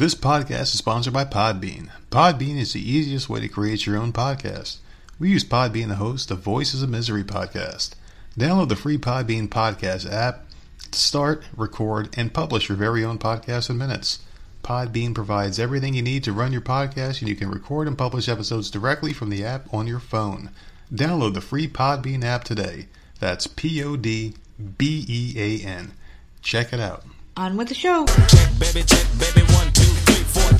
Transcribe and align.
This 0.00 0.14
podcast 0.14 0.62
is 0.62 0.78
sponsored 0.78 1.12
by 1.12 1.26
Podbean. 1.26 1.90
Podbean 2.10 2.56
is 2.56 2.72
the 2.72 2.80
easiest 2.80 3.28
way 3.28 3.38
to 3.40 3.48
create 3.48 3.84
your 3.84 3.98
own 3.98 4.14
podcast. 4.14 4.78
We 5.18 5.28
use 5.28 5.44
Podbean 5.44 5.88
to 5.88 5.96
host 5.96 6.30
the 6.30 6.36
Voices 6.36 6.82
of 6.82 6.88
Misery 6.88 7.22
podcast. 7.22 7.90
Download 8.34 8.70
the 8.70 8.76
free 8.76 8.96
Podbean 8.96 9.46
podcast 9.46 10.10
app 10.10 10.46
to 10.90 10.98
start, 10.98 11.44
record, 11.54 12.08
and 12.16 12.32
publish 12.32 12.70
your 12.70 12.78
very 12.78 13.04
own 13.04 13.18
podcast 13.18 13.68
in 13.68 13.76
minutes. 13.76 14.20
Podbean 14.64 15.14
provides 15.14 15.58
everything 15.58 15.92
you 15.92 16.00
need 16.00 16.24
to 16.24 16.32
run 16.32 16.50
your 16.50 16.62
podcast, 16.62 17.20
and 17.20 17.28
you 17.28 17.36
can 17.36 17.50
record 17.50 17.86
and 17.86 17.98
publish 17.98 18.26
episodes 18.26 18.70
directly 18.70 19.12
from 19.12 19.28
the 19.28 19.44
app 19.44 19.66
on 19.70 19.86
your 19.86 20.00
phone. 20.00 20.48
Download 20.90 21.34
the 21.34 21.42
free 21.42 21.68
Podbean 21.68 22.24
app 22.24 22.44
today. 22.44 22.86
That's 23.18 23.46
P 23.46 23.84
O 23.84 23.96
D 23.96 24.32
B 24.78 25.04
E 25.06 25.34
A 25.36 25.68
N. 25.68 25.92
Check 26.40 26.72
it 26.72 26.80
out. 26.80 27.04
On 27.36 27.58
with 27.58 27.68
the 27.68 27.74
show. 27.74 28.06
Check, 28.06 28.58
baby, 28.58 28.82
check, 28.82 29.06
baby, 29.18 29.39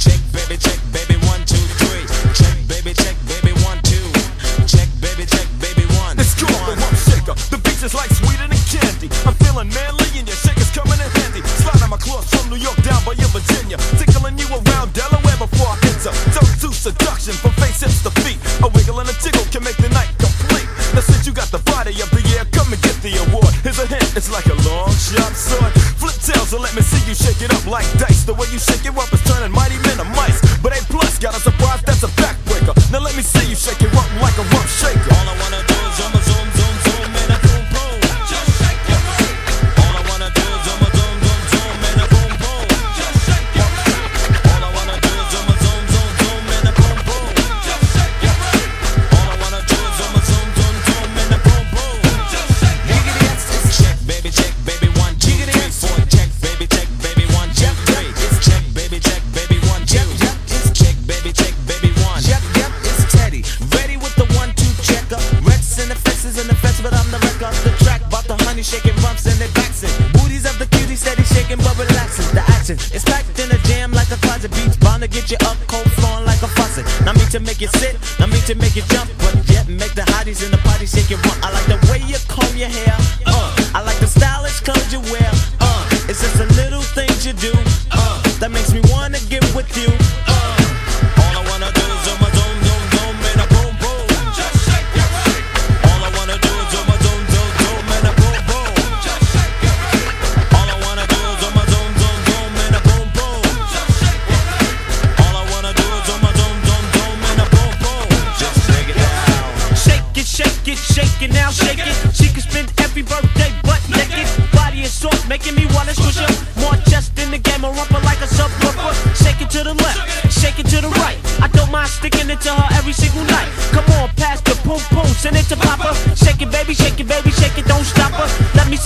Check, 0.01 0.19
baby, 0.33 0.57
check, 0.57 0.81
baby, 0.93 1.17
one, 1.27 1.45
two, 1.45 1.61
three. 1.77 2.07
Check, 2.33 2.57
baby, 2.67 2.95
check, 2.95 3.17
baby, 3.29 3.53
one, 3.61 3.83
two. 3.83 4.01
Check, 4.67 4.89
baby, 4.99 5.27
check, 5.27 5.47
baby, 5.61 5.85
one. 6.01 6.17
Let's 6.17 6.35
go, 6.41 6.47
one 6.47 6.97
shaker. 6.97 7.70
Beats 7.81 7.95
is 7.95 7.97
like 7.97 8.13
sweeter 8.13 8.45
than 8.45 8.61
candy. 8.69 9.09
I'm 9.25 9.33
feeling 9.41 9.73
manly 9.73 10.05
and 10.21 10.29
your 10.29 10.37
shake 10.37 10.61
is 10.61 10.69
coming 10.69 11.01
in 11.01 11.11
handy. 11.17 11.41
Sliding 11.65 11.89
my 11.89 11.97
claws 11.97 12.29
from 12.29 12.53
New 12.53 12.61
York 12.61 12.77
down 12.85 13.01
by 13.09 13.17
your 13.17 13.33
Virginia. 13.33 13.81
Tickling 13.97 14.37
you 14.37 14.45
around 14.53 14.93
Delaware 14.93 15.39
before 15.41 15.73
I 15.73 15.81
enter. 15.89 16.13
Tongue 16.37 16.57
to 16.61 16.69
seduction 16.77 17.33
from 17.41 17.53
face 17.57 17.81
hips 17.81 18.05
to 18.05 18.13
feet. 18.21 18.37
A 18.61 18.69
wiggle 18.69 19.01
and 19.01 19.09
a 19.09 19.17
tickle 19.17 19.45
can 19.49 19.65
make 19.65 19.81
the 19.81 19.89
night 19.97 20.13
complete. 20.21 20.69
Now 20.93 21.01
since 21.01 21.25
you 21.25 21.33
got 21.33 21.49
the 21.49 21.63
body 21.73 21.97
of 22.05 22.11
the 22.13 22.21
year, 22.29 22.45
come 22.53 22.69
and 22.69 22.81
get 22.85 23.01
the 23.01 23.17
award. 23.25 23.49
Here's 23.65 23.81
a 23.81 23.89
hint, 23.89 24.13
it's 24.13 24.29
like 24.29 24.45
a 24.53 24.57
long 24.69 24.93
sharp 25.01 25.33
sword. 25.33 25.73
Flip 25.97 26.17
tails 26.21 26.53
and 26.53 26.61
let 26.61 26.77
me 26.77 26.85
see 26.85 27.01
you 27.09 27.17
shake 27.17 27.41
it 27.41 27.49
up 27.49 27.65
like 27.65 27.89
dice. 27.97 28.29
The 28.29 28.37
way 28.37 28.45
you 28.53 28.61
shake 28.61 28.85
it 28.85 28.93
up 28.93 29.09
is 29.09 29.25
turning 29.25 29.57
mighty 29.57 29.81
men 29.89 29.97
to 29.97 30.07
mice. 30.13 30.37
But 30.61 30.77
A 30.77 30.85
plus 30.93 31.17
got 31.17 31.33
a 31.33 31.41
surprise 31.41 31.81
that's 31.89 32.05
a 32.05 32.13
backbreaker. 32.21 32.77
Now 32.93 33.01
let 33.01 33.17
me 33.17 33.25
see 33.25 33.49
you 33.49 33.57
shake 33.57 33.81
it 33.81 33.93
up 33.97 34.09
like 34.21 34.37
a 34.37 34.45
rump 34.53 34.69
shaker. 34.69 35.09
All 35.17 35.33
I 35.33 35.35
wanna 35.41 35.65
do 35.65 35.77
is 35.89 35.97
zoom, 35.97 36.20
shaking 71.51 71.65
but 71.65 71.79
relaxing. 71.79 72.27
The 72.35 72.43
action 72.47 72.77
is 72.95 73.05
packed 73.05 73.39
in 73.39 73.51
a 73.51 73.59
jam 73.67 73.93
like 73.93 74.11
a 74.11 74.17
closet 74.17 74.51
beats. 74.53 74.77
Bound 74.77 75.03
to 75.03 75.09
get 75.09 75.31
you 75.31 75.37
up 75.47 75.57
cold 75.67 75.91
flowing 75.93 76.25
like 76.25 76.43
a 76.43 76.49
faucet. 76.49 76.85
Not 77.05 77.17
me 77.17 77.25
to 77.31 77.41
make 77.41 77.61
you 77.61 77.69
sit, 77.79 77.97
not 78.19 78.31
me 78.31 78.41
to 78.47 78.55
make 78.55 78.77
you 78.77 78.83
jump, 78.89 79.11
but 79.19 79.35
yet 79.51 79.69
make 79.69 79.95
the 79.95 80.03
hotties 80.03 80.45
in 80.45 80.51
the 80.51 80.59
party 80.59 80.87
shake 80.87 81.11
it 81.11 81.19
rump. 81.25 81.39
I 81.43 81.51
like 81.53 81.67
the 81.67 81.79
way 81.91 81.99
you 82.07 82.19
comb 82.29 82.57
your 82.57 82.69
hair. 82.69 82.97
Uh, 83.27 83.71
I 83.75 83.83
like 83.83 83.99
the 83.99 84.07
stylish 84.07 84.61
clothes 84.61 84.93
you 84.93 85.01
wear. 85.13 85.20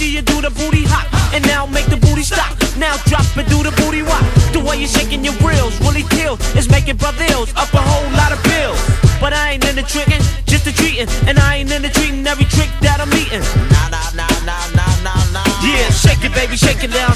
See 0.04 0.14
you 0.14 0.22
do 0.22 0.40
the 0.40 0.50
booty 0.50 0.84
hop, 0.84 1.06
and 1.34 1.42
now 1.46 1.66
make 1.66 1.86
the 1.86 1.96
booty 1.96 2.22
stop. 2.22 2.52
Now 2.76 2.96
drop 3.08 3.24
it, 3.40 3.48
do 3.48 3.62
the 3.62 3.72
booty 3.80 4.02
walk. 4.02 4.24
The 4.52 4.60
way 4.60 4.76
you're 4.76 4.94
shaking 4.98 5.24
your 5.24 5.36
grills 5.40 5.74
really 5.80 6.04
kills. 6.16 6.38
It's 6.54 6.68
making 6.68 6.96
brothers 6.96 7.48
up 7.56 7.72
a 7.72 7.80
whole 7.80 8.08
lot 8.20 8.32
of 8.32 8.40
bills. 8.44 8.80
But 9.20 9.32
I 9.32 9.56
ain't 9.56 9.64
into 9.64 9.82
tricking, 9.82 10.20
just 10.44 10.64
the 10.68 10.72
treating. 10.72 11.08
And 11.28 11.38
I 11.38 11.64
ain't 11.64 11.72
into 11.72 11.88
treating 11.88 12.26
every 12.26 12.44
trick 12.56 12.70
that 12.84 13.00
I'm 13.00 13.12
eating. 13.16 13.44
Nah, 13.72 13.88
nah, 13.94 14.10
nah, 14.18 14.28
nah, 14.44 14.64
nah, 14.76 14.92
nah, 15.06 15.20
nah. 15.32 15.46
Yeah, 15.64 15.88
shake 15.90 16.22
it, 16.26 16.34
baby, 16.34 16.56
shake 16.56 16.84
it 16.84 16.92
down, 16.92 17.14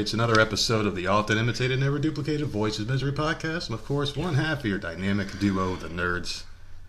It's 0.00 0.14
another 0.14 0.40
episode 0.40 0.86
of 0.86 0.96
the 0.96 1.08
often 1.08 1.36
imitated, 1.36 1.78
never 1.78 1.98
duplicated 1.98 2.46
Voices 2.46 2.88
Misery 2.88 3.12
podcast. 3.12 3.66
And 3.66 3.74
of 3.74 3.84
course, 3.84 4.16
one 4.16 4.32
half 4.32 4.60
of 4.60 4.64
your 4.64 4.78
dynamic 4.78 5.38
duo, 5.38 5.76
the 5.76 5.88
nerds. 5.88 6.44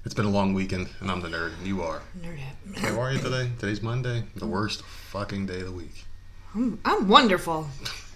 It's 0.05 0.13
been 0.13 0.23
a 0.23 0.29
long 0.29 0.53
weekend, 0.53 0.87
and 1.01 1.11
I'm 1.11 1.19
the 1.19 1.27
nerd, 1.27 1.57
and 1.57 1.67
you 1.67 1.81
are. 1.81 2.03
Nerd. 2.21 2.77
How 2.77 3.01
are 3.01 3.11
you 3.11 3.19
today? 3.19 3.49
Today's 3.59 3.81
Monday, 3.81 4.23
the 4.37 4.47
worst 4.47 4.81
fucking 4.83 5.45
day 5.45 5.59
of 5.59 5.65
the 5.65 5.71
week. 5.73 6.05
I'm 6.55 7.09
wonderful. 7.09 7.67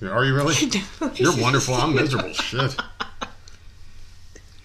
Are 0.01 0.24
you 0.24 0.33
really? 0.33 0.56
You're 1.15 1.41
wonderful. 1.41 1.74
I'm 1.74 1.94
miserable. 1.94 2.31
Shit. 2.31 2.77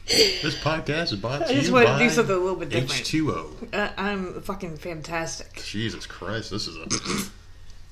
This 0.06 0.56
podcast 0.60 1.12
is 1.12 1.16
brought 1.16 1.40
to 1.40 1.46
I 1.46 1.54
just 1.54 1.66
you 1.66 1.74
wanted 1.74 1.98
to 1.98 1.98
do 1.98 2.08
something 2.08 2.36
a 2.36 2.38
little 2.38 2.54
bit 2.54 2.68
different. 2.68 3.02
H2O. 3.02 3.74
Uh, 3.74 3.90
I'm 3.96 4.40
fucking 4.42 4.76
fantastic. 4.76 5.60
Jesus 5.64 6.06
Christ, 6.06 6.52
this 6.52 6.68
is 6.68 6.76
a 6.76 7.30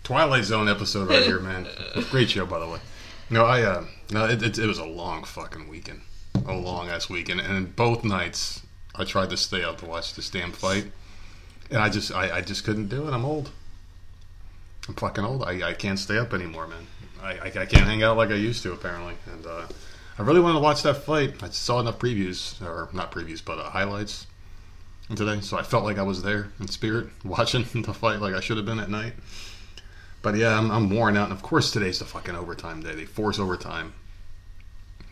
Twilight 0.08 0.44
Zone 0.44 0.70
episode 0.70 1.10
right 1.10 1.22
here, 1.22 1.38
man. 1.38 1.66
Great 2.10 2.30
show, 2.30 2.46
by 2.46 2.58
the 2.58 2.66
way. 2.66 2.78
No, 3.28 3.44
I 3.44 3.60
uh, 3.60 3.84
no, 4.10 4.24
it, 4.24 4.42
it, 4.42 4.58
it 4.58 4.66
was 4.66 4.78
a 4.78 4.84
long 4.86 5.22
fucking 5.22 5.68
weekend, 5.68 6.00
a 6.46 6.54
long 6.54 6.88
ass 6.88 7.10
weekend, 7.10 7.42
and 7.42 7.76
both 7.76 8.04
nights 8.04 8.62
I 8.94 9.04
tried 9.04 9.28
to 9.28 9.36
stay 9.36 9.62
up 9.62 9.76
to 9.80 9.84
watch 9.84 10.14
this 10.14 10.30
damn 10.30 10.52
fight, 10.52 10.86
and 11.70 11.76
I 11.76 11.90
just 11.90 12.10
I, 12.10 12.38
I 12.38 12.40
just 12.40 12.64
couldn't 12.64 12.88
do 12.88 13.06
it. 13.06 13.12
I'm 13.12 13.26
old. 13.26 13.50
I'm 14.88 14.94
fucking 14.94 15.26
old. 15.26 15.42
I, 15.42 15.68
I 15.68 15.74
can't 15.74 15.98
stay 15.98 16.16
up 16.16 16.32
anymore, 16.32 16.66
man. 16.66 16.86
I, 17.22 17.32
I, 17.32 17.46
I 17.48 17.66
can't 17.66 17.84
hang 17.84 18.02
out 18.02 18.16
like 18.16 18.30
I 18.30 18.36
used 18.36 18.62
to 18.62 18.72
apparently, 18.72 19.12
and 19.30 19.46
uh, 19.46 19.66
I 20.18 20.22
really 20.22 20.40
wanted 20.40 20.54
to 20.54 20.64
watch 20.64 20.84
that 20.84 21.04
fight. 21.04 21.42
I 21.42 21.50
saw 21.50 21.80
enough 21.80 21.98
previews, 21.98 22.62
or 22.62 22.88
not 22.94 23.12
previews, 23.12 23.44
but 23.44 23.58
uh, 23.58 23.64
highlights 23.64 24.26
today, 25.14 25.42
so 25.42 25.58
I 25.58 25.62
felt 25.62 25.84
like 25.84 25.98
I 25.98 26.02
was 26.02 26.22
there 26.22 26.48
in 26.58 26.68
spirit 26.68 27.08
watching 27.24 27.66
the 27.82 27.92
fight 27.92 28.22
like 28.22 28.32
I 28.32 28.40
should 28.40 28.56
have 28.56 28.64
been 28.64 28.80
at 28.80 28.88
night. 28.88 29.12
But 30.22 30.34
yeah, 30.36 30.58
I'm, 30.58 30.70
I'm 30.70 30.90
worn 30.90 31.16
out, 31.16 31.24
and 31.24 31.32
of 31.32 31.42
course 31.42 31.70
today's 31.70 31.98
the 32.00 32.04
fucking 32.04 32.34
overtime 32.34 32.82
day. 32.82 32.94
They 32.94 33.04
force 33.04 33.38
overtime, 33.38 33.92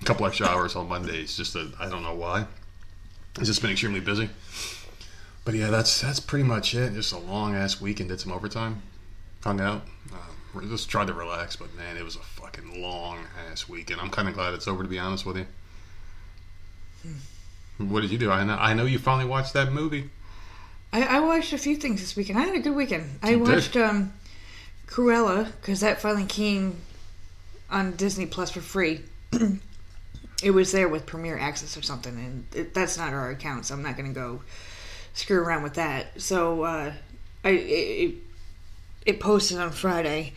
a 0.01 0.05
couple 0.05 0.27
extra 0.27 0.47
hours 0.47 0.75
on 0.77 0.89
Mondays. 0.89 1.37
Just 1.37 1.53
that 1.55 1.73
I 1.79 1.89
don't 1.89 2.03
know 2.03 2.15
why. 2.15 2.47
It's 3.39 3.47
just 3.47 3.63
been 3.63 3.71
extremely 3.71 4.01
busy. 4.01 4.29
But 5.45 5.55
yeah, 5.55 5.71
that's 5.71 6.01
that's 6.01 6.19
pretty 6.21 6.45
much 6.45 6.75
it. 6.75 6.95
Just 6.95 7.13
a 7.13 7.19
long 7.19 7.55
ass 7.55 7.81
weekend. 7.81 8.09
Did 8.09 8.21
some 8.21 8.33
overtime, 8.33 8.83
hung 9.45 9.61
out, 9.61 9.83
uh, 10.13 10.61
just 10.63 10.89
tried 10.91 11.07
to 11.07 11.13
relax. 11.15 11.55
But 11.55 11.75
man, 11.77 11.97
it 11.97 12.03
was 12.05 12.17
a 12.17 12.21
fucking 12.21 12.83
long 12.83 13.19
ass 13.51 13.69
weekend. 13.69 14.01
I'm 14.01 14.11
kind 14.11 14.27
of 14.29 14.35
glad 14.35 14.55
it's 14.55 14.67
over, 14.67 14.83
to 14.83 14.89
be 14.89 14.99
honest 14.99 15.25
with 15.25 15.37
you. 15.37 15.47
What 17.79 18.01
did 18.01 18.11
you 18.11 18.19
do? 18.19 18.31
I 18.31 18.43
know, 18.43 18.57
I 18.57 18.75
know 18.75 18.87
you 18.87 18.99
finally 18.99 19.29
watched 19.29 19.53
that 19.53 19.71
movie. 19.73 20.11
I, 20.93 21.03
I 21.19 21.21
watched 21.21 21.53
a 21.53 21.59
few 21.59 21.77
things 21.77 22.01
this 22.01 22.17
weekend. 22.17 22.39
I 22.39 22.43
had 22.43 22.57
a 22.57 22.61
good 22.61 22.75
weekend. 22.75 23.19
I 23.23 23.31
You 23.31 23.45
did? 23.45 23.55
watched 23.55 23.77
um, 23.77 24.13
Cruella 24.87 25.51
because 25.61 25.81
that 25.81 26.01
finally 26.01 26.27
came 26.27 26.77
on 27.71 27.97
Disney 27.97 28.27
Plus 28.27 28.51
for 28.51 28.61
free. 28.61 29.01
it 30.43 30.51
was 30.53 30.73
there 30.73 30.89
with 30.89 31.07
Premiere 31.07 31.39
Access 31.39 31.77
or 31.77 31.83
something, 31.83 32.15
and 32.15 32.47
it, 32.55 32.75
that's 32.75 32.97
not 32.97 33.13
our 33.13 33.31
account, 33.31 33.67
so 33.67 33.75
I'm 33.75 33.83
not 33.83 33.97
going 33.97 34.09
to 34.13 34.15
go 34.19 34.43
screw 35.15 35.41
around 35.43 35.63
with 35.63 35.75
that. 35.75 36.21
So 36.21 36.63
uh, 36.63 36.93
I 37.45 37.49
it, 37.51 38.15
it 39.05 39.21
posted 39.21 39.59
on 39.59 39.71
Friday, 39.71 40.33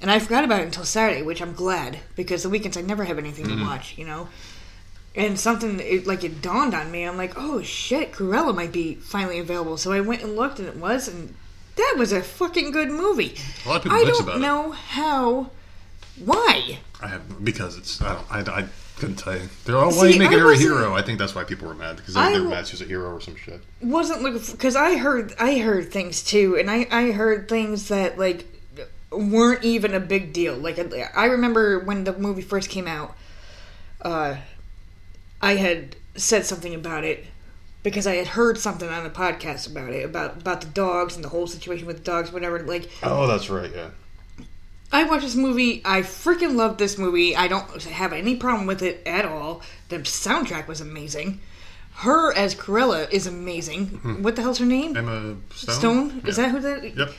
and 0.00 0.10
I 0.10 0.18
forgot 0.18 0.44
about 0.44 0.60
it 0.60 0.64
until 0.66 0.84
Saturday, 0.84 1.22
which 1.22 1.40
I'm 1.42 1.52
glad 1.54 1.98
because 2.16 2.42
the 2.42 2.48
weekends 2.48 2.76
I 2.76 2.82
never 2.82 3.04
have 3.04 3.18
anything 3.18 3.46
Mm-hmm. 3.46 3.58
to 3.58 3.64
watch, 3.64 3.98
you 3.98 4.04
know. 4.04 4.28
And 5.14 5.38
something 5.38 5.78
it, 5.80 6.06
like 6.06 6.24
it 6.24 6.40
dawned 6.40 6.72
on 6.72 6.90
me. 6.90 7.04
I'm 7.04 7.18
like, 7.18 7.34
oh 7.36 7.60
shit, 7.60 8.12
Cruella 8.12 8.54
might 8.54 8.72
be 8.72 8.94
finally 8.94 9.38
available. 9.38 9.76
So 9.76 9.92
I 9.92 10.00
went 10.00 10.22
and 10.22 10.34
looked, 10.34 10.58
and 10.58 10.66
it 10.68 10.76
was, 10.76 11.06
and 11.06 11.34
that 11.76 11.94
was 11.98 12.12
a 12.12 12.22
fucking 12.22 12.70
good 12.70 12.90
movie. 12.90 13.34
A 13.64 13.68
lot 13.68 13.76
of 13.78 13.82
people 13.84 13.98
I 13.98 14.04
bitch 14.04 14.26
don't 14.26 14.36
it. 14.36 14.38
know 14.40 14.72
how, 14.72 15.50
why. 16.22 16.78
I 17.00 17.08
have 17.08 17.44
because 17.44 17.76
it's 17.78 18.00
I 18.02 18.14
don't 18.42 18.48
I, 18.48 18.60
I 18.60 18.68
couldn't 18.98 19.16
tell 19.16 19.34
you. 19.36 19.48
They're 19.64 19.76
all 19.76 19.90
why 19.90 20.08
See, 20.08 20.12
you 20.14 20.18
making 20.20 20.36
I 20.38 20.40
her 20.40 20.46
a 20.46 20.50
wasn't- 20.50 20.70
hero. 20.70 20.94
I 20.94 21.02
think 21.02 21.18
that's 21.18 21.34
why 21.34 21.44
people 21.44 21.66
were 21.68 21.74
mad 21.74 21.96
because 21.96 22.14
they, 22.14 22.20
I 22.20 22.26
they 22.26 22.32
were 22.38 22.44
w- 22.44 22.54
mad 22.54 22.66
she's 22.66 22.80
a 22.82 22.84
hero 22.84 23.12
or 23.14 23.20
some 23.20 23.36
shit. 23.36 23.60
wasn't 23.80 24.22
looking 24.22 24.40
because 24.52 24.76
I 24.76 24.96
heard 24.96 25.34
I 25.38 25.58
heard 25.58 25.90
things 25.92 26.22
too, 26.22 26.56
and 26.58 26.70
I 26.70 26.86
I 26.90 27.10
heard 27.12 27.48
things 27.48 27.88
that 27.88 28.18
like 28.18 28.46
weren't 29.10 29.64
even 29.64 29.94
a 29.94 30.00
big 30.00 30.32
deal. 30.32 30.54
Like 30.54 30.78
I 31.16 31.24
remember 31.26 31.78
when 31.80 32.04
the 32.04 32.12
movie 32.16 32.42
first 32.42 32.70
came 32.70 32.86
out, 32.86 33.16
uh, 34.02 34.36
I 35.40 35.56
had 35.56 35.96
said 36.14 36.44
something 36.46 36.74
about 36.74 37.04
it 37.04 37.26
because 37.82 38.06
I 38.06 38.16
had 38.16 38.28
heard 38.28 38.58
something 38.58 38.88
on 38.88 39.04
a 39.06 39.10
podcast 39.10 39.70
about 39.70 39.90
it 39.92 40.04
about 40.04 40.38
about 40.40 40.60
the 40.60 40.68
dogs 40.68 41.16
and 41.16 41.24
the 41.24 41.28
whole 41.28 41.46
situation 41.46 41.86
with 41.86 41.98
the 41.98 42.04
dogs, 42.04 42.32
whatever. 42.32 42.60
Like 42.60 42.90
Oh, 43.02 43.26
that's 43.26 43.50
right. 43.50 43.70
Yeah. 43.74 43.90
I 44.94 45.04
watched 45.04 45.22
this 45.24 45.34
movie. 45.34 45.80
I 45.84 46.02
freaking 46.02 46.54
love 46.54 46.76
this 46.76 46.98
movie. 46.98 47.34
I 47.34 47.48
don't 47.48 47.82
have 47.84 48.12
any 48.12 48.36
problem 48.36 48.66
with 48.66 48.82
it 48.82 49.02
at 49.06 49.24
all. 49.24 49.62
The 49.88 49.98
soundtrack 50.00 50.68
was 50.68 50.82
amazing. 50.82 51.40
Her 51.94 52.32
as 52.34 52.54
Cruella 52.54 53.10
is 53.10 53.26
amazing. 53.26 53.86
Hmm. 53.86 54.22
What 54.22 54.36
the 54.36 54.42
hell's 54.42 54.58
her 54.58 54.66
name? 54.66 54.96
Emma 54.96 55.36
Stone. 55.54 55.74
Stone? 55.74 56.22
Is 56.26 56.36
that 56.36 56.50
who 56.50 56.60
that? 56.60 56.96
Yep. 56.96 57.12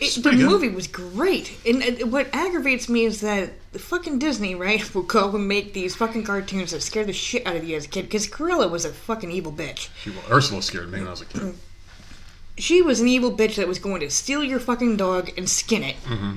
It, 0.00 0.22
the 0.22 0.30
good. 0.30 0.38
movie 0.38 0.68
was 0.68 0.86
great. 0.86 1.56
And 1.66 2.10
what 2.12 2.28
aggravates 2.32 2.88
me 2.88 3.04
is 3.04 3.20
that 3.20 3.50
the 3.72 3.78
fucking 3.78 4.18
Disney, 4.18 4.54
right, 4.54 4.94
will 4.94 5.02
go 5.02 5.34
and 5.36 5.46
make 5.46 5.72
these 5.74 5.94
fucking 5.94 6.24
cartoons 6.24 6.72
that 6.72 6.82
scare 6.82 7.04
the 7.04 7.12
shit 7.12 7.46
out 7.46 7.56
of 7.56 7.64
you 7.64 7.76
as 7.76 7.84
a 7.84 7.88
kid. 7.88 8.02
Because 8.02 8.26
Cruella 8.26 8.70
was 8.70 8.84
a 8.84 8.90
fucking 8.92 9.30
evil 9.30 9.52
bitch. 9.52 9.88
She, 10.02 10.12
Ursula 10.30 10.62
scared 10.62 10.90
me 10.90 10.98
when 10.98 11.06
I 11.08 11.10
was 11.10 11.20
a 11.22 11.26
kid. 11.26 11.54
She 12.58 12.82
was 12.82 13.00
an 13.00 13.08
evil 13.08 13.30
bitch 13.34 13.56
that 13.56 13.68
was 13.68 13.78
going 13.78 14.00
to 14.00 14.10
steal 14.10 14.44
your 14.44 14.60
fucking 14.60 14.96
dog 14.96 15.30
and 15.38 15.48
skin 15.48 15.82
it 15.82 15.96
Mm-hmm. 16.04 16.36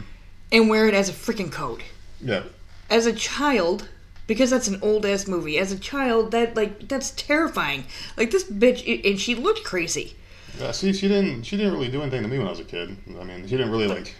and 0.52 0.70
wear 0.70 0.88
it 0.88 0.94
as 0.94 1.10
a 1.10 1.14
freaking 1.14 1.52
coat. 1.52 1.82
Yeah. 2.22 2.44
as 2.90 3.06
a 3.06 3.12
child 3.14 3.90
because 4.28 4.50
that's 4.50 4.70
an 4.70 4.80
old 4.82 5.06
ass 5.06 5.28
movie 5.28 5.58
as 5.58 5.74
a 5.74 5.78
child 5.78 6.32
that 6.32 6.56
like 6.56 6.88
that's 6.88 7.12
terrifying 7.12 7.84
like 8.16 8.32
this 8.32 8.46
bitch 8.46 9.10
and 9.10 9.20
she 9.20 9.36
looked 9.36 9.66
crazy 9.66 10.16
Yeah. 10.60 10.72
See, 10.72 10.94
she 10.94 11.08
didn't. 11.08 11.44
She 11.44 11.58
didn't 11.58 11.74
really 11.74 11.90
do 11.90 12.02
anything 12.02 12.22
to 12.22 12.28
me 12.28 12.38
when 12.38 12.48
I 12.48 12.52
was 12.52 12.60
a 12.60 12.64
kid. 12.66 12.96
I 13.20 13.24
mean, 13.24 13.44
she 13.48 13.58
didn't 13.58 13.72
really 13.72 13.88
like 13.88 14.14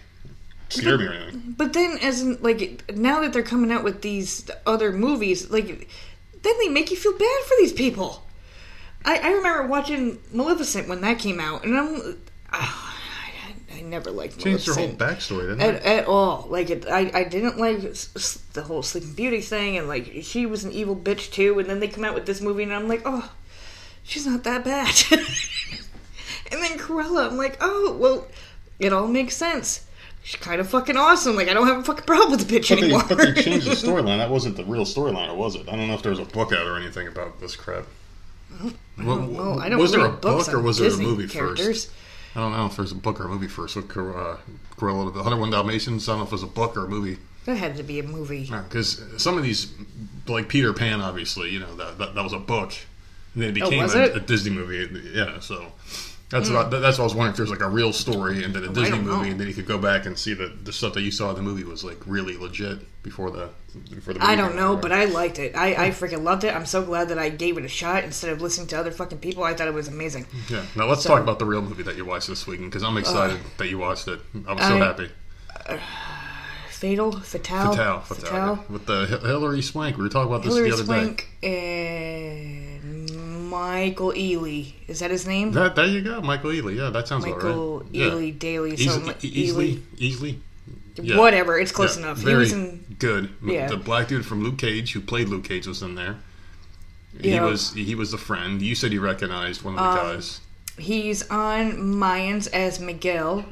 scare 0.68 0.98
me 0.98 1.06
or 1.06 1.12
anything. 1.12 1.54
but 1.56 1.72
then 1.72 1.98
as 2.02 2.22
in 2.22 2.38
like 2.42 2.82
now 2.96 3.20
that 3.20 3.32
they're 3.32 3.42
coming 3.42 3.70
out 3.70 3.84
with 3.84 4.02
these 4.02 4.50
other 4.66 4.92
movies 4.92 5.50
like 5.50 5.88
then 6.42 6.54
they 6.58 6.68
make 6.68 6.90
you 6.90 6.96
feel 6.96 7.12
bad 7.16 7.42
for 7.44 7.54
these 7.58 7.72
people 7.72 8.26
i, 9.04 9.18
I 9.18 9.30
remember 9.32 9.66
watching 9.68 10.18
maleficent 10.32 10.88
when 10.88 11.00
that 11.02 11.18
came 11.18 11.38
out 11.38 11.64
and 11.64 11.76
i'm 11.78 12.18
ah, 12.52 12.96
I, 13.70 13.78
I 13.78 13.82
never 13.82 14.10
liked 14.10 14.38
Changed 14.40 14.66
her 14.66 14.74
whole 14.74 14.88
backstory, 14.88 15.42
didn't 15.42 15.60
at, 15.60 15.74
it? 15.74 15.82
at 15.84 16.06
all. 16.06 16.46
Like 16.48 16.70
it, 16.70 16.86
I, 16.88 17.10
I 17.12 17.24
didn't 17.24 17.58
like 17.58 17.80
the 17.80 18.62
whole 18.64 18.82
Sleeping 18.82 19.14
Beauty 19.14 19.40
thing, 19.40 19.76
and 19.76 19.88
like 19.88 20.22
she 20.22 20.46
was 20.46 20.62
an 20.62 20.70
evil 20.70 20.94
bitch 20.94 21.32
too. 21.32 21.58
And 21.58 21.68
then 21.68 21.80
they 21.80 21.88
come 21.88 22.04
out 22.04 22.14
with 22.14 22.24
this 22.24 22.40
movie, 22.40 22.62
and 22.62 22.72
I'm 22.72 22.86
like, 22.86 23.02
oh, 23.04 23.32
she's 24.04 24.26
not 24.26 24.44
that 24.44 24.64
bad. 24.64 24.94
and 26.54 26.62
then 26.62 26.78
Cruella, 26.78 27.26
I'm 27.30 27.36
like, 27.36 27.58
oh, 27.60 27.96
well, 28.00 28.26
it 28.78 28.92
all 28.92 29.06
makes 29.08 29.36
sense. 29.36 29.86
She's 30.22 30.40
kind 30.40 30.58
of 30.60 30.68
fucking 30.70 30.96
awesome. 30.96 31.36
Like 31.36 31.48
I 31.48 31.52
don't 31.52 31.66
have 31.66 31.78
a 31.80 31.84
fucking 31.84 32.06
problem 32.06 32.30
with 32.30 32.48
the 32.48 32.58
bitch 32.58 32.70
But 32.70 32.76
they, 32.76 32.84
anymore. 32.86 33.02
but 33.06 33.18
they 33.18 33.42
changed 33.42 33.66
the 33.66 33.72
storyline. 33.74 34.18
That 34.18 34.30
wasn't 34.30 34.56
the 34.56 34.64
real 34.64 34.84
storyline, 34.86 35.28
or 35.30 35.36
was 35.36 35.54
it? 35.54 35.68
I 35.68 35.76
don't 35.76 35.86
know 35.88 35.94
if 35.94 36.02
there 36.02 36.10
was 36.10 36.18
a 36.18 36.24
book 36.24 36.52
out 36.52 36.66
or 36.66 36.78
anything 36.78 37.06
about 37.08 37.40
this 37.40 37.56
crap. 37.56 37.84
Well, 38.98 39.58
I 39.60 39.68
don't 39.68 39.78
was 39.80 39.92
there 39.92 40.04
a 40.06 40.10
book 40.10 40.48
or 40.48 40.58
on 40.58 40.64
was 40.64 40.78
there 40.78 40.88
a 40.90 40.96
movie 40.96 41.28
characters. 41.28 41.66
first? 41.86 41.90
I 42.36 42.40
don't 42.40 42.52
know 42.52 42.66
if 42.66 42.76
there's 42.76 42.92
a 42.92 42.96
book 42.96 43.20
or 43.20 43.24
a 43.24 43.28
movie 43.28 43.48
first 43.48 43.76
with 43.76 43.88
Cor- 43.88 44.16
uh, 44.16 44.36
Cruella, 44.76 45.06
the 45.12 45.18
101 45.20 45.50
Dalmatians. 45.50 46.08
I 46.08 46.12
don't 46.12 46.18
know 46.20 46.24
if 46.24 46.28
it 46.30 46.32
was 46.32 46.42
a 46.42 46.46
book 46.46 46.76
or 46.76 46.86
a 46.86 46.88
movie. 46.88 47.18
That 47.46 47.56
had 47.56 47.76
to 47.76 47.82
be 47.82 47.98
a 48.00 48.02
movie. 48.02 48.44
Because 48.50 49.02
some 49.18 49.36
of 49.36 49.44
these, 49.44 49.72
like 50.26 50.48
Peter 50.48 50.72
Pan, 50.72 51.00
obviously, 51.00 51.50
you 51.50 51.60
know, 51.60 51.74
that, 51.76 51.98
that, 51.98 52.14
that 52.14 52.24
was 52.24 52.32
a 52.32 52.38
book. 52.38 52.72
And 53.34 53.42
then 53.42 53.56
it 53.56 53.62
Oh, 53.62 53.66
became 53.68 53.82
was 53.82 53.94
a, 53.94 54.04
it? 54.04 54.16
a 54.16 54.20
Disney 54.20 54.50
movie. 54.52 55.10
Yeah, 55.12 55.40
so 55.40 55.66
that's 56.34 56.50
what, 56.50 56.70
that's 56.70 56.98
what 56.98 57.04
I 57.04 57.06
was 57.06 57.14
wondering 57.14 57.30
if 57.32 57.36
there's 57.38 57.50
like 57.50 57.60
a 57.62 57.68
real 57.68 57.92
story 57.92 58.44
and 58.44 58.54
then 58.54 58.64
a 58.64 58.68
Disney 58.68 58.90
don't 58.90 59.06
know. 59.06 59.16
movie, 59.16 59.30
and 59.30 59.40
then 59.40 59.48
you 59.48 59.54
could 59.54 59.66
go 59.66 59.78
back 59.78 60.04
and 60.06 60.18
see 60.18 60.34
that 60.34 60.64
the 60.64 60.72
stuff 60.72 60.92
that 60.94 61.02
you 61.02 61.10
saw 61.10 61.30
in 61.30 61.36
the 61.36 61.42
movie 61.42 61.64
was 61.64 61.82
like 61.84 61.98
really 62.06 62.36
legit 62.36 62.78
before 63.02 63.30
the 63.30 63.48
before 63.90 64.12
the. 64.14 64.20
Movie 64.20 64.32
I 64.32 64.36
don't 64.36 64.54
know, 64.56 64.74
out. 64.74 64.82
but 64.82 64.92
I 64.92 65.04
liked 65.06 65.38
it. 65.38 65.54
I, 65.56 65.86
I 65.86 65.90
freaking 65.90 66.22
loved 66.22 66.44
it. 66.44 66.54
I'm 66.54 66.66
so 66.66 66.82
glad 66.84 67.08
that 67.08 67.18
I 67.18 67.28
gave 67.28 67.56
it 67.58 67.64
a 67.64 67.68
shot 67.68 68.04
instead 68.04 68.30
of 68.30 68.40
listening 68.42 68.66
to 68.68 68.78
other 68.78 68.90
fucking 68.90 69.18
people. 69.18 69.42
I 69.44 69.54
thought 69.54 69.68
it 69.68 69.74
was 69.74 69.88
amazing. 69.88 70.26
yeah. 70.48 70.64
Now 70.76 70.86
let's 70.86 71.02
So- 71.02 71.08
talk 71.10 71.20
about 71.22 71.38
the 71.38 71.46
real 71.46 71.62
movie 71.62 71.82
that 71.84 71.96
you 71.96 72.04
watched 72.04 72.28
this 72.28 72.46
weekend 72.46 72.70
because 72.70 72.82
I'm 72.82 72.96
excited 72.96 73.38
that 73.58 73.68
you 73.68 73.78
watched 73.78 74.08
it. 74.08 74.20
I 74.46 74.52
was 74.52 74.62
so 74.64 74.74
I- 74.76 74.78
happy. 74.78 75.10
Uh, 75.66 75.78
Fatal, 76.70 77.12
Fatale, 77.12 77.72
Fatal, 77.72 78.00
Fatal, 78.00 78.30
yeah. 78.36 78.58
with 78.68 78.84
the 78.84 79.06
Hilary 79.06 79.62
Swank. 79.62 79.96
We 79.96 80.02
were 80.02 80.08
talking 80.10 80.30
about 80.30 80.42
this 80.44 80.52
Hilary 80.52 80.68
the 80.70 80.74
other 80.74 80.84
Swank 80.84 81.28
and 81.42 82.73
Michael 83.58 84.12
Ealy. 84.12 84.72
Is 84.88 84.98
that 85.00 85.10
his 85.10 85.26
name? 85.26 85.52
That, 85.52 85.76
there 85.76 85.86
you 85.86 86.02
go, 86.02 86.20
Michael 86.20 86.50
Ealy. 86.50 86.76
Yeah, 86.76 86.90
that 86.90 87.06
sounds 87.06 87.24
Michael 87.24 87.52
all 87.52 87.78
right. 87.80 87.88
Yeah. 87.92 88.06
Ealy 88.06 88.36
Daly. 88.38 88.72
Easy, 88.74 88.88
So 88.88 88.98
Ealy. 89.00 89.80
easily. 89.98 90.40
Yeah. 90.96 91.18
Whatever, 91.18 91.58
it's 91.58 91.72
close 91.72 91.96
Yeah, 91.96 92.04
enough. 92.04 92.22
He 92.22 92.34
was 92.34 92.52
in. 92.52 92.84
good. 92.98 93.30
Yeah. 93.44 93.68
The 93.68 93.76
black 93.76 94.08
dude 94.08 94.26
from 94.26 94.42
Luke 94.42 94.58
Cage, 94.58 94.92
who 94.92 95.00
played 95.00 95.28
Luke 95.28 95.44
Cage, 95.44 95.66
was 95.66 95.82
in 95.82 95.94
there. 95.94 96.16
He 97.20 97.30
Yeah. 97.30 97.44
was 97.44 97.72
he 97.74 97.94
was 97.94 98.10
the 98.10 98.18
friend. 98.18 98.60
You 98.60 98.74
said 98.74 98.92
you 98.92 99.00
recognized 99.00 99.62
one 99.62 99.74
of 99.74 99.80
the 99.80 99.86
Um, 99.86 99.96
guys. 100.16 100.40
He's 100.78 101.28
on 101.30 101.72
Mayans 102.00 102.48
as 102.52 102.80
Miguel. 102.80 103.44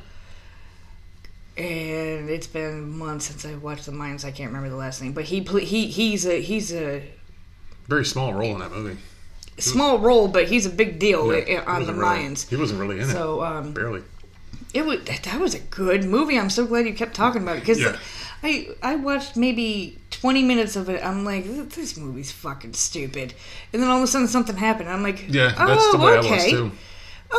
and 1.57 2.31
it's 2.31 2.47
been 2.47 2.97
months 2.97 3.27
since 3.27 3.45
I 3.45 3.55
watched 3.55 3.87
the 3.87 3.93
Mayans. 3.93 4.25
I 4.25 4.31
can't 4.31 4.49
remember 4.49 4.71
the 4.71 4.77
last 4.77 5.03
name, 5.03 5.13
but 5.13 5.25
he 5.25 5.41
he 5.43 5.87
he's 5.87 6.25
a 6.27 6.41
he's 6.41 6.73
a 6.73 7.03
Very 7.89 8.05
small 8.05 8.33
role 8.35 8.53
in 8.55 8.61
that 8.61 8.73
movie. 8.73 8.99
Small 9.59 9.99
role, 9.99 10.29
but 10.29 10.49
he's 10.49 10.67
a 10.67 10.71
big 10.71 10.99
deal 10.99 11.35
Yeah, 11.35 11.63
on 11.67 11.87
the 11.87 11.93
really- 11.95 12.19
Mayans. 12.21 12.49
He 12.49 12.57
wasn't 12.57 12.81
really 12.81 13.01
in 13.01 13.09
So 13.09 13.43
it. 13.43 13.47
um, 13.47 13.73
Barely. 13.73 14.03
it 14.75 14.85
was 14.87 15.01
that 15.05 15.41
was 15.41 15.55
a 15.55 15.59
good 15.61 16.05
movie. 16.05 16.39
I'm 16.39 16.51
so 16.51 16.67
glad 16.67 16.87
you 16.87 16.95
kept 16.95 17.15
talking 17.15 17.43
about 17.43 17.57
it 17.57 17.61
because 17.61 17.81
Yeah. 17.81 17.97
I 18.43 18.69
I 18.83 18.97
watched 18.97 19.37
maybe 19.37 19.99
20 20.11 20.43
minutes 20.43 20.75
of 20.77 20.89
it. 20.89 21.01
I'm 21.05 21.25
like, 21.25 21.45
"Th- 21.45 21.69
this 21.69 21.97
movie's 21.97 22.33
fucking 22.33 22.73
stupid, 22.75 23.35
and 23.73 23.83
then 23.83 23.89
all 23.89 23.99
of 23.99 24.03
a 24.03 24.07
sudden 24.07 24.27
something 24.29 24.57
happened. 24.57 24.89
I'm 24.89 25.03
like, 25.03 25.27
Yeah, 25.29 25.55
oh, 25.59 25.67
that's 25.67 25.93
the 25.93 25.99
way 25.99 26.13
okay, 26.19 26.29
I 26.29 26.35
was 26.37 26.45
too. 26.51 26.73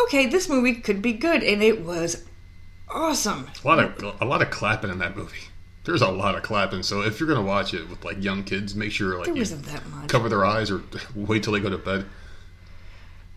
okay, 0.03 0.25
this 0.27 0.47
movie 0.47 0.75
could 0.75 1.01
be 1.01 1.11
good, 1.13 1.43
and 1.43 1.61
it 1.61 1.81
was 1.81 2.23
awesome. 2.89 3.47
A 3.63 3.67
lot 3.67 3.79
of 3.79 4.15
a 4.21 4.25
lot 4.25 4.41
of 4.41 4.49
clapping 4.49 4.91
in 4.91 4.99
that 4.99 5.17
movie. 5.17 5.47
There's 5.85 6.01
a 6.01 6.07
lot 6.09 6.35
of 6.35 6.43
clapping. 6.43 6.81
So 6.83 7.01
if 7.01 7.19
you're 7.19 7.27
gonna 7.27 7.41
watch 7.45 7.73
it 7.73 7.89
with 7.89 8.03
like 8.05 8.23
young 8.23 8.43
kids, 8.43 8.73
make 8.75 8.91
sure 8.91 9.17
like 9.17 9.25
There 9.25 9.35
wasn't 9.35 9.65
that 9.65 9.85
much. 9.89 10.07
cover 10.09 10.29
their 10.29 10.45
eyes 10.45 10.71
or 10.71 10.81
wait 11.15 11.43
till 11.43 11.53
they 11.53 11.59
go 11.59 11.69
to 11.69 11.77
bed. 11.77 12.05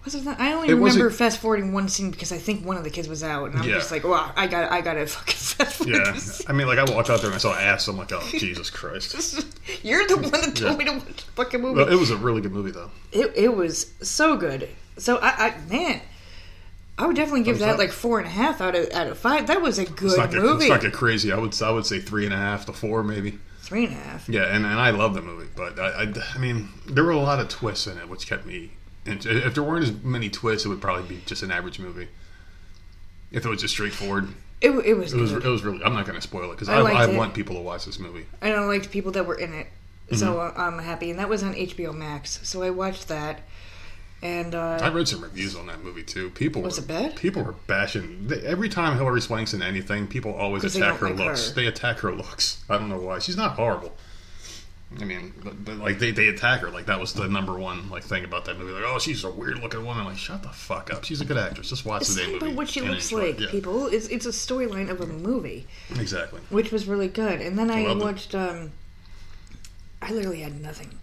Wasn't 0.05 0.25
that? 0.27 0.39
I 0.39 0.53
only 0.53 0.69
It 0.69 0.75
remember 0.75 1.11
fast 1.11 1.41
forwarding 1.41 1.73
one 1.73 1.89
scene 1.89 2.13
because 2.13 2.31
I 2.31 2.39
think 2.39 2.65
one 2.65 2.77
of 2.77 2.85
the 2.85 2.91
kids 2.91 3.09
was 3.09 3.25
out, 3.25 3.51
and 3.51 3.59
I'm 3.59 3.69
Yeah. 3.69 3.75
just 3.75 3.91
like, 3.91 4.05
wow, 4.05 4.31
I 4.37 4.47
got, 4.47 4.71
I 4.71 4.81
got 4.81 4.95
to 4.95 5.05
fucking 5.09 5.35
fast 5.35 5.79
forward. 5.79 5.97
Yeah. 5.97 6.17
I 6.49 6.53
mean, 6.53 6.69
like 6.69 6.79
I 6.79 6.85
walked 6.85 7.11
out 7.11 7.19
there 7.23 7.27
and 7.31 7.35
I 7.35 7.39
saw 7.39 7.53
ass. 7.59 7.89
I'm 7.89 7.97
like, 7.99 8.13
oh 8.13 8.23
Jesus 8.31 8.71
Christ. 8.71 9.45
You're 9.83 10.07
the 10.07 10.15
one 10.19 10.31
that 10.31 10.55
told 10.55 10.61
Yeah. 10.61 10.77
me 10.77 10.85
to 10.85 10.93
watch 10.93 11.07
the 11.07 11.33
fucking 11.35 11.61
movie. 11.61 11.81
Well, 11.81 11.93
it 11.93 11.97
was 11.99 12.11
a 12.11 12.17
really 12.17 12.41
good 12.41 12.53
movie 12.53 12.71
though. 12.71 12.93
It, 13.11 13.33
it 13.35 13.57
was 13.57 13.93
so 14.01 14.37
good. 14.37 14.69
So 14.97 15.17
I, 15.17 15.49
I 15.49 15.55
man, 15.69 16.01
I 16.99 17.07
would 17.07 17.17
definitely 17.17 17.43
give 17.43 17.59
Thumbs 17.59 17.73
that 17.73 17.79
like 17.79 17.93
four 17.93 18.19
and 18.19 18.27
a 18.27 18.31
half 18.31 18.61
out 18.61 18.75
of 18.75 18.91
out 18.93 19.07
of 19.09 19.19
five. 19.19 19.47
That 19.49 19.61
was 19.61 19.79
a 19.79 19.83
It's 19.83 19.91
good 19.93 20.17
get, 20.17 20.33
movie. 20.33 20.65
it's 20.65 20.71
not 20.71 20.81
get 20.81 20.93
crazy. 20.93 21.31
I 21.33 21.39
would 21.39 21.61
I 21.63 21.71
would 21.71 21.85
say 21.87 22.01
three 22.01 22.25
and 22.25 22.33
a 22.33 22.39
half 22.39 22.67
to 22.67 22.73
four 22.73 23.03
maybe. 23.03 23.39
Three 23.61 23.85
and 23.87 23.93
a 23.95 23.97
half. 23.97 24.29
Yeah, 24.29 24.45
and, 24.45 24.65
and 24.65 24.79
I 24.81 24.91
love 24.91 25.15
the 25.15 25.23
movie, 25.23 25.49
but 25.57 25.77
I, 25.79 26.05
I, 26.05 26.13
I 26.35 26.39
mean, 26.39 26.69
there 26.87 27.03
were 27.03 27.11
a 27.11 27.19
lot 27.19 27.41
of 27.41 27.49
twists 27.49 27.89
in 27.89 27.99
it, 27.99 28.09
which 28.09 28.27
kept 28.29 28.47
me. 28.47 28.71
If 29.05 29.55
there 29.55 29.63
weren't 29.65 29.85
as 29.85 29.93
many 30.05 30.31
twists, 30.31 30.65
it 30.65 30.69
would 30.69 30.81
probably 30.81 31.03
be 31.17 31.21
just 31.27 31.43
an 31.43 31.51
average 31.51 31.79
movie. 31.81 32.09
If 33.33 33.45
it 33.45 33.49
was 33.49 33.61
just 33.61 33.75
straightforward, 33.75 34.29
It, 34.61 34.71
it 34.71 34.95
was 34.95 35.13
it 35.13 35.21
was 35.21 35.33
good. 35.33 35.45
it 35.45 35.49
was 35.49 35.65
really. 35.65 35.83
I'm 35.85 35.95
not 35.95 36.07
going 36.07 36.15
to 36.17 36.23
spoil 36.23 36.51
it 36.51 36.55
because 36.55 36.69
I 36.69 36.77
I, 36.81 37.03
I, 37.05 37.17
want 37.17 37.35
people 37.35 37.57
to 37.57 37.61
watch 37.61 37.85
this 37.87 37.99
movie. 37.99 38.27
and 38.41 38.55
I 38.55 38.61
liked 38.61 38.91
people 38.91 39.11
that 39.13 39.27
were 39.27 39.35
in 39.39 39.53
it, 39.53 39.67
so 40.13 40.35
Mm-hmm. 40.37 40.61
I'm 40.61 40.79
happy. 40.79 41.11
And 41.11 41.19
that 41.19 41.29
was 41.29 41.43
on 41.43 41.55
HBO 41.55 41.93
Max, 41.95 42.39
so 42.45 42.63
I 42.63 42.71
watched 42.71 43.09
that. 43.09 43.41
And 44.23 44.55
uh, 44.55 44.79
I 44.81 44.89
read 44.89 45.07
some 45.07 45.21
reviews 45.23 45.55
on 45.55 45.67
that 45.67 45.85
movie 45.85 46.03
too. 46.03 46.31
People 46.31 46.63
Was 46.63 46.79
were, 46.79 46.85
it 46.85 46.89
bad? 46.89 47.17
People 47.17 47.43
were 47.43 47.55
bashing 47.67 48.27
they, 48.29 48.41
every 48.41 48.69
time 48.69 48.97
Hilary 48.97 49.21
Swank's 49.21 49.53
in 49.55 49.63
anything. 49.63 50.07
People 50.07 50.33
always 50.35 50.65
attack 50.65 50.99
her 51.01 51.11
like 51.11 51.19
looks. 51.19 51.49
her. 51.51 51.55
They 51.55 51.67
attack 51.67 51.99
her 51.99 52.13
looks. 52.13 52.65
I 52.69 52.79
don't 52.79 52.89
know 52.89 52.99
why. 52.99 53.19
She's 53.19 53.37
not 53.37 53.53
horrible. 53.57 53.93
I 55.01 55.05
mean, 55.05 55.35
but, 55.45 55.65
but 55.65 55.77
like 55.79 55.99
they, 55.99 56.13
they 56.13 56.29
attack 56.29 56.61
her 56.61 56.71
like 56.71 56.87
that 56.87 56.99
was 56.99 57.13
the 57.13 57.27
number 57.29 57.59
one 57.59 57.91
like 57.91 58.05
thing 58.05 58.25
about 58.25 58.45
that 58.47 58.57
movie. 58.59 58.73
Like, 58.73 58.85
oh, 58.87 58.99
she's 58.99 59.23
a 59.25 59.31
weird 59.31 59.59
looking 59.59 59.85
woman. 59.85 60.05
Like, 60.05 60.17
shut 60.17 60.43
the 60.43 60.49
fuck 60.49 60.93
up. 60.95 61.05
She's 61.05 61.21
a 61.21 61.25
good 61.25 61.37
actress. 61.37 61.69
Just 61.69 61.85
watch 61.85 62.03
it's 62.03 62.15
the 62.15 62.23
movie. 62.27 62.37
about 62.39 62.55
what 62.55 62.69
she 62.69 62.81
looks 62.81 63.13
like, 63.13 63.39
Yeah, 63.39 63.49
people. 63.51 63.87
It's 63.89 64.07
it's 64.09 64.25
a 64.27 64.31
storyline 64.31 64.89
of 64.89 65.01
a 65.03 65.07
movie, 65.07 65.67
Exactly. 65.99 66.41
which 66.51 66.73
was 66.73 66.87
really 66.87 67.09
good. 67.09 67.41
And 67.41 67.59
then 67.59 67.71
I 67.71 67.83
Loved 67.83 68.01
it. 68.01 68.05
watched. 68.05 68.35
Um, 68.35 68.73
I 70.01 70.13
literally 70.13 70.41
had 70.41 70.61
nothing, 70.63 70.99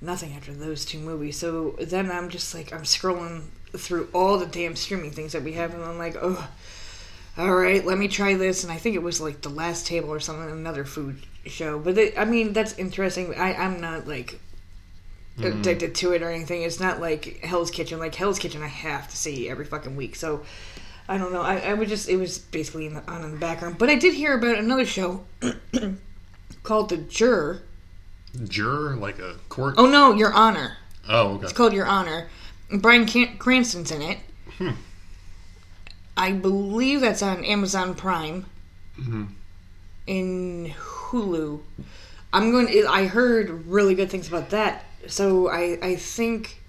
nothing 0.00 0.32
after 0.34 0.52
those 0.52 0.84
two 0.84 0.98
movies. 0.98 1.38
So 1.38 1.76
then 1.80 2.10
I'm 2.10 2.28
just 2.28 2.54
like 2.54 2.72
I'm 2.72 2.82
scrolling 2.82 3.42
through 3.76 4.08
all 4.14 4.38
the 4.38 4.46
damn 4.46 4.76
streaming 4.76 5.10
things 5.10 5.32
that 5.32 5.42
we 5.42 5.52
have, 5.54 5.74
and 5.74 5.82
I'm 5.84 5.98
like, 5.98 6.16
oh, 6.20 6.48
all 7.36 7.54
right, 7.54 7.84
let 7.84 7.98
me 7.98 8.08
try 8.08 8.34
this. 8.34 8.64
And 8.64 8.72
I 8.72 8.76
think 8.76 8.96
it 8.96 9.02
was 9.02 9.20
like 9.20 9.42
the 9.42 9.48
Last 9.50 9.86
Table 9.86 10.10
or 10.10 10.20
something, 10.20 10.50
another 10.50 10.84
food 10.84 11.22
show. 11.46 11.78
But 11.78 11.98
it, 11.98 12.18
I 12.18 12.24
mean, 12.24 12.52
that's 12.52 12.76
interesting. 12.78 13.34
I 13.34 13.54
I'm 13.54 13.80
not 13.80 14.06
like 14.08 14.40
Mm-hmm. 15.38 15.60
addicted 15.60 15.94
to 15.94 16.12
it 16.12 16.22
or 16.22 16.30
anything. 16.30 16.62
It's 16.62 16.80
not 16.80 17.00
like 17.00 17.38
Hell's 17.44 17.70
Kitchen. 17.70 18.00
Like 18.00 18.12
Hell's 18.14 18.40
Kitchen, 18.40 18.60
I 18.60 18.66
have 18.66 19.08
to 19.08 19.16
see 19.16 19.48
every 19.48 19.64
fucking 19.64 19.94
week. 19.94 20.16
So 20.16 20.42
I 21.08 21.16
don't 21.16 21.32
know. 21.32 21.42
I, 21.42 21.58
I 21.58 21.74
would 21.74 21.88
just 21.88 22.08
it 22.08 22.16
was 22.16 22.38
basically 22.38 22.86
in 22.86 22.94
the, 22.94 23.08
on 23.08 23.22
in 23.22 23.30
the 23.30 23.36
background. 23.36 23.78
But 23.78 23.88
I 23.88 23.94
did 23.94 24.14
hear 24.14 24.36
about 24.36 24.58
another 24.58 24.84
show 24.84 25.24
called 26.64 26.88
The 26.88 26.96
Juror. 26.96 27.62
Juror, 28.38 28.96
like 28.96 29.18
a 29.18 29.36
court. 29.48 29.74
Oh 29.78 29.86
no, 29.86 30.14
Your 30.14 30.32
Honor. 30.32 30.76
Oh, 31.08 31.34
okay. 31.34 31.44
It's 31.44 31.52
called 31.52 31.72
Your 31.72 31.86
Honor. 31.86 32.28
Brian 32.70 33.06
Can- 33.06 33.38
Cranston's 33.38 33.90
in 33.90 34.02
it. 34.02 34.18
Hmm. 34.58 34.70
I 36.16 36.32
believe 36.32 37.00
that's 37.00 37.22
on 37.22 37.44
Amazon 37.44 37.94
Prime. 37.94 38.46
Mm-hmm. 38.98 39.24
In 40.06 40.74
Hulu. 40.76 41.60
I'm 42.32 42.50
going. 42.50 42.86
I 42.88 43.06
heard 43.06 43.66
really 43.66 43.94
good 43.94 44.10
things 44.10 44.28
about 44.28 44.50
that, 44.50 44.84
so 45.06 45.48
I 45.48 45.78
I 45.80 45.96
think 45.96 46.60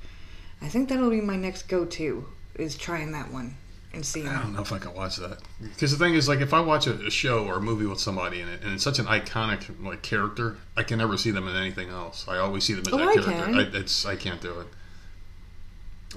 I 0.62 0.68
think 0.70 0.90
that'll 0.90 1.10
be 1.10 1.22
my 1.22 1.36
next 1.36 1.64
go 1.64 1.86
to 1.86 2.26
is 2.56 2.78
trying 2.78 3.12
that 3.14 3.32
one 3.32 3.56
and 3.94 4.06
seeing. 4.06 4.28
I 4.28 4.42
don't 4.42 4.54
know 4.54 4.62
if 4.62 4.72
I 4.72 4.78
can 4.80 4.94
watch 4.94 5.18
that 5.18 5.40
because 5.62 5.92
the 5.92 6.04
thing 6.04 6.14
is, 6.14 6.28
like, 6.28 6.40
if 6.42 6.54
I 6.54 6.60
watch 6.60 6.88
a, 6.88 6.94
a 7.06 7.10
show 7.12 7.46
or 7.46 7.58
a 7.58 7.62
movie 7.62 7.86
with 7.86 8.00
somebody 8.00 8.42
in 8.42 8.48
it, 8.50 8.62
and 8.64 8.74
it's 8.74 8.84
such 8.84 9.00
an 9.00 9.06
iconic 9.06 9.64
like 9.84 10.02
character, 10.02 10.58
I 10.78 10.84
can 10.84 10.98
never 11.00 11.18
see 11.18 11.32
them 11.32 11.48
in 11.48 11.56
anything 11.56 11.90
else. 11.90 12.26
I 12.28 12.38
always 12.38 12.64
see 12.64 12.74
them 12.74 12.84
as 12.88 12.94
Oh, 12.94 12.98
that 12.98 13.08
I 13.08 13.14
character. 13.16 13.32
can. 13.46 13.56
I, 13.56 13.80
it's 13.80 14.06
I 14.06 14.16
can't 14.16 14.42
do 14.42 14.60
it. 14.60 14.68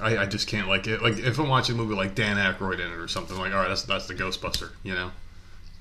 I, 0.01 0.19
I 0.19 0.27
just 0.27 0.49
can't 0.49 0.69
like 0.69 0.87
it. 0.87 1.03
Like 1.03 1.19
if 1.19 1.39
I'm 1.39 1.49
watching 1.49 1.75
a 1.75 1.79
movie 1.79 1.95
like 1.95 2.15
Dan 2.15 2.37
Aykroyd 2.37 2.75
in 2.75 2.91
it 2.93 2.97
or 2.99 3.09
something, 3.09 3.37
like 3.37 3.53
all 3.53 3.59
right, 3.61 3.69
that's 3.69 3.83
that's 3.83 4.07
the 4.07 4.15
Ghostbuster, 4.15 4.71
you 4.83 4.95
know. 4.95 5.11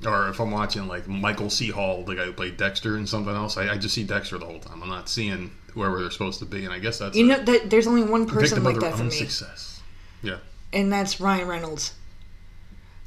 Or 0.05 0.29
if 0.29 0.39
I'm 0.41 0.49
watching 0.51 0.87
like 0.87 1.07
Michael 1.07 1.49
C. 1.49 1.69
Hall, 1.69 2.03
the 2.03 2.15
guy 2.15 2.25
who 2.25 2.33
played 2.33 2.57
Dexter 2.57 2.97
and 2.97 3.07
something 3.07 3.33
else, 3.35 3.55
I, 3.55 3.71
I 3.73 3.77
just 3.77 3.93
see 3.95 4.03
Dexter 4.03 4.37
the 4.39 4.45
whole 4.45 4.59
time. 4.59 4.81
I'm 4.83 4.89
not 4.89 5.07
seeing 5.07 5.51
whoever 5.73 6.01
they're 6.01 6.11
supposed 6.11 6.39
to 6.39 6.45
be, 6.45 6.65
and 6.65 6.73
I 6.73 6.79
guess 6.79 6.97
that's 6.99 7.15
You 7.15 7.27
know 7.27 7.39
that 7.41 7.69
there's 7.69 7.87
only 7.87 8.03
one 8.03 8.25
person 8.27 8.63
like 8.63 8.79
that 8.79 8.95
for 8.95 9.03
me, 9.03 9.11
success. 9.11 9.81
Yeah, 10.23 10.37
and 10.73 10.91
that's 10.91 11.19
Ryan 11.19 11.47
Reynolds. 11.47 11.93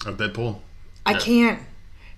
of 0.07 0.17
Deadpool. 0.19 0.61
I 1.07 1.13
Yeah. 1.13 1.19
can't. 1.19 1.61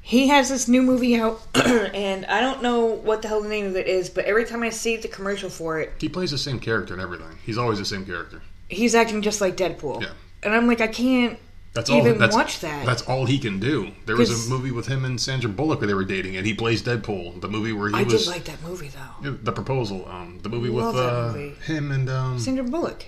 He 0.01 0.29
has 0.29 0.49
this 0.49 0.69
new 0.69 0.83
movie 0.83 1.17
out, 1.17 1.41
and 1.55 2.25
I 2.27 2.41
don't 2.41 2.63
know 2.63 2.85
what 2.85 3.23
the 3.23 3.29
hell 3.29 3.43
the 3.43 3.49
name 3.49 3.67
of 3.67 3.77
it 3.77 3.89
is, 3.89 4.09
but 4.09 4.25
every 4.25 4.45
time 4.45 4.63
I 4.63 4.71
see 4.71 4.97
the 4.97 5.09
commercial 5.09 5.51
for 5.51 5.81
it, 5.81 5.93
He 5.99 6.09
plays 6.09 6.31
the 6.31 6.39
same 6.39 6.61
character 6.61 6.95
and 6.95 7.03
everything. 7.03 7.39
He's 7.45 7.59
always 7.59 7.79
the 7.79 7.85
same 7.85 8.05
character. 8.07 8.41
he's 8.69 8.95
acting 8.95 9.21
just 9.23 9.41
like 9.41 9.57
Deadpool. 9.57 10.03
Yeah. 10.03 10.11
And 10.45 10.55
I'm 10.55 10.67
like, 10.69 10.81
I 10.81 10.87
can't 10.87 11.39
That's 11.75 11.91
all. 11.91 11.99
even 11.99 12.19
that's, 12.19 12.35
watch 12.37 12.61
that. 12.61 12.87
That's 12.87 13.03
all 13.03 13.27
he 13.27 13.39
can 13.39 13.59
do. 13.59 13.91
There 14.07 14.17
was 14.17 14.47
a 14.47 14.51
movie 14.51 14.71
with 14.71 14.87
him 14.87 15.05
and 15.05 15.21
Sandra 15.21 15.51
Bullock 15.51 15.81
where 15.81 15.89
they 15.89 15.95
were 15.95 16.05
dating, 16.05 16.37
and 16.37 16.47
he 16.47 16.55
plays 16.55 16.83
Deadpool. 16.83 17.41
The 17.41 17.49
movie 17.49 17.73
where 17.73 17.89
he 17.89 17.95
I 17.97 18.03
was 18.05 18.25
did 18.27 18.31
like 18.31 18.45
that 18.45 18.63
movie 18.63 18.89
though. 19.23 19.33
the 19.43 19.53
proposal. 19.53 20.07
Um, 20.09 20.39
the 20.43 20.49
movie 20.49 20.71
with 20.71 20.85
uh, 20.85 21.33
movie. 21.33 21.55
him 21.65 21.91
and 21.91 22.09
um, 22.09 22.39
Sandra 22.39 22.65
Bullock. 22.65 23.07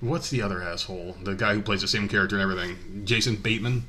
What's 0.00 0.30
the 0.30 0.42
other 0.42 0.62
asshole? 0.62 1.16
The 1.22 1.34
guy 1.34 1.54
who 1.54 1.62
plays 1.62 1.80
the 1.82 1.88
same 1.88 2.08
character 2.08 2.36
and 2.38 2.42
everything. 2.42 3.04
Jason 3.04 3.36
Bateman. 3.36 3.84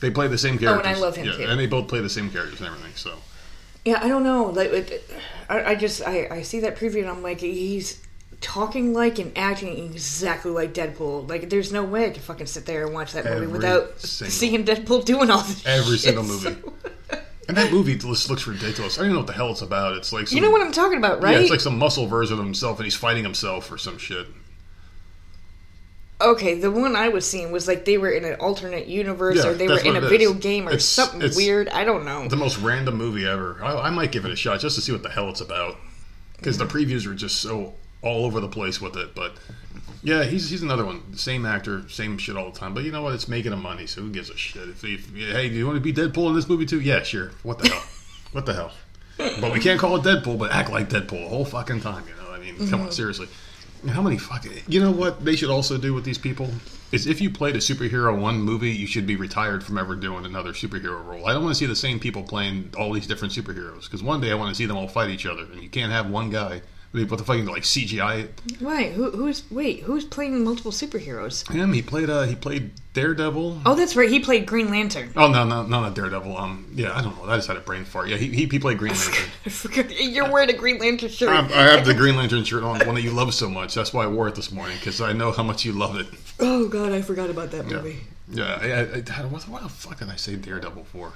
They 0.00 0.10
play 0.10 0.28
the 0.28 0.36
same 0.38 0.58
character. 0.58 0.68
Oh, 0.76 0.78
and 0.80 0.88
I 0.88 0.94
characters. 0.94 1.02
love 1.02 1.16
him, 1.16 1.26
yeah, 1.26 1.46
too. 1.46 1.50
And 1.50 1.58
they 1.60 1.66
both 1.66 1.88
play 1.88 2.00
the 2.00 2.10
same 2.10 2.30
characters 2.30 2.58
and 2.60 2.68
everything. 2.68 2.92
So 2.96 3.14
Yeah, 3.84 4.00
I 4.02 4.08
don't 4.08 4.22
know. 4.24 4.46
Like, 4.46 4.70
it, 4.70 5.10
I, 5.48 5.64
I 5.64 5.74
just 5.76 6.06
I, 6.06 6.28
I 6.30 6.42
see 6.42 6.60
that 6.60 6.76
preview 6.76 6.98
and 7.00 7.08
I'm 7.08 7.22
like, 7.22 7.40
he's 7.40 8.02
talking 8.40 8.92
like 8.92 9.18
and 9.18 9.32
acting 9.38 9.78
exactly 9.86 10.50
like 10.50 10.74
Deadpool. 10.74 11.28
Like, 11.28 11.48
there's 11.48 11.72
no 11.72 11.84
way 11.84 12.06
I 12.06 12.10
can 12.10 12.20
fucking 12.22 12.46
sit 12.46 12.66
there 12.66 12.84
and 12.84 12.92
watch 12.92 13.12
that 13.12 13.24
movie 13.24 13.36
Every 13.36 13.46
without 13.48 13.98
single- 14.00 14.30
seeing 14.32 14.64
Deadpool 14.64 15.04
doing 15.06 15.30
all 15.30 15.40
this. 15.42 15.64
every 15.66 15.92
shit. 15.96 16.00
single 16.00 16.24
movie. 16.24 16.56
and 17.48 17.56
that 17.56 17.72
movie 17.72 17.96
just 17.96 18.28
looks 18.28 18.46
ridiculous. 18.46 18.98
I 18.98 19.02
don't 19.02 19.06
even 19.06 19.14
know 19.14 19.20
what 19.20 19.26
the 19.28 19.32
hell 19.32 19.52
it's 19.52 19.62
about. 19.62 19.96
It's 19.96 20.12
like 20.12 20.28
some, 20.28 20.36
You 20.36 20.42
know 20.42 20.50
what 20.50 20.60
I'm 20.60 20.72
talking 20.72 20.98
about, 20.98 21.22
right? 21.22 21.32
Yeah, 21.36 21.38
it's 21.40 21.50
like 21.50 21.60
some 21.60 21.78
muscle 21.78 22.06
version 22.06 22.38
of 22.38 22.44
himself, 22.44 22.78
and 22.78 22.84
he's 22.84 22.96
fighting 22.96 23.22
himself 23.22 23.70
or 23.72 23.78
some 23.78 23.96
shit. 23.96 24.26
Okay, 26.20 26.54
the 26.54 26.70
one 26.70 26.94
I 26.94 27.08
was 27.08 27.28
seeing 27.28 27.50
was 27.50 27.66
like 27.66 27.84
they 27.84 27.98
were 27.98 28.10
in 28.10 28.24
an 28.24 28.36
alternate 28.36 28.86
universe 28.86 29.36
Yeah, 29.38 29.48
or 29.48 29.54
they 29.54 29.66
were 29.66 29.80
in 29.80 29.96
a 29.96 30.00
video 30.00 30.30
is. 30.32 30.36
game 30.36 30.66
or 30.68 30.70
It's- 30.70 30.84
something 30.84 31.20
it's- 31.20 31.36
weird. 31.36 31.68
I 31.68 31.84
don't 31.84 32.04
know. 32.04 32.28
the 32.28 32.36
most 32.36 32.58
random 32.58 32.96
movie 32.96 33.26
ever. 33.26 33.58
I, 33.62 33.88
I 33.88 33.90
might 33.90 34.12
give 34.12 34.24
it 34.24 34.30
a 34.30 34.36
shot 34.36 34.60
just 34.60 34.76
to 34.76 34.82
see 34.82 34.92
what 34.92 35.02
the 35.02 35.10
hell 35.10 35.28
it's 35.28 35.40
about 35.40 35.76
because 36.36 36.56
the 36.56 36.66
previews 36.66 37.06
are 37.06 37.14
just 37.14 37.40
so 37.40 37.74
all 38.00 38.24
over 38.26 38.38
the 38.38 38.48
place 38.48 38.80
with 38.80 38.96
it. 38.96 39.14
But 39.14 39.34
yeah, 40.02 40.24
he's 40.24 40.50
he's 40.50 40.62
another 40.62 40.84
one. 40.84 41.16
Same 41.16 41.44
actor, 41.44 41.88
same 41.88 42.16
shit 42.18 42.36
all 42.36 42.50
the 42.50 42.58
time. 42.58 42.74
But 42.74 42.84
you 42.84 42.92
know 42.92 43.02
what? 43.02 43.14
It's 43.14 43.28
making 43.28 43.52
him 43.52 43.62
money, 43.62 43.86
so 43.86 44.02
who 44.02 44.10
gives 44.10 44.30
a 44.30 44.36
shit? 44.36 44.68
If, 44.68 44.84
if 44.84 45.14
hey, 45.14 45.48
do 45.48 45.54
you 45.54 45.66
want 45.66 45.76
to 45.76 45.80
be 45.80 45.92
Deadpool 45.92 46.28
in 46.28 46.36
this 46.36 46.48
movie 46.48 46.66
too? 46.66 46.80
Yeah, 46.80 47.02
sure. 47.02 47.32
What 47.42 47.58
the 47.58 47.68
hell? 47.70 47.82
what 48.32 48.46
the 48.46 48.54
hell? 48.54 48.72
But 49.16 49.52
we 49.52 49.60
can't 49.60 49.80
call 49.80 49.96
it 49.96 50.02
Deadpool, 50.02 50.38
but 50.38 50.52
act 50.52 50.70
like 50.70 50.88
Deadpool 50.90 51.22
the 51.22 51.28
whole 51.28 51.44
fucking 51.44 51.80
time. 51.80 52.04
You 52.08 52.14
know? 52.22 52.32
I 52.32 52.38
mean, 52.38 52.56
come 52.68 52.80
on, 52.80 52.86
mm-hmm. 52.86 52.90
seriously. 52.90 53.28
How 53.88 54.02
many 54.02 54.18
fucking? 54.18 54.52
You 54.66 54.80
know 54.80 54.90
what 54.90 55.24
they 55.24 55.36
should 55.36 55.50
also 55.50 55.78
do 55.78 55.94
with 55.94 56.04
these 56.04 56.18
people 56.18 56.50
is 56.92 57.06
if 57.06 57.20
you 57.20 57.30
played 57.30 57.56
a 57.56 57.58
superhero 57.58 58.18
one 58.18 58.40
movie, 58.40 58.70
you 58.70 58.86
should 58.86 59.06
be 59.06 59.16
retired 59.16 59.64
from 59.64 59.78
ever 59.78 59.94
doing 59.96 60.24
another 60.24 60.52
superhero 60.52 61.04
role. 61.04 61.26
I 61.26 61.32
don't 61.32 61.42
want 61.42 61.54
to 61.54 61.58
see 61.58 61.66
the 61.66 61.76
same 61.76 61.98
people 61.98 62.22
playing 62.22 62.70
all 62.78 62.92
these 62.92 63.06
different 63.06 63.34
superheroes 63.34 63.84
because 63.84 64.02
one 64.02 64.20
day 64.20 64.30
I 64.30 64.34
want 64.34 64.50
to 64.50 64.54
see 64.54 64.66
them 64.66 64.76
all 64.76 64.88
fight 64.88 65.10
each 65.10 65.26
other, 65.26 65.42
and 65.42 65.62
you 65.62 65.68
can't 65.68 65.92
have 65.92 66.08
one 66.08 66.30
guy 66.30 66.62
They 66.94 67.04
put 67.04 67.18
the 67.18 67.24
fucking 67.24 67.46
like 67.46 67.64
CGI. 67.64 68.28
Wait, 68.60 68.92
who, 68.92 69.10
who's 69.10 69.42
wait? 69.50 69.80
Who's 69.82 70.04
playing 70.04 70.44
multiple 70.44 70.70
superheroes? 70.70 71.50
Him. 71.50 71.72
He 71.72 71.82
played. 71.82 72.08
Uh, 72.08 72.22
he 72.22 72.36
played 72.36 72.70
Daredevil. 72.92 73.62
Oh, 73.66 73.74
that's 73.74 73.96
right. 73.96 74.08
He 74.08 74.20
played 74.20 74.46
Green 74.46 74.70
Lantern. 74.70 75.10
Oh 75.16 75.26
no, 75.26 75.42
no, 75.42 75.64
no, 75.64 75.80
not 75.80 75.96
Daredevil. 75.96 76.36
Um, 76.38 76.70
yeah, 76.72 76.96
I 76.96 77.02
don't 77.02 77.16
know. 77.16 77.24
I 77.28 77.34
just 77.34 77.48
had 77.48 77.56
a 77.56 77.60
brain 77.60 77.84
fart. 77.84 78.08
Yeah, 78.08 78.16
he 78.16 78.28
he, 78.28 78.46
he 78.46 78.58
played 78.60 78.78
Green 78.78 78.94
Lantern. 79.44 79.90
You're 79.90 80.30
wearing 80.30 80.50
a 80.50 80.56
Green 80.56 80.78
Lantern 80.78 81.08
shirt. 81.08 81.30
I, 81.30 81.38
I 81.38 81.76
have 81.76 81.84
the 81.84 81.94
Green 82.02 82.14
Lantern 82.14 82.44
shirt 82.44 82.62
on, 82.62 82.78
one 82.86 82.94
that 82.94 83.02
you 83.02 83.10
love 83.10 83.34
so 83.34 83.50
much. 83.50 83.74
That's 83.74 83.92
why 83.92 84.04
I 84.04 84.06
wore 84.06 84.28
it 84.28 84.36
this 84.36 84.52
morning 84.52 84.76
because 84.78 85.00
I 85.00 85.12
know 85.12 85.32
how 85.32 85.42
much 85.42 85.64
you 85.64 85.72
love 85.72 85.96
it. 85.98 86.06
oh 86.38 86.68
God, 86.68 86.92
I 86.92 87.02
forgot 87.02 87.28
about 87.28 87.50
that 87.50 87.66
movie. 87.66 87.98
yeah. 88.30 88.56
I, 88.62 88.66
I, 89.20 89.22
I, 89.22 89.26
what, 89.26 89.42
what 89.48 89.62
the 89.62 89.68
fuck 89.68 89.98
did 89.98 90.10
I 90.10 90.16
say 90.16 90.36
Daredevil 90.36 90.84
for? 90.84 91.12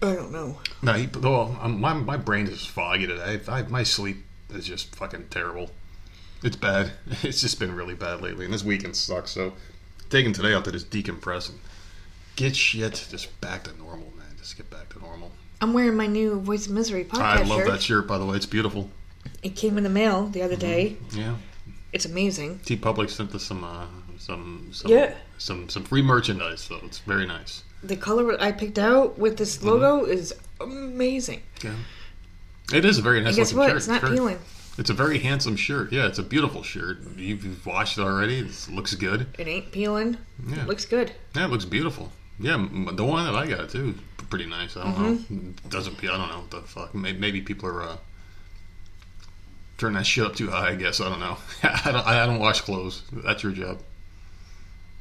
I 0.00 0.14
don't 0.14 0.32
know. 0.32 0.58
No, 0.82 0.92
he, 0.94 1.06
well, 1.20 1.58
um, 1.60 1.80
my 1.80 1.92
my 1.92 2.16
brain 2.16 2.46
is 2.46 2.64
foggy 2.64 3.06
today. 3.06 3.40
I, 3.48 3.62
my 3.62 3.82
sleep 3.82 4.25
is 4.56 4.66
just 4.66 4.94
fucking 4.96 5.26
terrible. 5.30 5.70
It's 6.42 6.56
bad. 6.56 6.92
It's 7.22 7.40
just 7.40 7.58
been 7.58 7.74
really 7.74 7.94
bad 7.94 8.20
lately, 8.20 8.44
and 8.44 8.52
this 8.54 8.64
weekend 8.64 8.96
sucks. 8.96 9.30
So, 9.30 9.52
taking 10.10 10.32
today 10.32 10.52
out 10.54 10.64
to 10.66 10.72
just 10.72 10.90
decompress 10.90 11.48
and 11.50 11.58
get 12.36 12.54
shit 12.56 13.06
just 13.10 13.40
back 13.40 13.64
to 13.64 13.76
normal, 13.78 14.12
man. 14.16 14.26
Just 14.38 14.56
get 14.56 14.68
back 14.70 14.88
to 14.90 14.98
normal. 14.98 15.32
I'm 15.60 15.72
wearing 15.72 15.96
my 15.96 16.06
new 16.06 16.38
Voice 16.40 16.66
of 16.66 16.72
Misery 16.72 17.04
podcast 17.04 17.20
I 17.22 17.42
love 17.42 17.60
shirt. 17.60 17.68
that 17.68 17.82
shirt, 17.82 18.06
by 18.06 18.18
the 18.18 18.26
way. 18.26 18.36
It's 18.36 18.44
beautiful. 18.46 18.90
It 19.42 19.56
came 19.56 19.78
in 19.78 19.84
the 19.84 19.90
mail 19.90 20.26
the 20.26 20.42
other 20.42 20.56
day. 20.56 20.96
Yeah. 21.12 21.36
It's 21.92 22.04
amazing. 22.04 22.58
TeePublic 22.60 23.08
sent 23.10 23.34
us 23.34 23.42
some 23.42 23.64
uh, 23.64 23.86
some 24.18 24.68
some 24.72 24.90
Yeah. 24.90 25.14
some 25.38 25.68
some 25.70 25.82
free 25.84 26.02
merchandise, 26.02 26.60
so 26.60 26.78
it's 26.84 26.98
very 26.98 27.26
nice. 27.26 27.62
The 27.82 27.96
color 27.96 28.40
I 28.40 28.52
picked 28.52 28.78
out 28.78 29.18
with 29.18 29.38
this 29.38 29.56
Mm-hmm. 29.56 29.68
logo 29.68 30.04
is 30.04 30.34
amazing. 30.60 31.42
Yeah. 31.64 31.72
It 32.72 32.84
is 32.84 32.98
a 32.98 33.02
very 33.02 33.20
nice 33.20 33.36
guess 33.36 33.52
looking 33.52 33.58
what? 33.58 33.68
shirt. 33.68 33.76
It's 33.76 33.88
not 33.88 34.02
peeling. 34.02 34.38
It's 34.78 34.90
a 34.90 34.94
very 34.94 35.18
handsome 35.18 35.56
shirt. 35.56 35.92
Yeah, 35.92 36.06
it's 36.06 36.18
a 36.18 36.22
beautiful 36.22 36.62
shirt. 36.62 36.98
You've, 37.16 37.44
you've 37.44 37.64
washed 37.64 37.96
it 37.96 38.02
already. 38.02 38.40
It 38.40 38.68
looks 38.70 38.94
good. 38.94 39.26
It 39.38 39.46
ain't 39.48 39.72
peeling. 39.72 40.18
Yeah. 40.46 40.62
It 40.62 40.66
looks 40.66 40.84
good. 40.84 41.12
Yeah, 41.34 41.46
it 41.46 41.50
looks 41.50 41.64
beautiful. 41.64 42.12
Yeah, 42.38 42.56
the 42.92 43.04
one 43.04 43.24
that 43.24 43.34
I 43.34 43.46
got 43.46 43.70
too, 43.70 43.94
pretty 44.28 44.44
nice. 44.46 44.76
I 44.76 44.82
don't 44.84 45.18
Mm-hmm. 45.18 45.46
know. 45.46 45.52
Doesn't 45.70 45.96
peel. 45.96 46.12
I 46.12 46.18
don't 46.18 46.28
know 46.28 46.40
what 46.40 46.50
the 46.50 46.60
fuck. 46.62 46.94
Maybe, 46.94 47.18
maybe 47.18 47.40
people 47.40 47.68
are 47.70 47.82
uh, 47.82 47.96
turning 49.78 49.96
that 49.96 50.04
shit 50.04 50.26
up 50.26 50.34
too 50.36 50.50
high. 50.50 50.70
I 50.70 50.74
guess 50.74 51.00
I 51.00 51.08
don't 51.08 51.20
know. 51.20 51.38
I 51.62 51.92
don't. 51.92 52.06
I 52.06 52.26
don't 52.26 52.38
wash 52.38 52.60
clothes. 52.60 53.02
That's 53.12 53.42
your 53.42 53.52
job. 53.52 53.78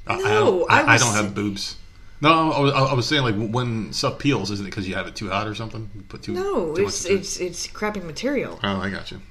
I, 0.08 0.14
I, 0.14 0.18
No, 0.18 0.60
don't, 0.60 0.72
I, 0.72 0.82
I 0.84 0.94
I 0.94 0.98
don't 0.98 1.14
have 1.16 1.36
boobs. 1.36 1.76
No, 2.22 2.52
I 2.52 2.60
was, 2.60 2.74
I 2.74 2.94
was 2.94 3.08
saying 3.08 3.24
like 3.24 3.36
when 3.36 3.92
stuff 3.92 4.20
peels, 4.20 4.50
isn't 4.52 4.66
it 4.66 4.70
because 4.70 4.88
you 4.88 4.96
have 4.96 5.08
it 5.08 5.16
too 5.16 5.30
hot 5.30 5.48
or 5.48 5.56
something? 5.56 5.90
You 5.94 6.02
put 6.04 6.24
too 6.24 6.34
No, 6.34 6.74
too 6.74 6.84
it's 6.84 7.06
it's 7.06 7.38
it's 7.40 7.68
crappy 7.68 8.00
material. 8.00 8.60
Oh, 8.64 8.78
I 8.78 8.90
got 8.90 9.12
you. 9.12 9.22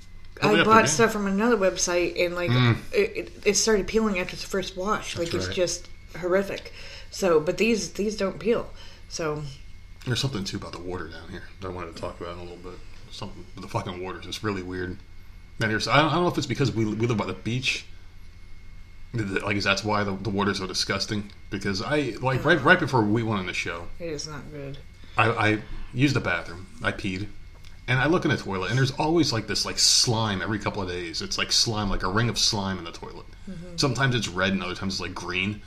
Oh, 0.42 0.54
I 0.54 0.64
bought 0.64 0.88
stuff 0.88 1.12
from 1.12 1.26
another 1.26 1.56
website 1.56 2.22
and 2.24 2.34
like 2.34 2.50
mm. 2.50 2.76
it, 2.92 3.16
it, 3.16 3.32
it 3.46 3.54
started 3.54 3.86
peeling 3.86 4.18
after 4.18 4.36
the 4.36 4.46
first 4.46 4.76
wash. 4.76 5.16
like 5.16 5.32
it's 5.32 5.48
just 5.48 5.88
horrific. 6.18 6.72
So, 7.10 7.40
but 7.40 7.58
these 7.58 7.92
these 7.92 8.16
don't 8.16 8.38
peel. 8.38 8.68
So 9.08 9.42
There's 10.04 10.20
something 10.20 10.44
too 10.44 10.56
about 10.56 10.72
the 10.72 10.80
water 10.80 11.08
down 11.08 11.28
here 11.30 11.44
that 11.60 11.68
I 11.68 11.70
wanted 11.70 11.94
to 11.94 12.00
talk 12.00 12.20
about 12.20 12.34
in 12.34 12.40
a 12.40 12.42
little 12.42 12.58
bit. 12.58 12.78
Something 13.10 13.46
the 13.56 13.68
fucking 13.68 14.02
water 14.02 14.18
is 14.18 14.26
just 14.26 14.42
really 14.42 14.62
weird. 14.62 14.98
And 15.60 15.70
here's 15.70 15.86
I 15.88 15.98
don't, 15.98 16.10
I 16.10 16.14
don't 16.14 16.24
know 16.24 16.28
if 16.28 16.36
it's 16.36 16.46
because 16.46 16.72
we 16.72 16.84
we 16.84 17.06
live 17.06 17.16
by 17.16 17.26
the 17.26 17.32
beach. 17.32 17.86
Like, 19.14 19.56
is 19.56 19.64
that's 19.64 19.84
why 19.84 20.02
the, 20.04 20.12
the 20.12 20.30
water's 20.30 20.58
so 20.58 20.66
disgusting? 20.66 21.30
Because 21.50 21.80
I 21.80 22.14
like 22.20 22.44
right 22.44 22.62
right 22.62 22.80
before 22.80 23.02
we 23.02 23.22
went 23.22 23.40
on 23.40 23.46
the 23.46 23.54
show, 23.54 23.86
it 24.00 24.08
is 24.08 24.26
not 24.26 24.50
good. 24.50 24.78
I, 25.16 25.30
I 25.30 25.58
used 25.92 26.16
the 26.16 26.20
bathroom. 26.20 26.66
I 26.82 26.90
peed, 26.92 27.28
and 27.86 28.00
I 28.00 28.06
look 28.06 28.24
in 28.24 28.30
the 28.30 28.36
toilet, 28.36 28.70
and 28.70 28.78
there's 28.78 28.90
always 28.92 29.32
like 29.32 29.46
this 29.46 29.64
like 29.64 29.78
slime 29.78 30.42
every 30.42 30.58
couple 30.58 30.82
of 30.82 30.88
days. 30.88 31.22
It's 31.22 31.38
like 31.38 31.52
slime, 31.52 31.90
like 31.90 32.02
a 32.02 32.08
ring 32.08 32.28
of 32.28 32.38
slime 32.38 32.78
in 32.78 32.84
the 32.84 32.92
toilet. 32.92 33.26
Mm-hmm. 33.48 33.76
Sometimes 33.76 34.14
it's 34.14 34.28
red, 34.28 34.52
and 34.52 34.62
other 34.62 34.74
times 34.74 34.94
it's 34.94 35.00
like 35.00 35.14
green. 35.14 35.62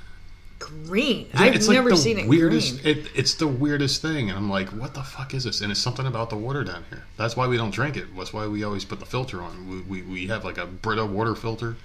Green. 0.59 1.27
Yeah, 1.35 1.41
I've 1.41 1.55
it's 1.55 1.67
like 1.67 1.75
never 1.75 1.91
the 1.91 1.97
seen 1.97 2.17
it 2.17 2.27
weirdest. 2.27 2.81
green. 2.81 2.97
It, 2.97 3.11
it's 3.15 3.35
the 3.35 3.47
weirdest 3.47 4.01
thing, 4.01 4.29
and 4.29 4.37
I'm 4.37 4.49
like, 4.49 4.69
what 4.69 4.95
the 4.95 5.03
fuck 5.03 5.35
is 5.35 5.43
this? 5.43 5.61
And 5.61 5.71
it's 5.71 5.79
something 5.79 6.07
about 6.07 6.31
the 6.31 6.35
water 6.35 6.63
down 6.63 6.83
here. 6.89 7.03
That's 7.15 7.37
why 7.37 7.47
we 7.47 7.57
don't 7.57 7.69
drink 7.69 7.95
it. 7.95 8.07
That's 8.17 8.33
why 8.33 8.47
we 8.47 8.63
always 8.63 8.83
put 8.83 8.99
the 8.99 9.05
filter 9.05 9.43
on. 9.43 9.69
We, 9.69 10.01
we, 10.01 10.01
we 10.01 10.27
have 10.27 10.43
like 10.43 10.57
a 10.57 10.65
Brita 10.65 11.05
water 11.05 11.35
filter, 11.35 11.77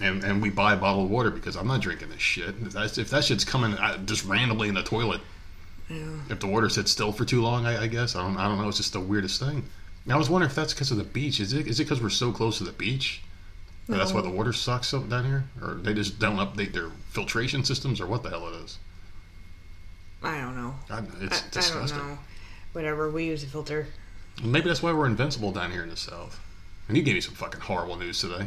and 0.00 0.24
and 0.24 0.42
we 0.42 0.50
buy 0.50 0.76
bottled 0.76 1.10
water 1.10 1.30
because 1.30 1.56
I'm 1.56 1.66
not 1.66 1.80
drinking 1.80 2.10
this 2.10 2.20
shit. 2.20 2.54
If, 2.62 2.72
that's, 2.72 2.98
if 2.98 3.10
that 3.10 3.24
shit's 3.24 3.44
coming 3.44 3.74
uh, 3.74 3.98
just 3.98 4.24
randomly 4.24 4.68
in 4.68 4.74
the 4.74 4.82
toilet, 4.82 5.20
if 5.88 6.38
the 6.38 6.46
water 6.46 6.68
sits 6.68 6.90
still 6.90 7.12
for 7.12 7.24
too 7.24 7.42
long, 7.42 7.66
I, 7.66 7.82
I 7.82 7.86
guess 7.86 8.14
I 8.14 8.22
don't 8.22 8.36
I 8.36 8.46
don't 8.48 8.58
know. 8.58 8.68
It's 8.68 8.76
just 8.76 8.92
the 8.92 9.00
weirdest 9.00 9.40
thing. 9.40 9.64
And 10.04 10.12
I 10.12 10.16
was 10.16 10.30
wondering 10.30 10.50
if 10.50 10.56
that's 10.56 10.72
because 10.72 10.90
of 10.90 10.96
the 10.96 11.04
beach. 11.04 11.40
Is 11.40 11.52
it 11.52 11.66
is 11.66 11.80
it 11.80 11.84
because 11.84 12.02
we're 12.02 12.10
so 12.10 12.32
close 12.32 12.58
to 12.58 12.64
the 12.64 12.72
beach? 12.72 13.22
that 13.88 13.96
That's 13.96 14.12
why 14.12 14.20
the 14.20 14.30
water 14.30 14.52
sucks 14.52 14.94
up 14.94 15.08
down 15.08 15.24
here, 15.24 15.44
or 15.60 15.74
they 15.74 15.94
just 15.94 16.18
don't 16.18 16.36
update 16.36 16.72
their 16.72 16.90
filtration 17.10 17.64
systems, 17.64 18.00
or 18.00 18.06
what 18.06 18.22
the 18.22 18.30
hell 18.30 18.46
it 18.48 18.64
is. 18.64 18.78
I 20.22 20.38
don't 20.40 20.54
know. 20.56 20.74
I, 20.88 20.98
it's 21.24 21.38
I 21.38 21.42
don't 21.42 21.50
disgusting. 21.50 21.98
know. 21.98 22.18
Whatever. 22.72 23.10
We 23.10 23.24
use 23.24 23.42
a 23.42 23.46
filter. 23.46 23.88
Maybe 24.44 24.68
that's 24.68 24.82
why 24.82 24.92
we're 24.92 25.06
invincible 25.06 25.50
down 25.50 25.72
here 25.72 25.82
in 25.82 25.88
the 25.90 25.96
South. 25.96 26.38
And 26.88 26.96
you 26.96 27.02
gave 27.02 27.14
me 27.14 27.20
some 27.20 27.34
fucking 27.34 27.60
horrible 27.60 27.96
news 27.96 28.20
today. 28.20 28.46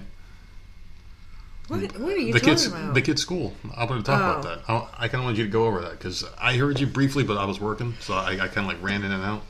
What? 1.68 1.98
What 1.98 2.14
are 2.14 2.18
you 2.18 2.34
the 2.34 2.40
talking 2.40 2.54
kids, 2.56 2.68
about? 2.68 2.94
the 2.94 3.02
kids' 3.02 3.22
school. 3.22 3.54
I 3.76 3.86
want 3.86 4.06
to 4.06 4.12
talk 4.12 4.20
about 4.42 4.46
Oh. 4.46 4.50
that. 4.50 4.70
I, 5.00 5.06
I 5.06 5.08
kind 5.08 5.22
of 5.22 5.24
wanted 5.26 5.38
you 5.38 5.46
to 5.46 5.50
go 5.52 5.66
over 5.66 5.82
that 5.82 5.92
because 5.92 6.26
I 6.40 6.58
heard 6.58 6.80
you 6.80 6.88
briefly, 6.88 7.24
but 7.24 7.38
I 7.38 7.46
was 7.46 7.60
working, 7.60 7.96
so 8.02 8.14
I, 8.14 8.32
I 8.34 8.48
kind 8.48 8.60
of 8.60 8.66
like 8.68 8.82
ran 8.82 9.04
in 9.04 9.12
and 9.12 9.24
out. 9.24 9.44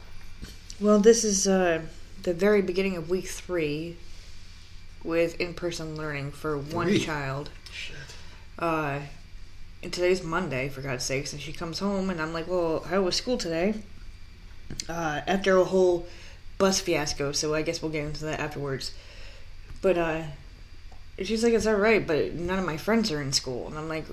Well, 0.79 0.99
this 0.99 1.23
is 1.23 1.47
uh, 1.47 1.81
the 2.23 2.33
very 2.33 2.61
beginning 2.61 2.97
of 2.97 3.09
week 3.09 3.27
three 3.27 3.97
with 5.03 5.39
in-person 5.41 5.95
learning 5.97 6.31
for 6.31 6.57
one 6.57 6.87
Three? 6.87 6.99
child. 6.99 7.49
Shit. 7.71 7.95
Uh, 8.59 8.99
and 9.81 9.91
today's 9.91 10.23
Monday, 10.23 10.69
for 10.69 10.81
God's 10.81 11.03
sakes, 11.03 11.33
and 11.33 11.41
she 11.41 11.51
comes 11.51 11.79
home, 11.79 12.09
and 12.09 12.21
I'm 12.21 12.31
like, 12.31 12.47
"Well, 12.47 12.81
how 12.89 13.01
was 13.01 13.15
school 13.15 13.37
today?" 13.37 13.73
Uh, 14.87 15.21
after 15.27 15.57
a 15.57 15.63
whole 15.65 16.07
bus 16.57 16.79
fiasco, 16.79 17.31
so 17.33 17.53
I 17.53 17.63
guess 17.63 17.81
we'll 17.81 17.91
get 17.91 18.05
into 18.05 18.23
that 18.25 18.39
afterwards. 18.39 18.93
But 19.81 19.97
uh, 19.97 20.23
she's 21.21 21.43
like, 21.43 21.53
"It's 21.53 21.67
all 21.67 21.75
right, 21.75 22.05
but 22.05 22.33
none 22.33 22.59
of 22.59 22.65
my 22.65 22.77
friends 22.77 23.11
are 23.11 23.21
in 23.21 23.33
school," 23.33 23.67
and 23.67 23.77
I'm 23.77 23.89
like, 23.89 24.05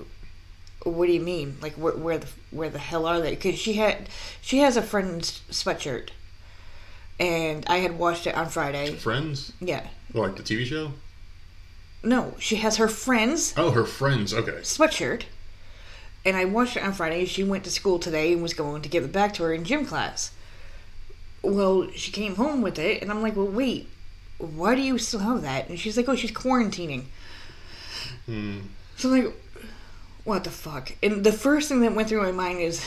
"What 0.83 1.05
do 1.07 1.11
you 1.11 1.21
mean? 1.21 1.57
Like, 1.61 1.73
where, 1.73 1.93
where 1.95 2.17
the 2.19 2.27
where 2.51 2.69
the 2.69 2.79
hell 2.79 3.05
are 3.05 3.19
they?" 3.21 3.31
Because 3.35 3.57
she 3.59 3.73
had 3.73 4.09
she 4.41 4.59
has 4.59 4.77
a 4.77 4.81
friend's 4.81 5.41
sweatshirt, 5.49 6.09
and 7.19 7.65
I 7.67 7.77
had 7.77 7.97
washed 7.97 8.27
it 8.27 8.35
on 8.35 8.49
Friday. 8.49 8.93
Friends, 8.95 9.53
Yeah, 9.59 9.87
like 10.13 10.35
the 10.35 10.43
TV 10.43 10.65
show. 10.65 10.91
no, 12.03 12.35
she 12.39 12.57
has 12.57 12.77
her 12.77 12.87
friend's 12.87 13.53
Oh, 13.57 13.71
her 13.71 13.85
friends. 13.85 14.33
Okay. 14.33 14.51
sweatshirt. 14.61 15.23
And 16.23 16.37
I 16.37 16.45
watched 16.45 16.77
it 16.77 16.83
on 16.83 16.93
Friday. 16.93 17.25
She 17.25 17.43
went 17.43 17.63
to 17.63 17.71
school 17.71 17.97
today 17.97 18.31
and 18.33 18.43
was 18.43 18.53
going 18.53 18.83
to 18.83 18.89
give 18.89 19.03
it 19.03 19.11
back 19.11 19.33
to 19.35 19.43
her 19.43 19.53
in 19.53 19.63
gym 19.63 19.87
class. 19.87 20.31
Well, 21.41 21.89
she 21.95 22.11
came 22.11 22.35
home 22.35 22.61
with 22.61 22.77
it, 22.77 23.01
and 23.01 23.09
I'm 23.09 23.23
like, 23.23 23.35
well, 23.35 23.47
wait, 23.47 23.89
why 24.41 24.75
do 24.75 24.81
you 24.81 24.97
still 24.97 25.19
have 25.21 25.41
that? 25.43 25.69
And 25.69 25.79
she's 25.79 25.97
like, 25.97 26.07
oh, 26.09 26.15
she's 26.15 26.31
quarantining. 26.31 27.05
Hmm. 28.25 28.59
So 28.97 29.13
I'm 29.13 29.23
like, 29.25 29.33
what 30.23 30.43
the 30.43 30.49
fuck? 30.51 30.91
And 31.01 31.23
the 31.23 31.31
first 31.31 31.69
thing 31.69 31.81
that 31.81 31.93
went 31.95 32.09
through 32.09 32.21
my 32.21 32.31
mind 32.31 32.59
is, 32.59 32.85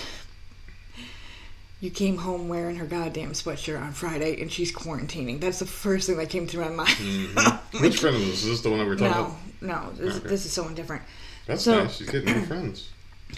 you 1.81 1.90
came 1.90 2.17
home 2.19 2.49
wearing 2.49 2.77
her 2.77 2.87
goddamn 2.87 3.33
sweatshirt 3.33 3.81
on 3.81 3.93
Friday, 3.93 4.40
and 4.40 4.51
she's 4.51 4.73
quarantining. 4.73 5.40
That's 5.40 5.59
the 5.59 5.67
first 5.67 6.07
thing 6.07 6.17
that 6.17 6.31
came 6.31 6.47
through 6.47 6.64
my 6.64 6.71
mind. 6.71 6.88
Mm-hmm. 6.90 7.83
Which 7.83 7.99
friend 7.99 8.17
was 8.17 8.27
this? 8.27 8.43
Is 8.45 8.49
this 8.49 8.61
the 8.62 8.71
one 8.71 8.79
that 8.79 8.87
we're 8.87 8.97
talking 8.97 9.37
no, 9.61 9.77
about? 9.77 9.97
no, 9.99 10.05
this, 10.05 10.17
Okay. 10.17 10.29
this 10.29 10.47
is 10.47 10.53
someone 10.53 10.75
different. 10.75 11.03
That's 11.47 11.62
So- 11.64 11.85
nice. 11.85 11.97
She's 11.97 12.09
getting 12.09 12.33
new 12.33 12.47
friends. 12.47 12.90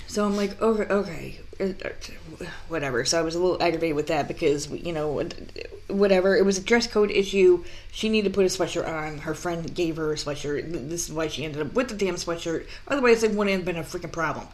So 0.07 0.27
I'm 0.27 0.37
like, 0.37 0.61
okay, 0.61 0.93
okay, 0.93 1.41
whatever. 2.69 3.05
So 3.05 3.19
I 3.19 3.23
was 3.23 3.35
a 3.35 3.39
little 3.39 3.63
aggravated 3.63 3.97
with 3.97 4.09
that 4.09 4.29
because 4.29 4.71
you 4.71 4.93
know, 4.93 5.23
whatever. 5.89 6.37
It 6.37 6.45
was 6.45 6.59
a 6.59 6.63
dress 6.63 6.87
code 6.87 7.11
issue. 7.11 7.65
She 7.93 8.09
needed 8.09 8.33
to 8.33 8.35
put 8.35 8.45
a 8.45 8.49
sweatshirt 8.49 8.89
on. 8.89 9.19
Her 9.19 9.35
friend 9.35 9.75
gave 9.75 9.97
her 9.97 10.13
a 10.13 10.17
sweatshirt. 10.17 10.71
This 10.89 11.09
is 11.09 11.13
why 11.13 11.29
she 11.29 11.45
ended 11.45 11.63
up 11.63 11.75
with 11.75 11.89
the 11.89 11.95
damn 11.95 12.17
sweatshirt. 12.17 12.67
Otherwise, 12.89 13.23
it 13.23 13.33
wouldn't 13.33 13.57
have 13.57 13.65
been 13.65 13.77
a 13.77 13.83
freaking 13.85 14.13
problem. 14.13 14.47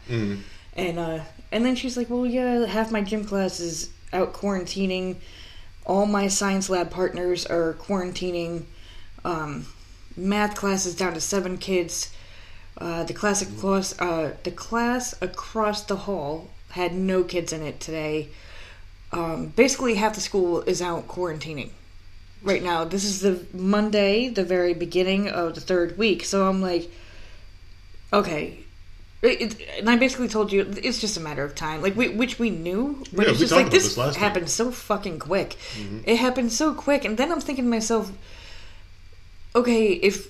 And 0.75 0.99
uh, 0.99 1.19
and 1.51 1.65
then 1.65 1.75
she's 1.75 1.97
like, 1.97 2.09
well, 2.09 2.25
yeah, 2.25 2.65
half 2.65 2.91
my 2.91 3.01
gym 3.01 3.25
class 3.25 3.59
is 3.59 3.89
out 4.11 4.33
quarantining. 4.33 5.17
All 5.85 6.05
my 6.05 6.27
science 6.27 6.69
lab 6.69 6.91
partners 6.91 7.45
are 7.45 7.73
quarantining. 7.73 8.63
Um, 9.25 9.67
math 10.15 10.55
class 10.55 10.85
is 10.85 10.95
down 10.95 11.13
to 11.13 11.21
seven 11.21 11.57
kids. 11.57 12.13
Uh, 12.77 13.03
the 13.03 13.13
class 13.13 13.43
uh, 13.99 14.33
the 14.43 14.51
class 14.51 15.13
across 15.21 15.83
the 15.83 15.95
hall 15.95 16.49
had 16.73 16.93
no 16.93 17.23
kids 17.23 17.53
in 17.53 17.61
it 17.61 17.79
today. 17.79 18.29
Um, 19.11 19.47
basically, 19.47 19.95
half 19.95 20.15
the 20.15 20.21
school 20.21 20.61
is 20.61 20.81
out 20.81 21.07
quarantining 21.07 21.69
right 22.41 22.63
now. 22.63 22.83
This 22.83 23.05
is 23.05 23.21
the 23.21 23.45
Monday, 23.53 24.27
the 24.27 24.43
very 24.43 24.73
beginning 24.73 25.29
of 25.29 25.53
the 25.53 25.61
third 25.61 25.97
week. 25.99 26.25
So 26.25 26.47
I'm 26.49 26.61
like, 26.61 26.89
okay. 28.11 28.59
It, 29.21 29.41
it, 29.41 29.69
and 29.79 29.89
I 29.89 29.95
basically 29.95 30.27
told 30.27 30.51
you 30.51 30.61
it's 30.83 30.99
just 30.99 31.15
a 31.15 31.21
matter 31.21 31.45
of 31.45 31.55
time, 31.55 31.81
like 31.81 31.95
we, 31.95 32.09
which 32.09 32.39
we 32.39 32.49
knew, 32.49 33.03
but 33.13 33.25
Yeah, 33.25 33.31
it's 33.31 33.39
just 33.39 33.53
like 33.53 33.69
this, 33.71 33.83
this 33.83 33.97
last 33.97 34.15
time. 34.15 34.23
happened 34.23 34.49
so 34.49 34.69
fucking 34.71 35.19
quick. 35.19 35.55
It 36.05 36.17
happened 36.17 36.51
so 36.51 36.73
quick, 36.73 37.05
and 37.05 37.15
then 37.15 37.31
I'm 37.31 37.39
thinking 37.39 37.63
to 37.65 37.69
myself, 37.69 38.11
okay, 39.55 39.93
if 39.93 40.27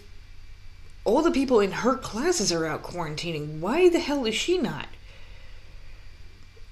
all 1.06 1.24
the 1.24 1.32
people 1.32 1.60
in 1.60 1.72
her 1.72 1.96
classes 1.96 2.52
are 2.52 2.68
out 2.68 2.84
quarantining, 2.84 3.60
why 3.60 3.90
the 3.90 4.00
hell 4.00 4.26
is 4.26 4.36
she 4.36 4.60
not? 4.60 4.86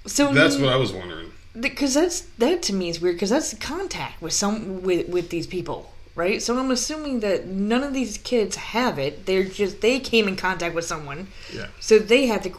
So 0.06 0.34
That's 0.34 0.58
what 0.58 0.70
I 0.74 0.78
was 0.78 0.92
wondering. 0.92 1.32
because 1.60 1.94
that's 1.94 2.22
that 2.40 2.62
to 2.64 2.74
me 2.74 2.90
is 2.90 3.00
weird 3.02 3.16
because 3.16 3.30
that's 3.30 3.54
contact 3.56 4.22
with 4.22 4.34
some 4.34 4.82
with 4.84 5.08
with 5.10 5.30
these 5.30 5.46
people 5.46 5.92
right 6.16 6.42
so 6.42 6.58
i'm 6.58 6.72
assuming 6.72 7.20
that 7.22 7.46
none 7.48 7.84
of 7.84 7.94
these 7.94 8.18
kids 8.20 8.56
have 8.56 8.98
it 9.00 9.26
they're 9.26 9.44
just 9.44 9.82
they 9.82 10.00
came 10.00 10.28
in 10.30 10.36
contact 10.38 10.74
with 10.76 10.86
someone 10.86 11.28
Yeah. 11.54 11.68
so 11.80 12.00
they 12.00 12.28
had 12.28 12.44
to 12.44 12.52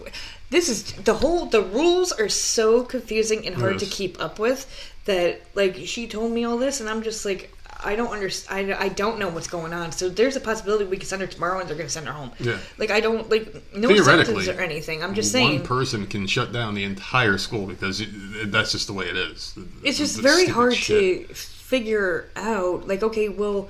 this 0.51 0.69
is 0.69 0.93
the 0.93 1.15
whole 1.15 1.47
the 1.47 1.63
rules 1.63 2.13
are 2.13 2.29
so 2.29 2.83
confusing 2.85 3.47
and 3.47 3.55
hard 3.57 3.79
to 3.79 3.87
keep 3.87 4.21
up 4.21 4.39
with 4.39 4.67
that 5.07 5.41
like 5.55 5.77
she 5.87 6.07
told 6.07 6.33
me 6.33 6.45
all 6.45 6.59
this 6.59 6.81
and 6.81 6.89
i'm 6.89 7.03
just 7.03 7.25
like 7.25 7.52
I 7.85 7.97
don't 7.97 8.13
understand. 8.13 8.73
I, 8.75 8.83
I 8.85 8.89
don't 8.89 9.19
know 9.19 9.29
what's 9.29 9.49
going 9.49 9.73
on. 9.73 9.93
So 9.93 10.09
there's 10.09 10.37
a 10.37 10.41
possibility 10.41 10.85
we 10.85 10.97
can 10.97 11.07
send 11.07 11.21
her 11.23 11.29
tomorrow, 11.29 11.61
and 11.61 11.69
they're 11.69 11.77
going 11.77 11.87
to 11.89 11.93
send 11.93 12.07
her 12.07 12.13
home. 12.13 12.31
Yeah. 12.39 12.59
Like 12.79 12.91
I 12.91 13.01
don't 13.01 13.29
like 13.31 13.53
no 13.75 13.95
symptoms 13.97 14.49
or 14.49 14.61
anything. 14.61 15.03
I'm 15.03 15.15
just 15.15 15.33
saying 15.33 15.59
One 15.61 15.67
person 15.67 16.07
can 16.07 16.27
shut 16.27 16.53
down 16.53 16.75
the 16.75 16.85
entire 16.85 17.39
school 17.39 17.67
because 17.67 18.01
it, 18.01 18.53
that's 18.53 18.73
just 18.73 18.87
the 18.87 18.93
way 18.93 19.07
it 19.07 19.17
is. 19.17 19.57
it's 19.83 19.99
just 19.99 20.19
very 20.21 20.47
hard 20.47 20.75
shit. 20.75 21.29
to 21.29 21.35
figure 21.35 22.29
out 22.37 22.87
like 22.87 23.03
okay 23.03 23.29
well 23.31 23.69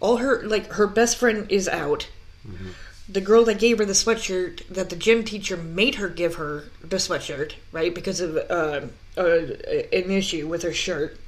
all 0.00 0.16
her 0.16 0.42
like 0.46 0.66
her 0.72 0.86
best 0.86 1.16
friend 1.16 1.46
is 1.50 1.68
out 1.68 2.08
Mm-hmm. 2.46 2.70
the 3.08 3.20
girl 3.20 3.44
that 3.46 3.58
gave 3.58 3.78
her 3.78 3.84
the 3.84 3.92
sweatshirt 3.92 4.64
that 4.68 4.88
the 4.88 4.94
gym 4.94 5.24
teacher 5.24 5.56
made 5.56 5.96
her 5.96 6.08
give 6.08 6.36
her 6.36 6.64
the 6.80 6.96
sweatshirt 6.98 7.54
right 7.72 7.92
because 7.92 8.20
of 8.20 8.36
uh, 8.36 8.82
uh, 9.16 9.22
an 9.92 10.10
issue 10.12 10.46
with 10.46 10.62
her 10.62 10.72
shirt 10.72 11.18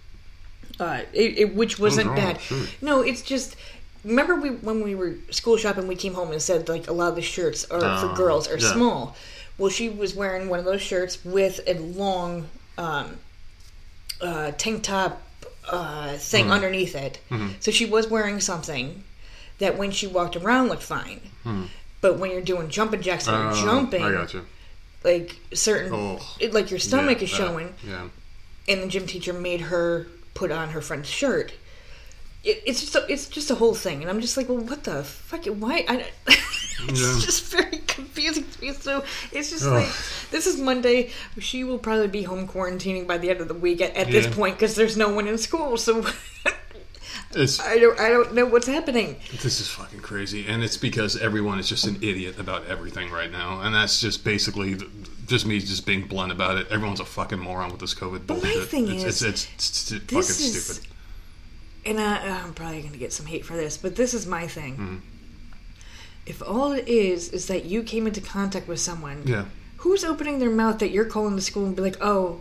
uh, 0.81 1.01
it, 1.13 1.39
it, 1.39 1.55
which 1.55 1.79
wasn't 1.79 2.09
with 2.09 2.17
bad 2.17 2.41
shirt? 2.41 2.69
no 2.81 3.01
it's 3.03 3.23
just 3.23 3.57
remember 4.05 4.37
we 4.37 4.51
when 4.51 4.83
we 4.83 4.95
were 4.95 5.15
school 5.31 5.57
shopping 5.57 5.87
we 5.89 5.97
came 5.97 6.15
home 6.15 6.31
and 6.31 6.41
said 6.41 6.69
like 6.69 6.87
a 6.89 6.93
lot 6.93 7.09
of 7.09 7.17
the 7.17 7.23
shirts 7.23 7.65
are 7.71 7.81
for 7.81 8.13
Oh, 8.13 8.15
girls 8.17 8.49
are 8.49 8.59
yeah. 8.59 8.73
small 8.73 9.17
well 9.59 9.71
she 9.71 9.89
was 9.89 10.15
wearing 10.15 10.49
one 10.49 10.59
of 10.61 10.65
those 10.65 10.81
shirts 10.83 11.25
with 11.25 11.61
a 11.67 11.75
long 11.75 12.47
um, 12.79 13.17
uh, 14.21 14.53
tank 14.53 14.83
top 14.83 15.23
uh, 15.69 16.17
thing 16.17 16.45
Mm-hmm. 16.45 16.53
underneath 16.53 16.95
it. 16.95 17.21
So 17.61 17.71
she 17.71 17.85
was 17.85 18.09
wearing 18.09 18.41
something 18.41 19.05
that 19.59 19.77
when 19.77 19.91
she 19.91 20.07
walked 20.07 20.35
around 20.37 20.69
looked 20.69 20.83
fine. 20.83 21.21
But 22.01 22.19
when 22.19 22.31
you're 22.31 22.41
doing 22.41 22.69
jumping 22.69 23.03
jacks 23.03 23.27
and 23.27 23.37
Mm-hmm. 23.37 23.49
Oh, 23.49 23.57
you're 23.57 23.81
jumping, 23.81 24.03
I 24.05 24.43
like 25.05 25.37
certain, 25.53 25.93
Oh. 25.93 26.37
it, 26.41 26.55
like 26.55 26.71
your 26.71 26.79
stomach 26.81 27.19
Yeah, 27.19 27.25
is 27.25 27.31
that- 27.33 27.37
showing, 27.37 27.75
Yeah. 27.87 28.09
and 28.69 28.83
the 28.83 28.87
gym 28.87 29.07
teacher 29.07 29.33
made 29.33 29.61
her 29.63 30.07
put 30.39 30.53
on 30.53 30.69
her 30.71 30.81
friend's 30.81 31.09
shirt. 31.09 31.53
It, 32.45 32.63
it's 32.65 32.81
just 32.81 32.95
a, 32.95 33.05
it's 33.13 33.29
just 33.29 33.51
a 33.51 33.57
whole 33.57 33.75
thing, 33.75 34.01
and 34.03 34.09
I'm 34.09 34.21
just 34.21 34.37
like, 34.37 34.49
well, 34.49 34.59
what 34.59 34.85
the 34.85 35.03
fuck? 35.03 35.45
Why? 35.47 35.85
I, 35.89 36.07
it's 36.29 37.01
Yeah. 37.01 37.19
just 37.27 37.45
very 37.53 37.79
confusing 37.89 38.45
to 38.49 38.61
me. 38.61 38.73
So 38.73 39.03
it's 39.33 39.51
just 39.51 39.65
Ugh. 39.67 39.73
like 39.73 39.89
this 40.31 40.47
is 40.47 40.61
Monday. 40.61 41.11
She 41.41 41.65
will 41.65 41.79
probably 41.79 42.07
be 42.07 42.23
home 42.23 42.47
quarantining 42.47 43.07
by 43.09 43.19
the 43.19 43.31
end 43.31 43.41
of 43.41 43.49
the 43.49 43.55
week 43.55 43.81
at, 43.81 43.97
at 43.97 44.07
this 44.13 44.29
point 44.33 44.55
because 44.57 44.77
there's 44.77 44.97
no 44.97 45.13
one 45.13 45.27
in 45.27 45.37
school. 45.39 45.77
So 45.77 46.07
It's 47.35 47.61
I 47.61 47.79
don't 47.79 47.99
I 48.01 48.09
don't 48.09 48.33
know 48.35 48.47
what's 48.47 48.67
happening. 48.69 49.17
This 49.43 49.61
is 49.61 49.69
fucking 49.69 50.01
crazy, 50.01 50.47
and 50.47 50.63
it's 50.63 50.77
because 50.79 51.17
everyone 51.21 51.59
is 51.59 51.69
just 51.69 51.87
an 51.87 51.97
idiot 51.97 52.39
about 52.39 52.67
everything 52.67 53.11
right 53.11 53.31
now, 53.31 53.61
and 53.61 53.75
that's 53.75 54.01
just 54.01 54.25
basically 54.25 54.77
th- 54.77 54.91
just 55.29 55.47
me 55.47 55.61
just 55.61 55.87
being 55.87 56.07
blunt 56.09 56.33
about 56.33 56.57
it. 56.57 56.67
Everyone's 56.71 57.01
a 57.01 57.05
fucking 57.05 57.39
moron 57.39 57.71
with 57.71 57.81
this 57.81 57.95
COVID 57.95 58.27
But 58.27 58.43
my 58.43 58.53
bullshit. 58.53 58.69
thing 58.69 58.89
it's, 58.91 59.05
is, 59.05 59.23
it's, 59.23 59.45
it's, 59.55 59.93
it's, 59.93 60.03
fucking 60.05 60.19
is- 60.19 60.65
stupid. 60.67 60.89
and 61.87 62.01
I, 62.01 62.29
I'm 62.43 62.55
probably 62.55 62.81
going 62.81 62.93
to 62.93 62.99
get 62.99 63.13
some 63.13 63.27
hate 63.27 63.45
for 63.45 63.55
this, 63.55 63.77
but 63.77 63.95
this 63.95 64.15
is 64.15 64.27
my 64.27 64.47
thing. 64.49 64.75
Hmm. 64.77 64.97
If 66.27 66.43
all 66.43 66.73
it 66.73 66.89
is 66.89 67.29
is 67.31 67.47
that 67.47 67.65
you 67.67 67.83
came 67.83 68.07
into 68.07 68.21
contact 68.21 68.69
with 68.69 68.81
someone, 68.81 69.23
Yeah, 69.27 69.45
who's 69.79 70.05
opening 70.05 70.39
their 70.41 70.51
mouth 70.51 70.79
that 70.81 70.91
you're 70.91 71.07
calling 71.07 71.37
the 71.37 71.43
school 71.43 71.65
and 71.65 71.75
be 71.75 71.81
like, 71.83 71.97
"Oh, 72.03 72.41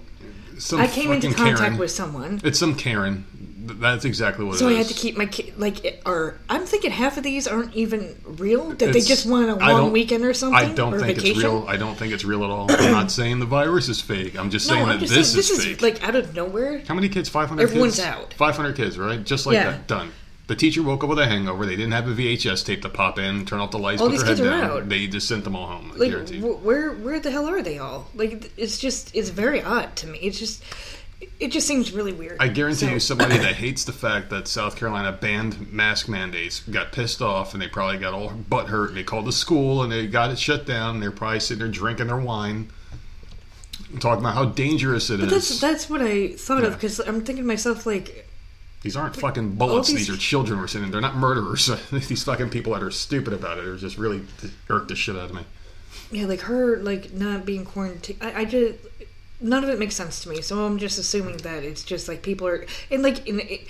some 0.58 0.82
I 0.82 0.88
came 0.88 1.12
into 1.12 1.28
contact 1.34 1.60
Karen. 1.60 1.78
with 1.78 1.92
someone, 1.92 2.42
It's 2.44 2.60
some 2.60 2.76
Karen. 2.76 3.26
Th- 3.68 3.80
That's 3.80 4.06
exactly 4.06 4.46
what 4.46 4.52
it 4.52 4.56
is. 4.56 4.60
so 4.60 4.68
I 4.68 4.72
is. 4.72 4.78
had 4.78 4.88
to 4.88 4.94
keep 4.94 5.18
my 5.18 5.26
kid." 5.26 5.54
Like, 5.58 6.02
or 6.06 6.38
I'm 6.50 6.66
thinking 6.66 6.92
half 6.92 7.18
of 7.18 7.24
these 7.24 7.48
aren't 7.48 7.74
even 7.76 8.16
real. 8.26 8.70
That 8.70 8.94
they 8.94 9.02
just 9.02 9.26
want 9.26 9.50
a 9.50 9.56
long 9.56 9.92
weekend 9.92 10.24
or 10.26 10.34
something. 10.34 10.58
I 10.58 10.74
don't 10.74 10.94
think 11.00 11.18
vacation. 11.18 11.36
it's 11.36 11.44
real. 11.44 11.66
I 11.68 11.78
don't 11.78 11.96
think 11.98 12.14
it's 12.14 12.24
real 12.26 12.44
at 12.44 12.50
all. 12.50 12.72
I'm 12.72 12.92
not 12.92 13.12
saying 13.20 13.40
the 13.40 13.46
virus 13.46 13.90
is 13.90 14.02
fake. 14.02 14.38
I'm 14.38 14.50
just 14.50 14.68
No, 14.68 14.76
saying 14.76 14.86
I'm 14.88 15.00
that 15.00 15.06
just 15.06 15.14
this 15.14 15.28
saying 15.32 15.38
this 15.38 15.50
is 15.52 15.60
is 15.60 15.66
fake. 15.66 15.82
like 15.82 16.04
out 16.08 16.16
of 16.16 16.34
nowhere. 16.36 16.82
How 16.88 16.94
many 16.96 17.10
kids? 17.10 17.30
500 17.30 17.62
Everyone's 17.62 17.96
kids? 17.98 18.08
out. 18.08 18.34
500 18.34 18.76
kids, 18.76 18.98
right? 18.98 19.24
Just 19.24 19.46
like 19.46 19.56
Yeah. 19.56 19.72
that. 19.72 19.88
Done. 19.88 20.12
The 20.48 20.56
teacher 20.56 20.82
woke 20.82 21.04
up 21.04 21.10
with 21.10 21.20
a 21.20 21.26
hangover. 21.26 21.66
They 21.66 21.76
didn't 21.76 21.92
have 21.92 22.08
a 22.08 22.14
VHS 22.14 22.64
tape 22.64 22.82
to 22.84 22.88
pop 22.90 23.20
in, 23.20 23.46
turn 23.46 23.60
off 23.60 23.72
the 23.72 23.80
lights, 23.80 24.02
All 24.02 24.08
put 24.08 24.14
these 24.14 24.24
their 24.24 24.36
head 24.50 24.62
down. 24.62 24.64
out. 24.84 24.88
They 24.88 25.06
just 25.08 25.28
sent 25.28 25.44
them 25.44 25.58
all 25.58 25.68
home. 25.68 25.92
I 25.94 25.98
Like, 25.98 26.10
guarantee. 26.12 26.40
wh- 26.40 26.64
where 26.66 26.94
where 26.94 27.20
the 27.20 27.32
hell 27.32 27.50
are 27.50 27.62
they 27.62 27.80
all? 27.80 28.08
Like, 28.16 28.50
it's 28.56 28.78
just 28.78 29.14
it's 29.14 29.28
very 29.28 29.62
odd 29.62 29.98
to 29.98 30.08
me. 30.08 30.20
It's 30.20 30.40
just 30.40 30.64
it 31.40 31.52
just 31.52 31.68
seems 31.68 31.92
really 31.92 32.14
weird. 32.14 32.38
I 32.40 32.48
guarantee 32.48 32.86
So- 32.86 32.92
you, 32.94 33.00
somebody 33.00 33.38
that 33.38 33.56
hates 33.66 33.84
the 33.86 33.92
fact 33.94 34.30
that 34.30 34.48
South 34.48 34.76
Carolina 34.76 35.12
banned 35.12 35.72
mask 35.74 36.08
mandates 36.08 36.60
got 36.62 36.92
pissed 36.92 37.22
off, 37.22 37.54
and 37.54 37.62
they 37.62 37.68
probably 37.68 37.98
got 37.98 38.14
all 38.14 38.30
butt 38.30 38.68
hurt. 38.68 38.90
And 38.90 38.98
they 38.98 39.04
called 39.04 39.26
the 39.26 39.32
school, 39.32 39.82
and 39.84 39.92
they 39.92 40.08
got 40.08 40.30
it 40.32 40.38
shut 40.40 40.66
down. 40.66 40.96
And 40.96 41.04
They're 41.04 41.12
probably 41.12 41.40
sitting 41.40 41.60
there 41.64 41.72
drinking 41.72 42.08
their 42.08 42.18
wine, 42.20 42.70
talking 44.00 44.24
about 44.24 44.36
how 44.36 44.46
dangerous 44.46 45.10
it 45.10 45.16
is. 45.20 45.26
But 45.26 45.30
that's 45.32 45.60
that's 45.60 45.90
what 45.90 46.02
I 46.02 46.30
thought 46.34 46.64
of 46.64 46.74
because 46.74 47.00
I'm 47.00 47.22
thinking 47.24 47.44
to 47.44 47.48
myself 47.48 47.86
like, 47.86 48.28
These 48.82 48.96
aren't 48.96 49.16
fucking 49.16 49.56
bullets. 49.56 49.90
these- 49.90 50.08
These 50.08 50.10
are 50.16 50.18
children 50.20 50.60
we're 50.60 50.68
sending. 50.68 50.92
They're 50.92 51.02
not 51.02 51.16
murderers. 51.16 51.70
these 51.92 52.24
fucking 52.24 52.50
people 52.50 52.74
that 52.74 52.84
are 52.84 52.92
stupid 52.92 53.34
about 53.34 53.58
it 53.58 53.66
are 53.66 53.78
just 53.78 53.98
really 53.98 54.22
irked 54.70 54.90
the 54.90 54.96
shit 54.96 55.16
out 55.16 55.30
of 55.30 55.36
me. 55.36 55.44
yeah, 56.12 56.26
like 56.26 56.42
her 56.42 56.78
like 56.78 57.14
not 57.14 57.46
being 57.46 57.66
quarantined. 57.66 58.20
I, 58.22 58.42
I 58.42 58.46
just 58.46 58.76
none 59.42 59.64
of 59.64 59.70
it 59.70 59.80
makes 59.80 59.96
sense 59.96 60.22
to 60.24 60.30
me. 60.30 60.42
So 60.42 60.66
I'm 60.66 60.78
just 60.78 60.98
assuming 60.98 61.38
that 61.38 61.64
it's 61.64 61.84
just 61.84 62.08
like 62.08 62.22
people 62.22 62.48
are 62.48 62.66
and 62.92 63.04
like 63.04 63.28
in. 63.28 63.40
It, 63.40 63.68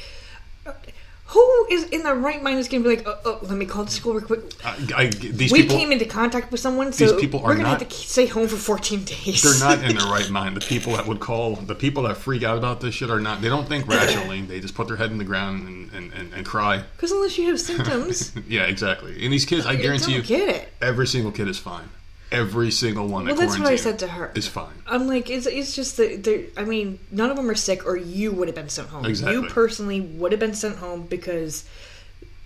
who 1.27 1.67
is 1.69 1.83
in 1.89 2.03
their 2.03 2.15
right 2.15 2.41
mind 2.41 2.57
is 2.57 2.69
going 2.69 2.83
to 2.83 2.89
be 2.89 2.95
like, 2.95 3.05
oh, 3.05 3.19
oh, 3.25 3.39
let 3.41 3.57
me 3.57 3.65
call 3.65 3.83
the 3.83 3.91
school 3.91 4.13
real 4.13 4.25
quick. 4.25 4.39
I, 4.63 4.77
I, 4.95 5.05
these 5.07 5.51
we 5.51 5.63
people, 5.63 5.75
came 5.75 5.91
into 5.91 6.05
contact 6.05 6.51
with 6.51 6.61
someone, 6.61 6.93
so 6.93 7.11
These 7.11 7.19
people 7.19 7.41
are 7.41 7.47
we're 7.47 7.53
going 7.55 7.65
to 7.65 7.69
have 7.71 7.87
to 7.87 7.93
stay 7.93 8.27
home 8.27 8.47
for 8.47 8.55
14 8.55 9.03
days. 9.03 9.43
they're 9.43 9.69
not 9.69 9.83
in 9.83 9.97
their 9.97 10.07
right 10.11 10.29
mind. 10.29 10.55
The 10.55 10.61
people 10.61 10.93
that 10.93 11.05
would 11.05 11.19
call, 11.19 11.55
the 11.57 11.75
people 11.75 12.03
that 12.03 12.15
freak 12.15 12.43
out 12.43 12.57
about 12.57 12.79
this 12.79 12.95
shit 12.95 13.09
are 13.09 13.19
not. 13.19 13.41
They 13.41 13.49
don't 13.49 13.67
think 13.67 13.87
rationally. 13.89 14.41
They 14.41 14.61
just 14.61 14.73
put 14.73 14.87
their 14.87 14.95
head 14.95 15.11
in 15.11 15.17
the 15.17 15.25
ground 15.25 15.67
and, 15.67 15.93
and, 15.93 16.13
and, 16.13 16.33
and 16.33 16.45
cry. 16.45 16.81
Because 16.95 17.11
unless 17.11 17.37
you 17.37 17.47
have 17.49 17.59
symptoms, 17.59 18.31
Yeah, 18.47 18.63
exactly. 18.63 19.21
And 19.21 19.33
these 19.33 19.43
kids, 19.45 19.65
I 19.65 19.71
I 19.71 19.75
guarantee 19.75 20.13
you, 20.13 20.19
don't 20.19 20.27
get 20.27 20.49
it. 20.55 20.73
every 20.81 21.07
single 21.07 21.33
kid 21.33 21.49
is 21.49 21.59
fine. 21.59 21.89
Every 22.31 22.71
single 22.71 23.07
one. 23.07 23.25
Well, 23.25 23.35
that 23.35 23.41
that's 23.41 23.57
what 23.57 23.67
I 23.67 23.77
said 23.77 23.99
to 23.99 24.07
her. 24.07 24.31
It's 24.35 24.47
fine. 24.47 24.73
I'm 24.85 25.07
like, 25.07 25.29
it's, 25.29 25.45
it's 25.45 25.75
just 25.75 25.97
that, 25.97 26.51
I 26.57 26.65
mean, 26.65 26.99
none 27.09 27.29
of 27.29 27.37
them 27.37 27.49
are 27.49 27.55
sick, 27.55 27.85
or 27.85 27.95
you 27.95 28.31
would 28.33 28.47
have 28.47 28.55
been 28.55 28.69
sent 28.69 28.89
home. 28.89 29.05
Exactly. 29.05 29.35
You 29.35 29.47
personally 29.47 30.01
would 30.01 30.33
have 30.33 30.39
been 30.39 30.53
sent 30.53 30.77
home 30.77 31.03
because 31.03 31.63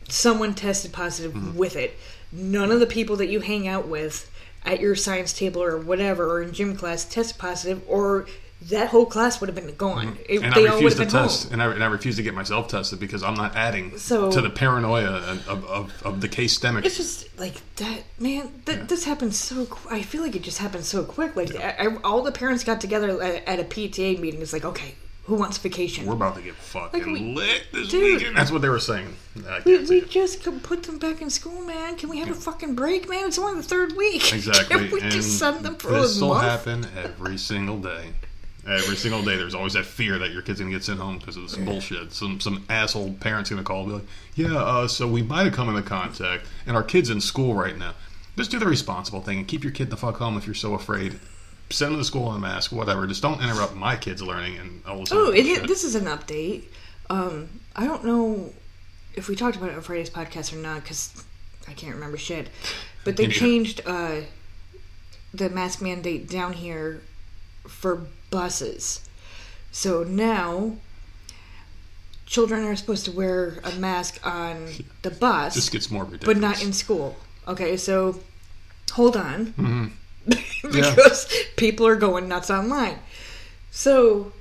someone 0.07 0.53
tested 0.53 0.93
positive 0.93 1.33
Mm-hmm. 1.33 1.57
with 1.57 1.75
it. 1.75 1.97
None 2.31 2.71
of 2.71 2.79
the 2.79 2.85
people 2.85 3.15
that 3.17 3.27
you 3.27 3.39
hang 3.39 3.67
out 3.67 3.87
with 3.87 4.31
at 4.63 4.79
your 4.79 4.95
science 4.95 5.33
table 5.33 5.63
or 5.63 5.77
whatever, 5.77 6.29
or 6.29 6.41
in 6.43 6.53
gym 6.53 6.75
class, 6.75 7.03
tested 7.03 7.37
positive, 7.39 7.81
or 7.87 8.27
that 8.69 8.89
whole 8.89 9.05
class 9.05 9.39
would 9.41 9.47
have 9.49 9.55
been 9.55 9.75
gone. 9.75 10.17
It- 10.27 10.41
Mm-hmm. 10.41 10.43
And 10.45 10.53
they 10.53 10.67
I 10.67 10.79
have 10.79 10.95
to 10.97 11.05
test, 11.05 11.43
home. 11.45 11.53
and 11.53 11.63
I, 11.63 11.73
and 11.73 11.83
I 11.83 11.87
refuse 11.87 12.15
to 12.17 12.23
get 12.23 12.33
myself 12.33 12.67
tested 12.67 12.99
because 12.99 13.21
I'm 13.23 13.33
not 13.35 13.55
adding 13.55 13.97
So- 13.97 14.31
to 14.31 14.41
the 14.41 14.49
paranoia 14.49 15.07
of, 15.07 15.47
of, 15.47 16.03
of, 16.05 16.21
the 16.21 16.27
case 16.27 16.53
stemming. 16.53 16.83
It's 16.85 16.97
just 16.97 17.27
like 17.39 17.55
that, 17.77 18.03
man. 18.19 18.51
Th- 18.65 18.87
This 18.87 19.03
happens 19.03 19.37
so. 19.37 19.65
Qu- 19.65 19.89
I 19.89 20.01
feel 20.03 20.21
like 20.21 20.35
it 20.35 20.43
just 20.43 20.59
happened 20.59 20.85
so 20.85 21.03
quick. 21.03 21.35
Like 21.35 21.55
I, 21.55 21.75
I, 21.87 21.95
all 22.03 22.21
the 22.23 22.31
parents 22.31 22.63
got 22.63 22.79
together 22.81 23.21
at, 23.21 23.47
at 23.47 23.59
a 23.59 23.63
PTA 23.63 24.19
meeting. 24.19 24.41
It's 24.41 24.53
like, 24.53 24.63
okay, 24.65 24.95
who 25.25 25.35
wants 25.35 25.57
vacation? 25.57 26.05
We're 26.05 26.13
about 26.13 26.35
to 26.35 26.41
get 26.41 26.55
fucking 26.55 26.99
Like, 26.99 27.05
we- 27.07 27.33
lit 27.35 27.63
this 27.73 27.89
Dude. 27.89 28.19
weekend. 28.19 28.37
That's 28.37 28.51
what 28.51 28.61
they 28.61 28.69
were 28.69 28.79
saying. 28.79 29.15
We, 29.65 29.77
we 29.85 30.01
just 30.01 30.43
put 30.63 30.83
them 30.83 30.97
back 30.99 31.21
in 31.21 31.29
school, 31.29 31.61
man. 31.61 31.95
Can 31.97 32.09
we 32.09 32.19
have 32.19 32.29
a 32.29 32.35
fucking 32.35 32.75
break, 32.75 33.09
man? 33.09 33.25
It's 33.27 33.37
only 33.39 33.55
the 33.61 33.67
third 33.67 33.95
week. 33.97 34.33
Exactly. 34.33 34.87
Can 34.87 34.91
we 34.91 35.01
and 35.01 35.11
just 35.11 35.37
send 35.39 35.63
them 35.65 35.75
for 35.75 35.91
this 35.91 36.19
a 36.21 36.25
will 36.25 36.35
happen 36.35 36.85
every 36.97 37.37
single 37.37 37.77
day. 37.79 38.13
Every 38.67 38.95
single 38.95 39.23
day, 39.23 39.37
there's 39.37 39.55
always 39.55 39.73
that 39.73 39.85
fear 39.85 40.19
that 40.19 40.31
your 40.31 40.43
kid's 40.43 40.59
gonna 40.59 40.71
get 40.71 40.83
sent 40.83 40.99
home 40.99 41.17
because 41.17 41.35
of 41.35 41.43
this 41.43 41.55
bullshit. 41.55 42.13
Some 42.13 42.39
some 42.39 42.63
asshole 42.69 43.13
parent's 43.19 43.49
gonna 43.49 43.63
call 43.63 43.81
and 43.81 43.87
be 43.87 43.93
like, 43.95 44.07
"Yeah, 44.35 44.55
uh, 44.55 44.87
so 44.87 45.07
we 45.07 45.23
might 45.23 45.45
have 45.45 45.53
come 45.53 45.67
into 45.69 45.81
contact, 45.81 46.45
and 46.67 46.75
our 46.75 46.83
kid's 46.83 47.09
in 47.09 47.21
school 47.21 47.55
right 47.55 47.75
now. 47.77 47.95
Just 48.37 48.51
do 48.51 48.59
the 48.59 48.67
responsible 48.67 49.21
thing 49.21 49.39
and 49.39 49.47
keep 49.47 49.63
your 49.63 49.73
kid 49.73 49.89
the 49.89 49.97
fuck 49.97 50.17
home 50.17 50.37
if 50.37 50.45
you're 50.45 50.53
so 50.53 50.73
afraid. 50.75 51.19
Send 51.71 51.93
them 51.93 52.01
to 52.01 52.05
school 52.05 52.29
in 52.31 52.37
a 52.37 52.39
mask, 52.39 52.71
whatever. 52.71 53.07
Just 53.07 53.21
don't 53.21 53.41
interrupt 53.41 53.75
my 53.75 53.95
kid's 53.95 54.21
learning 54.21 54.57
and 54.57 54.85
all 54.85 54.99
this. 54.99 55.11
Oh, 55.11 55.31
it, 55.31 55.67
this 55.67 55.83
is 55.83 55.95
an 55.95 56.05
update. 56.05 56.63
Um, 57.09 57.49
I 57.75 57.85
don't 57.85 58.05
know 58.05 58.53
if 59.15 59.27
we 59.27 59.35
talked 59.35 59.57
about 59.57 59.69
it 59.69 59.75
on 59.75 59.81
Friday's 59.81 60.09
podcast 60.09 60.53
or 60.53 60.57
not 60.57 60.83
because 60.83 61.23
I 61.67 61.73
can't 61.73 61.95
remember 61.95 62.17
shit. 62.17 62.49
But 63.03 63.17
they 63.17 63.27
changed 63.27 63.81
uh, 63.85 64.21
the 65.33 65.49
mask 65.49 65.81
mandate 65.81 66.29
down 66.29 66.53
here 66.53 67.01
for 67.67 68.07
buses. 68.31 69.07
So 69.71 70.03
now 70.03 70.77
children 72.25 72.63
are 72.65 72.75
supposed 72.75 73.05
to 73.05 73.11
wear 73.11 73.59
a 73.63 73.71
mask 73.75 74.19
on 74.25 74.69
the 75.03 75.11
bus, 75.11 75.53
This 75.55 75.69
gets 75.69 75.91
more 75.91 76.05
ridiculous. 76.05 76.33
but 76.33 76.41
not 76.41 76.63
in 76.63 76.73
school. 76.73 77.17
Okay, 77.47 77.77
so 77.77 78.19
hold 78.93 79.15
on. 79.17 79.47
Mm-hmm. 79.47 79.87
because 80.71 81.33
people 81.57 81.85
are 81.87 81.95
going 81.95 82.27
nuts 82.27 82.49
online. 82.49 82.99
So, 83.71 84.31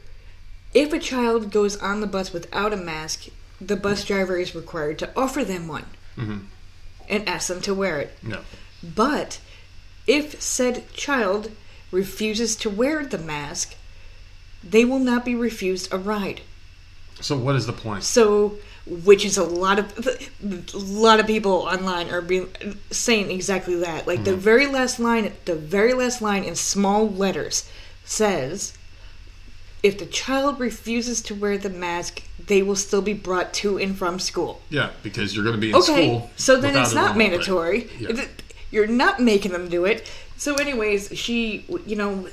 if 0.74 0.92
a 0.92 0.98
child 0.98 1.50
goes 1.50 1.76
on 1.78 2.00
the 2.00 2.06
bus 2.06 2.32
without 2.32 2.72
a 2.72 2.76
mask, 2.76 3.28
the 3.60 3.76
bus 3.76 4.04
driver 4.04 4.36
is 4.36 4.54
required 4.54 4.98
to 5.00 5.10
offer 5.16 5.44
them 5.44 5.66
one 5.68 5.86
Mm-hmm. 6.16 6.38
and 7.08 7.28
ask 7.28 7.48
them 7.48 7.60
to 7.62 7.72
wear 7.72 7.98
it. 7.98 8.12
No. 8.22 8.40
But 8.82 9.40
if 10.06 10.40
said 10.42 10.92
child 10.92 11.50
refuses 11.90 12.56
to 12.56 12.68
wear 12.68 13.06
the 13.06 13.16
mask, 13.18 13.74
they 14.62 14.84
will 14.84 14.98
not 14.98 15.24
be 15.24 15.34
refused 15.34 15.92
a 15.92 15.98
ride. 15.98 16.42
So 17.20 17.36
what 17.36 17.54
is 17.54 17.66
the 17.66 17.72
point? 17.72 18.02
So, 18.02 18.58
which 18.86 19.24
is 19.24 19.36
a 19.36 19.44
lot 19.44 19.78
of 19.78 20.08
a 20.08 20.76
lot 20.76 21.20
of 21.20 21.26
people 21.26 21.52
online 21.52 22.10
are 22.10 22.22
being 22.22 22.48
saying 22.90 23.30
exactly 23.30 23.76
that. 23.76 24.06
Like 24.06 24.24
the 24.24 24.32
mm-hmm. 24.32 24.40
very 24.40 24.66
last 24.66 24.98
line, 24.98 25.32
the 25.44 25.54
very 25.54 25.92
last 25.92 26.22
line 26.22 26.44
in 26.44 26.54
small 26.54 27.08
letters 27.08 27.68
says, 28.04 28.72
"If 29.82 29.98
the 29.98 30.06
child 30.06 30.58
refuses 30.58 31.20
to 31.22 31.34
wear 31.34 31.58
the 31.58 31.70
mask, 31.70 32.22
they 32.46 32.62
will 32.62 32.76
still 32.76 33.02
be 33.02 33.12
brought 33.12 33.52
to 33.54 33.78
and 33.78 33.96
from 33.96 34.18
school." 34.18 34.62
Yeah, 34.70 34.90
because 35.02 35.34
you're 35.34 35.44
going 35.44 35.56
to 35.56 35.60
be 35.60 35.70
in 35.70 35.76
Okay, 35.76 36.06
school. 36.06 36.30
so 36.36 36.58
then 36.58 36.76
it's 36.76 36.94
not 36.94 37.16
mandatory. 37.16 37.88
Yeah. 37.98 38.24
You're 38.70 38.86
not 38.86 39.20
making 39.20 39.50
them 39.52 39.68
do 39.68 39.84
it. 39.84 40.08
So, 40.36 40.54
anyways, 40.54 41.18
she, 41.18 41.66
you 41.84 41.96
know, 41.96 42.26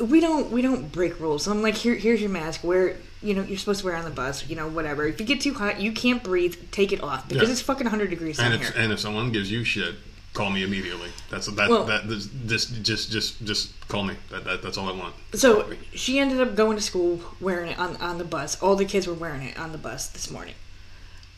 we 0.00 0.20
don't 0.20 0.50
we 0.50 0.62
don't 0.62 0.90
break 0.92 1.18
rules. 1.20 1.46
I'm 1.46 1.62
like, 1.62 1.74
here, 1.74 1.94
here's 1.94 2.20
your 2.20 2.30
mask. 2.30 2.62
Wear, 2.64 2.96
you 3.22 3.34
know, 3.34 3.42
you're 3.42 3.58
supposed 3.58 3.80
to 3.80 3.86
wear 3.86 3.96
on 3.96 4.04
the 4.04 4.10
bus. 4.10 4.48
You 4.48 4.56
know, 4.56 4.68
whatever. 4.68 5.06
If 5.06 5.20
you 5.20 5.26
get 5.26 5.40
too 5.40 5.54
hot, 5.54 5.80
you 5.80 5.92
can't 5.92 6.22
breathe. 6.22 6.56
Take 6.70 6.92
it 6.92 7.02
off 7.02 7.28
because 7.28 7.48
Yeah. 7.48 7.52
it's 7.52 7.60
fucking 7.62 7.84
100 7.86 8.10
degrees 8.10 8.38
And 8.38 8.54
here. 8.54 8.68
if 8.68 8.76
and 8.76 8.92
if 8.92 9.00
someone 9.00 9.32
gives 9.32 9.50
you 9.50 9.64
shit, 9.64 9.96
call 10.34 10.50
me 10.50 10.62
immediately. 10.62 11.10
That's 11.30 11.46
that 11.46 11.68
Well- 11.68 11.84
that 11.84 12.08
this, 12.08 12.28
this 12.32 12.66
just 12.66 13.10
just 13.10 13.44
just 13.44 13.70
call 13.88 14.04
me. 14.04 14.14
That, 14.30 14.44
that 14.44 14.62
that's 14.62 14.78
all 14.78 14.88
I 14.88 14.92
want. 14.92 15.14
So 15.34 15.68
she 15.94 16.18
ended 16.18 16.40
up 16.40 16.54
going 16.54 16.76
to 16.76 16.82
school 16.82 17.20
wearing 17.40 17.70
it 17.72 17.78
on 17.78 17.96
on 17.96 18.18
the 18.18 18.24
bus. 18.24 18.60
All 18.62 18.76
the 18.76 18.84
kids 18.84 19.06
were 19.06 19.14
wearing 19.14 19.42
it 19.42 19.58
on 19.58 19.72
the 19.72 19.78
bus 19.78 20.06
this 20.08 20.30
morning. 20.30 20.54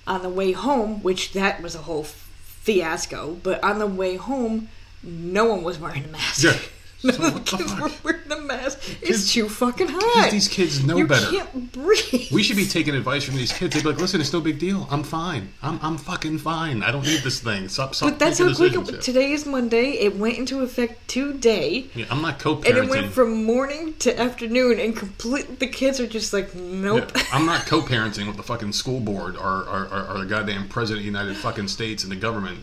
On 0.06 0.22
the 0.22 0.28
way 0.30 0.52
home, 0.52 1.02
which 1.02 1.32
that 1.34 1.62
was 1.62 1.74
a 1.74 1.78
whole 1.82 2.04
fiasco, 2.04 3.38
but 3.42 3.62
on 3.62 3.78
the 3.78 3.86
way 3.86 4.16
home, 4.16 4.68
no 5.02 5.44
one 5.46 5.62
was 5.62 5.78
wearing 5.78 6.04
a 6.04 6.08
mask. 6.08 6.42
Yeah. 6.44 6.58
None 7.02 7.14
So 7.14 7.24
of 7.24 7.32
the 7.32 7.38
what 7.38 7.46
the 7.46 7.56
kids 7.56 7.72
fuck? 7.72 7.80
were 8.04 8.12
wearing 8.12 8.32
a 8.32 8.40
mask. 8.40 8.78
It's 9.02 9.32
too 9.32 9.48
fucking 9.48 9.88
hot. 9.90 10.30
these 10.30 10.48
kids 10.48 10.84
know 10.84 10.96
you 10.98 11.06
better. 11.06 11.30
can't 11.30 11.72
breathe. 11.72 12.30
we 12.32 12.42
should 12.42 12.56
be 12.56 12.66
taking 12.66 12.94
advice 12.94 13.24
from 13.24 13.36
these 13.36 13.52
kids. 13.52 13.74
They'd 13.74 13.82
be 13.82 13.88
like, 13.90 13.98
"Listen, 14.00 14.20
it's 14.20 14.32
no 14.32 14.40
big 14.40 14.58
deal. 14.58 14.86
I'm 14.90 15.02
fine. 15.02 15.52
I'm 15.62 15.78
I'm 15.82 15.96
fucking 15.96 16.38
fine. 16.38 16.82
I 16.82 16.90
don't 16.92 17.04
need 17.04 17.22
this 17.22 17.40
thing. 17.40 17.68
Stop 17.68 17.94
stop." 17.94 18.10
But 18.10 18.18
that's 18.18 18.38
how 18.38 18.54
quick. 18.54 18.74
It, 18.74 19.00
today 19.02 19.32
is 19.32 19.46
Monday. 19.46 19.92
It 19.92 20.16
went 20.16 20.36
into 20.38 20.60
effect 20.62 21.08
today. 21.08 21.86
Yeah, 21.94 22.04
I'm 22.10 22.22
not 22.22 22.38
co-parenting. 22.38 22.68
And 22.68 22.78
it 22.78 22.90
went 22.90 23.12
from 23.12 23.44
morning 23.44 23.94
to 24.00 24.18
afternoon, 24.20 24.78
and 24.80 24.94
complete. 24.96 25.58
The 25.58 25.66
kids 25.66 26.00
are 26.00 26.06
just 26.06 26.32
like, 26.32 26.54
nope. 26.54 27.10
Yeah, 27.16 27.22
I'm 27.32 27.46
not 27.46 27.66
co-parenting 27.66 28.26
with 28.26 28.36
the 28.36 28.42
fucking 28.42 28.72
school 28.72 29.00
board 29.00 29.36
or, 29.36 29.62
or, 29.62 29.88
or, 29.90 30.06
or 30.14 30.18
the 30.18 30.26
goddamn 30.26 30.68
president 30.68 30.98
of 31.06 31.12
the 31.12 31.18
United 31.18 31.36
fucking 31.36 31.68
states 31.68 32.02
and 32.02 32.12
the 32.12 32.16
government. 32.16 32.58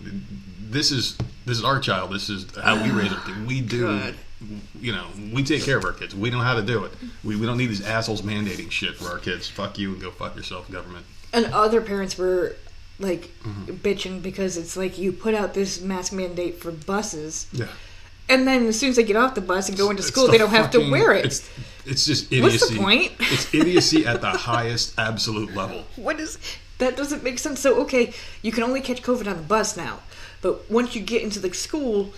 This 0.71 0.91
is 0.91 1.17
this 1.45 1.57
is 1.57 1.63
our 1.63 1.79
child. 1.79 2.11
This 2.11 2.29
is 2.29 2.45
how 2.61 2.81
we 2.83 2.91
raise 2.91 3.11
our 3.11 3.19
kids. 3.21 3.37
We 3.47 3.61
do, 3.61 3.83
God. 3.87 4.15
You 4.79 4.91
know, 4.91 5.07
we 5.33 5.43
take 5.43 5.63
care 5.63 5.77
of 5.77 5.85
our 5.85 5.93
kids. 5.93 6.15
We 6.15 6.29
know 6.29 6.39
how 6.39 6.53
to 6.55 6.61
do 6.61 6.83
it. 6.85 6.91
We, 7.23 7.35
we 7.35 7.45
don't 7.45 7.57
need 7.57 7.67
these 7.67 7.85
assholes 7.85 8.21
mandating 8.21 8.69
shit 8.71 8.95
for 8.95 9.09
our 9.09 9.17
kids. 9.19 9.47
Fuck 9.49 9.77
you 9.79 9.93
and 9.93 10.01
go 10.01 10.11
fuck 10.11 10.35
yourself, 10.35 10.69
government. 10.71 11.05
And 11.33 11.45
other 11.47 11.81
parents 11.81 12.17
were 12.17 12.55
like 12.99 13.31
Mm-hmm. 13.43 13.73
bitching 13.75 14.21
because 14.21 14.57
it's 14.57 14.75
like 14.75 14.97
you 14.97 15.11
put 15.11 15.33
out 15.35 15.53
this 15.53 15.81
mask 15.81 16.11
mandate 16.13 16.59
for 16.59 16.71
buses, 16.71 17.47
Yeah. 17.53 17.67
and 18.27 18.47
then 18.47 18.65
as 18.65 18.79
soon 18.79 18.89
as 18.89 18.95
they 18.95 19.03
get 19.03 19.15
off 19.15 19.35
the 19.35 19.41
bus 19.41 19.69
and 19.69 19.77
go 19.77 19.89
into 19.91 20.01
It's 20.01 20.07
school, 20.09 20.25
the 20.25 20.31
they 20.33 20.37
don't 20.39 20.49
have 20.49 20.71
to 20.71 20.79
wear 20.91 21.13
it. 21.13 21.25
It's 21.25 21.49
it's 21.85 22.05
just 22.05 22.31
idiocy. 22.31 22.41
What's 22.41 22.69
the 22.69 22.77
point? 22.77 23.11
it's 23.19 23.53
idiocy 23.53 24.05
at 24.05 24.21
the 24.21 24.29
highest 24.51 24.97
absolute 24.99 25.55
level. 25.55 25.83
What 25.95 26.19
is 26.19 26.37
that? 26.79 26.97
Doesn't 26.97 27.23
make 27.23 27.37
sense. 27.39 27.59
So 27.59 27.79
okay, 27.81 28.13
you 28.41 28.51
can 28.51 28.63
only 28.63 28.81
catch 28.81 29.01
COVID 29.03 29.27
on 29.27 29.37
the 29.37 29.43
bus 29.43 29.77
now, 29.77 29.99
but 30.41 30.69
once 30.69 30.95
you 30.95 31.01
get 31.01 31.21
into 31.21 31.39
the 31.39 31.53
school, 31.53 32.11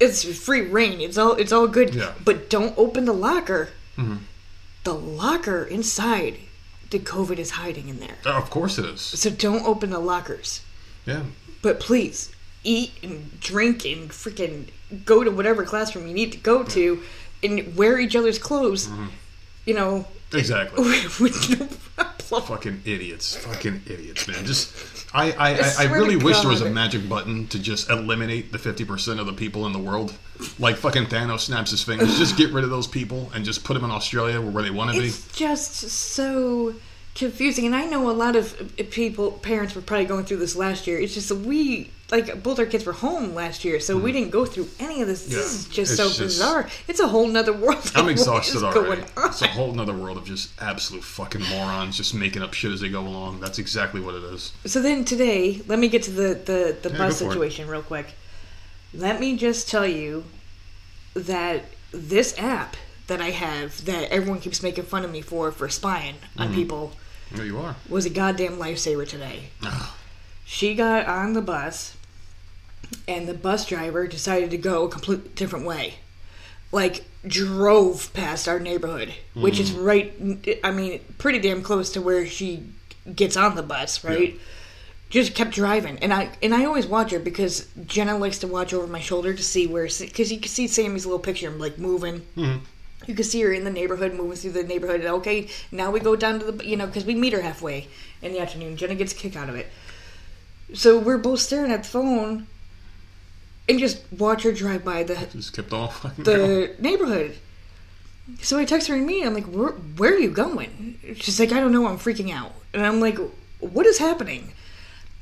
it's 0.00 0.24
free 0.38 0.62
rein. 0.62 1.00
It's 1.00 1.18
all 1.18 1.32
it's 1.32 1.52
all 1.52 1.66
good. 1.66 1.94
Yeah. 1.94 2.04
Mm-hmm. 2.04 2.24
But 2.24 2.50
don't 2.50 2.76
open 2.76 3.04
the 3.04 3.12
locker. 3.12 3.70
The 4.84 4.94
locker 4.94 5.64
inside, 5.64 6.38
the 6.90 6.98
COVID 7.00 7.38
is 7.38 7.52
hiding 7.52 7.88
in 7.88 7.98
there. 7.98 8.18
Oh, 8.24 8.34
of 8.34 8.50
course 8.50 8.78
it 8.78 8.84
is. 8.84 9.00
So 9.00 9.30
don't 9.30 9.66
open 9.66 9.90
the 9.90 9.98
lockers. 9.98 10.62
Yeah. 11.06 11.24
But 11.60 11.80
please, 11.80 12.30
eat 12.62 12.92
and 13.02 13.40
drink 13.40 13.84
and 13.84 14.10
freaking 14.10 14.68
go 15.04 15.24
to 15.24 15.30
whatever 15.30 15.64
classroom 15.64 16.06
you 16.06 16.14
need 16.14 16.32
to 16.32 16.38
go 16.38 16.62
to 16.62 17.02
and 17.42 17.74
wear 17.76 17.98
each 17.98 18.14
other's 18.14 18.38
clothes. 18.38 18.86
Mm-hmm. 18.86 19.06
You 19.64 19.74
know, 19.74 20.06
Exactly. 20.32 20.82
with 21.20 21.58
no 21.58 21.66
problem. 21.96 22.42
fucking 22.42 22.82
idiots, 22.84 23.36
fucking 23.36 23.82
idiots, 23.86 24.26
man. 24.26 24.44
Just 24.44 24.74
I 25.14 25.32
I, 25.32 25.54
I, 25.54 25.72
I 25.80 25.84
really 25.84 26.16
wish 26.16 26.38
there 26.40 26.50
was 26.50 26.60
a 26.60 26.70
magic 26.70 27.08
button 27.08 27.46
to 27.48 27.58
just 27.58 27.88
eliminate 27.90 28.52
the 28.52 28.58
fifty 28.58 28.84
percent 28.84 29.20
of 29.20 29.26
the 29.26 29.32
people 29.32 29.66
in 29.66 29.72
the 29.72 29.78
world. 29.78 30.14
Like 30.58 30.76
fucking 30.76 31.06
Thanos 31.06 31.40
snaps 31.40 31.70
his 31.70 31.82
fingers, 31.82 32.18
just 32.18 32.36
get 32.36 32.52
rid 32.52 32.64
of 32.64 32.70
those 32.70 32.86
people 32.86 33.30
and 33.34 33.44
just 33.44 33.64
put 33.64 33.74
them 33.74 33.84
in 33.84 33.90
Australia 33.90 34.40
where 34.40 34.62
they 34.62 34.70
want 34.70 34.92
to 34.94 35.00
be. 35.00 35.06
It's 35.06 35.36
just 35.36 35.74
so 35.74 36.74
confusing, 37.16 37.66
and 37.66 37.74
I 37.74 37.86
know 37.86 38.08
a 38.08 38.12
lot 38.12 38.36
of 38.36 38.76
people, 38.90 39.32
parents 39.32 39.74
were 39.74 39.82
probably 39.82 40.04
going 40.04 40.24
through 40.24 40.36
this 40.36 40.54
last 40.54 40.86
year. 40.86 41.00
It's 41.00 41.14
just 41.14 41.32
we, 41.32 41.90
like, 42.10 42.42
both 42.42 42.58
our 42.60 42.66
kids 42.66 42.84
were 42.86 42.92
home 42.92 43.34
last 43.34 43.64
year, 43.64 43.80
so 43.80 43.98
we 43.98 44.12
didn't 44.12 44.30
go 44.30 44.44
through 44.46 44.68
any 44.78 45.02
of 45.02 45.08
this. 45.08 45.24
Mm-hmm. 45.24 45.32
Yeah, 45.32 45.38
This 45.38 45.54
is 45.54 45.64
just 45.68 45.90
it's 45.92 45.96
so 46.00 46.06
just- 46.08 46.20
bizarre. 46.20 46.68
It's 46.86 47.00
a 47.00 47.08
whole 47.08 47.26
nother 47.26 47.52
world. 47.52 47.90
I'm 47.96 48.08
exhausted 48.16 48.62
already. 48.62 49.02
It's 49.16 49.42
a 49.42 49.48
whole 49.48 49.72
nother 49.72 49.92
world 49.94 50.16
of 50.16 50.24
just 50.24 50.50
absolute 50.62 51.02
fucking 51.02 51.42
morons, 51.44 51.96
just 51.96 52.14
making 52.14 52.42
up 52.42 52.54
shit 52.54 52.70
as 52.70 52.80
they 52.80 52.88
go 52.88 53.00
along. 53.00 53.40
That's 53.40 53.58
exactly 53.58 54.00
what 54.00 54.14
it 54.14 54.22
is. 54.24 54.52
So 54.66 54.80
then 54.80 55.04
today, 55.04 55.62
let 55.66 55.78
me 55.80 55.88
get 55.88 56.02
to 56.04 56.10
the 56.12 56.34
the, 56.34 56.76
the 56.80 56.90
Yeah, 56.90 56.98
bus 56.98 57.20
it. 57.20 57.28
situation 57.28 57.66
real 57.66 57.82
quick. 57.82 58.06
Let 58.94 59.18
me 59.20 59.36
just 59.36 59.68
tell 59.68 59.86
you 59.86 60.24
that 61.14 61.64
this 61.92 62.38
app 62.38 62.76
that 63.08 63.20
I 63.20 63.30
have 63.30 63.84
that 63.84 64.10
everyone 64.10 64.40
keeps 64.40 64.62
making 64.62 64.84
fun 64.84 65.04
of 65.04 65.10
me 65.10 65.20
for 65.22 65.50
for 65.52 65.68
spying 65.68 66.16
on 66.38 66.48
Mm-hmm. 66.48 66.54
people 66.56 66.92
There 67.32 67.44
you 67.46 67.58
are. 67.58 67.76
was 67.88 68.06
a 68.06 68.10
goddamn 68.10 68.58
lifesaver 68.58 69.06
today. 69.08 69.50
she 70.44 70.74
got 70.74 71.06
on 71.06 71.32
the 71.32 71.42
bus 71.42 71.95
and 73.08 73.26
the 73.26 73.34
bus 73.34 73.66
driver 73.66 74.06
decided 74.06 74.50
to 74.50 74.58
go 74.58 74.84
a 74.84 74.88
completely 74.88 75.30
different 75.34 75.66
way. 75.66 75.94
Like 76.72 77.04
drove 77.26 78.12
past 78.12 78.48
our 78.48 78.58
neighborhood, 78.58 79.14
which 79.34 79.58
is 79.58 79.70
mm. 79.70 79.84
right 79.84 80.58
I 80.64 80.70
mean 80.70 81.00
pretty 81.18 81.38
damn 81.38 81.62
close 81.62 81.90
to 81.92 82.00
where 82.00 82.26
she 82.26 82.64
gets 83.14 83.36
on 83.36 83.54
the 83.54 83.62
bus, 83.62 84.04
right? 84.04 84.34
Yeah. 84.34 84.40
Just 85.08 85.34
kept 85.34 85.52
driving, 85.52 85.98
and 86.00 86.12
I 86.12 86.30
and 86.42 86.52
I 86.52 86.64
always 86.64 86.86
watch 86.86 87.12
her 87.12 87.20
because 87.20 87.68
Jenna 87.86 88.18
likes 88.18 88.38
to 88.40 88.48
watch 88.48 88.74
over 88.74 88.88
my 88.88 89.00
shoulder 89.00 89.32
to 89.32 89.42
see 89.42 89.68
where 89.68 89.88
because 90.00 90.32
you 90.32 90.40
can 90.40 90.48
see 90.48 90.66
Sammy's 90.66 91.06
little 91.06 91.20
picture 91.20 91.48
like 91.50 91.78
moving. 91.78 92.22
Mm-hmm. 92.36 92.64
You 93.06 93.14
can 93.14 93.24
see 93.24 93.40
her 93.42 93.52
in 93.52 93.62
the 93.62 93.70
neighborhood, 93.70 94.14
moving 94.14 94.36
through 94.36 94.52
the 94.52 94.64
neighborhood. 94.64 95.00
And, 95.00 95.10
okay, 95.10 95.48
now 95.70 95.92
we 95.92 96.00
go 96.00 96.16
down 96.16 96.40
to 96.40 96.50
the 96.50 96.66
you 96.66 96.76
know 96.76 96.86
because 96.86 97.04
we 97.04 97.14
meet 97.14 97.32
her 97.34 97.40
halfway 97.40 97.86
in 98.20 98.32
the 98.32 98.40
afternoon. 98.40 98.76
Jenna 98.76 98.96
gets 98.96 99.12
a 99.12 99.16
kick 99.16 99.36
out 99.36 99.48
of 99.48 99.54
it. 99.54 99.68
So 100.74 100.98
we're 100.98 101.18
both 101.18 101.38
staring 101.38 101.70
at 101.70 101.84
the 101.84 101.88
phone, 101.88 102.48
and 103.68 103.78
just 103.78 104.02
watch 104.12 104.42
her 104.42 104.52
drive 104.52 104.84
by 104.84 105.02
the 105.02 105.14
Just 105.32 105.52
kept 105.52 105.70
going. 105.70 105.90
the 106.18 106.74
neighborhood. 106.78 107.36
So 108.42 108.58
I 108.58 108.64
text 108.64 108.88
her 108.88 108.96
immediately. 108.96 109.26
I'm 109.26 109.34
like, 109.34 109.44
where, 109.44 109.72
where 109.96 110.14
are 110.14 110.18
you 110.18 110.30
going? 110.30 110.98
She's 111.16 111.38
like, 111.38 111.52
I 111.52 111.60
don't 111.60 111.72
know. 111.72 111.86
I'm 111.86 111.98
freaking 111.98 112.32
out. 112.32 112.52
And 112.74 112.84
I'm 112.84 113.00
like, 113.00 113.18
what 113.60 113.86
is 113.86 113.98
happening? 113.98 114.52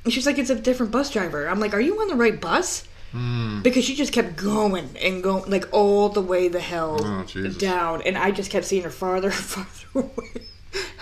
And 0.05 0.13
she's 0.13 0.27
like, 0.27 0.39
it's 0.39 0.51
a 0.51 0.55
different 0.55 0.93
bus 0.93 1.11
driver. 1.11 1.49
I'm 1.49 1.61
like, 1.61 1.75
are 1.75 1.81
you 1.81 2.01
on 2.01 2.09
the 2.09 2.15
right 2.15 2.41
bus? 2.41 2.87
Hmm. 3.13 3.63
Because 3.63 3.85
she 3.85 3.95
just 3.95 4.13
kept 4.13 4.37
going 4.37 4.89
and 5.01 5.23
going, 5.23 5.51
like 5.51 5.69
all 5.73 6.09
the 6.09 6.21
way 6.21 6.49
the 6.49 6.61
hell 6.61 6.99
Oh, 7.01 7.51
down. 7.59 8.03
And 8.03 8.19
I 8.19 8.31
just 8.31 8.51
kept 8.51 8.65
seeing 8.67 8.83
her 8.85 8.91
farther 8.91 9.29
and 9.29 9.37
farther 9.39 9.87
away. 10.09 10.47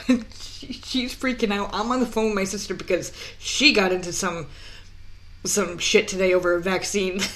And 0.08 0.24
she, 0.34 0.72
she's 0.72 1.14
freaking 1.14 1.52
out. 1.52 1.70
I'm 1.72 1.90
on 1.90 2.00
the 2.00 2.06
phone 2.06 2.26
with 2.26 2.34
my 2.34 2.44
sister 2.44 2.74
because 2.74 3.12
she 3.38 3.72
got 3.72 3.92
into 3.92 4.12
some 4.12 4.46
some 5.44 5.78
shit 5.78 6.08
today 6.08 6.32
over 6.34 6.54
a 6.54 6.60
vaccine. 6.60 7.20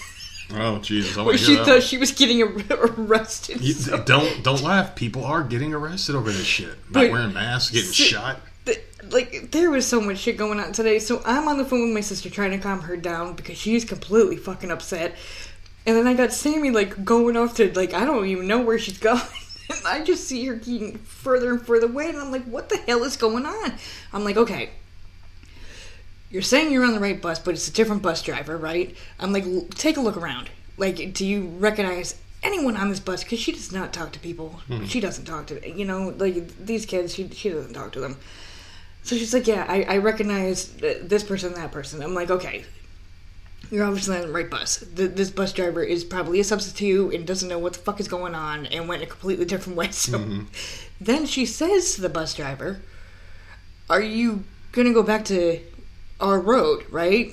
Oh 0.55 0.79
Jesus! 0.79 1.16
Where 1.16 1.37
she 1.37 1.57
thought 1.57 1.83
she 1.83 1.99
was 1.99 2.12
getting 2.12 2.40
arrested. 2.71 3.61
You- 3.61 3.73
So- 3.73 4.01
don't 4.05 4.45
don't 4.45 4.62
laugh. 4.62 4.95
People 4.95 5.25
are 5.25 5.42
getting 5.42 5.75
arrested 5.75 6.14
over 6.14 6.31
this 6.31 6.47
shit. 6.47 6.69
Not 6.69 6.92
But- 6.92 7.11
wearing 7.11 7.33
masks, 7.33 7.73
getting 7.73 7.90
Si- 7.90 8.05
shot. 8.05 8.38
th- 8.64 8.81
like 9.11 9.51
there 9.51 9.73
was 9.73 9.85
so 9.88 10.01
much 10.01 10.19
shit 10.19 10.37
going 10.37 10.61
on 10.61 10.71
today. 10.71 11.01
So 11.01 11.21
I'm 11.27 11.49
on 11.49 11.59
the 11.59 11.64
phone 11.64 11.87
with 11.87 11.95
my 11.95 12.01
sister 12.01 12.31
trying 12.31 12.53
to 12.53 12.59
calm 12.59 12.83
her 12.83 12.97
down 12.97 13.35
because 13.35 13.59
she's 13.59 13.85
completely 13.85 14.37
fucking 14.37 14.71
upset. 14.71 15.16
And 15.85 15.97
then 15.97 16.07
I 16.07 16.14
got 16.14 16.33
Sammy 16.33 16.71
like 16.71 17.05
going 17.05 17.37
off 17.37 17.57
to 17.57 17.73
like 17.73 17.92
I 17.92 18.05
don't 18.05 18.27
even 18.27 18.47
know 18.47 18.61
where 18.61 18.79
she's 18.79 18.99
going. 19.11 19.21
And 19.69 19.81
I 19.85 20.05
just 20.05 20.29
see 20.29 20.47
her 20.47 20.55
getting 20.55 20.99
further 20.99 21.51
and 21.51 21.61
further 21.66 21.87
away, 21.87 22.09
and 22.09 22.19
I'm 22.19 22.31
like, 22.31 22.45
what 22.45 22.69
the 22.69 22.77
hell 22.77 23.03
is 23.03 23.16
going 23.16 23.47
on? 23.47 23.73
I'm 24.12 24.23
like, 24.23 24.37
okay, 24.37 24.71
you're 26.37 26.42
saying 26.42 26.70
you're 26.70 26.85
on 26.85 26.92
the 26.92 27.01
right 27.01 27.22
bus, 27.22 27.38
but 27.38 27.55
it's 27.55 27.66
a 27.66 27.72
different 27.72 28.03
bus 28.03 28.20
driver, 28.20 28.59
right? 28.59 28.94
I'm 29.18 29.33
like, 29.33 29.44
"L- 29.44 29.66
take 29.70 29.96
a 29.96 30.03
look 30.03 30.18
around. 30.18 30.51
Like, 30.77 31.14
do 31.14 31.25
you 31.25 31.46
recognize 31.46 32.14
anyone 32.42 32.77
on 32.77 32.90
this 32.90 33.01
bus? 33.01 33.25
Because 33.25 33.38
she 33.38 33.53
does 33.53 33.72
not 33.72 33.94
talk 33.94 34.12
to 34.12 34.18
people. 34.18 34.51
Hmm. 34.66 34.85
She 34.85 35.01
doesn't 35.01 35.25
talk 35.25 35.46
to, 35.46 35.66
you 35.66 35.87
know, 35.87 36.11
like 36.18 36.55
these 36.62 36.85
kids, 36.85 37.14
she, 37.14 37.31
she 37.31 37.49
doesn't 37.49 37.72
talk 37.72 37.92
to 37.92 38.01
them. 38.01 38.18
So 39.03 39.16
she's 39.16 39.33
like, 39.33 39.46
yeah, 39.46 39.64
I, 39.66 39.85
I 39.85 39.96
recognize 39.96 40.66
th- 40.66 41.05
this 41.05 41.25
person, 41.25 41.55
that 41.55 41.72
person. 41.72 42.03
I'm 42.03 42.12
like, 42.12 42.31
okay, 42.31 42.66
you're 43.70 43.87
obviously 43.87 44.16
on 44.16 44.27
the 44.27 44.33
right 44.35 44.51
bus. 44.51 44.85
Th- 44.94 45.12
this 45.12 45.31
bus 45.31 45.55
driver 45.55 45.83
is 45.83 46.05
probably 46.05 46.38
a 46.40 46.44
substitute 46.44 47.14
and 47.14 47.27
doesn't 47.27 47.49
know 47.49 47.59
what 47.59 47.72
the 47.72 47.79
fuck 47.79 47.99
is 47.99 48.09
going 48.09 48.35
on 48.35 48.66
and 48.66 48.90
went 48.90 49.03
a 49.03 49.07
completely 49.07 49.44
different 49.53 49.79
way. 49.79 49.90
So 49.90 50.18
mm-hmm. 50.18 50.42
then 51.01 51.25
she 51.25 51.46
says 51.46 51.94
to 51.94 52.03
the 52.03 52.11
bus 52.11 52.35
driver, 52.35 52.83
Are 53.88 54.03
you 54.03 54.44
going 54.72 54.87
to 54.87 54.92
go 54.92 55.03
back 55.03 55.25
to 55.27 55.61
our 56.20 56.40
road, 56.40 56.85
right? 56.90 57.33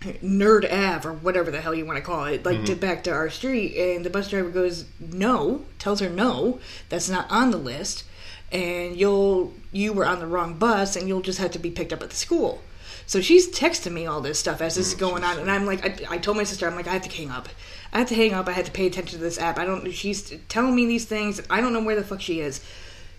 Nerd 0.00 0.64
Ave 0.64 1.06
or 1.06 1.12
whatever 1.12 1.50
the 1.50 1.60
hell 1.60 1.74
you 1.74 1.84
want 1.84 1.98
to 1.98 2.04
call 2.04 2.24
it, 2.24 2.44
like 2.44 2.56
mm-hmm. 2.56 2.64
to 2.64 2.74
back 2.76 3.04
to 3.04 3.12
our 3.12 3.28
street. 3.28 3.76
And 3.76 4.04
the 4.04 4.10
bus 4.10 4.30
driver 4.30 4.50
goes, 4.50 4.86
No, 4.98 5.64
tells 5.78 6.00
her 6.00 6.08
no, 6.08 6.60
that's 6.88 7.10
not 7.10 7.30
on 7.30 7.50
the 7.50 7.58
list. 7.58 8.04
And 8.50 8.96
you'll, 8.96 9.52
you 9.70 9.92
were 9.92 10.06
on 10.06 10.18
the 10.18 10.26
wrong 10.26 10.54
bus 10.54 10.96
and 10.96 11.06
you'll 11.06 11.20
just 11.20 11.38
have 11.38 11.52
to 11.52 11.58
be 11.58 11.70
picked 11.70 11.92
up 11.92 12.02
at 12.02 12.10
the 12.10 12.16
school. 12.16 12.62
So 13.06 13.20
she's 13.20 13.52
texting 13.52 13.92
me 13.92 14.06
all 14.06 14.20
this 14.20 14.38
stuff 14.38 14.60
as 14.60 14.76
this 14.76 14.88
is 14.88 14.94
mm, 14.94 15.00
going 15.00 15.24
on, 15.24 15.40
and 15.40 15.50
I'm 15.50 15.66
like, 15.66 15.84
I, 15.84 16.14
I 16.14 16.18
told 16.18 16.36
my 16.36 16.44
sister, 16.44 16.68
I'm 16.68 16.76
like, 16.76 16.86
I 16.86 16.92
have 16.92 17.02
to 17.02 17.10
hang 17.10 17.28
up. 17.28 17.48
I 17.92 17.98
have 17.98 18.08
to 18.08 18.14
hang 18.14 18.32
up. 18.32 18.46
I 18.46 18.52
have 18.52 18.66
to 18.66 18.70
pay 18.70 18.86
attention 18.86 19.18
to 19.18 19.24
this 19.24 19.36
app. 19.36 19.58
I 19.58 19.64
don't. 19.64 19.90
She's 19.90 20.32
telling 20.48 20.76
me 20.76 20.86
these 20.86 21.06
things. 21.06 21.42
I 21.50 21.60
don't 21.60 21.72
know 21.72 21.82
where 21.82 21.96
the 21.96 22.04
fuck 22.04 22.20
she 22.20 22.38
is. 22.38 22.60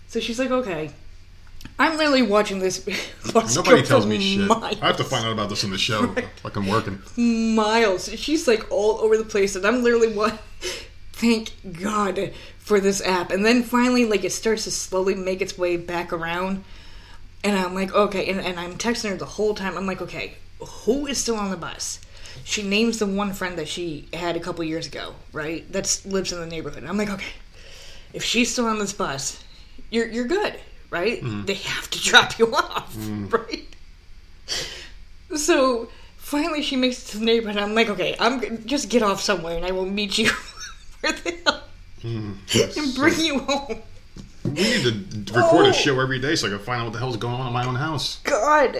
So 0.08 0.18
she's 0.18 0.38
like, 0.38 0.50
okay. 0.50 0.92
I'm 1.78 1.96
literally 1.96 2.22
watching 2.22 2.58
this. 2.58 2.86
Nobody 3.54 3.82
tells 3.82 4.06
me 4.06 4.20
shit. 4.20 4.46
Miles, 4.46 4.80
I 4.80 4.86
have 4.86 4.96
to 4.98 5.04
find 5.04 5.26
out 5.26 5.32
about 5.32 5.48
this 5.48 5.64
in 5.64 5.70
the 5.70 5.78
show. 5.78 6.14
Fucking 6.42 6.66
working. 6.66 7.00
miles. 7.54 8.08
She's 8.18 8.46
like 8.46 8.70
all 8.70 8.98
over 8.98 9.16
the 9.16 9.24
place, 9.24 9.56
and 9.56 9.66
I'm 9.66 9.82
literally 9.82 10.14
what. 10.14 10.40
Thank 11.12 11.52
God 11.80 12.32
for 12.58 12.80
this 12.80 13.00
app. 13.00 13.30
And 13.30 13.44
then 13.44 13.62
finally, 13.62 14.04
like 14.04 14.24
it 14.24 14.32
starts 14.32 14.64
to 14.64 14.70
slowly 14.70 15.14
make 15.14 15.40
its 15.40 15.56
way 15.56 15.76
back 15.76 16.12
around. 16.12 16.64
And 17.44 17.56
I'm 17.56 17.74
like, 17.74 17.92
okay, 17.94 18.28
and, 18.28 18.40
and 18.40 18.58
I'm 18.58 18.76
texting 18.76 19.10
her 19.10 19.16
the 19.16 19.24
whole 19.24 19.54
time. 19.54 19.76
I'm 19.76 19.86
like, 19.86 20.02
okay, 20.02 20.34
who 20.60 21.06
is 21.06 21.18
still 21.18 21.36
on 21.36 21.50
the 21.50 21.56
bus? 21.56 22.00
She 22.44 22.62
names 22.62 22.98
the 22.98 23.06
one 23.06 23.32
friend 23.32 23.58
that 23.58 23.68
she 23.68 24.08
had 24.12 24.36
a 24.36 24.40
couple 24.40 24.64
years 24.64 24.86
ago, 24.86 25.14
right? 25.32 25.70
That 25.72 26.00
lives 26.04 26.32
in 26.32 26.40
the 26.40 26.46
neighborhood. 26.46 26.78
And 26.80 26.88
I'm 26.88 26.96
like, 26.96 27.10
okay, 27.10 27.32
if 28.12 28.24
she's 28.24 28.52
still 28.52 28.66
on 28.66 28.78
this 28.78 28.92
bus, 28.92 29.42
you're 29.90 30.06
you're 30.08 30.26
good, 30.26 30.58
right? 30.92 31.20
Mm-hmm. 31.22 31.46
They 31.46 31.54
have 31.54 31.90
to 31.90 32.00
drop 32.00 32.38
you 32.38 32.54
off, 32.54 32.94
mm-hmm. 32.94 33.28
right? 33.28 33.66
So 35.36 35.88
finally, 36.18 36.62
she 36.62 36.76
makes 36.76 37.02
it 37.02 37.12
to 37.12 37.18
the 37.18 37.24
neighborhood. 37.24 37.60
I'm 37.60 37.74
like, 37.74 37.88
okay, 37.88 38.14
I'm 38.20 38.64
just 38.66 38.88
get 38.90 39.02
off 39.02 39.20
somewhere, 39.20 39.56
and 39.56 39.64
I 39.64 39.72
will 39.72 39.86
meet 39.86 40.18
you 40.18 40.30
where 41.00 41.12
the 41.12 41.36
hell 41.44 41.62
mm-hmm. 42.04 42.78
and 42.80 42.94
bring 42.94 43.18
you 43.18 43.40
home. 43.40 43.82
We 44.44 44.50
need 44.50 45.26
to 45.26 45.34
record 45.34 45.66
Oh. 45.66 45.70
a 45.70 45.72
show 45.72 45.98
every 46.00 46.18
day 46.18 46.34
so 46.34 46.46
I 46.48 46.50
can 46.50 46.58
find 46.58 46.80
out 46.80 46.84
what 46.86 46.92
the 46.92 46.98
hell's 46.98 47.16
going 47.16 47.34
on 47.40 47.46
in 47.46 47.52
my 47.52 47.64
own 47.66 47.76
house. 47.76 48.18
God, 48.24 48.76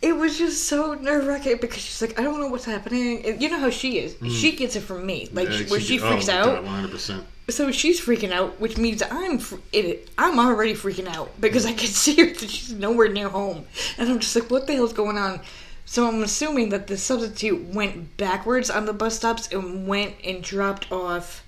it 0.00 0.16
was 0.16 0.38
just 0.38 0.64
so 0.68 0.94
nerve 0.94 1.26
wracking 1.26 1.58
because 1.60 1.80
she's 1.82 2.00
like, 2.00 2.18
I 2.18 2.22
don't 2.22 2.40
know 2.40 2.48
what's 2.48 2.64
happening. 2.64 3.24
And 3.26 3.42
you 3.42 3.48
know 3.48 3.58
how 3.58 3.70
she 3.70 3.98
is. 3.98 4.16
She 4.32 4.52
gets 4.54 4.76
it 4.76 4.80
from 4.80 5.04
me, 5.04 5.28
like 5.32 5.48
Yeah, 5.48 5.62
where 5.68 5.80
she 5.80 5.98
oh 6.00 6.08
freaks 6.10 6.28
my 6.28 6.34
out. 6.38 6.64
God, 6.64 6.90
100%. 6.90 7.24
So 7.50 7.72
she's 7.72 8.00
freaking 8.00 8.30
out, 8.30 8.60
which 8.60 8.76
means 8.76 9.02
I'm 9.10 9.40
it. 9.72 10.10
I'm 10.18 10.38
already 10.38 10.74
freaking 10.74 11.08
out 11.08 11.40
because 11.40 11.64
I 11.66 11.72
can 11.72 11.88
see 12.02 12.14
her 12.16 12.26
that 12.34 12.50
she's 12.50 12.72
nowhere 12.72 13.08
near 13.08 13.28
home, 13.30 13.64
and 13.96 14.08
I'm 14.08 14.18
just 14.20 14.36
like, 14.36 14.50
what 14.50 14.66
the 14.66 14.74
hell's 14.74 14.92
going 14.92 15.16
on? 15.16 15.40
So 15.86 16.06
I'm 16.06 16.22
assuming 16.22 16.68
that 16.68 16.86
the 16.86 16.98
substitute 16.98 17.74
went 17.74 18.18
backwards 18.18 18.68
on 18.68 18.84
the 18.84 18.92
bus 18.92 19.16
stops 19.16 19.48
and 19.50 19.86
went 19.88 20.16
and 20.22 20.42
dropped 20.44 20.92
off 20.92 21.42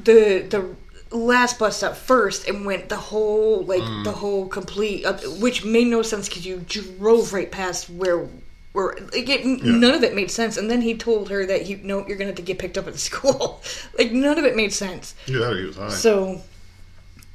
the 0.00 0.44
the 0.50 0.74
last 1.12 1.58
bus 1.58 1.76
stop 1.78 1.94
first 1.96 2.48
and 2.48 2.64
went 2.64 2.88
the 2.88 2.96
whole 2.96 3.64
like 3.64 3.82
Mm. 3.82 4.04
the 4.04 4.12
whole 4.12 4.46
complete 4.48 5.04
up, 5.04 5.20
which 5.40 5.64
made 5.64 5.86
no 5.88 6.02
sense 6.02 6.28
because 6.28 6.46
you 6.46 6.64
drove 6.66 7.32
right 7.32 7.50
past 7.50 7.90
where 7.90 8.28
where 8.72 8.94
like 9.12 9.28
it, 9.28 9.44
none 9.44 9.94
of 9.94 10.02
it 10.02 10.14
made 10.14 10.30
sense 10.30 10.56
and 10.56 10.70
then 10.70 10.80
he 10.80 10.96
told 10.96 11.28
her 11.28 11.44
that 11.44 11.66
you 11.66 11.76
know 11.78 12.06
you're 12.08 12.16
gonna 12.16 12.28
have 12.30 12.36
to 12.36 12.42
get 12.42 12.58
picked 12.58 12.78
up 12.78 12.86
at 12.86 12.92
the 12.94 12.98
school 13.10 13.60
like 13.98 14.12
none 14.12 14.38
of 14.38 14.44
it 14.46 14.56
made 14.56 14.72
sense 14.72 15.14
Yeah, 15.26 15.40
that 15.40 15.56
he 15.58 15.64
was 15.66 15.76
high. 15.76 15.88
so 15.90 16.40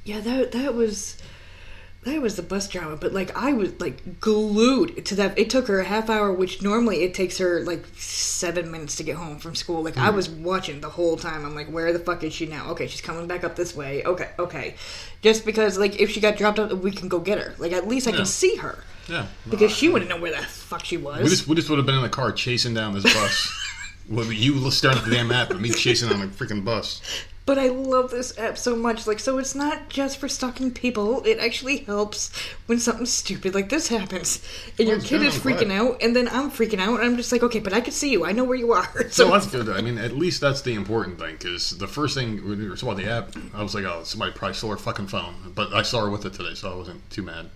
yeah 0.03 0.19
that 0.21 0.51
that 0.53 0.73
was 0.73 1.17
that 2.07 2.21
was 2.21 2.35
the 2.35 2.41
bus 2.41 2.67
drama 2.67 2.95
but 2.95 3.13
like 3.13 3.35
i 3.35 3.53
was 3.53 3.79
like 3.79 4.19
glued 4.19 5.05
to 5.05 5.15
that. 5.15 5.37
It 5.37 5.49
took 5.49 5.67
her 5.67 5.79
a 5.79 5.85
half 5.85 6.09
hour 6.09 6.31
which 6.31 6.61
normally 6.61 7.03
it 7.03 7.13
takes 7.13 7.37
her 7.37 7.61
like 7.63 7.85
seven 7.95 8.71
minutes 8.71 8.95
to 8.95 9.03
get 9.03 9.15
home 9.15 9.39
from 9.39 9.55
school. 9.55 9.83
Like 9.83 9.97
i 9.97 10.09
mm. 10.09 10.15
was 10.15 10.29
watching 10.29 10.81
the 10.81 10.89
whole 10.89 11.17
time. 11.17 11.45
I'm 11.45 11.55
like 11.55 11.67
where 11.67 11.91
the 11.93 11.99
fuck 11.99 12.23
is 12.23 12.33
she 12.33 12.45
now? 12.45 12.71
Okay 12.71 12.87
she's 12.87 13.01
coming 13.01 13.27
back 13.27 13.43
up 13.43 13.55
this 13.55 13.75
way. 13.75 14.03
Okay 14.03 14.29
okay. 14.39 14.75
Just 15.21 15.45
because 15.45 15.77
like 15.77 15.99
if 15.99 16.11
she 16.11 16.19
got 16.19 16.37
dropped 16.37 16.59
off 16.59 16.71
we 16.73 16.91
can 16.91 17.07
go 17.07 17.19
get 17.19 17.39
her. 17.39 17.55
Like 17.57 17.71
at 17.71 17.87
least 17.87 18.07
i 18.07 18.11
Yeah. 18.11 18.17
can 18.17 18.25
see 18.25 18.55
her. 18.57 18.83
Yeah. 19.07 19.27
because 19.49 19.71
she 19.71 19.87
wouldn't 19.87 20.09
know 20.09 20.19
where 20.19 20.31
the 20.31 20.45
fuck 20.45 20.83
she 20.83 20.97
was. 20.97 21.23
We 21.23 21.29
just, 21.29 21.47
we 21.47 21.55
just 21.55 21.69
would 21.69 21.77
have 21.77 21.85
been 21.85 21.95
in 21.95 22.01
the 22.01 22.09
car 22.09 22.33
chasing 22.33 22.73
down 22.73 22.93
this 22.93 23.03
bus. 23.03 23.63
with 24.09 24.31
you 24.31 24.69
staring 24.71 24.97
at 24.97 25.05
the 25.05 25.11
damn 25.11 25.31
app 25.31 25.51
and 25.51 25.61
me 25.61 25.69
chasing 25.69 26.11
on 26.11 26.21
a 26.21 26.27
freaking 26.27 26.63
bus. 26.63 27.01
But 27.45 27.57
I 27.57 27.67
love 27.69 28.11
this 28.11 28.37
app 28.37 28.57
so 28.57 28.75
much. 28.75 29.07
Like, 29.07 29.21
so 29.21 29.37
it's 29.37 29.55
not 29.55 29.87
just 29.87 30.17
for 30.17 30.27
stalking 30.27 30.71
people. 30.71 31.23
It 31.23 31.39
actually 31.39 31.77
helps 31.77 32.29
when 32.65 32.77
something 32.77 33.05
stupid 33.05 33.55
like 33.55 33.69
this 33.69 33.87
happens, 33.87 34.45
and 34.77 34.87
your 34.89 34.97
Well, 34.97 34.97
it's 34.97 35.09
kid 35.09 35.19
good, 35.19 35.27
is 35.27 35.35
I'm 35.35 35.41
freaking 35.41 35.67
glad. 35.67 35.79
out, 35.79 36.03
and 36.03 36.13
then 36.13 36.27
I'm 36.27 36.51
freaking 36.51 36.79
out, 36.81 36.99
and 36.99 37.05
I'm 37.09 37.15
just 37.15 37.31
like, 37.31 37.43
okay, 37.43 37.59
but 37.59 37.71
I 37.71 37.79
can 37.79 37.93
see 37.93 38.11
you. 38.11 38.25
I 38.25 38.33
know 38.33 38.43
where 38.43 38.57
you 38.57 38.73
are. 38.73 38.85
So 39.11 39.27
So 39.27 39.31
that's 39.31 39.47
good. 39.47 39.69
I 39.69 39.79
mean, 39.79 39.97
at 39.97 40.11
least 40.11 40.41
that's 40.41 40.61
the 40.61 40.73
important 40.73 41.19
thing. 41.19 41.35
Because 41.37 41.77
the 41.77 41.87
first 41.87 42.15
thing 42.17 42.45
when 42.45 42.69
we 42.69 42.75
saw 42.75 42.93
the 42.93 43.09
app, 43.09 43.33
I 43.53 43.63
was 43.63 43.73
like, 43.73 43.85
"Oh, 43.85 44.03
somebody 44.03 44.33
probably 44.33 44.55
stole 44.55 44.71
her 44.71 44.77
fucking 44.77 45.07
phone." 45.07 45.53
But 45.55 45.71
I 45.73 45.83
saw 45.83 46.01
her 46.03 46.09
with 46.09 46.25
it 46.25 46.33
today, 46.33 46.53
so 46.53 46.73
I 46.73 46.75
wasn't 46.75 47.09
too 47.09 47.21
mad. 47.23 47.49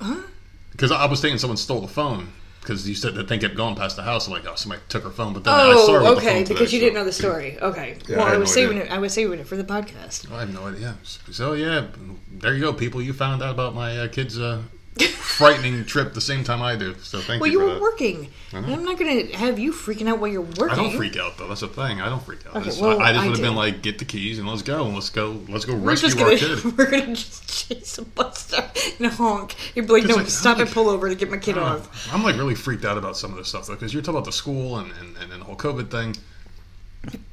Huh? 0.00 0.22
Because 0.70 0.92
I 0.92 1.06
was 1.06 1.20
thinking 1.20 1.38
someone 1.38 1.56
stole 1.56 1.80
the 1.80 1.88
phone. 1.88 2.28
Because 2.64 2.88
you 2.88 2.94
said 2.94 3.14
that 3.16 3.28
thing 3.28 3.40
kept 3.40 3.56
going 3.56 3.74
past 3.76 3.94
the 3.96 4.02
house. 4.02 4.26
I'm 4.26 4.32
like, 4.32 4.46
"Oh, 4.46 4.54
somebody 4.54 4.80
took 4.88 5.04
her 5.04 5.10
phone." 5.10 5.34
But 5.34 5.44
then 5.44 5.52
I 5.52 5.72
saw 5.74 5.92
her 5.92 5.98
with 6.00 6.08
Oh, 6.08 6.14
the 6.14 6.20
phone 6.22 6.28
okay, 6.30 6.38
today, 6.44 6.54
because 6.54 6.72
you 6.72 6.80
so- 6.80 6.84
didn't 6.86 6.94
know 6.94 7.04
the 7.04 7.12
story. 7.12 7.58
Okay, 7.60 7.98
Yeah, 8.08 8.16
well, 8.16 8.24
I 8.24 8.28
I, 8.28 8.30
had 8.32 8.40
was 8.40 8.48
no 8.48 8.54
saving 8.54 8.78
idea. 8.78 8.90
it. 8.90 8.96
I 8.96 8.98
was 8.98 9.12
saving 9.12 9.38
it 9.38 9.46
for 9.46 9.56
the 9.56 9.64
podcast. 9.64 10.32
I 10.32 10.40
have 10.40 10.52
no 10.54 10.66
idea. 10.66 10.96
So 11.30 11.52
yeah, 11.52 11.86
there 12.32 12.54
you 12.54 12.60
go, 12.62 12.72
people. 12.72 13.02
You 13.02 13.12
found 13.12 13.42
out 13.42 13.50
about 13.50 13.74
my 13.74 13.98
uh, 13.98 14.08
kid's 14.08 14.38
uh, 14.40 14.62
frightening 15.00 15.84
trip 15.84 16.14
the 16.14 16.20
same 16.20 16.44
time 16.44 16.62
I 16.62 16.76
do. 16.76 16.94
So 17.02 17.20
thank 17.20 17.40
Well, 17.40 17.50
you 17.50 17.58
Well, 17.58 17.68
you 17.68 17.74
were 17.74 17.80
working. 17.80 18.30
I'm 18.52 18.84
not 18.84 18.98
going 18.98 19.28
to 19.28 19.36
have 19.36 19.58
you 19.58 19.72
freaking 19.72 20.08
out 20.08 20.20
while 20.20 20.30
you're 20.30 20.42
working. 20.42 20.70
I 20.70 20.74
don't 20.76 20.96
freak 20.96 21.16
out 21.16 21.36
though. 21.36 21.48
That's 21.48 21.62
the 21.62 21.68
thing. 21.68 22.00
I 22.00 22.08
don't 22.08 22.22
freak 22.22 22.46
out. 22.46 22.54
I 22.54 22.58
Okay, 22.58 22.66
just, 22.66 22.80
well, 22.80 23.00
I 23.00 23.12
just 23.12 23.26
would 23.26 23.36
have 23.36 23.44
been 23.44 23.56
like, 23.56 23.82
get 23.82 23.98
the 23.98 24.04
keys 24.04 24.38
and 24.38 24.48
let's 24.48 24.62
go. 24.62 24.84
And 24.84 24.94
let's 24.94 25.10
go. 25.10 25.40
Let's 25.48 25.64
go 25.64 25.74
We're 25.74 25.90
rescue 25.90 26.08
just 26.10 26.20
our 26.20 26.24
gonna 26.26 26.38
kid. 26.38 26.78
we're 26.78 26.90
gonna 26.90 27.14
just 27.14 27.68
chase 27.68 27.98
a 27.98 28.04
bus 28.04 28.46
stop 28.46 28.76
and 28.98 29.06
honk. 29.12 29.56
You'd 29.74 29.86
be 29.86 29.92
like, 29.94 30.04
no, 30.04 30.16
like, 30.16 30.28
stop 30.28 30.56
I'm 30.56 30.62
and 30.62 30.70
pull 30.70 30.88
over 30.88 31.08
to 31.08 31.14
get 31.14 31.30
my 31.30 31.38
kid 31.38 31.58
I 31.58 31.62
off. 31.62 32.14
I'm 32.14 32.22
like 32.22 32.36
really 32.36 32.54
freaked 32.54 32.84
out 32.84 32.96
about 32.96 33.16
some 33.16 33.32
of 33.32 33.36
this 33.36 33.48
stuff 33.48 33.66
though, 33.66 33.74
because 33.74 33.92
you're 33.92 34.02
talking 34.02 34.16
about 34.18 34.26
the 34.26 34.32
school 34.32 34.78
and, 34.78 34.92
and, 35.00 35.32
and 35.32 35.40
the 35.40 35.44
whole 35.44 35.56
COVID 35.56 35.90
thing. 35.90 36.16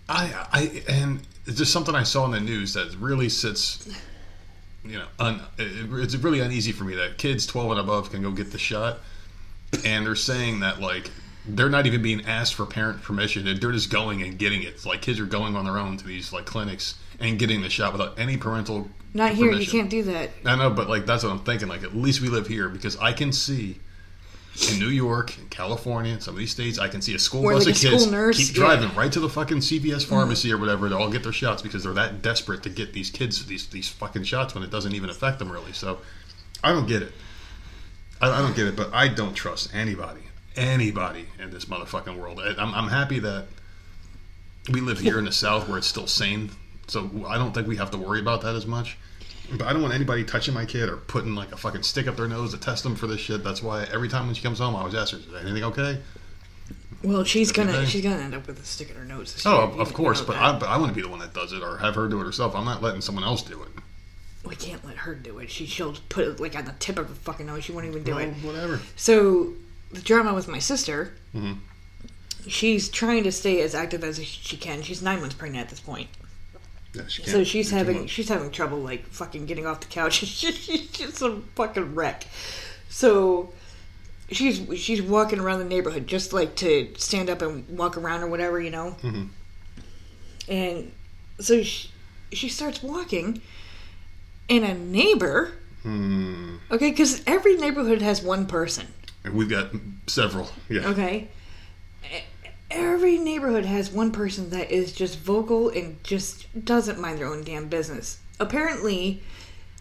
I 0.10 0.34
I 0.52 0.84
and 0.90 1.22
it's 1.46 1.58
just 1.58 1.72
something 1.72 1.96
I 1.96 2.04
saw 2.04 2.26
in 2.26 2.32
the 2.32 2.40
news 2.40 2.74
that 2.74 2.96
really 3.00 3.30
sits. 3.30 3.88
You 4.84 4.98
know, 4.98 5.08
un, 5.20 5.42
it, 5.58 5.90
it's 6.02 6.16
really 6.16 6.40
uneasy 6.40 6.72
for 6.72 6.84
me 6.84 6.96
that 6.96 7.18
kids 7.18 7.46
12 7.46 7.72
and 7.72 7.80
above 7.80 8.12
can 8.12 8.22
go 8.22 8.32
get 8.32 8.52
the 8.52 8.58
shot, 8.58 9.00
and 9.86 10.06
they're 10.06 10.16
saying 10.16 10.62
that 10.62 10.80
like 10.80 11.12
they're 11.48 11.70
not 11.70 11.86
even 11.86 12.02
being 12.02 12.26
asked 12.26 12.56
for 12.56 12.66
parent 12.66 13.02
permission; 13.02 13.48
and 13.48 13.62
they're 13.62 13.72
just 13.72 13.92
going 13.92 14.24
and 14.24 14.38
getting 14.38 14.64
it. 14.64 14.70
It's 14.70 14.86
like 14.86 15.02
kids 15.02 15.20
are 15.20 15.26
going 15.26 15.56
on 15.56 15.66
their 15.66 15.78
own 15.78 15.98
to 15.98 16.06
these 16.06 16.34
like 16.34 16.46
clinics 16.46 16.96
and 17.20 17.38
getting 17.38 17.62
the 17.62 17.70
shot 17.70 17.94
without 17.94 18.18
any 18.20 18.38
parental. 18.38 18.90
Not 19.14 19.34
here. 19.34 19.52
You 19.52 19.68
can't 19.68 19.90
do 19.90 20.04
that. 20.04 20.32
I 20.46 20.56
know, 20.56 20.70
but 20.70 20.90
like 20.90 21.06
that's 21.06 21.24
what 21.24 21.32
I'm 21.32 21.44
thinking. 21.44 21.68
Like 21.68 21.84
at 21.84 21.96
least 21.96 22.22
we 22.22 22.30
live 22.30 22.48
here 22.48 22.70
because 22.70 22.98
I 22.98 23.14
can 23.14 23.32
see 23.32 23.80
in 24.72 24.80
New 24.80 24.90
York, 24.90 25.38
in 25.38 25.48
California, 25.48 26.14
in 26.14 26.20
some 26.20 26.34
of 26.34 26.40
these 26.40 26.52
states, 26.52 26.78
I 26.78 26.88
can 26.88 27.02
see 27.02 27.16
a 27.16 27.20
school 27.20 27.46
Or, 27.46 27.54
bus 27.54 27.66
like, 27.66 27.76
of 27.76 27.82
kids 27.82 28.12
nurse, 28.12 28.38
keep 28.38 28.48
yeah. 28.48 28.54
Mm-hmm. 28.54 28.62
driving 28.62 28.96
right 28.98 29.12
to 29.12 29.20
the 29.20 29.30
fucking 29.30 29.58
CVS 29.58 30.06
pharmacy 30.06 30.52
or 30.52 30.58
whatever 30.58 30.90
to 30.90 30.98
all 30.98 31.10
get 31.10 31.24
their 31.24 31.32
shots 31.32 31.62
because 31.62 31.84
they're 31.84 31.94
that 31.94 32.22
desperate 32.22 32.64
to 32.64 32.70
get 32.70 32.94
these 32.94 33.10
kids 33.10 33.46
these 33.46 33.68
these 33.68 33.88
fucking 33.90 34.24
shots 34.24 34.54
when 34.54 34.64
it 34.64 34.70
doesn't 34.70 34.94
even 34.94 35.10
affect 35.10 35.40
them 35.40 35.52
really. 35.52 35.72
So 35.72 36.00
I 36.64 36.72
don't 36.72 36.88
get 36.88 37.02
it. 37.02 37.14
I, 38.22 38.30
I 38.30 38.42
don't 38.42 38.56
get 38.56 38.68
it, 38.68 38.76
but 38.76 38.94
I 38.94 39.08
don't 39.08 39.34
trust 39.34 39.74
anybody, 39.74 40.22
anybody 40.56 41.28
in 41.40 41.52
this 41.52 41.66
motherfucking 41.66 42.18
world. 42.18 42.40
I'm, 42.40 42.74
I'm 42.74 42.90
happy 42.90 43.20
that 43.20 43.48
we 44.72 44.82
live 44.82 45.00
here 45.00 45.18
in 45.18 45.26
the 45.26 45.32
South 45.32 45.68
where 45.68 45.78
it's 45.78 45.88
still 45.88 46.08
sane. 46.08 46.52
So 46.88 47.10
I 47.28 47.38
don't 47.38 47.54
think 47.54 47.68
we 47.68 47.78
have 47.78 47.92
to 47.92 47.98
worry 47.98 48.20
about 48.20 48.42
that 48.42 48.56
as 48.56 48.66
much. 48.68 48.98
But 49.58 49.68
I 49.68 49.74
don't 49.74 49.82
want 49.82 49.94
anybody 49.94 50.24
touching 50.24 50.54
my 50.54 50.66
kid 50.66 50.88
or 50.90 50.98
putting 50.98 51.36
like 51.36 51.52
a 51.52 51.58
fucking 51.58 51.84
stick 51.84 52.08
up 52.08 52.16
their 52.16 52.28
nose 52.28 52.52
to 52.54 52.60
test 52.60 52.84
them 52.84 52.96
for 52.96 53.08
this 53.08 53.20
shit. 53.20 53.44
That's 53.44 53.62
why 53.62 53.84
every 53.92 54.08
time 54.08 54.26
when 54.28 54.36
she 54.36 54.42
comes 54.42 54.60
home, 54.60 54.76
I 54.76 54.80
always 54.80 54.96
ask 54.96 55.12
her, 55.14 55.18
"Is 55.20 55.26
anything 55.42 55.64
okay?" 55.66 56.00
Well, 57.04 57.24
she's 57.24 57.52
gonna 57.52 57.86
she's 57.86 58.04
gonna 58.04 58.22
end 58.22 58.36
up 58.36 58.48
with 58.48 58.60
a 58.60 58.66
stick 58.66 58.90
in 58.92 58.96
her 58.96 59.06
nose. 59.06 59.42
Oh, 59.46 59.72
of, 59.80 59.94
course, 59.94 60.22
but 60.22 60.34
that. 60.34 60.44
I, 60.44 60.60
but 60.60 60.70
I 60.70 60.78
want 60.78 60.90
to 60.92 60.96
be 60.96 61.02
the 61.02 61.10
one 61.10 61.20
that 61.20 61.34
does 61.34 61.52
it, 61.52 61.64
or 61.64 61.78
have 61.78 61.96
her 61.96 62.08
do 62.08 62.22
it 62.22 62.26
herself. 62.26 62.56
I'm 62.56 62.66
not 62.66 62.82
letting 62.82 63.02
someone 63.02 63.24
else 63.24 63.42
do 63.42 63.62
it. 63.64 63.70
we 64.48 64.56
can't 64.56 64.86
let 64.86 64.98
her 64.98 65.16
do 65.16 65.40
it. 65.40 65.50
She 65.50 65.66
she'll 65.66 65.96
put 66.10 66.26
it 66.28 66.40
like 66.40 66.56
on 66.56 66.66
the 66.66 66.74
tip 66.80 66.98
of 67.00 67.10
her 67.10 67.16
fucking 67.16 67.48
nose. 67.48 67.64
She 67.64 67.72
won't 67.72 67.88
even 67.88 68.04
do 68.04 68.16
Well, 68.16 68.20
it. 68.30 68.34
whatever. 68.44 68.80
So 68.96 69.54
the 69.92 70.02
drama 70.02 70.34
with 70.34 70.48
my 70.48 70.60
sister. 70.60 71.14
Mm-hmm. 71.36 71.54
She's 72.48 72.90
trying 72.90 73.24
to 73.24 73.32
stay 73.32 73.62
as 73.62 73.76
active 73.76 74.04
as 74.04 74.24
she 74.26 74.58
can. 74.58 74.82
She's 74.82 75.02
nine 75.02 75.20
months 75.20 75.36
pregnant 75.36 75.64
at 75.66 75.70
this 75.70 75.80
point. 75.80 76.08
Yeah, 76.94 77.04
she 77.08 77.24
So 77.24 77.44
she's 77.44 77.72
having 77.72 78.08
she's 78.08 78.28
having 78.30 78.52
trouble 78.52 78.80
like 78.80 79.06
fucking 79.08 79.46
getting 79.46 79.66
off 79.66 79.80
the 79.80 79.88
couch. 79.88 80.14
she's 80.26 80.88
just 80.92 81.22
a 81.22 81.42
fucking 81.56 81.96
wreck. 81.96 82.26
So 82.90 83.54
she's 84.30 84.62
she's 84.80 85.02
walking 85.02 85.40
around 85.40 85.60
the 85.60 85.66
neighborhood 85.66 86.08
just 86.08 86.34
like 86.34 86.56
to 86.58 86.94
stand 86.98 87.30
up 87.30 87.42
and 87.42 87.68
walk 87.78 87.98
around 87.98 88.24
or 88.24 88.28
whatever, 88.28 88.60
you 88.60 88.72
know. 88.72 88.96
Mhm. 89.02 89.30
And 90.50 90.92
so 91.40 91.64
she, 91.64 91.90
she 92.32 92.50
starts 92.50 92.84
walking, 92.84 93.42
and 94.50 94.66
a 94.66 94.74
neighbor. 94.74 95.54
Hmm. 95.84 96.58
Okay, 96.70 96.92
because 96.92 97.24
every 97.26 97.56
neighborhood 97.56 98.02
has 98.02 98.22
one 98.22 98.46
person. 98.46 98.88
We've 99.32 99.50
got 99.50 99.72
several. 100.08 100.50
Yeah. 100.70 100.88
Okay. 100.88 101.30
Every 102.72 103.18
neighborhood 103.18 103.66
has 103.66 103.92
one 103.92 104.12
person 104.12 104.50
that 104.52 104.72
is 104.72 104.94
just 104.94 105.20
vocal 105.20 105.70
and 105.70 106.02
just 106.04 106.66
doesn't 106.66 107.00
mind 107.00 107.20
their 107.20 107.28
own 107.28 107.44
damn 107.44 107.68
business. 107.68 108.20
Apparently, 108.40 109.22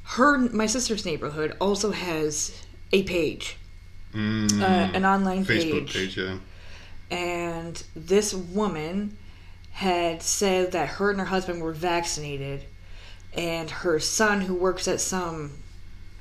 her 0.02 0.38
my 0.38 0.66
sister's 0.66 1.04
neighborhood 1.04 1.56
also 1.60 1.92
has 1.92 2.64
a 2.92 3.02
page, 3.04 3.56
Mm, 4.12 4.60
uh, 4.60 4.64
an 4.92 5.04
online 5.04 5.44
Facebook 5.44 5.86
page, 5.86 5.92
page. 5.94 6.16
Yeah. 6.18 6.38
and 7.12 7.80
this 7.94 8.34
woman 8.34 9.16
had 9.70 10.20
said 10.20 10.72
that 10.72 10.88
her 10.88 11.10
and 11.12 11.20
her 11.20 11.26
husband 11.26 11.62
were 11.62 11.72
vaccinated, 11.72 12.64
and 13.32 13.70
her 13.70 14.00
son, 14.00 14.40
who 14.40 14.54
works 14.54 14.88
at 14.88 15.00
some 15.00 15.52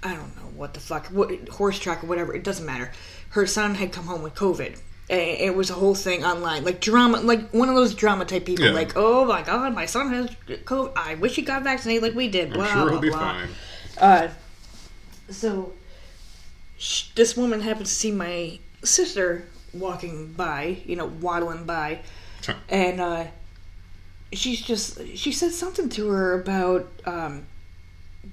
I 0.03 0.13
don't 0.13 0.35
know 0.37 0.49
what 0.55 0.75
the 0.75 0.79
fuck, 0.79 1.07
what 1.07 1.49
horse 1.49 1.79
track 1.79 2.03
or 2.03 2.07
whatever, 2.07 2.33
it 2.33 2.43
doesn't 2.43 2.65
matter. 2.65 2.91
Her 3.31 3.45
son 3.47 3.75
had 3.75 3.91
come 3.91 4.05
home 4.05 4.21
with 4.21 4.35
COVID. 4.35 4.77
It 5.09 5.55
was 5.55 5.71
a 5.71 5.73
whole 5.73 5.95
thing 5.95 6.23
online, 6.23 6.63
like 6.63 6.79
drama, 6.81 7.19
like 7.21 7.49
one 7.49 7.67
of 7.67 7.75
those 7.75 7.95
drama 7.95 8.25
type 8.25 8.45
people, 8.45 8.65
Yeah. 8.65 8.71
like, 8.71 8.93
oh 8.95 9.25
my 9.25 9.41
god, 9.41 9.73
my 9.73 9.87
son 9.87 10.11
has 10.13 10.29
COVID. 10.47 10.91
I 10.95 11.15
wish 11.15 11.35
he 11.35 11.41
got 11.41 11.63
vaccinated 11.63 12.03
like 12.03 12.13
we 12.13 12.27
did. 12.27 12.53
Blah 12.53 12.65
I'm 12.65 12.71
sure 12.77 12.89
he'll 12.91 12.99
be 13.01 13.09
blah. 13.09 13.19
fine. 13.19 13.49
Uh, 13.97 14.27
so 15.29 15.73
sh- 16.77 17.05
this 17.15 17.35
woman 17.35 17.61
happens 17.61 17.89
to 17.89 17.95
see 17.95 18.11
my 18.11 18.59
sister 18.83 19.45
walking 19.73 20.33
by, 20.33 20.77
you 20.85 20.95
know, 20.95 21.07
waddling 21.07 21.65
by, 21.65 21.99
Huh. 22.45 22.53
and 22.69 23.01
uh, 23.01 23.25
she's 24.31 24.61
just 24.61 24.99
she 25.17 25.31
said 25.31 25.51
something 25.51 25.89
to 25.89 26.07
her 26.09 26.39
about 26.39 26.87
um, 27.05 27.47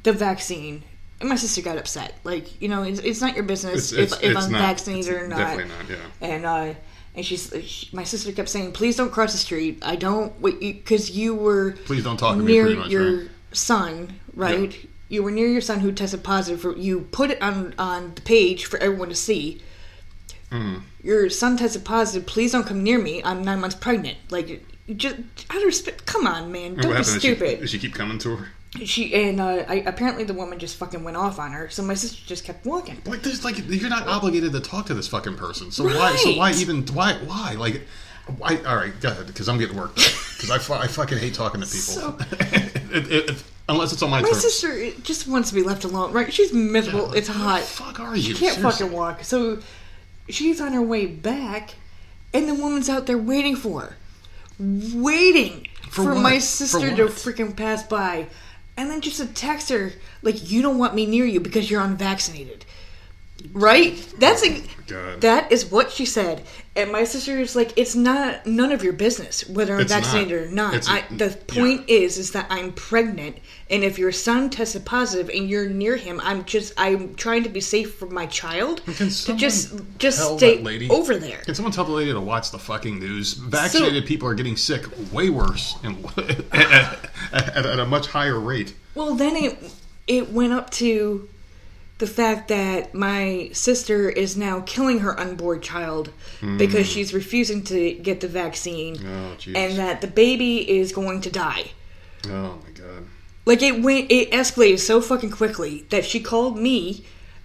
the 0.02 0.12
vaccine. 0.12 0.82
And 1.20 1.28
my 1.28 1.36
sister 1.36 1.62
got 1.62 1.78
upset. 1.78 2.14
Like, 2.24 2.60
you 2.60 2.68
know, 2.68 2.82
it's, 2.82 3.00
it's 3.00 3.20
not 3.22 3.34
your 3.34 3.44
business 3.44 3.92
It's, 3.92 4.12
if, 4.12 4.22
if 4.22 4.36
I'm 4.36 4.52
not, 4.52 4.60
vaccinated 4.60 5.14
or 5.14 5.26
not. 5.28 5.38
Definitely 5.38 5.72
not. 5.74 5.88
Yeah. 5.88 6.26
And 6.28 6.44
uh, 6.44 6.74
and 7.14 7.24
she's 7.24 7.50
she, 7.64 7.88
my 7.96 8.04
sister 8.04 8.30
kept 8.32 8.50
saying, 8.50 8.72
"Please 8.72 8.96
don't 8.96 9.10
cross 9.10 9.32
the 9.32 9.38
street. 9.38 9.78
I 9.82 9.96
don't 9.96 10.40
because 10.42 11.10
you 11.10 11.34
were 11.34 11.72
Please 11.86 12.04
don't 12.04 12.18
talk 12.18 12.36
to 12.36 12.42
me. 12.42 12.52
near 12.52 12.76
much. 12.76 12.90
your 12.90 13.18
right? 13.20 13.28
son, 13.52 14.20
right? 14.34 14.86
You 15.08 15.22
were 15.22 15.30
near 15.30 15.46
your 15.46 15.62
son 15.62 15.80
who 15.80 15.92
tested 15.92 16.22
positive 16.22 16.60
for. 16.60 16.76
You 16.76 17.02
put 17.12 17.30
it 17.30 17.40
on 17.40 17.74
on 17.78 18.14
the 18.14 18.20
page 18.20 18.66
for 18.66 18.78
everyone 18.80 19.08
to 19.08 19.14
see. 19.14 19.62
Mm. 20.50 20.82
Your 21.02 21.30
son 21.30 21.56
tested 21.56 21.84
positive. 21.84 22.26
Please 22.26 22.52
don't 22.52 22.66
come 22.66 22.82
near 22.82 22.98
me. 22.98 23.22
I'm 23.24 23.42
nine 23.42 23.60
months 23.60 23.76
pregnant. 23.76 24.18
Like, 24.30 24.64
just 24.94 25.16
out 25.50 25.56
of 25.56 25.64
respect. 25.64 26.04
Come 26.06 26.26
on, 26.26 26.52
man. 26.52 26.74
Don't 26.74 26.82
be 26.82 26.88
happened? 26.88 27.04
Did 27.06 27.12
she, 27.12 27.18
stupid. 27.18 27.60
did 27.60 27.70
she 27.70 27.78
keep 27.78 27.94
coming 27.94 28.18
to 28.18 28.36
her? 28.36 28.48
She 28.84 29.14
and 29.14 29.40
uh, 29.40 29.64
I, 29.68 29.76
apparently 29.86 30.24
the 30.24 30.34
woman 30.34 30.58
just 30.58 30.76
fucking 30.76 31.02
went 31.04 31.16
off 31.16 31.38
on 31.38 31.52
her. 31.52 31.68
So 31.70 31.82
my 31.82 31.94
sister 31.94 32.22
just 32.26 32.44
kept 32.44 32.66
walking. 32.66 33.00
Like, 33.06 33.22
there's 33.22 33.44
like 33.44 33.56
you're 33.68 33.88
not 33.90 34.06
obligated 34.06 34.52
to 34.52 34.60
talk 34.60 34.86
to 34.86 34.94
this 34.94 35.08
fucking 35.08 35.36
person. 35.36 35.70
So 35.70 35.84
why? 35.84 36.16
So 36.16 36.36
why 36.36 36.52
even? 36.52 36.84
Why? 36.86 37.14
Why? 37.24 37.52
Like, 37.58 37.82
why? 38.36 38.58
All 38.66 38.76
right, 38.76 38.92
go 39.00 39.10
ahead. 39.10 39.26
Because 39.26 39.48
I'm 39.48 39.58
getting 39.58 39.76
worked 39.76 39.98
up. 39.98 40.04
Because 40.36 40.50
I, 40.50 40.56
I 40.82 40.86
fucking 40.86 41.18
hate 41.18 41.34
talking 41.34 41.60
to 41.60 41.66
people. 41.66 41.78
So- 41.80 42.18
it, 42.30 43.10
it, 43.12 43.30
it- 43.30 43.44
unless 43.68 43.92
it's 43.92 44.00
on 44.02 44.10
my, 44.10 44.20
My 44.22 44.28
terms. 44.28 44.42
sister 44.42 44.90
just 45.02 45.26
wants 45.26 45.48
to 45.48 45.54
be 45.56 45.62
left 45.62 45.82
alone. 45.84 46.12
Right? 46.12 46.32
She's 46.32 46.52
miserable. 46.52 47.12
it's 47.14 47.26
Who 47.28 47.32
the 47.34 47.38
hot. 47.40 47.62
fuck 47.62 47.98
are 47.98 48.14
you? 48.14 48.22
She 48.22 48.28
can't 48.34 48.54
Seriously. 48.56 48.86
fucking 48.86 48.92
walk. 48.96 49.24
So 49.24 49.58
she's 50.28 50.60
on 50.60 50.72
her 50.72 50.82
way 50.82 51.06
back, 51.06 51.74
and 52.34 52.48
the 52.48 52.54
woman's 52.54 52.88
out 52.88 53.06
there 53.06 53.18
waiting 53.18 53.56
for 53.56 53.80
her. 53.80 53.96
Waiting 54.58 55.66
For 55.90 56.04
for, 56.04 56.14
my 56.14 56.34
For 56.36 56.40
sister 56.40 56.94
to 56.96 57.04
what? 57.04 57.12
freaking 57.12 57.56
pass 57.56 57.82
by. 57.82 58.26
And 58.76 58.90
then 58.90 59.00
just 59.00 59.16
to 59.16 59.26
text 59.26 59.70
her, 59.70 59.92
like, 60.22 60.50
you 60.50 60.60
don't 60.60 60.78
want 60.78 60.94
me 60.94 61.06
near 61.06 61.24
you 61.24 61.40
because 61.40 61.70
you're 61.70 61.82
unvaccinated. 61.82 62.64
Right? 63.52 63.96
That's 64.18 64.44
a, 64.44 64.62
that 65.20 65.50
is 65.52 65.70
what 65.70 65.90
she 65.90 66.04
said. 66.04 66.42
And 66.74 66.92
my 66.92 67.04
sister 67.04 67.38
is 67.38 67.56
like, 67.56 67.72
it's 67.76 67.94
not 67.94 68.46
none 68.46 68.70
of 68.72 68.82
your 68.84 68.92
business 68.92 69.48
whether 69.48 69.74
I'm 69.74 69.80
It's 69.80 69.90
not. 69.90 70.02
vaccinated 70.02 70.48
or 70.48 70.50
not. 70.50 70.74
It's- 70.74 70.88
I, 70.88 71.02
the 71.14 71.36
point 71.46 71.88
is, 71.88 72.18
is 72.18 72.32
that 72.32 72.46
I'm 72.50 72.72
pregnant, 72.72 73.38
and 73.70 73.82
if 73.84 73.98
your 73.98 74.12
son 74.12 74.50
tested 74.50 74.84
positive 74.84 75.28
and 75.34 75.48
you're 75.48 75.68
near 75.68 75.96
him, 75.96 76.20
I'm 76.22 76.44
just 76.44 76.72
I'm 76.76 77.14
trying 77.14 77.42
to 77.44 77.48
be 77.48 77.60
safe 77.60 77.94
for 77.94 78.06
my 78.06 78.26
child 78.26 78.82
Can 78.84 78.94
to 78.94 79.10
someone 79.10 79.38
just 79.38 79.74
just 79.98 80.18
tell 80.18 80.38
stay 80.38 80.58
lady- 80.60 80.88
over 80.90 81.16
there. 81.16 81.38
Can 81.38 81.54
someone 81.54 81.72
tell 81.72 81.84
the 81.84 81.92
lady 81.92 82.12
to 82.12 82.20
watch 82.20 82.50
the 82.50 82.58
fucking 82.58 82.98
news? 82.98 83.34
Vaccinated 83.34 84.06
people 84.06 84.28
are 84.28 84.34
getting 84.34 84.56
sick 84.56 84.84
way 85.12 85.30
worse 85.30 85.76
and 85.82 86.04
at, 86.52 87.10
at, 87.32 87.66
at 87.66 87.78
a 87.80 87.86
much 87.86 88.06
higher 88.08 88.38
rate. 88.40 88.74
Well, 88.94 89.14
then 89.14 89.36
it 89.36 89.72
it 90.06 90.30
went 90.32 90.52
up 90.52 90.70
to 90.70 91.28
the 91.98 92.06
fact 92.06 92.48
that 92.48 92.94
my 92.94 93.48
sister 93.52 94.08
is 94.10 94.36
now 94.36 94.60
killing 94.60 94.98
her 95.00 95.18
unborn 95.18 95.60
child 95.62 96.10
because 96.58 96.86
she's 96.86 97.14
refusing 97.14 97.62
to 97.64 97.94
get 97.94 98.20
the 98.20 98.28
vaccine, 98.28 98.96
Hmm. 98.96 99.06
Oh, 99.06 99.36
and 99.54 99.76
that 99.78 100.00
the 100.02 100.06
baby 100.06 100.68
is 100.78 100.92
going 100.92 101.20
to 101.22 101.30
die. 101.30 101.70
Oh 102.26 102.58
my 102.64 102.70
god. 102.74 103.06
Like 103.46 103.62
it 103.62 103.82
went, 103.82 104.10
it 104.10 104.30
escalated 104.32 104.80
so 104.80 105.00
fucking 105.00 105.30
quickly 105.30 105.86
that 105.90 106.04
she 106.04 106.20
called 106.20 106.58
me, 106.58 107.04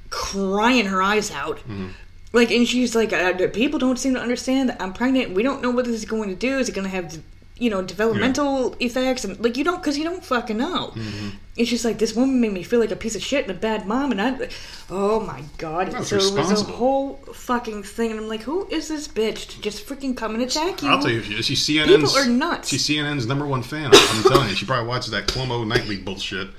crying 0.10 0.88
her 0.88 1.02
eyes 1.02 1.32
out. 1.32 1.58
Mm-hmm. 1.60 1.88
Like, 2.34 2.50
and 2.52 2.68
she's 2.68 2.96
like, 2.96 3.12
uh, 3.14 3.34
"People 3.50 3.78
don't 3.80 4.00
seem 4.00 4.14
to 4.16 4.20
understand 4.22 4.70
that 4.70 4.82
I'm 4.82 4.94
pregnant. 4.94 5.32
We 5.34 5.44
don't 5.44 5.62
know 5.62 5.70
what 5.70 5.86
this 5.86 5.96
is 5.96 6.06
going 6.06 6.30
to 6.30 6.36
do. 6.36 6.58
Is 6.60 6.70
it 6.70 6.76
going 6.76 6.86
to 6.86 6.90
have, 6.96 7.22
you 7.62 7.70
know, 7.70 7.82
developmental 7.82 8.76
effects? 8.80 9.24
And 9.24 9.40
like, 9.40 9.56
you 9.56 9.64
don't, 9.64 9.78
because 9.82 9.98
you 9.98 10.04
don't 10.04 10.24
fucking 10.24 10.58
know." 10.58 10.88
Mm-hmm. 10.96 11.30
And 11.58 11.68
she's 11.68 11.86
like, 11.86 12.00
"This 12.00 12.16
woman 12.16 12.42
made 12.42 12.54
me 12.54 12.64
feel 12.64 12.80
like 12.80 12.92
a 12.92 12.96
piece 12.96 13.16
of 13.16 13.22
shit 13.22 13.44
and 13.48 13.52
a 13.52 13.60
bad 13.60 13.86
mom." 13.86 14.12
And 14.12 14.22
I, 14.22 14.50
oh 14.90 15.20
my 15.20 15.44
god! 15.58 15.92
That's 15.92 16.10
so 16.10 16.18
it 16.18 16.34
was 16.34 16.62
a 16.62 16.66
whole 16.66 17.18
fucking 17.34 17.84
thing, 17.84 18.12
and 18.12 18.20
I'm 18.20 18.28
like, 18.28 18.42
"Who 18.42 18.68
is 18.68 18.88
this 18.88 19.08
bitch 19.08 19.48
to 19.50 19.62
just 19.62 19.86
freaking 19.86 20.18
come 20.18 20.34
and 20.34 20.44
attack 20.44 20.82
you?" 20.82 20.90
I'll 20.90 21.02
tell 21.02 21.12
you, 21.12 21.22
she- 21.22 21.42
she's 21.44 21.66
CNN's. 21.68 22.12
People 22.14 22.18
are 22.18 22.26
nuts. 22.26 22.70
She's 22.70 22.88
CNN's 22.88 23.26
number 23.28 23.46
one 23.46 23.64
fan. 23.64 23.92
I'm 23.94 24.24
telling 24.24 24.50
you, 24.50 24.56
she 24.56 24.66
probably 24.66 24.88
watches 24.88 25.12
that 25.12 25.28
Cuomo 25.28 25.66
nightly 25.68 25.98
bullshit. 25.98 26.50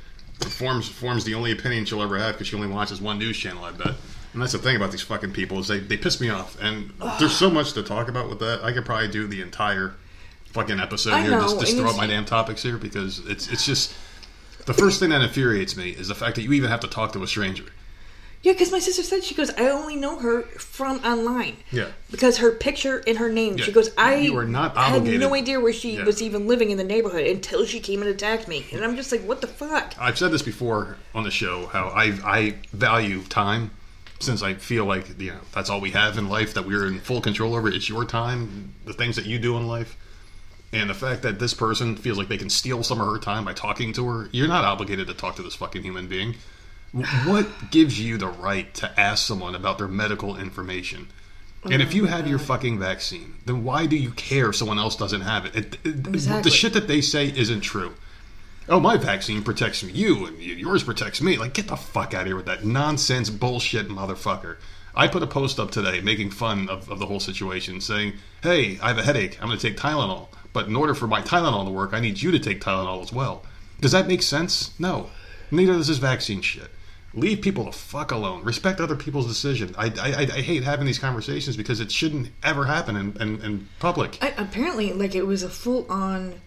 Forms 0.41 0.89
forms 0.89 1.25
the 1.25 1.35
only 1.35 1.53
opinion 1.53 1.85
she'll 1.85 2.03
ever 2.03 2.19
have 2.19 2.35
because 2.35 2.49
she 2.49 2.57
only 2.57 2.69
watches 2.69 3.01
one 3.01 3.19
news 3.19 3.37
channel. 3.39 3.65
I 3.65 3.71
bet. 3.73 3.95
And 4.33 4.41
that's 4.41 4.53
the 4.53 4.59
thing 4.59 4.77
about 4.77 4.91
these 4.91 5.03
fucking 5.03 5.33
people 5.33 5.59
is 5.59 5.69
they, 5.69 5.79
they 5.79 5.97
piss 5.97 6.21
me 6.21 6.31
off. 6.31 6.57
And 6.61 6.91
there's 7.19 7.37
so 7.37 7.51
much 7.51 7.75
to 7.75 7.83
talk 7.83 8.09
about 8.09 8.29
with 8.31 8.39
that. 8.41 8.65
I 8.65 8.73
could 8.73 8.85
probably 8.87 9.09
do 9.09 9.27
the 9.27 9.43
entire 9.43 9.95
fucking 10.53 10.81
episode 10.81 11.13
I 11.15 11.23
here 11.23 11.31
just, 11.33 11.55
know, 11.55 11.61
just 11.61 11.73
and 11.73 11.81
throw 11.81 11.91
out 11.91 11.97
my 11.97 12.07
damn 12.07 12.25
topics 12.25 12.63
here 12.63 12.79
because 12.79 13.21
it's 13.27 13.49
it's 13.49 13.65
just 13.67 13.95
the 14.67 14.75
first 14.75 15.01
thing 15.01 15.11
that 15.11 15.23
infuriates 15.23 15.77
me 15.77 15.91
is 15.91 16.09
the 16.09 16.15
fact 16.15 16.37
that 16.37 16.43
you 16.43 16.53
even 16.53 16.71
have 16.71 16.81
to 16.81 16.89
talk 16.89 17.13
to 17.15 17.23
a 17.23 17.27
stranger. 17.27 17.65
Yeah, 18.43 18.53
because 18.53 18.73
my 18.73 18.81
sister 18.81 19.05
said 19.05 19.23
she 19.23 19.37
goes, 19.37 19.51
I 19.51 19.69
only 19.69 19.95
know 19.95 20.19
her 20.19 20.43
from 20.43 20.99
online. 21.05 21.59
Yeah. 21.71 21.89
Because 22.11 22.39
her 22.39 22.51
picture 22.51 23.01
and 23.07 23.19
her 23.19 23.31
name. 23.31 23.57
Yeah. 23.57 23.65
She 23.67 23.73
goes, 23.73 23.91
I 23.97 24.17
You 24.17 24.37
are 24.37 24.45
not 24.45 24.77
had 24.77 25.05
no 25.05 25.33
idea 25.35 25.61
where 25.61 25.73
she 25.73 25.97
Yeah. 25.97 26.05
was 26.05 26.21
even 26.21 26.49
living 26.49 26.71
in 26.71 26.77
the 26.77 26.83
neighborhood 26.85 27.25
until 27.25 27.65
she 27.65 27.79
came 27.79 28.03
and 28.03 28.11
attacked 28.11 28.49
me. 28.49 28.67
And 28.73 28.85
I'm 28.85 28.97
just 28.97 29.13
like, 29.13 29.23
what 29.23 29.43
the 29.43 29.47
fuck? 29.47 29.95
I've 29.97 30.19
said 30.19 30.33
this 30.33 30.43
before 30.43 30.97
on 31.15 31.23
the 31.23 31.31
show 31.31 31.67
how 31.67 31.89
I 31.89 32.19
I 32.25 32.55
value 32.73 33.23
time 33.23 33.71
since 34.19 34.43
I 34.43 34.55
feel 34.55 34.87
like 34.87 35.21
you 35.21 35.31
know 35.31 35.41
that's 35.53 35.71
all 35.71 35.81
we 35.81 35.93
have 35.93 36.19
in 36.19 36.29
life 36.29 36.55
that 36.55 36.65
we're 36.67 36.87
in 36.87 36.99
full 36.99 37.21
control 37.21 37.55
over. 37.55 37.69
It's 37.69 37.89
your 37.89 38.05
time, 38.05 38.75
the 38.85 38.93
things 38.93 39.15
that 39.17 39.27
you 39.27 39.39
do 39.39 39.57
in 39.57 39.69
life, 39.69 39.97
and 40.73 40.89
the 40.89 40.95
fact 40.95 41.23
that 41.23 41.39
this 41.39 41.55
person 41.55 41.97
feels 41.97 42.17
like 42.17 42.29
they 42.29 42.39
can 42.39 42.51
steal 42.51 42.83
some 42.83 43.01
of 43.01 43.07
her 43.07 43.19
time 43.19 43.45
by 43.45 43.53
talking 43.53 43.93
to 43.93 44.09
her. 44.09 44.29
You're 44.33 44.49
not 44.49 44.65
obligated 44.65 45.07
to 45.09 45.15
talk 45.15 45.37
to 45.37 45.43
this 45.43 45.55
fucking 45.55 45.83
human 45.83 46.09
being. 46.09 46.37
What 47.25 47.47
gives 47.71 48.01
you 48.01 48.19
the 48.19 48.29
right 48.29 48.73
to 48.75 49.01
ask 49.01 49.27
someone 49.27 49.55
about 49.55 49.79
their 49.79 49.89
medical 49.89 50.37
information? 50.37 51.09
And 51.65 51.81
if 51.81 51.95
you 51.95 52.07
have 52.07 52.27
your 52.27 52.39
fucking 52.39 52.79
vaccine, 52.79 53.35
then 53.47 53.63
why 53.63 53.87
do 53.87 53.97
you 53.97 54.11
care 54.11 54.49
if 54.51 54.57
someone 54.57 54.79
else 54.79 54.97
doesn't 54.97 55.21
have 55.21 55.47
it? 55.47 55.55
it, 55.55 55.79
it 55.85 56.43
The 56.43 56.51
shit 56.51 56.73
that 56.73 56.89
they 56.89 57.01
say 57.01 57.29
isn't 57.29 57.61
true. 57.61 57.95
Oh, 58.69 58.81
my 58.81 58.97
vaccine 58.97 59.43
protects 59.43 59.83
you, 59.83 60.27
and 60.27 60.39
yours 60.41 60.83
protects 60.83 61.21
me. 61.21 61.37
Like, 61.37 61.55
get 61.55 61.69
the 61.69 61.77
fuck 61.77 62.15
out 62.15 62.23
of 62.23 62.27
here 62.27 62.37
with 62.37 62.47
that 62.47 62.65
nonsense 62.65 63.31
bullshit, 63.31 63.89
motherfucker. 63.89 64.57
I 64.95 65.09
put 65.09 65.23
a 65.23 65.27
post 65.27 65.59
up 65.59 65.71
today 65.71 66.01
making 66.01 66.31
fun 66.31 66.69
of, 66.69 66.91
of 66.91 66.99
the 66.99 67.07
whole 67.07 67.21
situation, 67.21 67.81
saying, 67.81 68.15
"Hey, 68.43 68.79
I 68.83 68.89
have 68.89 68.99
a 68.99 69.03
headache. 69.03 69.39
I'm 69.41 69.49
going 69.49 69.59
to 69.59 69.69
take 69.69 69.79
Tylenol, 69.79 70.29
but 70.53 70.67
in 70.67 70.77
order 70.77 70.95
for 70.95 71.07
my 71.07 71.23
Tylenol 71.23 71.65
to 71.65 71.71
work, 71.71 71.93
I 71.93 72.01
need 72.01 72.21
you 72.21 72.31
to 72.31 72.39
take 72.39 72.61
Tylenol 72.61 73.03
as 73.03 73.13
well." 73.13 73.45
Does 73.81 73.93
that 73.93 74.07
make 74.07 74.23
sense? 74.23 74.79
No. 74.79 75.11
Neither 75.51 75.73
does 75.73 75.89
this 75.89 75.99
vaccine 75.99 76.41
shit. 76.41 76.71
Leave 77.15 77.43
people 77.43 77.65
the 77.65 77.73
fuck 77.73 78.11
alone. 78.11 78.43
Respect 78.43 78.81
other 78.81 78.97
people's 78.97 79.27
decision. 79.27 79.75
I, 79.77 79.87
I, 79.87 80.21
I 80.23 80.41
hate 80.41 80.63
having 80.63 80.87
these 80.87 80.99
conversations 80.99 81.57
because 81.57 81.81
it 81.81 81.93
shouldn't 81.93 82.31
ever 82.43 82.65
happen 82.65 82.97
in, 82.97 83.17
in, 83.21 83.43
in 83.43 83.69
public. 83.81 84.17
I, 84.23 84.29
apparently, 84.39 84.93
like 84.93 85.15
it 85.15 85.27
was 85.27 85.43
a 85.43 85.51
full 85.51 85.85
on 85.91 86.41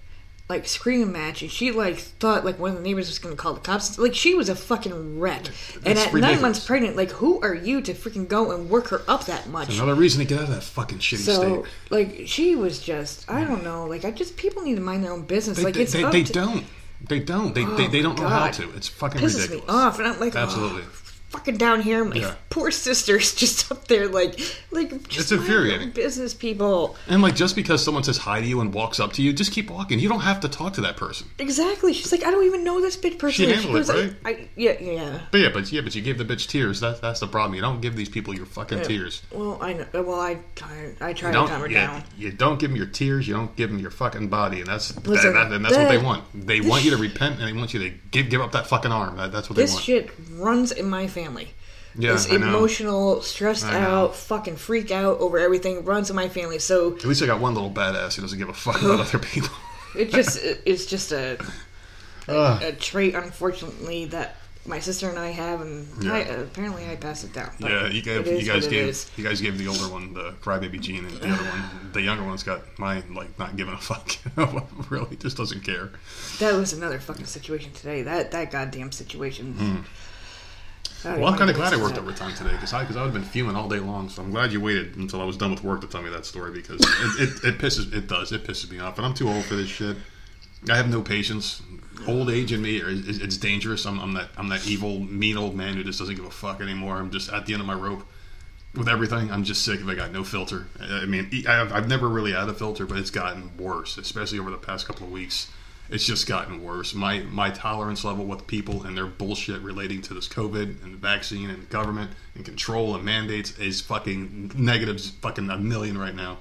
like 0.48 0.68
screaming 0.68 1.12
match, 1.12 1.42
and 1.42 1.50
she 1.50 1.72
like 1.72 1.98
thought 1.98 2.46
like 2.46 2.60
one 2.60 2.72
of 2.72 2.78
the 2.78 2.84
neighbors 2.84 3.08
was 3.08 3.18
gonna 3.18 3.36
call 3.36 3.54
the 3.56 3.60
cops. 3.62 3.98
Like 3.98 4.14
she 4.14 4.36
was 4.36 4.48
a 4.48 4.56
fucking 4.56 5.20
wreck. 5.20 5.48
and 5.48 5.98
That's 5.98 6.08
at 6.08 6.14
nine 6.14 6.42
months 6.42 6.64
pregnant, 6.64 6.96
like 6.96 7.10
who 7.12 7.42
are 7.42 7.56
you 7.56 7.82
to 7.82 7.94
freaking 7.94 8.28
go 8.28 8.52
and 8.52 8.70
work 8.70 8.90
her 8.90 9.02
up 9.08 9.26
that 9.26 9.48
much? 9.48 9.76
Another 9.76 9.96
reason 9.96 10.20
to 10.20 10.26
get 10.28 10.38
out 10.38 10.46
of 10.50 10.54
that 10.56 10.64
fucking 10.64 11.00
shitty 11.00 11.18
so 11.18 11.64
state. 11.64 11.72
like 11.90 12.22
she 12.28 12.56
was 12.56 12.80
just 12.80 13.30
I 13.30 13.44
don't 13.44 13.64
know. 13.64 13.86
Like 13.86 14.06
I 14.06 14.12
just 14.12 14.38
people 14.38 14.62
need 14.64 14.76
to 14.76 14.82
mind 14.82 15.04
their 15.04 15.12
own 15.14 15.24
business. 15.24 15.58
They, 15.58 15.64
like 15.64 15.74
they, 15.74 15.82
it's 15.84 15.94
they, 15.94 16.04
they 16.04 16.24
to, 16.24 16.34
don't. 16.34 16.66
They 17.08 17.20
don't. 17.20 17.54
They, 17.54 17.66
they, 17.66 17.86
Oh, 17.86 17.88
they 17.90 18.02
don't 18.02 18.18
know 18.18 18.28
how 18.28 18.50
to. 18.50 18.72
It's 18.76 18.88
fucking 18.88 19.22
pisses 19.22 19.42
ridiculous. 19.50 19.68
me 19.68 19.74
off, 19.74 20.00
and 20.00 20.08
I'm 20.08 20.20
like, 20.20 20.36
Absolutely. 20.36 20.84
oh, 20.84 21.02
fucking 21.30 21.58
down 21.58 21.82
here, 21.82 22.04
my 22.06 22.16
Yeah. 22.16 22.36
poor 22.50 22.72
sister's 22.72 23.34
just 23.44 23.72
up 23.72 23.88
there, 23.88 24.08
like, 24.08 24.40
like 24.72 24.90
just 25.10 25.32
It's 25.32 25.42
infuriating. 25.42 25.92
Business 25.92 26.34
people, 26.34 26.96
And 27.08 27.22
like 27.22 27.36
just 27.36 27.56
because 27.56 27.84
someone 27.84 28.04
says 28.04 28.18
hi 28.18 28.40
to 28.42 28.48
you 28.48 28.62
and 28.62 28.74
walks 28.74 29.00
up 29.00 29.14
to 29.14 29.22
you, 29.22 29.34
just 29.34 29.52
keep 29.52 29.70
walking. 29.70 30.00
You 30.00 30.08
don't 30.10 30.22
have 30.22 30.40
to 30.42 30.48
talk 30.50 30.74
to 30.74 30.82
that 30.82 30.96
person. 30.98 31.28
exactly. 31.40 31.94
She's 31.94 32.12
like, 32.12 32.26
I 32.26 32.32
don't 32.32 32.46
even 32.46 32.64
know 32.64 32.80
this 32.82 32.96
bitch 32.98 33.18
personally. 33.20 33.54
handled 33.54 33.76
it, 33.76 33.80
goes, 33.80 33.90
I- 33.90 33.94
right? 34.02 34.16
I, 34.26 34.48
yeah, 34.56 34.80
yeah. 34.80 35.20
But 35.32 35.40
yeah, 35.42 35.50
but 35.54 35.72
yeah, 35.72 35.82
but 35.82 35.94
you 35.96 36.02
gave 36.02 36.18
the 36.18 36.26
bitch 36.26 36.48
tears. 36.48 36.80
That's 36.80 37.00
that's 37.00 37.20
the 37.20 37.28
problem. 37.28 37.56
You 37.56 37.62
don't 37.62 37.82
give 37.82 37.96
these 37.96 38.10
people 38.10 38.34
your 38.34 38.46
fucking 38.46 38.84
tears. 38.84 39.22
Well, 39.32 39.58
I 39.62 39.74
know. 39.74 39.86
Well, 39.94 40.20
I. 40.20 40.40
I 41.02 41.14
try 41.14 41.32
to 41.32 41.38
calm 41.38 41.62
her 41.62 41.68
you, 41.68 41.74
down. 41.74 42.04
you 42.18 42.32
don't 42.32 42.60
give 42.60 42.70
them 42.70 42.78
your 42.78 42.86
tears. 42.88 43.28
You 43.28 43.34
don't 43.34 43.56
give 43.56 43.70
them 43.70 43.80
your 43.80 43.92
fucking 43.92 44.30
body, 44.30 44.60
and 44.62 44.68
that's 44.68 44.90
that, 44.90 45.08
Listen, 45.08 45.34
that- 45.34 45.52
and 45.52 45.64
that's 45.66 45.76
what 45.76 45.90
they 45.90 45.98
want. 45.98 46.24
They 46.34 46.62
want 46.62 46.84
you 46.86 46.92
to 46.92 46.98
repent, 46.98 47.40
and 47.40 47.48
they 47.48 47.54
want 47.54 47.74
you 47.74 47.80
to 47.82 47.90
give 48.12 48.30
give 48.30 48.42
up 48.42 48.52
that 48.54 48.68
fucking 48.68 48.92
arm. 48.92 49.18
That, 49.18 49.32
that's 49.32 49.50
what 49.50 49.56
This 49.58 49.72
they 49.86 49.94
want. 49.96 50.08
This 50.08 50.16
shit 50.16 50.40
runs 50.40 50.72
in 50.72 50.90
my 50.90 51.08
family. 51.20 51.48
Yeah, 51.98 52.12
this 52.12 52.26
emotional, 52.26 53.22
stressed 53.22 53.66
out, 53.66 54.16
fucking 54.16 54.58
freak 54.58 54.92
out 54.92 55.20
over 55.20 55.40
everything 55.40 55.86
runs 55.86 56.10
in 56.10 56.16
my 56.18 56.28
family. 56.28 56.60
So 56.60 56.94
At 56.96 57.06
least 57.06 57.24
I 57.24 57.26
got 57.26 57.40
one 57.40 57.54
little 57.54 57.72
badass 57.72 58.16
who 58.16 58.22
doesn't 58.22 58.38
give 58.38 58.50
a 58.50 58.54
fuck 58.54 58.82
about 58.82 59.00
other 59.00 59.20
people. 59.34 59.56
it 59.98 60.12
just 60.12 60.38
it's 60.66 60.86
just 60.86 61.14
a 61.14 61.38
Ugh. 62.28 62.62
a 62.62 62.72
trait, 62.74 63.16
unfortunately, 63.16 64.06
that 64.06 64.36
my 64.68 64.80
sister 64.80 65.08
and 65.10 65.20
I 65.20 65.30
have, 65.30 65.62
and 65.62 65.88
Yeah. 66.04 66.14
I, 66.16 66.20
apparently 66.20 66.84
I 66.90 66.96
pass 66.96 67.24
it 67.24 67.32
down. 67.34 67.52
Yeah, 67.60 67.88
you, 67.88 68.02
gave, 68.02 68.26
you 68.28 68.44
guys 68.52 68.68
gave 68.68 69.10
you 69.16 69.24
guys 69.24 69.40
gave 69.40 69.58
the 69.58 69.68
older 69.68 69.88
one 69.88 70.14
the 70.14 70.32
crybaby 70.42 70.80
gene, 70.82 71.06
and 71.06 71.16
the 71.22 71.30
other 71.30 71.44
one, 71.44 71.92
the 71.94 72.02
younger 72.02 72.24
one's 72.26 72.44
got 72.44 72.62
mine, 72.78 73.04
like 73.14 73.38
not 73.40 73.56
giving 73.56 73.74
a 73.76 73.78
fuck. 73.78 74.18
really, 74.90 75.16
just 75.18 75.38
doesn't 75.38 75.62
care. 75.64 75.92
That 76.40 76.56
was 76.56 76.74
another 76.74 77.00
fucking 77.00 77.28
situation 77.28 77.72
today. 77.74 78.02
That 78.02 78.32
that 78.32 78.52
goddamn 78.52 78.92
situation. 78.92 79.54
Hmm. 79.54 79.82
Well, 81.06 81.28
I'm 81.28 81.38
kind 81.38 81.50
of 81.50 81.56
glad 81.56 81.74
I 81.74 81.78
worked 81.78 81.98
overtime 81.98 82.34
today 82.34 82.52
because 82.52 82.74
I 82.74 82.82
because 82.82 82.98
I 82.98 83.02
would 83.02 83.14
have 83.14 83.14
been 83.14 83.24
fuming 83.24 83.56
all 83.56 83.70
day 83.70 83.80
long. 83.80 84.10
So 84.10 84.22
I'm 84.24 84.32
glad 84.32 84.52
you 84.52 84.60
waited 84.60 84.96
until 84.96 85.22
I 85.22 85.26
was 85.26 85.38
done 85.38 85.52
with 85.52 85.64
work 85.64 85.82
to 85.82 85.88
tell 85.88 86.02
me 86.02 86.10
that 86.10 86.26
story 86.26 86.52
because 86.52 86.82
it, 86.82 87.22
it, 87.22 87.44
it 87.44 87.58
pisses 87.60 87.94
it 87.94 88.08
does 88.08 88.32
it 88.32 88.44
pisses 88.44 88.70
me 88.72 88.80
off, 88.80 88.98
and 88.98 89.06
I'm 89.06 89.14
too 89.14 89.30
old 89.30 89.46
for 89.46 89.56
this 89.56 89.70
shit. 89.70 89.98
I 90.70 90.78
have 90.78 90.90
no 90.90 91.02
patience. 91.02 91.62
Old 92.08 92.30
age 92.30 92.52
in 92.52 92.62
me 92.62 92.78
it's 92.78 93.38
dangerous. 93.38 93.86
I'm, 93.86 94.00
I'm 94.00 94.14
that 94.14 94.30
I'm 94.38 94.50
that 94.50 94.68
evil, 94.68 95.00
mean 95.00 95.38
old 95.38 95.56
man 95.56 95.76
who 95.76 95.84
just 95.84 96.00
doesn't 96.00 96.16
give 96.16 96.26
a 96.26 96.32
fuck 96.32 96.60
anymore. 96.60 96.98
I'm 96.98 97.12
just 97.12 97.32
at 97.32 97.46
the 97.46 97.54
end 97.54 97.62
of 97.62 97.68
my 97.68 97.74
rope 97.74 98.04
with 98.74 98.90
everything. 98.90 99.32
I'm 99.32 99.44
just 99.44 99.64
sick 99.64 99.82
of. 99.82 99.90
I 99.90 99.96
got 99.96 100.12
no 100.12 100.24
filter. 100.24 100.68
I 100.80 101.06
mean, 101.06 101.30
I've, 101.48 101.72
I've 101.72 101.88
never 101.88 102.10
really 102.10 102.34
had 102.34 102.50
a 102.50 102.54
filter, 102.54 102.86
but 102.86 102.98
it's 102.98 103.12
gotten 103.12 103.56
worse, 103.58 103.98
especially 103.98 104.40
over 104.40 104.52
the 104.52 104.58
past 104.58 104.88
couple 104.88 105.06
of 105.06 105.12
weeks. 105.12 105.52
It's 105.90 106.06
just 106.06 106.28
gotten 106.28 106.64
worse. 106.64 106.96
My 106.96 107.20
my 107.20 107.52
tolerance 107.52 108.04
level 108.04 108.26
with 108.26 108.48
people 108.48 108.84
and 108.84 108.98
their 108.98 109.06
bullshit 109.06 109.62
relating 109.62 110.02
to 110.04 110.14
this 110.14 110.28
COVID 110.28 110.84
and 110.84 110.94
the 110.94 110.98
vaccine 110.98 111.50
and 111.50 111.70
government 111.70 112.12
and 112.34 112.44
control 112.44 112.96
and 112.96 113.06
mandates 113.06 113.58
is 113.60 113.82
fucking 113.82 114.52
negatives 114.56 115.12
fucking 115.12 115.50
a 115.50 115.58
million 115.58 115.98
right 115.98 116.16
now. 116.16 116.40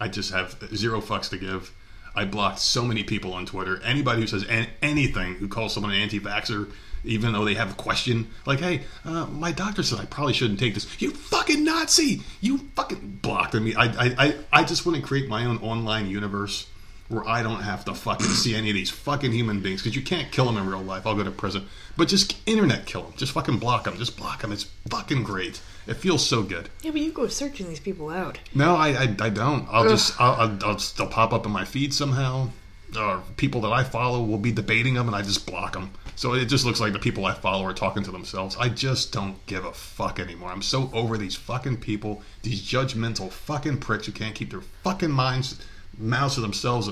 I 0.00 0.08
just 0.08 0.32
have 0.32 0.56
zero 0.74 1.00
fucks 1.00 1.28
to 1.30 1.38
give. 1.38 1.72
I 2.14 2.24
blocked 2.24 2.60
so 2.60 2.84
many 2.84 3.04
people 3.04 3.34
on 3.34 3.46
Twitter. 3.46 3.80
Anybody 3.82 4.22
who 4.22 4.26
says 4.26 4.44
an- 4.44 4.68
anything, 4.80 5.34
who 5.34 5.48
calls 5.48 5.74
someone 5.74 5.92
an 5.92 6.00
anti-vaxxer, 6.00 6.70
even 7.04 7.32
though 7.32 7.44
they 7.44 7.54
have 7.54 7.72
a 7.72 7.74
question, 7.74 8.28
like, 8.46 8.60
"Hey, 8.60 8.82
uh, 9.04 9.26
my 9.26 9.52
doctor 9.52 9.82
said 9.82 10.00
I 10.00 10.06
probably 10.06 10.32
shouldn't 10.32 10.58
take 10.58 10.74
this." 10.74 10.86
You 11.00 11.10
fucking 11.10 11.62
Nazi! 11.62 12.22
You 12.40 12.58
fucking 12.74 13.18
blocked 13.22 13.54
me. 13.54 13.74
I, 13.74 13.84
I, 13.84 14.14
I, 14.18 14.34
I 14.52 14.64
just 14.64 14.86
want 14.86 14.96
to 14.96 15.02
create 15.02 15.28
my 15.28 15.44
own 15.44 15.58
online 15.58 16.08
universe 16.08 16.66
where 17.08 17.26
I 17.26 17.42
don't 17.42 17.62
have 17.62 17.84
to 17.86 17.94
fucking 17.94 18.26
see 18.26 18.54
any 18.54 18.68
of 18.70 18.74
these 18.74 18.90
fucking 18.90 19.32
human 19.32 19.60
beings 19.60 19.82
because 19.82 19.96
you 19.96 20.02
can't 20.02 20.30
kill 20.30 20.44
them 20.44 20.58
in 20.58 20.66
real 20.66 20.82
life. 20.82 21.06
I'll 21.06 21.14
go 21.14 21.24
to 21.24 21.30
prison, 21.30 21.66
but 21.96 22.08
just 22.08 22.36
internet 22.46 22.86
kill 22.86 23.02
them. 23.02 23.14
Just 23.16 23.32
fucking 23.32 23.58
block 23.58 23.84
them. 23.84 23.96
Just 23.96 24.16
block 24.16 24.42
them. 24.42 24.52
It's 24.52 24.64
fucking 24.90 25.22
great. 25.22 25.60
It 25.86 25.94
feels 25.94 26.26
so 26.26 26.42
good. 26.42 26.68
Yeah, 26.82 26.90
but 26.90 27.00
you 27.00 27.12
go 27.12 27.26
searching 27.26 27.68
these 27.68 27.80
people 27.80 28.10
out. 28.10 28.38
No, 28.54 28.76
I, 28.76 28.88
I, 28.88 29.16
I 29.20 29.28
don't. 29.30 29.66
I'll 29.70 29.88
just, 29.88 30.20
I'll, 30.20 30.34
I'll, 30.34 30.58
I'll 30.64 30.74
just, 30.74 30.98
they'll 30.98 31.06
pop 31.06 31.32
up 31.32 31.46
in 31.46 31.52
my 31.52 31.64
feed 31.64 31.94
somehow. 31.94 32.50
Or 32.98 33.22
people 33.36 33.60
that 33.62 33.72
I 33.72 33.84
follow 33.84 34.22
will 34.22 34.38
be 34.38 34.52
debating 34.52 34.94
them, 34.94 35.06
and 35.08 35.16
I 35.16 35.22
just 35.22 35.46
block 35.46 35.74
them. 35.74 35.90
So 36.16 36.34
it 36.34 36.46
just 36.46 36.64
looks 36.64 36.80
like 36.80 36.92
the 36.92 36.98
people 36.98 37.26
I 37.26 37.34
follow 37.34 37.64
are 37.64 37.74
talking 37.74 38.02
to 38.02 38.10
themselves. 38.10 38.56
I 38.58 38.68
just 38.70 39.12
don't 39.12 39.44
give 39.46 39.64
a 39.64 39.72
fuck 39.72 40.18
anymore. 40.18 40.50
I'm 40.50 40.62
so 40.62 40.90
over 40.92 41.16
these 41.16 41.36
fucking 41.36 41.78
people, 41.78 42.22
these 42.42 42.60
judgmental 42.60 43.30
fucking 43.30 43.78
pricks 43.78 44.06
who 44.06 44.12
can't 44.12 44.34
keep 44.34 44.50
their 44.50 44.62
fucking 44.82 45.10
minds, 45.10 45.60
mouths 45.98 46.34
to 46.36 46.40
themselves. 46.40 46.88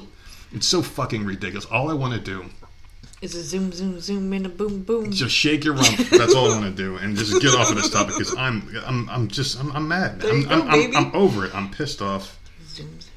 It's 0.53 0.67
so 0.67 0.83
fucking 0.83 1.25
ridiculous. 1.25 1.65
All 1.67 1.91
I 1.91 1.95
want 1.95 2.15
to 2.15 2.21
do 2.21 2.47
is 3.23 3.35
a 3.35 3.43
zoom, 3.43 3.73
zoom, 3.73 3.99
zoom, 4.01 4.33
and 4.33 4.47
a 4.47 4.49
boom, 4.49 4.83
boom. 4.83 5.11
just 5.11 5.35
shake 5.35 5.65
your 5.65 5.75
rump. 5.75 5.97
That's 6.11 6.35
all 6.35 6.53
I 6.53 6.61
want 6.61 6.77
to 6.77 6.83
do, 6.83 6.97
and 6.97 7.17
just 7.17 7.41
get 7.41 7.55
off 7.55 7.71
of 7.71 7.77
this 7.77 7.91
topic 7.91 8.15
because 8.17 8.37
I'm, 8.37 8.69
I'm, 8.87 9.09
I'm 9.09 9.29
just, 9.29 9.59
I'm, 9.59 9.73
I'm 9.73 9.89
mad. 9.89 10.23
I'm, 10.25 10.43
go, 10.43 10.51
I'm, 10.51 10.69
I'm. 10.71 10.97
I'm 10.97 11.15
over 11.17 11.45
it. 11.47 11.55
I'm 11.55 11.71
pissed 11.71 12.03
off. 12.03 12.39
Zoom, 12.69 12.89
zoom, 12.89 13.01
zoom, 13.01 13.11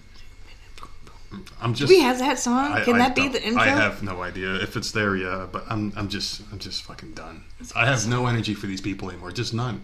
and 0.47 0.57
a 0.77 0.81
boom, 0.81 0.89
boom. 1.31 1.45
I'm 1.61 1.73
just. 1.73 1.89
Do 1.89 1.95
we 1.95 2.01
have 2.01 2.17
that 2.19 2.39
song? 2.39 2.71
I- 2.71 2.83
Can 2.83 2.95
I 2.95 2.99
that 2.99 3.15
be 3.15 3.27
the 3.27 3.43
intro? 3.43 3.61
I 3.61 3.67
have 3.67 4.01
no 4.01 4.21
idea 4.23 4.55
if 4.55 4.75
it's 4.77 4.91
there. 4.91 5.15
Yeah, 5.17 5.47
but 5.51 5.65
I'm, 5.69 5.91
I'm 5.97 6.07
just, 6.07 6.41
I'm 6.51 6.59
just 6.59 6.83
fucking 6.83 7.11
done. 7.13 7.43
I 7.75 7.85
have 7.85 8.07
no 8.07 8.25
energy 8.27 8.53
for 8.53 8.67
these 8.67 8.81
people 8.81 9.09
anymore. 9.09 9.31
Just 9.31 9.53
none. 9.53 9.83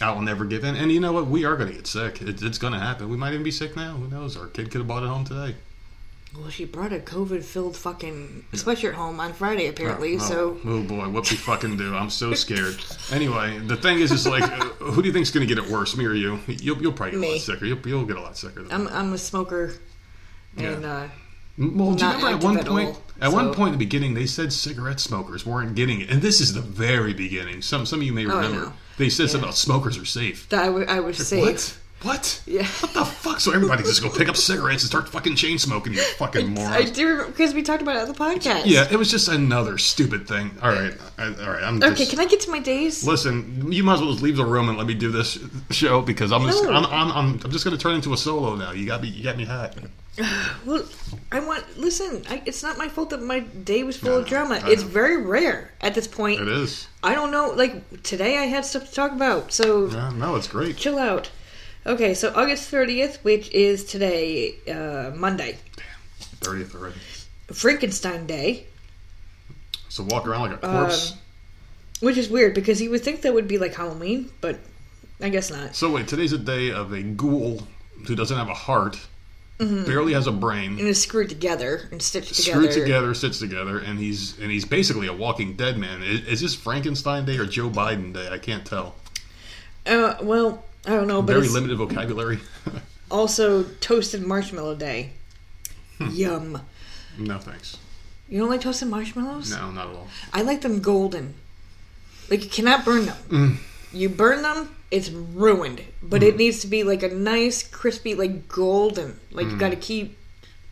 I 0.00 0.10
will 0.12 0.20
never 0.22 0.44
give 0.44 0.64
in. 0.64 0.76
And 0.76 0.92
you 0.92 1.00
know 1.00 1.12
what? 1.12 1.26
We 1.26 1.44
are 1.44 1.56
going 1.56 1.70
to 1.70 1.74
get 1.74 1.86
sick. 1.86 2.20
It, 2.20 2.42
it's 2.42 2.58
going 2.58 2.72
to 2.74 2.78
happen. 2.78 3.08
We 3.08 3.16
might 3.16 3.32
even 3.32 3.42
be 3.42 3.50
sick 3.50 3.76
now. 3.76 3.94
Who 3.94 4.08
knows? 4.08 4.36
Our 4.36 4.46
kid 4.48 4.70
could 4.70 4.80
have 4.80 4.88
bought 4.88 5.02
it 5.02 5.08
home 5.08 5.24
today. 5.24 5.54
Well, 6.36 6.50
she 6.50 6.66
brought 6.66 6.92
a 6.92 6.98
COVID-filled 6.98 7.76
fucking 7.78 8.44
sweatshirt 8.52 8.92
home 8.92 9.20
on 9.20 9.32
Friday, 9.32 9.68
apparently. 9.68 10.16
Oh, 10.16 10.18
So 10.18 10.60
oh 10.66 10.82
boy, 10.82 11.08
what 11.08 11.30
we 11.30 11.36
fucking 11.38 11.78
do? 11.78 11.96
I'm 11.96 12.10
so 12.10 12.34
scared. 12.44 12.76
Anyway, 13.10 13.58
the 13.58 13.76
thing 13.76 14.00
is, 14.00 14.12
is 14.12 14.26
like, 14.26 14.42
uh, 14.60 14.64
who 14.84 15.00
do 15.00 15.08
you 15.08 15.14
think's 15.14 15.30
going 15.30 15.46
to 15.48 15.54
get 15.54 15.64
it 15.64 15.70
worse, 15.70 15.96
me 15.96 16.04
or 16.04 16.12
you? 16.12 16.38
You'll, 16.46 16.82
you'll 16.82 16.92
probably 16.92 17.18
get 17.20 17.28
a 17.28 17.32
lot 17.32 17.40
sicker. 17.40 17.64
You'll, 17.64 17.88
you'll 17.88 18.04
get 18.04 18.16
a 18.16 18.20
lot 18.20 18.36
sicker. 18.36 18.64
Than 18.64 18.72
I'm. 18.72 18.88
I'm 18.88 19.12
a 19.14 19.18
smoker, 19.18 19.74
and 20.58 20.82
Yeah. 20.82 20.92
uh, 20.92 21.08
Well, 21.56 21.94
do 21.94 22.04
you 22.04 22.12
remember 22.12 22.36
at 22.36 22.44
one 22.44 22.64
point? 22.64 22.88
all, 22.90 23.02
At 23.22 23.32
one 23.32 23.54
point 23.54 23.68
in 23.72 23.78
the 23.78 23.84
beginning, 23.86 24.12
they 24.12 24.26
said 24.26 24.52
cigarette 24.52 25.00
smokers 25.00 25.46
weren't 25.46 25.74
getting 25.74 26.02
it, 26.02 26.10
and 26.10 26.20
this 26.20 26.42
is 26.42 26.52
the 26.52 26.60
very 26.60 27.14
beginning. 27.14 27.62
Some 27.62 27.86
some 27.86 28.00
of 28.00 28.06
you 28.06 28.12
may 28.12 28.26
Oh, 28.26 28.30
I 28.32 28.42
remember. 28.44 28.60
know. 28.66 28.72
They 28.98 29.08
said 29.10 29.28
something 29.30 29.44
about 29.44 29.56
smokers 29.56 29.98
are 29.98 30.04
safe. 30.04 30.48
that 30.48 30.64
I 30.64 30.68
wa- 30.70 30.84
I 30.88 31.00
was 31.00 31.16
safe. 31.26 31.40
What? 31.40 31.76
What? 32.02 32.42
Yeah. 32.46 32.64
What 32.80 32.92
the 32.94 33.04
fuck? 33.04 33.40
So 33.40 33.52
everybody 33.52 33.82
just 33.82 34.02
go 34.02 34.10
pick 34.10 34.28
up 34.28 34.36
cigarettes 34.36 34.82
and 34.82 34.88
start 34.90 35.08
fucking 35.08 35.34
chain 35.34 35.58
smoking, 35.58 35.94
you 35.94 36.02
fucking 36.18 36.46
morons. 36.48 36.74
I 36.76 36.82
do 36.84 37.06
remember 37.08 37.30
because 37.32 37.54
we 37.54 37.62
talked 37.62 37.82
about 37.82 37.96
it 37.96 38.02
on 38.02 38.08
the 38.08 38.14
podcast. 38.14 38.62
Yeah, 38.66 38.86
it 38.90 38.96
was 38.96 39.10
just 39.10 39.28
another 39.28 39.78
stupid 39.78 40.28
thing. 40.28 40.50
All 40.62 40.70
right, 40.70 40.92
I, 41.18 41.24
all 41.26 41.50
right. 41.50 41.62
I'm 41.62 41.80
just, 41.80 41.92
Okay, 42.00 42.06
can 42.06 42.20
I 42.20 42.26
get 42.26 42.40
to 42.40 42.50
my 42.50 42.60
days? 42.60 43.02
Listen, 43.06 43.72
you 43.72 43.82
might 43.82 43.94
as 43.94 44.00
well 44.02 44.10
just 44.12 44.22
leave 44.22 44.36
the 44.36 44.44
room 44.44 44.68
and 44.68 44.76
let 44.76 44.86
me 44.86 44.94
do 44.94 45.10
this 45.10 45.38
show 45.70 46.02
because 46.02 46.32
I'm 46.32 46.42
just 46.46 46.62
No. 46.64 46.70
I'm, 46.72 46.84
I'm, 46.86 47.10
I'm, 47.12 47.40
I'm 47.42 47.50
just 47.50 47.64
gonna 47.64 47.78
turn 47.78 47.94
into 47.94 48.12
a 48.12 48.16
solo 48.16 48.54
now. 48.56 48.72
You 48.72 48.86
got 48.86 49.00
me 49.02 49.08
you 49.08 49.24
got 49.24 49.36
me 49.36 49.44
hot. 49.44 49.74
Well, 50.64 50.82
I 51.30 51.40
want. 51.40 51.76
Listen, 51.78 52.22
I, 52.30 52.42
it's 52.46 52.62
not 52.62 52.78
my 52.78 52.88
fault 52.88 53.10
that 53.10 53.22
my 53.22 53.40
day 53.40 53.82
was 53.82 53.96
full 53.98 54.16
of 54.16 54.26
drama. 54.26 54.60
It's 54.64 54.82
very 54.82 55.18
rare 55.22 55.70
at 55.82 55.94
this 55.94 56.06
point. 56.08 56.40
It 56.40 56.48
is. 56.48 56.88
I 57.02 57.14
don't 57.14 57.30
know. 57.30 57.50
Like 57.54 58.02
today, 58.02 58.38
I 58.38 58.44
had 58.46 58.64
stuff 58.64 58.88
to 58.88 58.92
talk 58.94 59.12
about, 59.12 59.52
so 59.52 59.88
Yeah, 59.90 60.10
no, 60.16 60.34
it's 60.36 60.48
great. 60.48 60.76
chill 60.78 60.98
out. 60.98 61.30
Okay, 61.86 62.14
so 62.14 62.32
August 62.34 62.68
thirtieth, 62.68 63.22
which 63.24 63.50
is 63.52 63.84
today, 63.84 64.56
uh, 64.68 65.12
Monday, 65.14 65.56
Thirtieth 66.18 66.74
already. 66.74 66.96
Frankenstein 67.52 68.26
Day, 68.26 68.66
So 69.88 70.02
walk 70.02 70.26
around 70.26 70.50
like 70.50 70.62
a 70.62 70.66
corpse. 70.66 71.12
Um, 71.12 71.18
which 72.00 72.16
is 72.18 72.28
weird 72.28 72.54
because 72.54 72.80
you 72.82 72.90
would 72.90 73.02
think 73.02 73.22
that 73.22 73.32
would 73.32 73.46
be 73.48 73.56
like 73.58 73.74
Halloween, 73.74 74.30
but 74.40 74.58
I 75.20 75.28
guess 75.30 75.50
not. 75.50 75.74
So 75.76 75.90
wait, 75.92 76.08
today's 76.08 76.32
a 76.32 76.38
day 76.38 76.70
of 76.72 76.92
a 76.92 77.02
ghoul 77.02 77.62
who 78.06 78.14
doesn't 78.16 78.36
have 78.36 78.48
a 78.48 78.54
heart, 78.54 78.98
barely 79.58 80.12
has 80.12 80.26
a 80.26 80.32
brain, 80.32 80.72
And 80.78 80.88
is 80.88 81.00
screwed 81.00 81.28
together 81.30 81.88
and 81.92 82.02
stitched 82.02 82.32
Mm-hmm. 82.34 82.42
together. 82.42 82.70
screwed 82.72 82.84
together, 82.84 83.14
sits 83.14 83.38
together, 83.38 83.78
and 83.78 83.98
he's 83.98 84.36
and 84.40 84.50
he's 84.50 84.64
basically 84.64 85.06
a 85.06 85.12
walking 85.14 85.54
dead 85.56 85.78
man. 85.78 86.02
Is, 86.02 86.26
is 86.26 86.40
this 86.40 86.54
Frankenstein 86.56 87.24
Day 87.24 87.38
or 87.38 87.46
Joe 87.46 87.70
Biden 87.70 88.12
Day? 88.12 88.28
I 88.28 88.38
can't 88.38 88.66
tell. 88.66 88.96
Uh, 89.86 90.16
well, 90.20 90.64
I 90.86 90.90
don't 90.90 91.08
know, 91.08 91.20
but 91.22 91.34
Very 91.34 91.48
limited 91.48 91.76
vocabulary. 91.78 92.38
also 93.10 93.62
toasted 93.80 94.22
marshmallow 94.26 94.76
day. 94.76 95.12
Hmm. 95.98 96.08
Yum. 96.12 96.60
no 97.18 97.38
thanks. 97.38 97.76
You 98.28 98.38
don't 98.40 98.48
like 98.50 98.60
toasted 98.60 98.88
marshmallows? 98.88 99.50
No, 99.50 99.70
not 99.70 99.88
at 99.88 99.94
all. 99.96 100.08
I 100.32 100.42
like 100.42 100.60
them 100.60 100.80
golden. 100.80 101.34
Like 102.30 102.42
you 102.44 102.50
cannot 102.50 102.84
burn 102.84 103.06
them. 103.06 103.16
Mm. 103.28 103.56
You 103.92 104.08
burn 104.08 104.42
them, 104.42 104.74
it's 104.90 105.10
ruined. 105.10 105.82
But 106.02 106.22
Mm. 106.22 106.28
it 106.28 106.36
needs 106.36 106.60
to 106.60 106.66
be 106.66 106.82
like 106.82 107.02
a 107.04 107.08
nice, 107.08 107.62
crispy, 107.66 108.14
like 108.14 108.48
golden. 108.48 109.18
Like 109.30 109.46
Mm. 109.46 109.50
you 109.52 109.56
got 109.58 109.70
to 109.70 109.76
keep, 109.76 110.18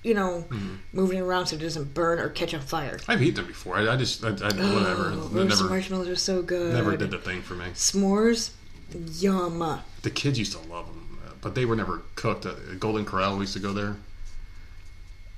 you 0.03 0.15
know, 0.15 0.45
Mm-hmm. 0.51 0.75
moving 0.93 1.19
it 1.19 1.23
around 1.23 1.47
so 1.47 1.57
it 1.57 1.61
doesn't 1.61 1.95
burn 1.95 2.19
or 2.19 2.29
catch 2.29 2.53
on 2.55 2.61
fire. 2.61 2.99
I've 3.09 3.23
eaten 3.23 3.37
them 3.37 3.47
before. 3.47 3.77
I, 3.79 3.93
I 3.95 3.97
just, 3.97 4.25
I, 4.25 4.29
I, 4.31 4.33
whatever. 4.33 5.13
Oh, 5.15 5.29
roasted 5.31 5.49
never, 5.49 5.65
marshmallows 5.69 6.09
are 6.09 6.17
so 6.17 6.43
good. 6.43 6.75
never 6.75 6.97
did 6.97 7.11
the 7.13 7.19
thing 7.19 7.41
for 7.43 7.55
me. 7.55 7.67
S'mores, 7.75 8.51
yum. 8.99 9.81
The 10.03 10.11
kids 10.11 10.39
used 10.39 10.53
to 10.53 10.59
love 10.69 10.87
them, 10.87 11.19
but 11.41 11.55
they 11.55 11.65
were 11.65 11.77
never 11.77 12.03
cooked. 12.15 12.47
Uh, 12.47 12.55
Golden 12.79 13.05
Corral, 13.05 13.35
we 13.37 13.41
used 13.43 13.55
to 13.55 13.61
go 13.61 13.73
there. 13.73 13.97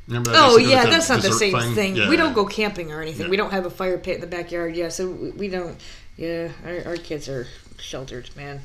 Remember 0.08 0.30
that? 0.30 0.38
Oh 0.44 0.56
They 0.56 0.62
used 0.62 0.70
to 0.72 0.76
go 0.76 0.82
yeah, 0.84 0.90
that's 0.90 1.08
not 1.08 1.22
the 1.22 1.32
same 1.32 1.74
thing. 1.74 1.96
Yeah, 1.96 2.08
we 2.08 2.16
don't 2.16 2.32
go 2.32 2.44
camping 2.46 2.92
or 2.92 3.02
anything. 3.02 3.26
Yeah. 3.26 3.30
We 3.30 3.36
don't 3.36 3.50
have 3.50 3.66
a 3.66 3.70
fire 3.70 3.98
pit 3.98 4.16
in 4.16 4.20
the 4.20 4.26
backyard. 4.26 4.76
Yeah, 4.76 4.88
so 4.88 5.10
we- 5.10 5.48
don't. 5.48 5.80
Yeah, 6.16 6.48
our, 6.64 6.92
our 6.92 6.96
kids 6.96 7.28
are 7.28 7.46
sheltered, 7.78 8.30
man. 8.36 8.60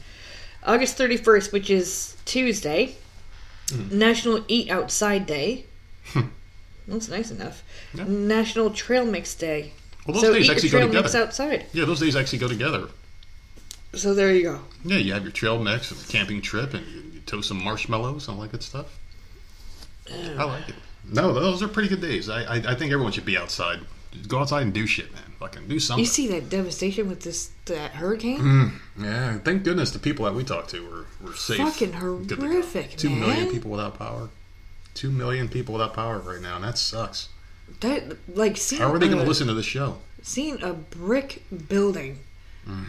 August 0.64 0.96
thirty 0.98 1.18
first, 1.18 1.52
which 1.52 1.70
is 1.70 2.16
Tuesday, 2.26 2.96
Hmm. 3.70 3.98
National 3.98 4.44
Eat 4.48 4.70
Outside 4.70 5.26
Day. 5.26 5.66
That's 6.88 7.10
nice 7.10 7.32
enough. 7.32 7.64
Yeah. 7.94 8.04
National 8.06 8.70
Trail 8.70 9.06
Mix 9.06 9.34
Day. 9.36 9.72
Well, 10.06 10.14
those 10.16 10.24
so 10.24 10.34
days 10.34 10.50
actually 10.50 10.70
go 10.70 10.88
together. 10.88 11.18
outside. 11.20 11.66
Yeah, 11.74 11.86
those 11.86 12.00
days 12.00 12.16
actually 12.16 12.40
go 12.40 12.48
together. 12.48 12.88
So 13.94 14.14
there 14.14 14.34
you 14.34 14.44
go. 14.44 14.60
Yeah, 14.86 14.98
you 14.98 15.14
have 15.14 15.24
your 15.24 15.32
trail 15.32 15.62
mix 15.62 15.92
and 15.92 16.08
camping 16.08 16.42
trip, 16.42 16.74
and 16.74 16.86
you, 16.88 17.02
you 17.14 17.20
toast 17.26 17.48
some 17.50 17.62
marshmallows 17.64 18.28
and 18.28 18.38
all 18.38 18.44
that 18.44 18.52
good 18.52 18.64
stuff. 18.64 18.98
I 20.10 20.44
like 20.44 20.70
it. 20.70 20.76
No, 21.10 21.34
those 21.34 21.62
are 21.64 21.68
pretty 21.68 21.90
good 21.90 22.02
days. 22.02 22.30
I, 22.30 22.44
I, 22.44 22.56
I 22.56 22.76
think 22.76 22.92
everyone 22.92 23.12
should 23.12 23.26
be 23.26 23.38
outside. 23.38 23.80
Just 24.12 24.28
go 24.30 24.40
outside 24.40 24.62
and 24.64 24.74
do 24.74 24.86
shit, 24.86 25.12
man. 25.14 25.24
Fucking 25.40 25.68
do 25.68 25.80
something. 25.80 26.04
You 26.04 26.06
see 26.06 26.28
that 26.28 26.50
devastation 26.50 27.08
with 27.10 27.22
this 27.22 27.52
that 27.66 27.92
hurricane? 27.92 28.74
Yeah, 29.00 29.38
thank 29.40 29.64
goodness 29.64 29.92
the 29.92 30.00
people 30.00 30.26
that 30.26 30.34
we 30.36 30.44
talked 30.44 30.70
to 30.72 30.84
were, 30.88 31.06
were 31.26 31.34
safe. 31.36 31.58
Fucking 31.58 31.94
horrific, 31.94 32.98
Two 32.98 33.10
million 33.10 33.46
man. 33.46 33.52
people 33.52 33.72
without 33.72 33.98
power. 33.98 34.30
Two 34.94 35.10
million 35.12 35.48
people 35.48 35.74
without 35.74 35.94
power 35.94 36.20
right 36.20 36.42
now, 36.42 36.56
and 36.58 36.64
that 36.66 36.78
sucks. 36.78 37.30
That 37.80 38.18
like 38.36 38.58
seeing 38.58 38.82
How 38.82 38.94
are 38.94 39.00
they 39.00 39.08
going 39.08 39.22
to 39.22 39.28
listen 39.28 39.48
to 39.48 39.54
this 39.54 39.66
show? 39.66 39.98
seeing 40.24 40.62
a 40.62 40.74
brick 40.74 41.44
building 41.68 42.20
Mm. 42.68 42.86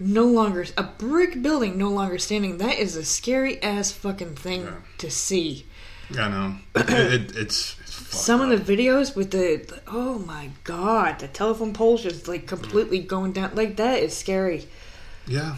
No 0.00 0.24
longer 0.24 0.64
a 0.76 0.82
brick 0.82 1.40
building 1.42 1.76
no 1.78 1.88
longer 1.90 2.18
standing 2.18 2.58
that 2.58 2.78
is 2.78 2.96
a 2.96 3.04
scary 3.04 3.62
ass 3.62 3.92
fucking 3.92 4.34
thing 4.34 4.62
Yeah. 4.62 4.74
to 4.98 5.10
see 5.10 5.66
I 6.18 6.28
know. 6.28 6.54
it, 6.74 6.90
it, 6.90 7.36
it's, 7.36 7.76
it's 7.80 8.16
some 8.18 8.40
up. 8.40 8.50
of 8.50 8.66
the 8.66 8.76
videos 8.76 9.14
with 9.14 9.30
the 9.30 9.80
oh 9.86 10.18
my 10.18 10.50
god 10.64 11.20
the 11.20 11.28
telephone 11.28 11.72
poles 11.72 12.02
just 12.02 12.26
like 12.26 12.46
completely 12.46 12.98
going 12.98 13.32
down 13.32 13.54
like 13.54 13.76
that 13.76 14.00
is 14.00 14.16
scary 14.16 14.66
Yeah. 15.26 15.56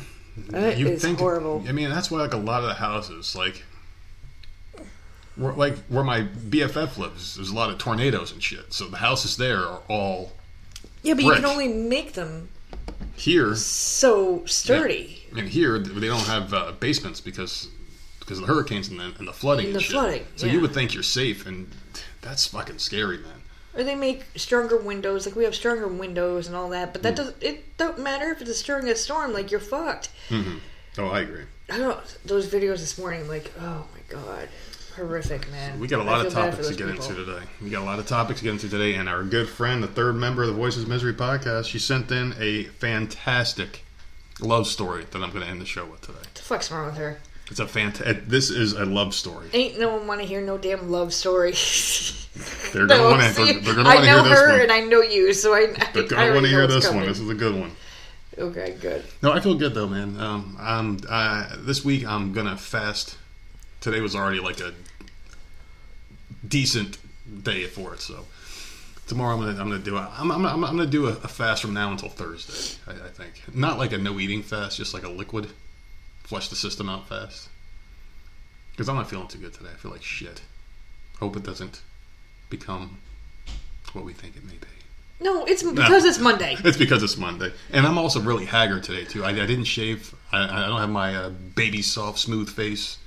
That 0.48 0.78
is 0.78 1.04
horrible. 1.04 1.62
I 1.68 1.72
mean, 1.72 1.90
that's 1.90 2.10
why 2.10 2.20
like 2.20 2.32
a 2.32 2.38
lot 2.38 2.62
of 2.62 2.68
the 2.68 2.74
houses, 2.74 3.36
like, 3.36 3.64
where, 5.36 5.52
like 5.52 5.76
where 5.88 6.02
my 6.02 6.22
BFF 6.22 6.96
lives, 6.96 7.36
there's 7.36 7.50
a 7.50 7.54
lot 7.54 7.68
of 7.68 7.76
tornadoes 7.76 8.32
and 8.32 8.42
shit. 8.42 8.72
So 8.72 8.88
the 8.88 8.96
houses 8.96 9.36
there 9.36 9.58
are 9.58 9.82
all 9.88 10.32
yeah 11.02 11.12
but 11.14 11.24
you 11.24 11.32
can 11.34 11.44
only 11.44 11.68
make 11.68 12.14
them 12.14 12.48
here, 13.16 13.54
so 13.54 14.44
sturdy 14.46 15.26
and 15.36 15.48
here 15.48 15.78
they 15.78 16.06
don't 16.08 16.26
have 16.26 16.52
uh, 16.52 16.72
basements 16.80 17.20
because 17.20 17.68
because 18.20 18.38
of 18.38 18.46
the 18.46 18.52
hurricanes 18.52 18.88
and 18.88 19.00
the, 19.00 19.12
and 19.18 19.26
the 19.26 19.32
flooding. 19.32 19.66
And 19.66 19.74
the 19.74 19.80
shit. 19.80 19.92
flooding, 19.92 20.26
So 20.36 20.46
yeah. 20.46 20.52
you 20.52 20.60
would 20.60 20.72
think 20.72 20.94
you're 20.94 21.02
safe, 21.02 21.44
and 21.46 21.68
that's 22.20 22.46
fucking 22.46 22.78
scary, 22.78 23.18
man. 23.18 23.42
or 23.76 23.82
they 23.82 23.94
make 23.96 24.24
stronger 24.36 24.76
windows 24.76 25.26
like 25.26 25.34
we 25.34 25.44
have 25.44 25.54
stronger 25.54 25.88
windows 25.88 26.46
and 26.46 26.54
all 26.54 26.68
that 26.70 26.92
but 26.92 27.02
that 27.02 27.16
doesn't 27.16 27.36
it 27.42 27.76
don't 27.78 27.98
matter 27.98 28.30
if 28.30 28.40
it's 28.42 28.62
during 28.62 28.88
a 28.88 28.94
storm 28.94 29.32
like 29.32 29.50
you're 29.50 29.60
fucked 29.60 30.08
Mm-hmm. 30.28 30.58
Oh, 30.98 31.08
I 31.08 31.20
agree. 31.20 31.44
I 31.70 31.78
don't 31.78 31.98
those 32.24 32.46
videos 32.48 32.78
this 32.78 32.98
morning 32.98 33.26
like 33.28 33.50
oh 33.60 33.86
my 33.94 34.00
god 34.08 34.48
horrific 34.96 35.50
man 35.50 35.78
We 35.80 35.88
got 35.88 36.00
a 36.00 36.04
lot 36.04 36.24
of 36.26 36.32
feel 36.32 36.42
bad 36.42 36.54
for 36.54 36.62
topics 36.62 36.68
to 36.68 36.74
get 36.74 36.90
people. 36.92 37.06
into 37.10 37.24
today. 37.24 37.46
We 37.62 37.70
got 37.70 37.82
a 37.82 37.84
lot 37.84 37.98
of 37.98 38.06
topics 38.06 38.38
to 38.40 38.44
get 38.44 38.52
into 38.52 38.68
today, 38.68 38.94
and 38.94 39.08
our 39.08 39.22
good 39.24 39.48
friend, 39.48 39.82
the 39.82 39.88
third 39.88 40.14
member 40.16 40.42
of 40.42 40.48
the 40.48 40.54
Voices 40.54 40.82
of 40.84 40.88
Misery 40.88 41.14
podcast, 41.14 41.66
she 41.66 41.78
sent 41.78 42.10
in 42.10 42.34
a 42.38 42.64
fantastic 42.64 43.84
love 44.40 44.66
story 44.66 45.04
that 45.10 45.22
I'm 45.22 45.30
going 45.30 45.42
to 45.44 45.50
end 45.50 45.60
the 45.60 45.66
show 45.66 45.84
with 45.86 46.00
today. 46.02 46.18
What 46.18 46.34
the 46.34 46.42
fuck's 46.42 46.70
wrong 46.70 46.86
with 46.86 46.96
her? 46.96 47.20
It's 47.50 47.60
a 47.60 47.66
fantastic. 47.66 48.26
This 48.28 48.50
is 48.50 48.72
a 48.72 48.84
love 48.86 49.14
story. 49.14 49.48
Ain't 49.52 49.78
no 49.78 49.96
one 49.96 50.06
want 50.06 50.20
to 50.20 50.26
hear 50.26 50.40
no 50.40 50.56
damn 50.56 50.90
love 50.90 51.12
story. 51.12 51.52
They're 52.72 52.86
going 52.86 52.88
to 52.88 52.96
No, 52.96 53.10
want 53.10 53.22
to. 53.22 53.32
see, 53.34 53.44
They're, 53.52 53.60
they're 53.60 53.74
going 53.74 53.84
to 53.86 53.90
I 53.92 53.94
want 53.96 54.04
to 54.06 54.10
know 54.10 54.22
hear 54.24 54.30
this 54.30 54.40
her 54.40 54.62
and 54.62 54.72
I 54.72 54.80
know 54.80 55.02
you, 55.02 55.32
so 55.34 55.52
I. 55.54 55.66
They're 55.92 56.04
I 56.04 56.06
going 56.06 56.08
to 56.08 56.32
want 56.34 56.44
to 56.44 56.48
hear 56.50 56.66
this 56.66 56.90
one. 56.90 57.04
This 57.06 57.20
is 57.20 57.28
a 57.28 57.34
good 57.34 57.58
one. 57.58 57.72
Okay, 58.38 58.76
good. 58.80 59.04
No, 59.20 59.32
I 59.32 59.40
feel 59.40 59.54
good 59.56 59.74
though, 59.74 59.86
man. 59.88 60.18
Um, 60.18 60.56
um, 60.58 60.98
uh, 61.06 61.54
this 61.58 61.84
week 61.84 62.06
I'm 62.06 62.32
gonna 62.32 62.56
fast. 62.56 63.18
Today 63.82 64.00
was 64.00 64.14
already 64.14 64.38
like 64.38 64.60
a 64.60 64.72
decent 66.46 66.98
day 67.42 67.66
for 67.66 67.94
it, 67.94 68.00
so 68.00 68.24
tomorrow 69.08 69.34
I'm 69.34 69.40
gonna 69.40 69.60
I'm 69.60 69.68
gonna 69.68 69.82
do 69.82 69.96
a, 69.96 70.08
I'm, 70.16 70.30
I'm, 70.30 70.46
I'm, 70.46 70.64
I'm 70.64 70.76
gonna 70.76 70.86
do 70.86 71.08
a, 71.08 71.10
a 71.10 71.28
fast 71.28 71.62
from 71.62 71.74
now 71.74 71.90
until 71.90 72.08
Thursday. 72.08 72.78
I, 72.86 72.92
I 72.92 73.08
think 73.08 73.42
not 73.52 73.78
like 73.78 73.92
a 73.92 73.98
no 73.98 74.20
eating 74.20 74.44
fast, 74.44 74.76
just 74.76 74.94
like 74.94 75.02
a 75.02 75.08
liquid, 75.08 75.48
flush 76.22 76.48
the 76.48 76.54
system 76.54 76.88
out 76.88 77.08
fast. 77.08 77.48
Because 78.70 78.88
I'm 78.88 78.94
not 78.94 79.10
feeling 79.10 79.26
too 79.26 79.38
good 79.38 79.52
today. 79.52 79.70
I 79.72 79.76
feel 79.76 79.90
like 79.90 80.04
shit. 80.04 80.42
Hope 81.18 81.36
it 81.36 81.42
doesn't 81.42 81.82
become 82.50 82.98
what 83.94 84.04
we 84.04 84.12
think 84.12 84.36
it 84.36 84.44
may 84.44 84.52
be. 84.52 84.68
No, 85.20 85.44
it's 85.44 85.64
because 85.64 86.04
it's 86.04 86.20
Monday. 86.20 86.56
It's 86.64 86.76
because 86.76 87.02
it's 87.02 87.16
Monday, 87.16 87.52
and 87.72 87.84
I'm 87.84 87.98
also 87.98 88.20
really 88.20 88.44
haggard 88.44 88.84
today 88.84 89.04
too. 89.04 89.24
I, 89.24 89.30
I 89.30 89.46
didn't 89.46 89.64
shave. 89.64 90.14
I, 90.30 90.64
I 90.64 90.66
don't 90.68 90.78
have 90.78 90.90
my 90.90 91.16
uh, 91.16 91.30
baby 91.30 91.82
soft, 91.82 92.20
smooth 92.20 92.48
face, 92.48 92.98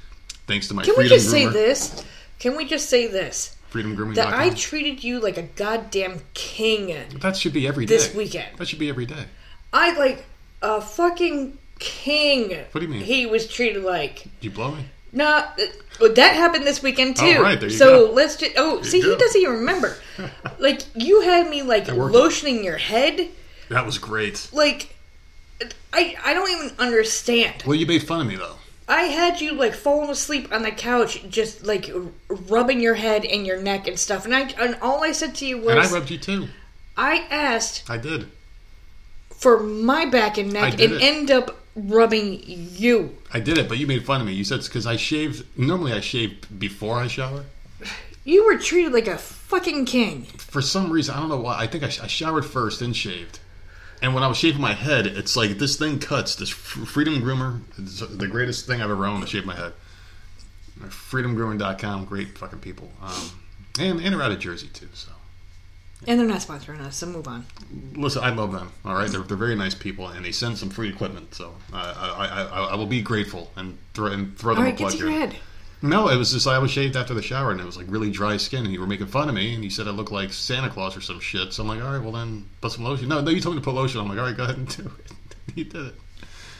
thanks 0.47 0.67
to 0.69 0.73
my 0.73 0.83
Can 0.83 0.93
we 0.97 1.03
freedom 1.03 1.17
just 1.17 1.29
say 1.31 1.43
groomer. 1.45 1.53
this? 1.53 2.03
Can 2.39 2.55
we 2.57 2.65
just 2.65 2.89
say 2.89 3.07
this? 3.07 3.55
Freedom 3.69 3.95
grooming. 3.95 4.15
That 4.15 4.33
I 4.33 4.51
treated 4.51 5.03
you 5.03 5.19
like 5.19 5.37
a 5.37 5.43
goddamn 5.43 6.21
king 6.33 6.95
that 7.19 7.35
should 7.35 7.53
be 7.53 7.67
every 7.67 7.85
day. 7.85 7.95
this 7.95 8.13
weekend. 8.13 8.57
That 8.57 8.67
should 8.67 8.79
be 8.79 8.89
every 8.89 9.05
day. 9.05 9.25
I 9.73 9.97
like 9.97 10.25
a 10.61 10.79
fucking 10.79 11.57
king. 11.79 12.49
What 12.71 12.79
do 12.79 12.81
you 12.81 12.87
mean? 12.87 13.01
He 13.01 13.25
was 13.25 13.47
treated 13.47 13.83
like. 13.83 14.23
Did 14.23 14.31
you 14.41 14.51
blow 14.51 14.75
me? 14.75 14.85
No, 15.11 15.27
uh, 15.27 16.07
that 16.13 16.35
happened 16.35 16.65
this 16.65 16.83
weekend 16.83 17.15
too. 17.15 17.35
Oh, 17.37 17.41
right, 17.41 17.59
there 17.59 17.69
you 17.69 17.75
so 17.77 18.07
go. 18.07 18.13
let's 18.13 18.35
just. 18.35 18.51
Oh, 18.57 18.81
see, 18.81 19.01
go. 19.01 19.11
he 19.11 19.15
doesn't 19.17 19.41
even 19.41 19.55
remember. 19.55 19.95
like 20.59 20.81
you 20.93 21.21
had 21.21 21.49
me 21.49 21.61
like 21.61 21.87
worked. 21.87 22.15
lotioning 22.15 22.63
your 22.63 22.77
head. 22.77 23.29
That 23.69 23.85
was 23.85 23.97
great. 23.97 24.49
Like 24.53 24.95
I 25.93 26.15
I 26.23 26.33
don't 26.33 26.49
even 26.51 26.71
understand. 26.79 27.63
Well, 27.65 27.75
you 27.75 27.85
made 27.85 28.03
fun 28.03 28.21
of 28.21 28.27
me 28.27 28.35
though. 28.35 28.55
I 28.87 29.03
had 29.03 29.41
you 29.41 29.53
like 29.53 29.73
falling 29.73 30.09
asleep 30.09 30.51
on 30.53 30.61
the 30.61 30.71
couch, 30.71 31.23
just 31.29 31.65
like 31.65 31.89
r- 31.93 32.01
rubbing 32.29 32.79
your 32.79 32.93
head 32.95 33.25
and 33.25 33.45
your 33.45 33.59
neck 33.61 33.87
and 33.87 33.97
stuff. 33.99 34.25
And 34.25 34.35
I 34.35 34.41
and 34.59 34.77
all 34.81 35.03
I 35.03 35.11
said 35.11 35.35
to 35.35 35.45
you 35.45 35.57
was, 35.57 35.69
And 35.69 35.79
I 35.79 35.91
rubbed 35.91 36.11
you 36.11 36.17
too. 36.17 36.47
I 36.95 37.25
asked 37.29 37.89
I 37.89 37.97
did. 37.97 38.27
for 39.31 39.59
my 39.61 40.05
back 40.05 40.37
and 40.37 40.53
neck, 40.53 40.73
and 40.73 40.93
it. 40.93 41.01
end 41.01 41.31
up 41.31 41.59
rubbing 41.75 42.41
you. 42.45 43.17
I 43.33 43.39
did 43.39 43.57
it, 43.57 43.67
but 43.67 43.77
you 43.77 43.87
made 43.87 44.05
fun 44.05 44.21
of 44.21 44.27
me. 44.27 44.33
You 44.33 44.43
said 44.43 44.59
it's 44.59 44.67
because 44.67 44.87
I 44.87 44.95
shaved. 44.95 45.45
Normally, 45.57 45.91
I 45.91 45.99
shave 45.99 46.45
before 46.57 46.97
I 46.97 47.07
shower. 47.07 47.43
You 48.23 48.45
were 48.45 48.57
treated 48.57 48.93
like 48.93 49.07
a 49.07 49.17
fucking 49.17 49.85
king. 49.85 50.23
For 50.23 50.61
some 50.61 50.91
reason, 50.91 51.15
I 51.15 51.19
don't 51.19 51.29
know 51.29 51.37
why. 51.37 51.59
I 51.59 51.67
think 51.67 51.83
I, 51.83 51.89
sh- 51.89 52.01
I 52.01 52.07
showered 52.07 52.45
first, 52.45 52.81
and 52.81 52.95
shaved. 52.95 53.39
And 54.05 54.13
when 54.13 54.21
I 54.21 54.27
was 54.27 54.37
shaving 54.37 54.61
my 54.61 54.73
head, 54.73 55.07
it's 55.07 55.35
like 55.35 55.57
this 55.57 55.77
thing 55.77 55.97
cuts. 55.97 56.35
This 56.35 56.47
Freedom 56.49 57.15
Groomer, 57.23 57.61
the 58.19 58.27
greatest 58.27 58.67
thing 58.67 58.79
I've 58.79 58.91
ever 58.91 59.03
owned 59.07 59.23
to 59.23 59.27
shave 59.27 59.47
my 59.47 59.55
head. 59.55 59.73
FreedomGrooming.com, 60.79 62.05
great 62.05 62.37
fucking 62.37 62.59
people. 62.59 62.91
Um, 63.01 63.31
and, 63.79 63.99
and 63.99 64.13
they're 64.13 64.21
out 64.21 64.31
of 64.31 64.37
Jersey 64.37 64.67
too. 64.67 64.89
So 64.93 65.11
And 66.05 66.19
they're 66.19 66.27
not 66.27 66.41
sponsoring 66.41 66.81
us, 66.81 66.97
so 66.97 67.07
move 67.07 67.27
on. 67.27 67.47
listen, 67.95 68.23
I 68.23 68.29
love 68.29 68.51
them. 68.51 68.71
All 68.85 68.93
right, 68.93 69.09
they're, 69.09 69.21
they're 69.21 69.35
very 69.37 69.55
nice 69.55 69.73
people, 69.73 70.07
and 70.09 70.23
they 70.23 70.31
send 70.31 70.59
some 70.59 70.69
free 70.69 70.89
equipment. 70.89 71.33
So 71.33 71.55
uh, 71.73 71.95
I, 71.97 72.27
I, 72.27 72.43
I, 72.43 72.63
I 72.73 72.75
will 72.75 72.85
be 72.85 73.01
grateful 73.01 73.51
and 73.55 73.75
throw 73.95 74.11
and 74.11 74.37
throw 74.37 74.53
them 74.53 74.65
right, 74.65 74.75
a 74.75 74.77
get 74.77 74.83
plug 74.89 74.91
to 74.91 74.97
your 74.99 75.09
here. 75.09 75.19
head. 75.21 75.35
No, 75.81 76.09
it 76.09 76.15
was 76.17 76.31
just 76.31 76.47
I 76.47 76.57
was 76.57 76.71
shaved 76.71 76.95
after 76.95 77.13
the 77.13 77.21
shower 77.21 77.51
and 77.51 77.59
it 77.59 77.65
was 77.65 77.77
like 77.77 77.85
really 77.89 78.09
dry 78.09 78.37
skin 78.37 78.63
and 78.65 78.73
you 78.73 78.79
were 78.79 78.87
making 78.87 79.07
fun 79.07 79.29
of 79.29 79.35
me 79.35 79.53
and 79.53 79.63
you 79.63 79.69
said 79.69 79.87
I 79.87 79.91
looked 79.91 80.11
like 80.11 80.33
Santa 80.33 80.69
Claus 80.69 80.97
or 80.97 81.01
some 81.01 81.19
shit. 81.19 81.53
So 81.53 81.61
I'm 81.63 81.69
like, 81.69 81.81
all 81.83 81.91
right, 81.91 82.01
well 82.01 82.11
then 82.13 82.45
put 82.61 82.71
some 82.71 82.83
lotion. 82.83 83.07
No, 83.09 83.21
no, 83.21 83.29
you 83.29 83.39
told 83.41 83.55
me 83.55 83.61
to 83.61 83.65
put 83.65 83.75
lotion. 83.75 83.99
I'm 83.99 84.07
like, 84.07 84.17
all 84.17 84.25
right, 84.25 84.35
go 84.35 84.43
ahead 84.43 84.57
and 84.57 84.67
do 84.77 84.91
it. 84.99 85.55
you 85.57 85.63
did 85.65 85.85
it. 85.87 85.95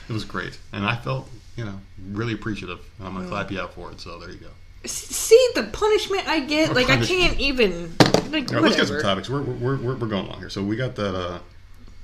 It 0.07 0.13
was 0.13 0.23
great, 0.25 0.59
and 0.71 0.85
I 0.85 0.95
felt 0.95 1.27
you 1.55 1.65
know 1.65 1.79
really 2.11 2.33
appreciative. 2.33 2.79
And 2.99 3.07
I'm 3.07 3.13
Mm. 3.13 3.17
gonna 3.17 3.29
clap 3.29 3.51
you 3.51 3.59
out 3.59 3.73
for 3.73 3.91
it. 3.91 3.99
So 3.99 4.19
there 4.19 4.29
you 4.29 4.35
go. 4.37 4.49
See 4.85 5.47
the 5.55 5.63
punishment 5.63 6.27
I 6.27 6.41
get? 6.41 6.67
What 6.69 6.75
Like 6.77 6.89
I 6.91 7.03
can't 7.03 7.39
even. 7.39 7.95
Like 8.31 8.49
All 8.49 8.55
right, 8.55 8.63
let's 8.63 8.75
get 8.75 8.87
some 8.87 9.01
topics. 9.01 9.29
We're, 9.29 9.41
we're, 9.41 9.77
we're, 9.77 9.95
we're 9.95 10.07
going 10.07 10.27
along 10.27 10.37
here. 10.39 10.49
So 10.51 10.61
we 10.63 10.75
got 10.75 10.95
that. 10.95 11.15
Uh, 11.15 11.39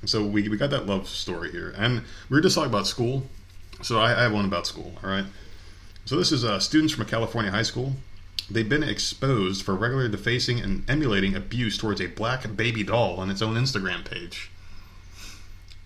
so 0.04 0.24
we, 0.24 0.48
we 0.48 0.56
got 0.56 0.70
that 0.70 0.86
love 0.86 1.06
story 1.08 1.52
here, 1.52 1.72
and 1.76 2.02
we 2.28 2.36
were 2.36 2.40
just 2.40 2.56
talking 2.56 2.70
about 2.70 2.88
school. 2.88 3.24
So 3.82 4.00
I, 4.00 4.18
I 4.18 4.22
have 4.22 4.32
one 4.32 4.44
about 4.46 4.66
school. 4.66 4.92
All 5.04 5.10
right. 5.10 5.24
So 6.04 6.16
this 6.16 6.32
is 6.32 6.44
uh, 6.44 6.58
students 6.58 6.92
from 6.92 7.02
a 7.02 7.08
California 7.08 7.50
high 7.50 7.62
school. 7.62 7.94
They've 8.50 8.68
been 8.68 8.82
exposed 8.82 9.64
for 9.64 9.74
regularly 9.74 10.10
defacing 10.10 10.60
and 10.60 10.88
emulating 10.90 11.34
abuse 11.34 11.78
towards 11.78 12.00
a 12.00 12.06
black 12.06 12.56
baby 12.56 12.82
doll 12.82 13.20
on 13.20 13.30
its 13.30 13.40
own 13.40 13.54
Instagram 13.54 14.04
page. 14.04 14.50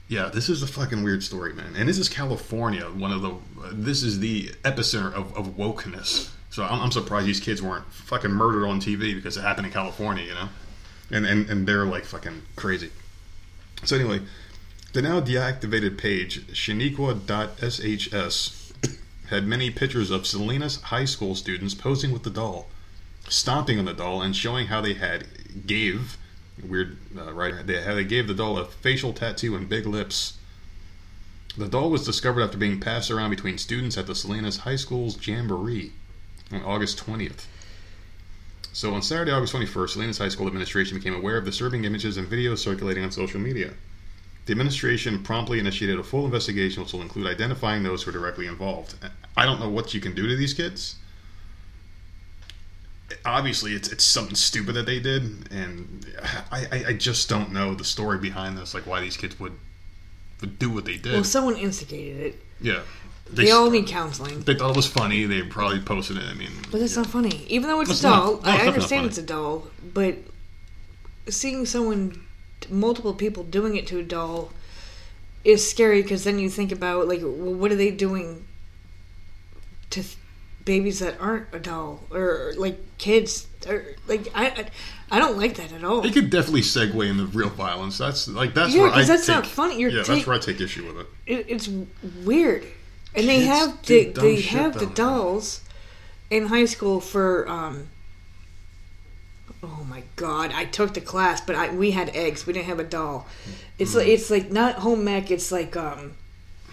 Yeah, 0.09 0.31
this 0.33 0.49
is 0.49 0.63
a 0.63 0.67
fucking 0.67 1.03
weird 1.03 1.23
story, 1.23 1.53
man. 1.53 1.75
And 1.77 1.89
this 1.89 1.99
is 1.99 2.09
California, 2.09 2.85
one 2.85 3.13
of 3.13 3.23
the. 3.23 3.35
This 3.73 4.03
is 4.03 4.21
the 4.21 4.49
epicenter 4.65 5.13
of, 5.13 5.37
of 5.37 5.57
wokeness. 5.57 6.31
So 6.51 6.65
I'm, 6.65 6.81
I'm 6.81 6.93
surprised 6.93 7.27
these 7.27 7.41
kids 7.41 7.61
weren't 7.61 7.85
fucking 7.93 8.31
murdered 8.31 8.67
on 8.67 8.81
TV 8.81 9.15
because 9.15 9.37
it 9.37 9.43
happened 9.43 9.67
in 9.67 9.73
California, 9.73 10.25
you 10.25 10.35
know? 10.35 10.49
And, 11.11 11.27
and, 11.27 11.51
and 11.51 11.67
they're 11.67 11.85
like 11.85 12.05
fucking 12.05 12.43
crazy. 12.55 12.91
So 13.85 13.97
anyway, 13.97 14.21
the 14.93 15.03
now 15.03 15.21
deactivated 15.21 15.99
page, 15.99 16.47
Shaniqua.shs, 16.47 18.66
had 19.31 19.47
many 19.47 19.71
pictures 19.71 20.11
of 20.11 20.27
Salinas 20.27 20.81
High 20.83 21.05
School 21.05 21.35
students 21.35 21.75
posing 21.75 22.13
with 22.13 22.23
the 22.23 22.31
doll, 22.31 22.69
stomping 23.29 23.79
on 23.79 23.85
the 23.85 23.93
doll, 23.93 24.23
and 24.23 24.35
showing 24.35 24.69
how 24.69 24.81
they 24.81 24.95
had 24.95 25.27
gave 25.67 26.17
weird 26.63 26.97
uh, 27.19 27.63
they 27.65 27.83
how 27.83 27.95
they 27.95 28.05
gave 28.05 28.29
the 28.29 28.35
doll 28.35 28.59
a 28.59 28.65
facial 28.65 29.13
tattoo 29.13 29.55
and 29.57 29.69
big 29.69 29.87
lips. 29.87 30.39
The 31.57 31.69
doll 31.69 31.91
was 31.91 32.05
discovered 32.05 32.43
after 32.43 32.59
being 32.59 32.81
passed 32.81 33.11
around 33.11 33.31
between 33.31 33.59
students 33.59 33.97
at 33.97 34.07
the 34.07 34.15
Salinas 34.15 34.59
High 34.59 34.77
School's 34.77 35.27
jamboree 35.27 35.93
on 36.53 36.63
August 36.63 36.99
20th. 36.99 37.47
So 38.75 38.93
on 38.93 39.01
Saturday, 39.01 39.31
August 39.31 39.55
21st, 39.55 39.89
Salinas 39.89 40.19
High 40.19 40.29
School 40.29 40.47
administration 40.47 40.99
became 40.99 41.15
aware 41.15 41.39
of 41.39 41.47
disturbing 41.47 41.85
images 41.85 42.19
and 42.19 42.29
videos 42.29 42.59
circulating 42.59 43.05
on 43.05 43.11
social 43.11 43.41
media. 43.41 43.73
The 44.47 44.53
administration 44.53 45.23
promptly 45.23 45.59
initiated 45.59 45.99
a 45.99 46.03
full 46.05 46.25
investigation, 46.25 46.83
which 46.83 46.93
will 46.93 47.03
include 47.03 47.27
identifying 47.27 47.83
those 47.83 48.03
who 48.05 48.11
are 48.11 48.13
directly 48.13 48.47
involved. 48.47 48.95
I 49.37 49.45
don't 49.45 49.59
know 49.61 49.69
what 49.69 49.93
you 49.93 50.01
can 50.01 50.15
do 50.15 50.27
to 50.29 50.37
these 50.37 50.55
kids. 50.55 50.97
Obviously, 53.25 53.73
it's 53.75 53.89
it's 53.93 54.05
something 54.05 54.35
stupid 54.35 54.75
that 54.75 54.87
they 54.87 54.99
did, 55.01 55.49
and 55.53 56.07
I, 56.51 56.67
I, 56.73 56.85
I 56.89 56.93
just 56.93 57.29
don't 57.29 57.53
know 57.53 57.75
the 57.75 57.85
story 57.85 58.19
behind 58.19 58.57
this, 58.59 58.75
like 58.75 58.85
why 58.87 59.01
these 59.01 59.17
kids 59.17 59.39
would 59.39 59.53
would 60.41 60.59
do 60.59 60.71
what 60.71 60.85
they 60.85 60.97
did. 60.97 61.13
Well, 61.13 61.25
someone 61.25 61.57
instigated 61.57 62.21
it. 62.21 62.43
yeah, 62.61 62.83
They, 63.33 63.51
all 63.53 63.71
need 63.71 63.87
counseling. 63.87 64.41
They 64.43 64.55
thought 64.55 64.71
it 64.71 64.77
was 64.77 64.87
funny. 64.87 65.25
They 65.25 65.43
probably 65.43 65.81
posted 65.81 66.19
it. 66.19 66.25
I 66.25 66.35
mean, 66.35 66.51
But 66.71 66.81
that's 66.81 66.95
yeah. 66.97 67.03
not 67.03 67.11
funny. 67.11 67.45
Even 67.49 67.69
though 67.69 67.81
it's 67.81 67.91
It's 67.91 68.01
a 68.01 68.03
doll, 68.05 68.33
not. 68.35 68.45
No, 68.45 68.51
I 68.51 68.67
understand 68.67 69.07
it's 69.07 69.19
a 69.19 69.23
doll, 69.23 69.69
but 69.95 70.17
seeing 71.29 71.65
someone, 71.65 72.26
multiple 72.71 73.15
people 73.15 73.45
doing 73.45 73.77
it 73.77 73.87
to 73.89 73.99
a 73.99 74.03
doll 74.03 74.53
is 75.45 75.69
scary 75.69 76.03
because 76.03 76.25
then 76.25 76.39
you 76.39 76.49
think 76.51 76.73
about, 76.73 77.09
like, 77.09 77.21
well, 77.23 77.55
what 77.55 77.71
are 77.71 77.77
they 77.77 77.91
doing 77.91 78.45
to 79.91 80.03
th- 80.03 80.17
babies 80.65 80.99
that 80.99 81.21
aren't 81.21 81.47
a 81.55 81.59
doll? 81.59 82.03
Or, 82.11 82.53
like, 82.57 82.79
kids? 82.99 83.47
Or, 83.69 83.85
like, 84.09 84.29
I, 84.35 84.47
I, 84.47 84.67
I 85.11 85.19
don't 85.21 85.39
like 85.39 85.55
that 85.57 85.73
at 85.73 85.85
all. 85.85 86.01
They 86.01 86.11
could 86.11 86.31
definitely 86.31 86.63
segue 86.63 87.09
into 87.09 87.27
real 87.27 87.49
violence. 87.49 87.99
That's 87.99 88.27
like 88.27 88.55
that's 88.55 88.75
Yeah, 88.75 88.83
where 88.83 88.91
I 88.91 89.05
that's 89.05 89.27
take, 89.27 89.37
not 89.37 89.47
funny. 89.47 89.79
You're 89.79 89.91
yeah, 89.91 89.99
take- 90.03 90.17
that's 90.17 90.27
where 90.27 90.37
I 90.37 90.41
take 90.41 90.61
issue 90.61 90.87
with 90.87 90.99
it. 91.01 91.07
it, 91.27 91.47
it's 91.49 91.69
weird 92.25 92.65
and 93.15 93.29
they 93.29 93.43
have 93.43 93.81
do 93.83 93.95
they, 94.05 94.13
dumb 94.13 94.25
they 94.25 94.37
shit, 94.37 94.51
have 94.51 94.79
the 94.79 94.87
dolls 94.87 95.61
in 96.29 96.47
high 96.47 96.65
school 96.67 97.01
for 97.01 97.49
um 97.49 97.89
oh 99.67 99.85
my 99.85 100.03
god 100.17 100.53
i 100.55 100.65
took 100.65 100.95
the 100.95 101.01
class 101.01 101.41
but 101.41 101.57
I, 101.57 101.75
we 101.75 101.91
had 101.91 102.11
eggs 102.11 102.47
we 102.47 102.53
didn't 102.53 102.67
have 102.67 102.79
a 102.79 102.85
doll 102.85 103.27
it's 103.79 103.95
like 103.95 104.07
it's 104.09 104.31
like 104.31 104.51
not 104.51 104.77
home 104.77 105.07
ec 105.09 105.31
it's 105.31 105.51
like 105.51 105.77
um 105.77 106.13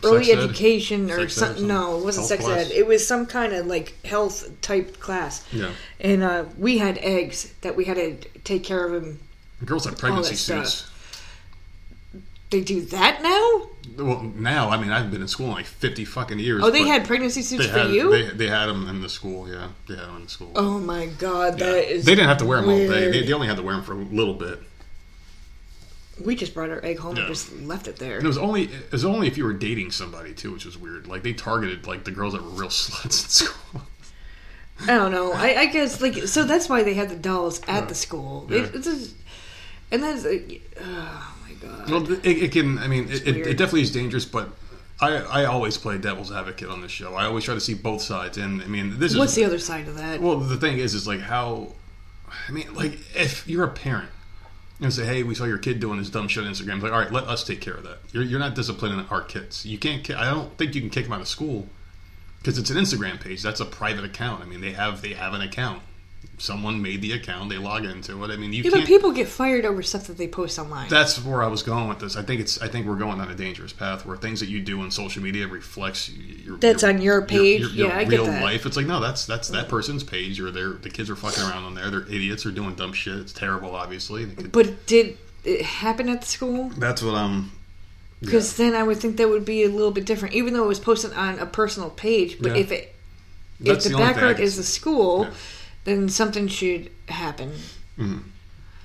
early 0.04 0.26
Sex 0.26 0.38
ed? 0.38 0.44
education 0.44 1.10
ed 1.10 1.20
or 1.20 1.30
something 1.30 1.68
no 1.68 1.98
it 2.00 2.04
wasn't 2.06 2.28
sex 2.28 2.44
class? 2.44 2.68
ed 2.68 2.72
it 2.72 2.86
was 2.86 3.06
some 3.08 3.26
kind 3.26 3.54
of 3.54 3.66
like 3.68 3.96
health 4.06 4.50
type 4.62 5.00
class 5.00 5.46
Yeah. 5.52 5.72
and 6.00 6.24
uh 6.24 6.46
we 6.58 6.78
had 6.78 6.98
eggs 7.00 7.54
that 7.62 7.76
we 7.76 7.86
had 7.86 7.96
to 7.98 8.16
take 8.44 8.64
care 8.64 8.86
of 8.86 8.92
them 9.02 9.20
Girls 9.66 9.86
have 9.86 9.98
pregnancy 9.98 10.36
suits. 10.36 10.74
stuff. 10.74 10.90
They 12.54 12.62
do 12.62 12.80
that 12.86 13.22
now 13.22 14.04
Well, 14.06 14.24
now 14.36 14.70
I 14.70 14.78
mean 14.82 14.92
I've 14.92 15.12
been 15.12 15.22
in 15.22 15.28
school 15.28 15.48
like 15.50 15.66
fifty 15.66 16.06
fucking 16.06 16.40
years. 16.40 16.62
oh 16.64 16.72
they 16.72 16.88
had 16.88 17.06
pregnancy 17.06 17.42
suits 17.42 17.66
they 17.68 17.72
for 17.74 17.80
had, 17.80 17.92
you 17.92 18.10
They, 18.12 18.30
they 18.30 18.48
had 18.48 18.68
them 18.68 18.88
in 18.88 19.02
the 19.02 19.10
school. 19.10 19.50
Yeah, 19.50 19.70
they 19.88 19.96
had 19.96 20.06
them 20.08 20.16
in 20.18 20.24
the 20.24 20.30
school. 20.30 20.52
Oh 20.56 20.80
my 20.80 21.08
god, 21.08 21.60
Yeah. 21.60 21.66
that 21.72 21.92
is. 21.92 22.06
they 22.06 22.16
didn't 22.16 22.30
have 22.30 22.38
to 22.38 22.46
wear 22.46 22.62
them 22.62 22.70
all 22.70 22.78
day. 22.78 23.12
They, 23.12 23.26
they 23.26 23.34
only 23.34 23.48
had 23.48 23.58
to 23.58 23.64
wear 23.64 23.76
them 23.76 23.84
for 23.84 23.94
a 23.94 23.98
little 23.98 24.34
bit. 24.36 24.60
We 26.24 26.36
just 26.36 26.54
brought 26.54 26.70
our 26.70 26.84
egg 26.86 27.00
home 27.00 27.16
Yeah. 27.16 27.24
and 27.24 27.34
just 27.34 27.52
left 27.62 27.88
it 27.88 27.98
there. 27.98 28.18
And 28.18 28.24
it 28.24 28.28
was 28.28 28.38
only 28.38 28.64
it 28.66 28.92
was 28.92 29.04
only 29.04 29.28
if 29.28 29.38
you 29.38 29.44
were 29.46 29.54
dating 29.54 29.92
somebody 29.92 30.34
too, 30.34 30.52
which 30.54 30.66
was 30.66 30.78
weird. 30.78 31.08
Like 31.08 31.24
they 31.24 31.34
targeted 31.34 31.88
like 31.88 32.04
the 32.04 32.12
girls 32.12 32.34
that 32.34 32.44
were 32.44 32.50
real 32.50 32.70
sluts 32.70 33.06
in 33.06 33.30
school. 33.50 33.82
I 34.82 34.88
don't 34.88 35.12
know. 35.12 35.34
I, 35.34 35.56
I 35.62 35.66
guess 35.68 36.02
like 36.02 36.16
so 36.28 36.44
that's 36.44 36.70
why 36.70 36.84
they 36.84 36.94
had 36.94 37.10
the 37.10 37.16
dolls 37.16 37.62
at 37.68 37.90
the 37.90 37.96
school. 37.96 38.48
Yeah. 38.50 38.60
It, 38.60 38.76
it's 38.76 38.86
just, 38.88 39.16
and 39.92 40.04
that's 40.04 40.24
uh, 40.26 40.30
oh 40.30 40.42
my 40.82 40.82
uh, 40.86 41.22
god. 41.68 41.90
Well, 41.90 42.12
it, 42.12 42.26
it 42.26 42.52
can. 42.52 42.78
I 42.80 42.88
mean, 42.88 43.08
it, 43.10 43.28
it, 43.28 43.58
definitely 43.58 43.82
is 43.82 43.92
dangerous, 43.92 44.26
but. 44.26 44.50
I, 45.02 45.18
I 45.18 45.46
always 45.46 45.76
play 45.76 45.98
devil's 45.98 46.32
advocate 46.32 46.70
on 46.70 46.82
this 46.82 46.92
show. 46.92 47.16
I 47.16 47.26
always 47.26 47.44
try 47.44 47.56
to 47.56 47.60
see 47.60 47.74
both 47.74 48.02
sides, 48.02 48.38
and 48.38 48.62
I 48.62 48.68
mean, 48.68 49.00
this 49.00 49.12
is 49.12 49.18
What's 49.18 49.32
is 49.32 49.38
the 49.38 49.44
other 49.44 49.60
side 49.60 49.88
of 49.88 49.98
that? 49.98 50.22
Well, 50.22 50.38
the 50.40 50.56
thing 50.56 50.78
is, 50.78 50.94
is 50.94 51.08
like 51.08 51.20
how, 51.20 51.74
I 52.48 52.52
mean, 52.52 52.74
like 52.74 53.00
if 53.16 53.46
you're 53.48 53.66
a 53.66 53.72
parent 53.72 54.10
and 54.80 54.94
say, 54.94 55.04
"Hey, 55.04 55.24
we 55.24 55.36
saw 55.36 55.46
your 55.46 55.58
kid 55.58 55.80
doing 55.80 55.98
this 55.98 56.10
dumb 56.10 56.28
shit 56.28 56.46
on 56.46 56.50
Instagram," 56.50 56.76
it's 56.76 56.84
like, 56.84 56.94
all 56.94 57.00
right, 57.00 57.12
let 57.12 57.26
us 57.26 57.44
take 57.44 57.60
care 57.60 57.74
of 57.74 57.84
that. 57.84 57.98
You're, 58.12 58.24
you're 58.24 58.40
not 58.40 58.54
disciplining 58.56 59.06
our 59.10 59.22
kids. 59.22 59.66
You 59.66 59.78
can't. 59.78 60.10
I 60.12 60.30
don't 60.30 60.56
think 60.58 60.76
you 60.76 60.80
can 60.80 60.92
kick 60.92 61.06
them 61.06 61.14
out 61.14 61.22
of 61.22 61.28
school 61.28 61.68
because 62.38 62.58
it's 62.58 62.70
an 62.70 62.78
Instagram 62.78 63.20
page. 63.20 63.42
That's 63.42 63.60
a 63.60 63.66
private 63.66 64.06
account. 64.06 64.42
I 64.42 64.46
mean, 64.46 64.62
they 64.62 64.74
have 64.74 65.02
they 65.02 65.14
have 65.14 65.34
an 65.34 65.42
account. 65.42 65.82
Someone 66.40 66.82
made 66.82 67.02
the 67.02 67.12
account. 67.14 67.50
They 67.50 67.58
log 67.58 67.86
into 67.86 68.22
it. 68.24 68.32
I 68.32 68.36
mean, 68.36 68.52
you 68.52 68.64
yeah, 68.64 68.72
but 68.72 68.86
people 68.86 69.12
get 69.12 69.28
fired 69.28 69.66
over 69.66 69.82
stuff 69.84 70.08
that 70.08 70.18
they 70.18 70.28
post 70.28 70.58
online. 70.60 70.90
that's 70.90 71.24
where 71.24 71.42
I 71.44 71.48
was 71.48 71.64
going 71.64 71.88
with 71.88 72.00
this. 72.00 72.18
I 72.18 72.24
think 72.24 72.42
it's. 72.42 72.62
I 72.62 72.68
think 72.68 72.86
we're 72.88 72.98
going 72.98 73.22
on 73.22 73.30
a 73.30 73.36
dangerous 73.36 73.72
path 73.72 74.06
where 74.06 74.18
things 74.18 74.40
that 74.40 74.50
you 74.50 74.60
do 74.60 74.82
on 74.82 74.92
social 74.92 75.22
media 75.24 75.48
reflects 75.48 76.10
your. 76.10 76.58
That's 76.58 76.84
on 76.84 77.02
your 77.02 77.22
page? 77.22 77.62
Your, 77.74 77.88
Yeah, 77.90 77.98
I 77.98 78.04
get 78.04 78.10
real 78.20 78.26
that. 78.26 78.44
life. 78.44 78.66
It's 78.66 78.76
like 78.76 78.88
no, 78.88 79.00
that's 79.00 79.26
that's 79.26 79.50
that 79.50 79.70
person's 79.70 80.04
page. 80.04 80.40
Or 80.42 80.52
they're 80.52 80.74
the 80.74 80.90
kids 80.90 81.10
are 81.10 81.16
fucking 81.16 81.44
around 81.44 81.64
on 81.66 81.76
there. 81.76 81.90
They're 81.90 82.08
idiots. 82.08 82.44
They're 82.44 82.52
doing 82.52 82.76
dumb 82.76 82.94
shit. 82.94 83.16
It's 83.20 83.32
terrible. 83.34 83.76
Obviously, 83.76 84.26
could- 84.26 84.52
but 84.52 84.86
did 84.88 85.18
it 85.46 85.62
happen 85.62 86.10
at 86.10 86.22
the 86.22 86.28
school? 86.28 86.70
that's 86.78 87.02
what 87.04 87.16
I'm. 87.16 87.52
Because 88.22 88.56
then 88.58 88.74
I 88.74 88.84
would 88.84 88.98
think 88.98 89.18
that 89.18 89.28
would 89.30 89.46
be 89.46 89.64
a 89.64 89.70
little 89.70 89.92
bit 89.92 90.06
different, 90.06 90.34
even 90.36 90.54
though 90.54 90.64
it 90.64 90.68
was 90.68 90.80
posted 90.80 91.14
on 91.14 91.40
a 91.40 91.46
personal 91.46 91.90
page. 91.90 92.38
But 92.42 92.54
Yeah. 92.56 92.62
if 92.62 92.72
it 92.72 92.96
if 93.60 93.66
the, 93.66 93.66
the 93.66 93.74
only 93.74 93.90
thing 93.90 93.96
I 93.96 94.00
background 94.14 94.40
is 94.40 94.58
the 94.58 94.64
school, 94.64 95.26
Yeah. 95.26 95.34
Then 95.86 96.10
something 96.10 96.48
should 96.48 96.90
happen. 97.10 97.52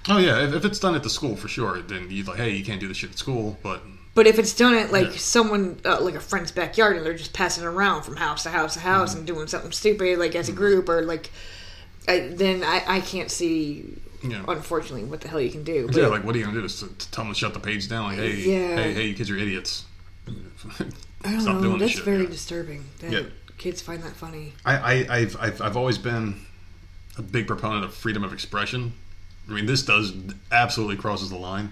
Oh 0.09 0.19
yeah, 0.19 0.43
if, 0.47 0.55
if 0.55 0.65
it's 0.65 0.79
done 0.79 0.95
at 0.95 1.03
the 1.03 1.11
school 1.11 1.37
for 1.37 1.49
sure, 1.49 1.83
then 1.83 2.11
you 2.11 2.25
like, 2.25 2.39
hey, 2.39 2.51
you 2.51 2.65
can't 2.65 2.81
do 2.81 2.89
this 2.89 2.97
shit 2.97 3.11
at 3.11 3.19
school. 3.19 3.59
But 3.63 3.83
But 4.15 4.27
if 4.27 4.39
it's 4.39 4.55
done 4.55 4.75
at 4.75 4.91
like 4.93 5.07
Yeah. 5.13 5.17
someone 5.19 5.81
uh, 5.85 6.01
like 6.01 6.15
a 6.15 6.21
friend's 6.21 6.51
backyard 6.53 6.97
and 6.97 7.05
they're 7.05 7.15
just 7.15 7.33
passing 7.33 7.65
around 7.65 8.03
from 8.05 8.17
house 8.17 8.43
to 8.45 8.51
house 8.51 8.75
to 8.75 8.81
house 8.81 9.11
Mm-hmm. 9.11 9.19
and 9.19 9.27
doing 9.27 9.47
something 9.49 9.73
stupid 9.73 10.19
like 10.19 10.35
as 10.35 10.49
a 10.49 10.53
group 10.53 10.89
or 10.89 11.03
like, 11.03 11.31
I, 12.09 12.21
then 12.33 12.63
I, 12.65 12.83
I 12.87 13.01
can't 13.01 13.31
see, 13.31 13.85
Yeah. 14.23 14.45
unfortunately, 14.49 15.05
what 15.05 15.21
the 15.21 15.29
hell 15.29 15.41
you 15.41 15.51
can 15.51 15.63
do. 15.65 15.87
But 15.89 15.97
yeah, 15.97 16.07
like 16.07 16.25
what 16.25 16.35
are 16.35 16.39
you 16.39 16.45
gonna 16.47 16.57
do? 16.57 16.63
Just 16.63 16.81
to, 16.81 16.89
to 16.89 17.11
tell 17.11 17.25
them 17.25 17.35
to 17.35 17.39
shut 17.39 17.53
the 17.53 17.61
page 17.61 17.89
down? 17.89 18.05
Like, 18.05 18.19
hey, 18.19 18.37
Yeah. 18.37 18.77
hey, 18.77 18.93
hey, 18.95 19.07
you 19.09 19.15
kids 19.15 19.31
are 19.31 19.37
idiots. 19.37 19.85
I 20.27 21.33
don't 21.33 21.41
Stop 21.41 21.57
know. 21.57 21.63
doing 21.63 21.79
this 21.79 21.89
That's 21.89 21.93
shit, 21.97 22.05
very 22.05 22.23
yeah. 22.23 22.29
disturbing. 22.31 22.85
That 23.01 23.13
Yeah. 23.13 23.23
kids 23.59 23.83
find 23.83 24.03
that 24.05 24.17
funny. 24.17 24.55
I, 24.65 24.77
I, 24.77 25.17
I've, 25.19 25.37
I've, 25.41 25.61
I've 25.61 25.77
always 25.77 25.99
been 25.99 26.37
a 27.19 27.23
big 27.23 27.47
proponent 27.47 27.85
of 27.85 27.93
freedom 27.95 28.25
of 28.25 28.33
expression. 28.33 28.93
I 29.49 29.53
mean, 29.53 29.67
this 29.67 29.83
does 29.83 30.13
absolutely 30.53 30.97
crosses 30.97 31.31
the 31.31 31.37
line. 31.37 31.71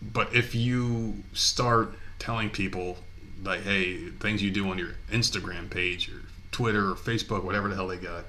But 0.00 0.34
if 0.34 0.54
you 0.54 1.22
start 1.32 1.94
telling 2.18 2.50
people, 2.50 2.98
like, 3.42 3.62
hey, 3.62 4.08
things 4.20 4.42
you 4.42 4.50
do 4.50 4.68
on 4.68 4.78
your 4.78 4.90
Instagram 5.10 5.70
page 5.70 6.08
or 6.08 6.22
Twitter 6.50 6.90
or 6.90 6.94
Facebook, 6.94 7.44
whatever 7.44 7.68
the 7.68 7.74
hell 7.74 7.88
they 7.88 7.96
got, 7.96 8.24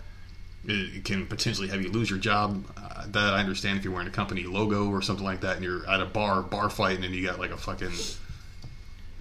it 0.66 1.04
can 1.04 1.26
potentially 1.26 1.68
have 1.68 1.82
you 1.82 1.92
lose 1.92 2.10
your 2.10 2.20
job. 2.20 2.66
Uh, 2.78 3.06
that 3.08 3.34
I 3.34 3.40
understand 3.40 3.78
if 3.78 3.84
you're 3.84 3.94
wearing 3.94 4.08
a 4.08 4.12
company 4.12 4.44
logo 4.44 4.90
or 4.90 5.02
something 5.02 5.26
like 5.26 5.42
that 5.42 5.56
and 5.56 5.66
you're 5.66 5.88
at 5.90 6.00
a 6.00 6.06
bar, 6.06 6.42
bar 6.42 6.70
fighting, 6.70 7.04
and 7.04 7.14
you 7.14 7.26
got 7.26 7.40
like 7.40 7.52
a 7.52 7.58
fucking 7.58 7.92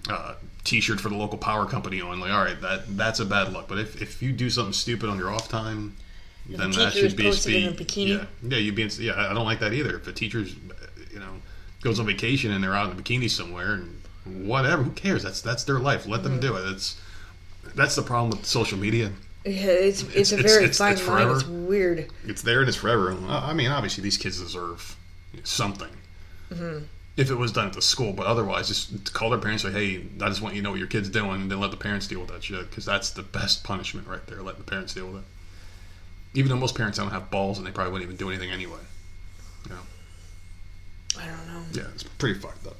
uh, 0.09 0.35
t-shirt 0.63 1.01
for 1.01 1.09
the 1.09 1.15
local 1.15 1.37
power 1.37 1.65
company 1.65 2.01
on. 2.01 2.19
Like, 2.19 2.31
all 2.31 2.43
right, 2.43 2.59
that 2.61 2.95
that's 2.95 3.19
a 3.19 3.25
bad 3.25 3.51
luck. 3.51 3.67
But 3.67 3.79
if, 3.79 4.01
if 4.01 4.21
you 4.21 4.31
do 4.31 4.49
something 4.49 4.73
stupid 4.73 5.09
on 5.09 5.17
your 5.17 5.31
off 5.31 5.49
time, 5.49 5.95
then 6.47 6.71
the 6.71 6.77
that 6.77 6.93
should 6.93 7.15
be 7.15 7.23
be-? 7.31 8.01
Yeah, 8.03 8.25
yeah, 8.43 8.57
you'd 8.57 8.75
being 8.75 8.89
yeah. 8.99 9.13
I 9.29 9.33
don't 9.33 9.45
like 9.45 9.59
that 9.59 9.73
either. 9.73 9.95
If 9.97 10.07
a 10.07 10.11
teacher's 10.13 10.55
you 11.11 11.19
know 11.19 11.33
goes 11.81 11.99
on 11.99 12.05
vacation 12.05 12.51
and 12.51 12.63
they're 12.63 12.73
out 12.75 12.91
in 12.91 12.97
a 12.99 13.01
bikini 13.01 13.29
somewhere 13.29 13.73
and 13.73 14.01
whatever, 14.47 14.83
who 14.83 14.91
cares? 14.91 15.23
That's 15.23 15.41
that's 15.41 15.63
their 15.63 15.79
life. 15.79 16.05
Let 16.07 16.23
them 16.23 16.33
Mm-hmm. 16.33 16.41
do 16.41 16.55
it. 16.57 16.71
It's 16.71 16.99
that's 17.75 17.95
the 17.95 18.01
problem 18.03 18.31
with 18.31 18.45
social 18.45 18.77
media. 18.77 19.11
Yeah, 19.45 19.51
it's 19.67 20.03
it's, 20.03 20.31
It's- 20.31 20.31
a 20.31 20.37
very 20.37 20.63
it's- 20.65 20.77
fine 20.77 20.93
it's 20.93 21.07
line. 21.07 21.17
forever. 21.17 21.35
It's 21.39 21.45
weird. 21.47 22.09
It's 22.25 22.41
there 22.41 22.59
and 22.61 22.67
it's 22.69 22.77
forever. 22.77 23.17
I 23.27 23.51
I 23.51 23.53
mean, 23.53 23.69
obviously 23.71 24.01
these 24.03 24.17
kids 24.17 24.39
deserve 24.39 24.95
something. 25.43 25.89
if 27.15 27.29
it 27.29 27.35
was 27.35 27.51
done 27.51 27.67
at 27.67 27.73
the 27.73 27.81
school, 27.81 28.13
but 28.13 28.25
otherwise, 28.25 28.67
just 28.67 29.13
call 29.13 29.29
their 29.29 29.39
parents. 29.39 29.63
Say, 29.63 29.71
hey, 29.71 30.03
I 30.21 30.29
just 30.29 30.41
want 30.41 30.55
you 30.55 30.61
to 30.61 30.63
know 30.63 30.69
what 30.71 30.79
your 30.79 30.87
kid's 30.87 31.09
doing, 31.09 31.41
and 31.43 31.51
then 31.51 31.59
let 31.59 31.71
the 31.71 31.77
parents 31.77 32.07
deal 32.07 32.19
with 32.19 32.29
that 32.29 32.43
shit. 32.43 32.69
Because 32.69 32.85
that's 32.85 33.09
the 33.11 33.21
best 33.23 33.63
punishment 33.63 34.07
right 34.07 34.25
there. 34.27 34.41
Letting 34.41 34.61
the 34.63 34.69
parents 34.69 34.93
deal 34.93 35.07
with 35.07 35.17
it. 35.17 35.27
Even 36.33 36.49
though 36.49 36.57
most 36.57 36.75
parents 36.75 36.97
don't 36.97 37.11
have 37.11 37.29
balls, 37.29 37.57
and 37.57 37.67
they 37.67 37.71
probably 37.71 37.91
wouldn't 37.93 38.09
even 38.09 38.17
do 38.17 38.29
anything 38.29 38.51
anyway. 38.51 38.79
You 39.65 39.75
know. 39.75 39.81
I 41.19 41.27
don't 41.27 41.47
know. 41.47 41.63
Yeah, 41.73 41.89
it's 41.93 42.03
pretty 42.03 42.39
fucked 42.39 42.65
up. 42.65 42.77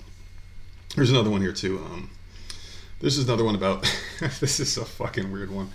There's 0.95 1.09
another 1.09 1.29
one 1.29 1.41
here 1.41 1.53
too. 1.53 1.79
Um, 1.79 2.09
this 2.99 3.17
is 3.17 3.25
another 3.25 3.43
one 3.43 3.55
about. 3.55 3.81
this 4.39 4.59
is 4.59 4.77
a 4.77 4.85
fucking 4.85 5.31
weird 5.31 5.51
one. 5.51 5.69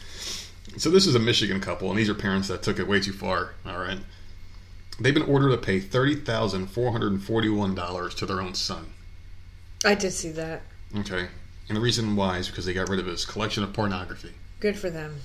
So 0.76 0.90
this 0.90 1.06
is 1.06 1.14
a 1.14 1.18
Michigan 1.18 1.60
couple, 1.60 1.90
and 1.90 1.98
these 1.98 2.08
are 2.08 2.14
parents 2.14 2.48
that 2.48 2.62
took 2.62 2.78
it 2.78 2.86
way 2.86 3.00
too 3.00 3.12
far. 3.12 3.54
All 3.66 3.78
right, 3.78 3.98
they've 5.00 5.14
been 5.14 5.24
ordered 5.24 5.50
to 5.50 5.58
pay 5.58 5.80
thirty 5.80 6.14
thousand 6.14 6.68
four 6.68 6.92
hundred 6.92 7.12
and 7.12 7.22
forty-one 7.22 7.74
dollars 7.74 8.14
to 8.16 8.26
their 8.26 8.40
own 8.40 8.54
son. 8.54 8.92
I 9.84 9.94
did 9.94 10.12
see 10.12 10.30
that. 10.32 10.62
Okay, 10.96 11.28
and 11.68 11.76
the 11.76 11.80
reason 11.80 12.16
why 12.16 12.38
is 12.38 12.48
because 12.48 12.66
they 12.66 12.74
got 12.74 12.88
rid 12.88 13.00
of 13.00 13.06
his 13.06 13.24
collection 13.24 13.62
of 13.62 13.72
pornography. 13.72 14.32
Good 14.60 14.78
for 14.78 14.90
them. 14.90 15.20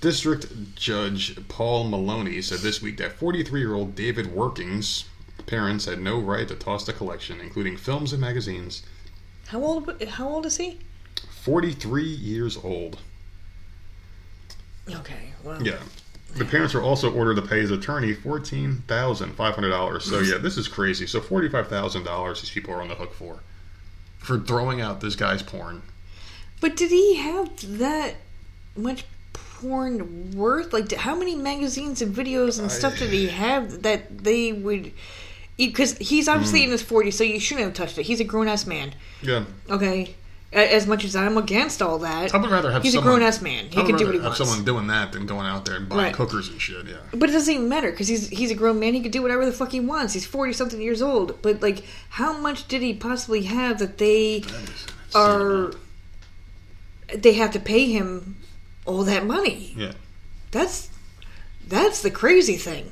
District 0.00 0.74
Judge 0.76 1.36
Paul 1.48 1.84
Maloney 1.88 2.40
said 2.40 2.60
this 2.60 2.80
week 2.80 2.98
that 2.98 3.12
43 3.12 3.60
year 3.60 3.74
old 3.74 3.94
David 3.94 4.26
Werking's 4.34 5.06
parents 5.46 5.86
had 5.86 6.00
no 6.00 6.18
right 6.18 6.46
to 6.46 6.54
toss 6.54 6.84
the 6.84 6.92
collection, 6.92 7.40
including 7.40 7.76
films 7.76 8.12
and 8.12 8.20
magazines. 8.20 8.82
How 9.48 9.62
old? 9.62 10.02
How 10.02 10.28
old 10.28 10.46
is 10.46 10.58
he? 10.58 10.78
43 11.42 12.04
years 12.04 12.56
old. 12.56 12.98
Okay. 14.88 15.32
Well. 15.42 15.62
Yeah. 15.62 15.78
The 16.36 16.44
parents 16.44 16.74
were 16.74 16.82
also 16.82 17.12
ordered 17.12 17.36
to 17.36 17.42
pay 17.42 17.60
his 17.60 17.70
attorney 17.70 18.12
fourteen 18.12 18.82
thousand 18.86 19.32
five 19.32 19.54
hundred 19.54 19.70
dollars. 19.70 20.04
So 20.04 20.20
yeah, 20.20 20.36
this 20.36 20.58
is 20.58 20.68
crazy. 20.68 21.06
So 21.06 21.20
forty 21.22 21.48
five 21.48 21.68
thousand 21.68 22.04
dollars 22.04 22.42
these 22.42 22.50
people 22.50 22.74
are 22.74 22.82
on 22.82 22.88
the 22.88 22.94
hook 22.94 23.14
for, 23.14 23.40
for 24.18 24.38
throwing 24.38 24.80
out 24.80 25.00
this 25.00 25.16
guy's 25.16 25.42
porn. 25.42 25.82
But 26.60 26.76
did 26.76 26.90
he 26.90 27.16
have 27.16 27.78
that 27.78 28.16
much 28.76 29.04
porn 29.60 30.32
worth? 30.36 30.72
Like, 30.72 30.92
how 30.92 31.14
many 31.16 31.34
magazines 31.34 32.00
and 32.02 32.14
videos 32.14 32.58
and 32.60 32.70
stuff 32.70 32.98
did 32.98 33.10
he 33.10 33.28
have 33.28 33.82
that 33.82 34.18
they 34.24 34.52
would? 34.52 34.92
Because 35.56 35.98
he's 35.98 36.28
obviously 36.28 36.60
mm. 36.60 36.64
in 36.64 36.70
his 36.70 36.82
40s, 36.82 37.14
so 37.14 37.24
you 37.24 37.40
shouldn't 37.40 37.66
have 37.66 37.74
touched 37.74 37.98
it. 37.98 38.04
He's 38.04 38.20
a 38.20 38.24
grown 38.24 38.46
ass 38.48 38.66
man. 38.66 38.94
Yeah, 39.22 39.44
Okay. 39.70 40.14
As 40.50 40.86
much 40.86 41.04
as 41.04 41.14
I'm 41.14 41.36
against 41.36 41.82
all 41.82 41.98
that, 41.98 42.34
I 42.34 42.38
would 42.38 42.50
rather 42.50 42.72
have 42.72 42.82
he's 42.82 42.94
someone, 42.94 43.12
a 43.12 43.16
grown 43.18 43.28
ass 43.28 43.42
man. 43.42 43.66
He 43.66 43.82
can 43.84 43.96
do 43.96 44.06
what 44.06 44.14
he 44.14 44.20
have 44.20 44.28
wants. 44.28 44.38
someone 44.38 44.64
doing 44.64 44.86
that 44.86 45.12
than 45.12 45.26
going 45.26 45.44
out 45.44 45.66
there 45.66 45.76
and 45.76 45.86
buying 45.86 46.04
Right. 46.04 46.16
hookers 46.16 46.48
and 46.48 46.58
shit. 46.58 46.86
Yeah, 46.86 46.94
But 47.12 47.28
it 47.28 47.32
doesn't 47.34 47.52
even 47.52 47.68
matter 47.68 47.90
because 47.90 48.08
he's 48.08 48.30
he's 48.30 48.50
a 48.50 48.54
grown 48.54 48.80
man. 48.80 48.94
He 48.94 49.00
can 49.00 49.10
do 49.10 49.20
whatever 49.20 49.44
the 49.44 49.52
fuck 49.52 49.72
he 49.72 49.80
wants. 49.80 50.14
He's 50.14 50.24
forty 50.24 50.54
something 50.54 50.80
years 50.80 51.02
old. 51.02 51.42
But 51.42 51.60
like, 51.60 51.84
how 52.08 52.32
much 52.38 52.66
did 52.66 52.80
he 52.80 52.94
possibly 52.94 53.42
have 53.42 53.78
that 53.80 53.98
they 53.98 54.38
That 54.40 55.16
are? 55.16 55.72
They 57.14 57.34
have 57.34 57.50
to 57.50 57.60
pay 57.60 57.84
him 57.92 58.37
all 58.88 59.04
that 59.04 59.26
money. 59.26 59.74
Yeah, 59.76 59.92
That's 60.50 60.90
that's 61.66 62.02
the 62.02 62.10
crazy 62.10 62.56
thing. 62.56 62.90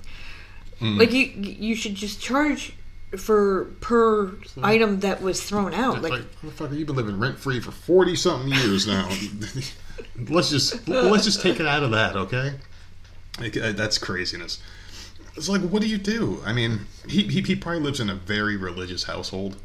Mm. 0.81 0.99
Like 0.99 1.13
you 1.13 1.25
you 1.25 1.75
should 1.75 1.95
just 1.95 2.21
charge 2.21 2.75
for 3.17 3.67
per 3.81 4.35
item 4.63 5.01
that 5.01 5.23
was 5.23 5.43
thrown 5.43 5.73
out. 5.73 6.03
like, 6.03 6.13
Like, 6.61 6.73
you've 6.73 6.87
been 6.87 6.97
living 6.97 7.19
rent 7.19 7.39
free 7.39 7.61
for 7.61 7.71
forty 7.71 8.15
something 8.15 8.53
years 8.53 8.87
now. 8.87 9.09
let's 10.29 10.51
just 10.51 10.87
let's 10.87 11.25
just 11.25 11.41
take 11.41 11.59
it 11.61 11.67
out 11.67 11.83
of 11.83 11.93
that, 11.93 12.15
okay? 12.17 12.53
Like, 13.41 13.57
uh, 13.57 13.73
that's 13.73 13.99
craziness. 13.99 14.63
It's 15.37 15.49
like, 15.49 15.61
what 15.63 15.83
do 15.83 15.89
you 15.89 15.99
do? 15.99 16.43
I 16.45 16.53
mean, 16.53 16.81
he, 17.09 17.23
he 17.25 17.41
he 17.41 17.57
probably 17.57 17.81
lives 17.81 18.01
in 18.01 18.11
a 18.11 18.15
very 18.15 18.57
religious 18.57 19.05
household. 19.05 19.57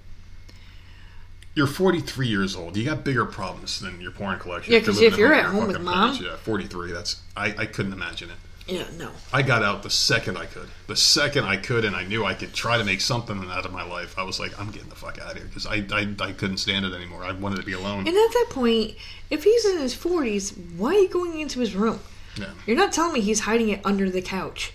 You're 1.53 1.67
43 1.67 2.27
years 2.27 2.55
old. 2.55 2.77
You 2.77 2.85
got 2.85 3.03
bigger 3.03 3.25
problems 3.25 3.79
than 3.81 3.99
your 3.99 4.11
porn 4.11 4.39
collection. 4.39 4.71
Yeah, 4.73 4.79
because 4.79 5.01
if 5.01 5.17
you're 5.17 5.29
your 5.29 5.37
at 5.37 5.45
home 5.45 5.67
with 5.67 5.81
mom- 5.81 6.15
parents, 6.15 6.21
yeah, 6.21 6.35
43. 6.37 6.91
That's 6.93 7.21
I 7.35 7.53
I 7.57 7.65
couldn't 7.65 7.91
imagine 7.93 8.29
it. 8.29 8.37
yeah, 8.73 8.85
no. 8.97 9.11
I 9.33 9.41
got 9.41 9.61
out 9.61 9.83
the 9.83 9.89
second 9.89 10.37
I 10.37 10.45
could. 10.45 10.69
The 10.87 10.95
second 10.95 11.43
I 11.43 11.57
could, 11.57 11.83
and 11.83 11.93
I 11.95 12.05
knew 12.05 12.23
I 12.23 12.35
could 12.35 12.53
try 12.53 12.77
to 12.77 12.85
make 12.85 13.01
something 13.01 13.37
out 13.49 13.65
of 13.65 13.73
my 13.73 13.83
life. 13.83 14.17
I 14.17 14.23
was 14.23 14.39
like, 14.39 14.57
I'm 14.59 14.71
getting 14.71 14.87
the 14.89 14.95
fuck 14.95 15.19
out 15.19 15.31
of 15.31 15.37
here 15.37 15.45
because 15.45 15.65
I, 15.67 15.83
I 15.91 16.07
I 16.19 16.31
couldn't 16.31 16.57
stand 16.57 16.85
it 16.85 16.93
anymore. 16.93 17.25
I 17.25 17.33
wanted 17.33 17.57
to 17.57 17.65
be 17.65 17.73
alone. 17.73 18.07
And 18.07 18.09
at 18.09 18.13
that 18.33 18.47
point, 18.51 18.95
if 19.29 19.43
he's 19.43 19.65
in 19.65 19.79
his 19.79 19.93
forties, 19.93 20.51
why 20.77 20.91
are 20.95 20.99
you 20.99 21.09
going 21.09 21.37
into 21.39 21.59
his 21.59 21.75
room? 21.75 21.99
Yeah, 22.37 22.51
You're 22.65 22.77
not 22.77 22.93
telling 22.93 23.11
me 23.11 23.19
he's 23.19 23.41
hiding 23.41 23.67
it 23.67 23.81
under 23.83 24.09
the 24.09 24.21
couch. 24.21 24.71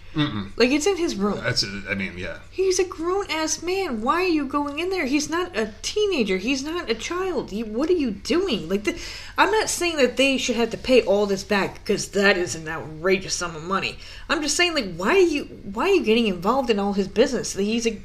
Like 0.56 0.70
it's 0.70 0.86
in 0.86 0.96
his 0.96 1.14
room. 1.14 1.40
that's. 1.42 1.62
it. 1.62 1.84
I 1.88 1.94
mean, 1.94 2.16
yeah. 2.16 2.38
He's 2.50 2.78
a 2.78 2.84
grown 2.84 3.30
ass 3.30 3.62
man. 3.62 4.00
Why 4.00 4.22
are 4.22 4.28
you 4.28 4.46
going 4.46 4.78
in 4.78 4.90
there? 4.90 5.04
He's 5.04 5.28
not 5.28 5.56
a 5.56 5.74
teenager. 5.82 6.38
He's 6.38 6.64
not 6.64 6.90
a 6.90 6.94
child. 6.94 7.52
You, 7.52 7.66
what 7.66 7.90
are 7.90 7.94
you 7.94 8.10
doing? 8.10 8.68
Like, 8.68 8.84
the, 8.84 8.98
I'm 9.36 9.50
not 9.50 9.68
saying 9.68 9.98
that 9.98 10.16
they 10.16 10.38
should 10.38 10.56
have 10.56 10.70
to 10.70 10.78
pay 10.78 11.02
all 11.02 11.26
this 11.26 11.44
back 11.44 11.74
because 11.74 12.08
that 12.10 12.38
is 12.38 12.54
an 12.54 12.66
outrageous 12.66 13.34
sum 13.34 13.54
of 13.54 13.62
money. 13.62 13.98
I'm 14.28 14.42
just 14.42 14.56
saying, 14.56 14.74
like, 14.74 14.94
why 14.96 15.10
are 15.10 15.18
you 15.18 15.44
why 15.44 15.84
are 15.84 15.94
you 15.94 16.04
getting 16.04 16.26
involved 16.26 16.70
in 16.70 16.78
all 16.78 16.94
his 16.94 17.08
business? 17.08 17.54
He's 17.54 17.86
a 17.86 18.00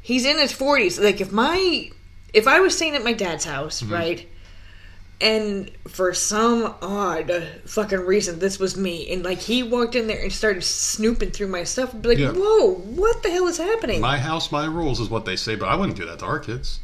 he's 0.00 0.26
in 0.26 0.38
his 0.38 0.52
40s. 0.52 1.02
Like, 1.02 1.20
if 1.20 1.30
my 1.30 1.90
if 2.34 2.46
I 2.46 2.60
was 2.60 2.76
staying 2.76 2.96
at 2.96 3.04
my 3.04 3.12
dad's 3.12 3.44
house, 3.44 3.82
mm-hmm. 3.82 3.92
right. 3.92 4.28
And 5.20 5.70
for 5.86 6.14
some 6.14 6.74
odd 6.80 7.30
fucking 7.66 8.00
reason, 8.00 8.38
this 8.38 8.58
was 8.58 8.76
me. 8.76 9.12
And 9.12 9.22
like 9.22 9.38
he 9.38 9.62
walked 9.62 9.94
in 9.94 10.06
there 10.06 10.22
and 10.22 10.32
started 10.32 10.64
snooping 10.64 11.30
through 11.32 11.48
my 11.48 11.64
stuff. 11.64 11.94
I'd 11.94 12.00
be 12.02 12.08
like, 12.10 12.18
Yeah. 12.18 12.32
"Whoa, 12.32 12.74
what 12.74 13.22
the 13.22 13.30
hell 13.30 13.46
is 13.46 13.58
happening?" 13.58 14.00
My 14.00 14.16
house, 14.18 14.50
my 14.50 14.64
rules 14.64 14.98
is 14.98 15.10
what 15.10 15.26
they 15.26 15.36
say, 15.36 15.56
but 15.56 15.68
I 15.68 15.74
wouldn't 15.74 15.98
do 15.98 16.06
that 16.06 16.20
to 16.20 16.24
our 16.24 16.38
kids. 16.38 16.80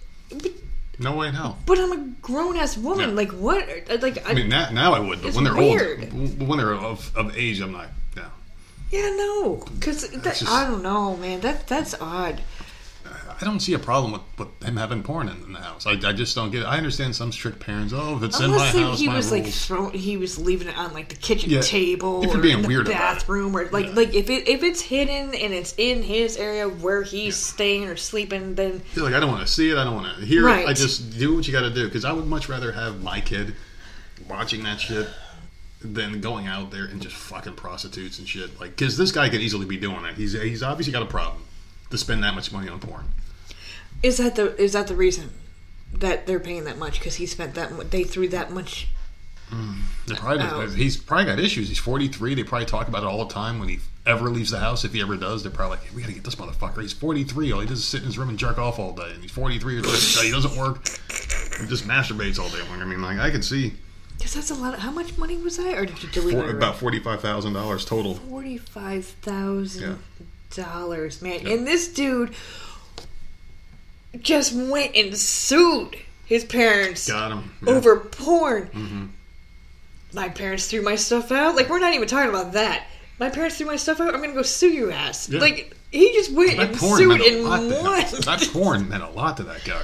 No 0.98 1.14
way 1.16 1.28
in 1.28 1.34
hell. 1.34 1.58
But 1.66 1.78
I'm 1.78 1.92
a 1.92 2.04
grown 2.22 2.56
ass 2.56 2.76
woman. 2.76 3.10
Yeah. 3.10 3.14
Like 3.16 3.30
what? 3.32 3.66
Like 4.00 4.26
I, 4.26 4.30
I 4.30 4.34
mean, 4.34 4.48
now, 4.48 4.70
now 4.70 4.94
I 4.94 4.98
would, 5.00 5.22
but 5.22 5.34
when 5.34 5.44
they're 5.44 5.54
weird. 5.54 6.12
old, 6.12 6.46
when 6.48 6.58
they're 6.58 6.74
of, 6.74 7.14
of 7.16 7.36
age, 7.36 7.60
I'm 7.60 7.72
like, 7.72 7.88
no. 8.16 8.24
yeah, 8.90 9.10
no, 9.16 9.64
because 9.74 10.04
I 10.46 10.66
don't 10.66 10.82
know, 10.82 11.16
man. 11.16 11.40
That 11.40 11.66
that's 11.66 11.94
odd. 12.00 12.40
I 13.40 13.44
don't 13.44 13.60
see 13.60 13.74
a 13.74 13.78
problem 13.78 14.12
with, 14.12 14.22
with 14.38 14.62
him 14.64 14.76
having 14.76 15.02
porn 15.02 15.28
in, 15.28 15.36
in 15.42 15.52
the 15.52 15.60
house. 15.60 15.86
I, 15.86 15.92
I 15.92 16.12
just 16.12 16.34
don't 16.34 16.50
get 16.50 16.62
it. 16.62 16.64
I 16.64 16.78
understand 16.78 17.14
some 17.14 17.32
strict 17.32 17.60
parents. 17.60 17.92
Oh, 17.94 18.16
if 18.16 18.22
it's 18.22 18.40
in 18.40 18.50
my 18.50 18.66
he, 18.68 18.80
house, 18.80 18.98
he 18.98 19.06
my 19.08 19.16
was 19.16 19.30
like 19.30 19.42
rules. 19.42 19.66
throw, 19.66 19.90
he 19.90 20.16
was 20.16 20.38
leaving 20.38 20.68
it 20.68 20.76
on 20.78 20.94
like 20.94 21.10
the 21.10 21.16
kitchen 21.16 21.50
Yeah, 21.50 21.60
table 21.60 22.22
if 22.22 22.30
you're 22.30 22.38
or 22.38 22.42
being 22.42 22.56
in 22.56 22.62
the 22.62 22.68
weird 22.68 22.86
about 22.88 22.94
it. 22.94 22.98
bathroom 23.18 23.54
or 23.56 23.68
like 23.70 23.86
Yeah. 23.86 23.92
like 23.92 24.14
if 24.14 24.30
it 24.30 24.48
if 24.48 24.62
it's 24.62 24.80
hidden 24.80 25.34
and 25.34 25.52
it's 25.52 25.74
in 25.76 26.02
his 26.02 26.36
area 26.38 26.66
where 26.68 27.02
he's 27.02 27.36
staying 27.36 27.84
or 27.84 27.96
sleeping, 27.96 28.54
then 28.54 28.80
You're 28.94 29.04
like, 29.04 29.14
I 29.14 29.20
don't 29.20 29.30
want 29.30 29.46
to 29.46 29.52
see 29.52 29.70
it. 29.70 29.76
I 29.76 29.84
don't 29.84 29.94
want 29.96 30.18
to 30.18 30.24
hear 30.24 30.48
it. 30.48 30.66
I 30.66 30.72
just 30.72 31.18
do 31.18 31.34
what 31.36 31.46
you 31.46 31.52
got 31.52 31.62
to 31.62 31.70
do 31.74 31.84
because 31.86 32.04
I 32.06 32.12
would 32.12 32.26
much 32.26 32.48
rather 32.48 32.72
have 32.72 33.02
my 33.02 33.20
kid 33.20 33.54
watching 34.28 34.62
that 34.64 34.80
shit 34.80 35.08
than 35.82 36.20
going 36.22 36.46
out 36.46 36.70
there 36.70 36.86
and 36.86 37.02
just 37.02 37.14
fucking 37.14 37.52
prostitutes 37.52 38.18
and 38.18 38.26
shit. 38.26 38.58
Like, 38.58 38.70
because 38.70 38.96
this 38.96 39.12
guy 39.12 39.28
could 39.28 39.40
easily 39.42 39.66
be 39.66 39.76
doing 39.76 40.04
it. 40.06 40.14
He's 40.14 40.32
he's 40.32 40.62
obviously 40.62 40.92
got 40.92 41.02
a 41.02 41.06
problem 41.06 41.42
to 41.90 41.98
spend 41.98 42.24
that 42.24 42.34
much 42.34 42.50
money 42.50 42.68
on 42.68 42.80
porn. 42.80 43.04
Is 44.02 44.18
that 44.18 44.36
the 44.36 44.56
is 44.60 44.72
that 44.72 44.86
the 44.86 44.96
reason 44.96 45.30
that 45.92 46.26
they're 46.26 46.40
paying 46.40 46.64
that 46.64 46.78
much? 46.78 46.98
Because 46.98 47.16
he 47.16 47.26
spent 47.26 47.54
that 47.54 47.90
they 47.90 48.04
threw 48.04 48.28
that 48.28 48.50
much. 48.50 48.88
Mm, 49.50 49.82
they 50.06 50.14
probably. 50.14 50.74
He's 50.76 50.96
probably 50.96 51.26
got 51.26 51.38
issues. 51.38 51.68
He's 51.68 51.78
43. 51.78 52.34
They 52.34 52.42
probably 52.42 52.66
talk 52.66 52.88
about 52.88 53.02
it 53.04 53.06
all 53.06 53.24
the 53.24 53.32
time 53.32 53.60
when 53.60 53.68
he 53.68 53.78
ever 54.04 54.28
leaves 54.28 54.50
the 54.50 54.58
house. 54.58 54.84
If 54.84 54.92
he 54.92 55.00
ever 55.00 55.16
does, 55.16 55.42
they're 55.42 55.52
probably 55.52 55.78
like, 55.78 55.94
we 55.94 56.02
got 56.02 56.08
to 56.08 56.14
get 56.14 56.24
this 56.24 56.34
motherfucker. 56.34 56.82
He's 56.82 56.92
43. 56.92 57.52
All 57.52 57.60
he 57.60 57.66
does 57.66 57.78
is 57.78 57.84
sit 57.84 58.00
in 58.00 58.06
his 58.06 58.18
room 58.18 58.28
and 58.28 58.38
jerk 58.38 58.58
off 58.58 58.78
all 58.78 58.92
day. 58.92 59.10
And 59.12 59.22
he's 59.22 59.30
43 59.30 59.74
years 59.74 59.86
old. 59.86 60.24
He 60.24 60.30
doesn't 60.32 60.56
work. 60.56 60.86
He 61.60 61.66
just 61.66 61.84
masturbates 61.86 62.40
all 62.40 62.48
day 62.48 62.60
long. 62.68 62.82
I 62.82 62.84
mean, 62.84 63.00
like, 63.00 63.18
I 63.20 63.30
can 63.30 63.42
see 63.42 63.72
Because 64.18 64.34
that's 64.34 64.50
a 64.50 64.54
lot. 64.54 64.74
Of, 64.74 64.80
how 64.80 64.90
much 64.90 65.16
money 65.16 65.36
was 65.36 65.58
that? 65.58 65.78
Or 65.78 65.86
did 65.86 66.02
you 66.02 66.08
delete 66.10 66.34
for, 66.36 66.48
it? 66.48 66.56
about 66.56 66.74
$45,000 66.76 67.86
total. 67.86 68.14
forty 68.14 68.58
five 68.58 69.04
thousand 69.06 69.98
dollars, 70.54 71.22
man. 71.22 71.46
And 71.46 71.66
this 71.66 71.86
dude 71.88 72.34
just 74.22 74.52
went 74.54 74.94
and 74.96 75.16
sued 75.16 75.96
his 76.26 76.44
parents 76.44 77.08
Got 77.08 77.32
him. 77.32 77.52
Yeah. 77.64 77.72
over 77.74 78.00
porn. 78.00 78.68
Mm-hmm. 78.68 79.06
My 80.12 80.28
parents 80.28 80.68
threw 80.70 80.82
my 80.82 80.94
stuff 80.96 81.30
out. 81.32 81.56
Like 81.56 81.68
we're 81.68 81.78
not 81.78 81.94
even 81.94 82.08
talking 82.08 82.30
about 82.30 82.52
that. 82.52 82.86
My 83.18 83.30
parents 83.30 83.56
threw 83.58 83.66
my 83.66 83.76
stuff 83.76 84.00
out. 84.00 84.14
I'm 84.14 84.20
gonna 84.20 84.32
go 84.34 84.42
sue 84.42 84.68
your 84.70 84.90
ass. 84.92 85.28
Yeah. 85.28 85.40
Like 85.40 85.76
he 85.90 86.12
just 86.12 86.32
went 86.32 86.56
That 86.56 86.70
and 86.70 86.76
porn 86.78 86.98
sued 86.98 87.20
and 87.20 87.22
to 87.22 87.48
won. 87.48 87.68
That 87.68 88.48
porn 88.52 88.88
meant 88.88 89.02
a 89.02 89.08
lot 89.10 89.36
to 89.38 89.42
that 89.44 89.64
guy. 89.64 89.82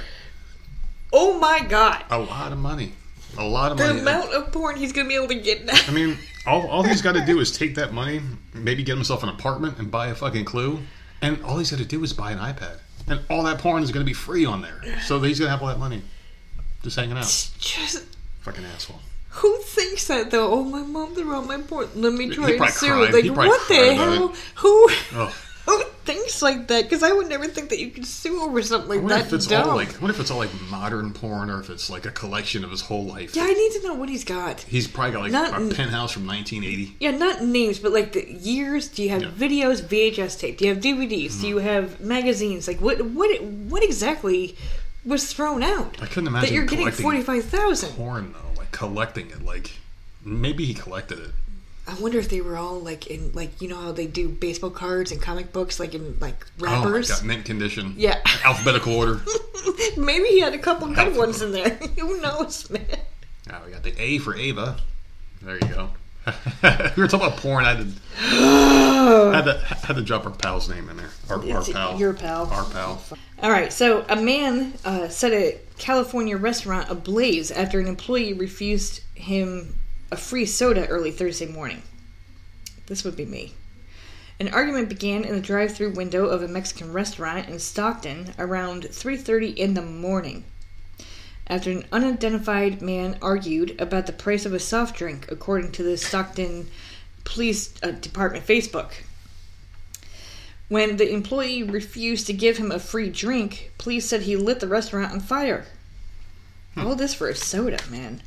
oh 1.11 1.39
my 1.39 1.59
god, 1.67 2.03
A 2.09 2.19
lot 2.19 2.51
of 2.51 2.57
money. 2.57 2.93
A 3.37 3.43
lot 3.43 3.71
of 3.71 3.77
the 3.77 3.85
money. 3.85 3.95
The 3.95 4.01
amount 4.01 4.33
of 4.33 4.51
porn 4.51 4.75
he's 4.75 4.93
gonna 4.93 5.07
be 5.09 5.15
able 5.15 5.27
to 5.29 5.35
get 5.35 5.65
now. 5.65 5.73
I 5.87 5.91
mean, 5.91 6.17
all, 6.45 6.67
all 6.67 6.83
he's 6.83 7.01
got 7.01 7.13
to 7.13 7.25
do 7.25 7.39
is 7.43 7.51
take 7.57 7.75
that 7.75 7.93
money, 7.93 8.21
maybe 8.53 8.83
get 8.83 8.95
himself 8.95 9.23
an 9.23 9.29
apartment 9.29 9.79
and 9.79 9.89
buy 9.89 10.07
a 10.07 10.15
fucking 10.15 10.45
clue, 10.45 10.79
and 11.21 11.41
all 11.43 11.57
he's 11.57 11.71
got 11.71 11.79
to 11.79 11.85
do 11.85 12.03
is 12.03 12.13
buy 12.13 12.31
an 12.31 12.37
iPad. 12.39 12.79
And 13.07 13.19
all 13.29 13.43
that 13.43 13.59
porn 13.59 13.83
is 13.83 13.91
going 13.91 14.05
to 14.05 14.09
be 14.09 14.13
free 14.13 14.45
on 14.45 14.61
there. 14.61 14.81
So 15.01 15.19
he's 15.19 15.39
going 15.39 15.47
to 15.47 15.51
have 15.51 15.61
all 15.61 15.67
that 15.67 15.79
money 15.79 16.01
just 16.83 16.95
hanging 16.95 17.17
out. 17.17 17.23
just 17.23 18.05
Fucking 18.41 18.65
asshole. 18.65 18.99
Who 19.29 19.57
thinks 19.59 20.07
that 20.07 20.29
though? 20.31 20.51
Oh, 20.51 20.63
my 20.63 20.83
mom 20.83 21.15
threw 21.15 21.33
out 21.33 21.47
my 21.47 21.57
porn. 21.59 21.89
Let 21.95 22.13
me 22.13 22.29
try 22.29 22.55
probably 22.57 22.71
sue. 22.71 23.11
Like 23.11 23.25
what 23.35 23.67
the 23.67 23.95
hell? 23.95 24.29
it. 24.29 24.35
Who? 24.55 24.89
Oh, 25.13 25.35
Oh, 25.65 25.77
who 25.77 25.89
thinks 26.03 26.41
like 26.41 26.67
that? 26.67 26.83
Because 26.83 27.03
I 27.03 27.11
would 27.11 27.29
never 27.29 27.47
think 27.47 27.69
that 27.69 27.79
you 27.79 27.89
could 27.89 28.05
sue 28.05 28.41
over 28.41 28.61
something 28.61 28.89
like 28.89 29.07
that. 29.07 29.27
if 29.27 29.33
it's 29.33 29.47
dumb. 29.47 29.69
all 29.69 29.75
like. 29.75 29.89
I 29.89 29.99
wonder 29.99 30.13
if 30.13 30.19
it's 30.19 30.31
all 30.31 30.37
like 30.37 30.49
modern 30.69 31.13
porn, 31.13 31.49
or 31.49 31.59
if 31.61 31.69
it's 31.69 31.89
like 31.89 32.05
a 32.05 32.11
collection 32.11 32.63
of 32.63 32.71
his 32.71 32.81
whole 32.81 33.05
life. 33.05 33.35
yeah, 33.35 33.43
I 33.43 33.53
need 33.53 33.71
to 33.73 33.87
know 33.87 33.93
what 33.93 34.09
he's 34.09 34.23
got. 34.23 34.61
He's 34.61 34.87
probably 34.87 35.11
got 35.13 35.21
like 35.21 35.31
Not- 35.31 35.49
a 35.49 35.75
penthouse 35.75 36.11
from 36.11 36.27
1980. 36.27 36.95
Yeah, 36.99 37.11
not 37.11 37.43
names, 37.43 37.79
but 37.79 37.91
like 37.91 38.13
the 38.13 38.29
years. 38.29 38.89
Do 38.89 39.03
you 39.03 39.09
have 39.09 39.21
Yeah. 39.21 39.29
videos, 39.29 39.81
VHS 39.81 40.39
tape? 40.39 40.57
Do 40.57 40.65
you 40.65 40.73
have 40.73 40.83
DVDs? 40.83 41.39
Do 41.39 41.47
you 41.47 41.55
mm-hmm. 41.57 41.67
have 41.67 41.99
magazines? 42.01 42.67
Like 42.67 42.81
what? 42.81 43.01
What? 43.01 43.41
What 43.41 43.83
exactly 43.83 44.57
was 45.05 45.31
thrown 45.31 45.63
out? 45.63 46.01
I 46.01 46.05
couldn't 46.05 46.27
imagine 46.27 46.49
that 46.49 46.53
you're 46.53 46.65
getting 46.65 46.91
forty 46.91 47.21
five 47.21 47.45
thousand. 47.45 47.91
porn 47.91 48.33
though, 48.33 48.59
like 48.59 48.71
collecting 48.71 49.29
it. 49.29 49.43
Like 49.43 49.71
maybe 50.25 50.65
he 50.65 50.73
collected 50.73 51.19
it. 51.19 51.31
I 51.85 51.95
wonder 51.95 52.17
if 52.17 52.29
they 52.29 52.39
were 52.41 52.55
all 52.55 52.79
like 52.79 53.07
in 53.07 53.31
like 53.33 53.61
you 53.61 53.67
know 53.67 53.75
how 53.77 53.91
they 53.91 54.07
do 54.07 54.29
baseball 54.29 54.69
cards 54.69 55.11
and 55.11 55.21
comic 55.21 55.51
books 55.51 55.79
like 55.79 55.93
in 55.93 56.17
like 56.19 56.45
Oh 56.61 56.65
my 56.65 56.71
wrappers. 56.83 57.09
god, 57.11 57.25
mint 57.25 57.45
condition. 57.45 57.93
Yeah. 57.97 58.19
Alphabetical 58.45 58.93
order. 58.93 59.21
Maybe 59.97 60.27
he 60.29 60.39
had 60.39 60.53
a 60.53 60.57
couple 60.59 60.87
good 60.87 60.97
Alphabetical. 60.99 61.19
ones 61.25 61.41
in 61.41 61.51
there. 61.51 61.69
Who 61.99 62.21
knows, 62.21 62.69
man? 62.69 62.85
Now 63.47 63.61
we 63.65 63.71
got 63.71 63.83
the 63.83 63.93
A 64.01 64.17
for 64.19 64.35
Ava. 64.35 64.77
There 65.41 65.55
you 65.55 65.67
go. 65.67 65.89
we 66.95 67.01
were 67.03 67.07
talking 67.09 67.27
about 67.27 67.35
porn. 67.37 67.65
I 67.65 67.73
had 67.75 67.85
to, 67.85 67.85
had 69.35 69.43
to, 69.43 69.59
had 69.85 69.95
to 69.97 70.01
drop 70.01 70.25
our 70.25 70.31
pal's 70.31 70.69
name 70.69 70.87
in 70.87 70.95
there. 70.95 71.09
Our, 71.29 71.35
our 71.51 71.63
pal. 71.65 71.99
your 71.99 72.13
pal. 72.13 72.45
Our 72.49 72.63
pal. 72.71 73.03
All 73.41 73.51
right, 73.51 73.73
so 73.73 74.05
a 74.07 74.15
man 74.15 74.73
uh, 74.85 75.09
set 75.09 75.33
a 75.33 75.59
California 75.77 76.37
restaurant 76.37 76.89
ablaze 76.89 77.51
after 77.51 77.77
an 77.81 77.87
employee 77.87 78.31
refused 78.31 79.01
him 79.15 79.75
a 80.13 80.15
free 80.15 80.45
soda 80.45 80.85
early 80.89 81.09
Thursday 81.09 81.47
morning. 81.47 81.81
This 82.85 83.03
would 83.03 83.15
be 83.15 83.25
me. 83.25 83.53
An 84.39 84.47
argument 84.49 84.87
began 84.87 85.23
in 85.23 85.33
the 85.33 85.41
drive-through 85.41 85.93
window 85.93 86.27
of 86.27 86.43
a 86.43 86.47
Mexican 86.47 86.93
restaurant 86.93 87.49
in 87.49 87.57
Stockton 87.57 88.31
around 88.37 88.83
3:30 88.83 89.57
in 89.57 89.73
the 89.73 89.81
morning. 89.81 90.43
After 91.47 91.71
an 91.71 91.85
unidentified 91.91 92.79
man 92.79 93.17
argued 93.23 93.75
about 93.81 94.05
the 94.05 94.13
price 94.13 94.45
of 94.45 94.53
a 94.53 94.59
soft 94.59 94.95
drink, 94.95 95.25
according 95.31 95.71
to 95.71 95.83
the 95.83 95.97
Stockton 95.97 96.67
Police 97.23 97.73
uh, 97.81 97.89
Department 97.89 98.45
Facebook. 98.45 98.91
When 100.69 100.97
the 100.97 101.11
employee 101.11 101.63
refused 101.63 102.27
to 102.27 102.33
give 102.33 102.59
him 102.59 102.71
a 102.71 102.77
free 102.77 103.09
drink, 103.09 103.71
police 103.79 104.09
said 104.09 104.21
he 104.21 104.35
lit 104.35 104.59
the 104.59 104.67
restaurant 104.67 105.11
on 105.11 105.21
fire. 105.21 105.65
All 106.77 106.95
this 106.95 107.15
for 107.15 107.29
a 107.29 107.35
soda, 107.35 107.79
man. 107.89 108.21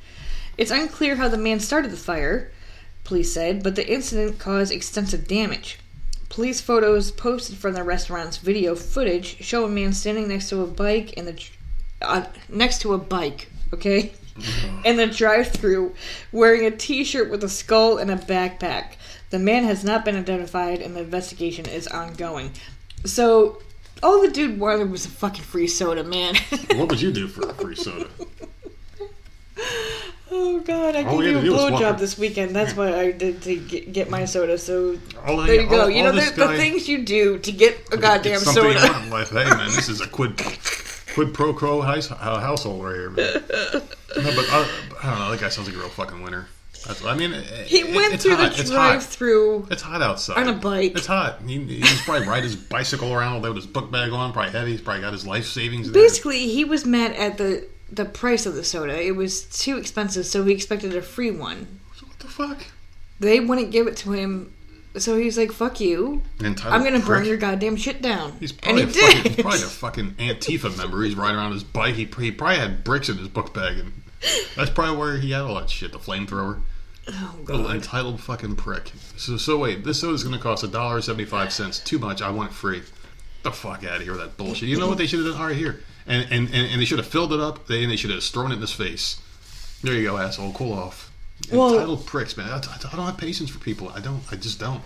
It's 0.59 0.71
unclear 0.71 1.17
how 1.17 1.29
the 1.29 1.37
man 1.37 1.61
started 1.61 1.91
the 1.91 1.97
fire, 1.97 2.51
police 3.05 3.33
said, 3.33 3.63
but 3.63 3.77
the 3.77 3.87
incident 3.87 4.39
caused 4.39 4.73
extensive 4.73 5.29
damage. 5.29 5.79
Police 6.29 6.61
photos 6.61 7.11
posted 7.11 7.57
from 7.57 7.75
the 7.75 7.85
restaurant's 7.85 8.39
video 8.39 8.75
footage 8.75 9.43
show 9.43 9.65
a 9.65 9.69
man 9.69 9.93
standing 9.93 10.29
next 10.29 10.49
to 10.49 10.63
a 10.63 10.67
bike 10.67 11.13
in 11.13 11.27
the 11.27 11.49
uh, 12.03 12.27
next 12.49 12.83
to 12.83 12.93
a 12.93 12.99
bike, 12.99 13.49
okay, 13.73 14.13
in 14.85 14.97
the 14.97 15.07
drive-through, 15.07 15.95
wearing 16.33 16.67
a 16.67 16.71
T-shirt 16.71 17.31
with 17.31 17.43
a 17.43 17.49
skull 17.49 17.97
and 17.99 18.11
a 18.11 18.17
backpack. 18.17 18.97
The 19.31 19.39
man 19.39 19.65
has 19.65 19.83
not 19.83 20.05
been 20.05 20.17
identified, 20.17 20.81
and 20.81 20.95
the 20.95 21.01
investigation 21.01 21.67
is 21.67 21.87
ongoing. 21.87 22.53
So, 23.05 23.63
all 24.03 24.21
the 24.21 24.31
dude 24.31 24.61
wanted 24.61 24.91
was 24.91 25.07
a 25.07 25.11
fucking 25.11 25.45
free 25.45 25.69
soda, 25.69 26.05
man. 26.05 26.35
What 26.75 26.91
would 26.91 27.01
you 27.01 27.13
do 27.13 27.29
for 27.29 27.49
a 27.49 27.55
free 27.55 27.77
soda? 27.77 28.09
oh 30.31 30.61
god, 30.61 30.97
I 30.97 31.03
gave 31.03 31.45
you 31.45 31.55
a 31.55 31.57
blowjob 31.59 31.99
this 31.99 32.19
weekend. 32.19 32.55
That's 32.55 32.75
what 32.77 32.93
I 32.95 33.13
did 33.13 33.43
to 33.43 33.57
get, 33.57 33.93
get 33.93 34.11
my 34.11 34.25
soda. 34.25 34.59
So 34.59 34.99
All 35.27 35.41
I- 35.41 35.47
there 35.47 35.61
you 35.63 35.69
go. 35.69 35.83
all- 35.83 35.91
you 35.91 36.03
know 36.03 36.13
the, 36.13 36.31
the 36.35 36.49
things 36.57 36.89
you 36.89 37.05
do 37.05 37.39
to 37.39 37.53
get 37.53 37.79
a 37.93 37.97
goddamn 37.97 38.35
It's 38.35 38.45
something 38.45 38.65
you 38.73 38.79
soda. 38.79 39.03
in 39.03 39.11
life. 39.11 39.31
Hey 39.31 39.45
man, 39.45 39.67
this 39.69 39.89
is 39.89 40.01
a 40.01 40.09
quid 40.09 40.41
quid 41.15 41.33
pro 41.35 41.53
quo 41.55 41.81
house, 41.81 42.11
uh, 42.11 42.15
household 42.41 42.85
right 42.85 42.95
here, 42.95 43.11
man. 43.11 43.43
No, 44.17 44.23
but 44.35 44.47
uh, 44.51 44.67
I 45.03 45.11
don't 45.11 45.19
know. 45.19 45.31
That 45.31 45.41
guy 45.41 45.49
sounds 45.51 45.69
like 45.69 45.77
a 45.77 45.81
real 45.81 45.91
fucking 45.91 46.23
winner. 46.23 46.47
That's, 46.87 47.05
I 47.05 47.15
mean, 47.15 47.33
it, 47.35 47.67
He 47.67 47.85
went 47.85 48.19
through 48.19 48.37
hot. 48.37 48.55
the 48.55 48.65
drive-through. 48.65 49.69
It's 49.71 49.83
hot 49.83 50.01
outside. 50.01 50.39
On 50.39 50.49
a 50.49 50.57
bike. 50.57 50.93
It's 50.97 51.05
hot. 51.07 51.43
He, 51.47 51.59
he 51.65 51.81
was 51.81 52.01
probably 52.03 52.27
ride 52.27 52.43
his 52.43 52.57
bicycle 52.57 53.13
around 53.13 53.43
with 53.43 53.57
his 53.57 53.67
book 53.67 53.91
bag 53.91 54.13
on, 54.13 54.33
probably 54.33 54.53
heavy. 54.53 54.71
He's 54.71 54.81
probably 54.81 55.03
got 55.03 55.13
his 55.13 55.27
life 55.27 55.45
savings 55.45 55.91
there. 55.93 56.03
Basically, 56.03 56.49
he 56.49 56.65
was 56.65 56.87
mad 56.87 57.13
at 57.13 57.37
the 57.37 57.67
the 57.91 58.05
price 58.05 58.47
of 58.47 58.55
the 58.55 58.65
soda. 58.65 59.01
It 59.01 59.17
was 59.17 59.45
too 59.45 59.77
expensive, 59.79 60.27
so 60.27 60.45
he 60.45 60.53
expected 60.53 60.95
a 60.97 61.03
free 61.03 61.31
one. 61.31 61.81
What 62.05 62.19
the 62.19 62.29
fuck? 62.29 62.65
They 63.21 63.41
wouldn't 63.41 63.71
give 63.71 63.87
it 63.87 63.97
to 63.99 64.13
him, 64.13 64.53
so 64.97 65.17
he's 65.19 65.39
like, 65.39 65.53
"Fuck 65.53 65.81
you! 65.81 66.23
I'm 66.41 66.55
gonna 66.85 67.01
burn 67.01 67.25
your 67.25 67.37
goddamn 67.37 67.77
shit 67.77 68.03
down." 68.03 68.37
He's 68.41 68.53
and 68.53 68.61
probably, 68.63 68.83
he 68.85 68.89
a 68.89 68.93
fucking, 68.93 69.23
did. 69.23 69.33
he's 69.33 69.43
probably 69.43 69.63
a 69.63 69.67
fucking 69.67 70.11
Antifa 70.15 70.77
member. 70.77 71.03
He's 71.03 71.15
riding 71.15 71.37
around 71.37 71.53
his 71.53 71.65
bike. 71.65 71.95
He, 71.95 72.05
he 72.19 72.31
probably 72.33 72.59
had 72.59 72.85
bricks 72.85 73.09
in 73.09 73.19
his 73.19 73.29
book 73.29 73.55
bag, 73.55 73.79
and 73.79 73.93
that's 74.57 74.71
probably 74.71 74.97
where 74.97 75.17
he 75.19 75.31
had 75.31 75.43
all 75.43 75.55
that 75.57 75.71
shit. 75.71 75.93
The 75.93 75.99
flamethrower. 75.99 76.61
oh 77.09 77.35
Little 77.45 77.65
god! 77.65 77.77
entitled 77.77 78.21
fucking 78.21 78.57
prick. 78.57 78.91
So, 79.17 79.37
so 79.37 79.59
wait, 79.59 79.85
this 79.85 80.01
soda's 80.01 80.25
gonna 80.25 80.39
cost 80.39 80.65
a 80.65 80.69
dollar 80.69 81.01
seventy 81.01 81.25
five 81.25 81.53
cents. 81.53 81.79
Too 81.81 81.99
much. 81.99 82.21
I 82.23 82.31
want 82.31 82.51
it 82.51 82.55
free. 82.55 82.83
The 83.45 83.53
fuck 83.53 83.85
out 83.85 83.97
of 83.99 84.03
here 84.03 84.13
with 84.13 84.21
that 84.23 84.37
bullshit. 84.37 84.69
You 84.69 84.79
know 84.79 84.89
what 84.89 84.99
they 84.99 85.07
should 85.07 85.21
have 85.21 85.33
done? 85.33 85.41
All 85.41 85.47
right, 85.49 85.57
here, 85.57 85.81
and 86.07 86.27
and 86.31 86.55
and, 86.55 86.81
they 86.81 86.85
should 86.85 86.99
have 86.99 87.07
filled 87.07 87.33
it 87.33 87.41
up. 87.41 87.67
They, 87.67 87.83
and 87.83 87.91
they 87.91 87.97
should 87.97 88.11
have 88.11 88.23
thrown 88.23 88.53
it 88.53 88.57
in 88.57 88.61
his 88.61 88.73
face. 88.73 89.21
There 89.83 89.95
you 89.95 90.05
go, 90.05 90.17
asshole. 90.19 90.53
Cool 90.53 90.73
off. 90.73 91.13
Well- 91.53 91.75
entitled 91.75 92.07
pricks, 92.07 92.37
man. 92.37 92.49
I, 92.49 92.57
I- 92.57 92.97
don't 92.97 93.07
have 93.07 93.19
patience 93.19 93.51
for 93.51 93.59
people. 93.59 93.91
I 93.91 94.01
don't. 94.01 94.23
I 94.31 94.37
just 94.37 94.59
don't. 94.61 94.83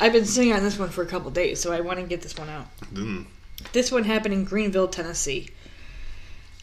I've 0.00 0.12
been 0.12 0.26
sitting 0.26 0.52
on 0.52 0.62
this 0.62 0.78
one 0.78 0.90
for 0.90 1.02
a 1.02 1.06
couple 1.06 1.30
days, 1.30 1.60
so 1.60 1.72
I 1.72 1.80
want 1.80 1.98
to 1.98 2.06
get 2.06 2.22
this 2.22 2.36
one 2.36 2.48
out. 2.48 2.66
Mm. 2.92 3.26
This 3.72 3.90
one 3.90 4.04
happened 4.04 4.32
in 4.32 4.44
Greenville, 4.44 4.86
Tennessee. 4.86 5.48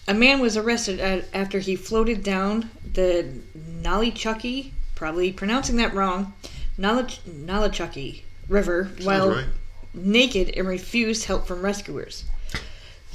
A 0.07 0.13
man 0.13 0.39
was 0.39 0.55
arrested 0.55 0.99
at, 0.99 1.25
after 1.33 1.59
he 1.59 1.75
floated 1.75 2.23
down 2.23 2.69
the 2.93 3.27
Nolichucky, 3.81 4.71
probably 4.93 5.33
pronouncing 5.33 5.75
that 5.77 5.93
wrong, 5.93 6.33
Nolichucky 6.79 8.21
River 8.47 8.91
while 9.01 9.31
right. 9.31 9.45
naked 9.93 10.53
and 10.55 10.67
refused 10.67 11.25
help 11.25 11.47
from 11.47 11.61
rescuers. 11.61 12.25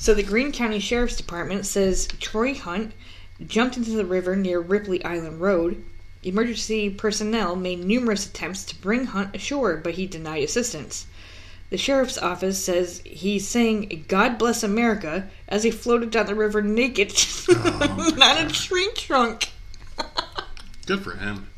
So 0.00 0.14
the 0.14 0.22
Greene 0.22 0.50
County 0.50 0.78
Sheriff's 0.78 1.18
Department 1.18 1.66
says 1.66 2.08
Troy 2.20 2.54
Hunt 2.54 2.94
jumped 3.46 3.76
into 3.76 3.90
the 3.90 4.06
river 4.06 4.34
near 4.34 4.58
Ripley 4.58 5.04
Island 5.04 5.42
Road. 5.42 5.84
Emergency 6.22 6.88
personnel 6.88 7.54
made 7.54 7.84
numerous 7.84 8.24
attempts 8.24 8.64
to 8.64 8.80
bring 8.80 9.04
Hunt 9.04 9.36
ashore, 9.36 9.76
but 9.76 9.96
he 9.96 10.06
denied 10.06 10.42
assistance. 10.42 11.04
The 11.68 11.76
sheriff's 11.76 12.16
office 12.16 12.64
says 12.64 13.02
he 13.04 13.38
sang 13.38 14.06
God 14.08 14.38
Bless 14.38 14.62
America 14.62 15.28
as 15.46 15.64
he 15.64 15.70
floated 15.70 16.10
down 16.10 16.24
the 16.24 16.34
river 16.34 16.62
naked 16.62 17.12
Oh, 17.50 18.14
on 18.22 18.46
a 18.46 18.48
tree 18.48 18.88
trunk. 18.94 19.50
Good 20.86 21.02
for 21.02 21.16
him. 21.16 21.50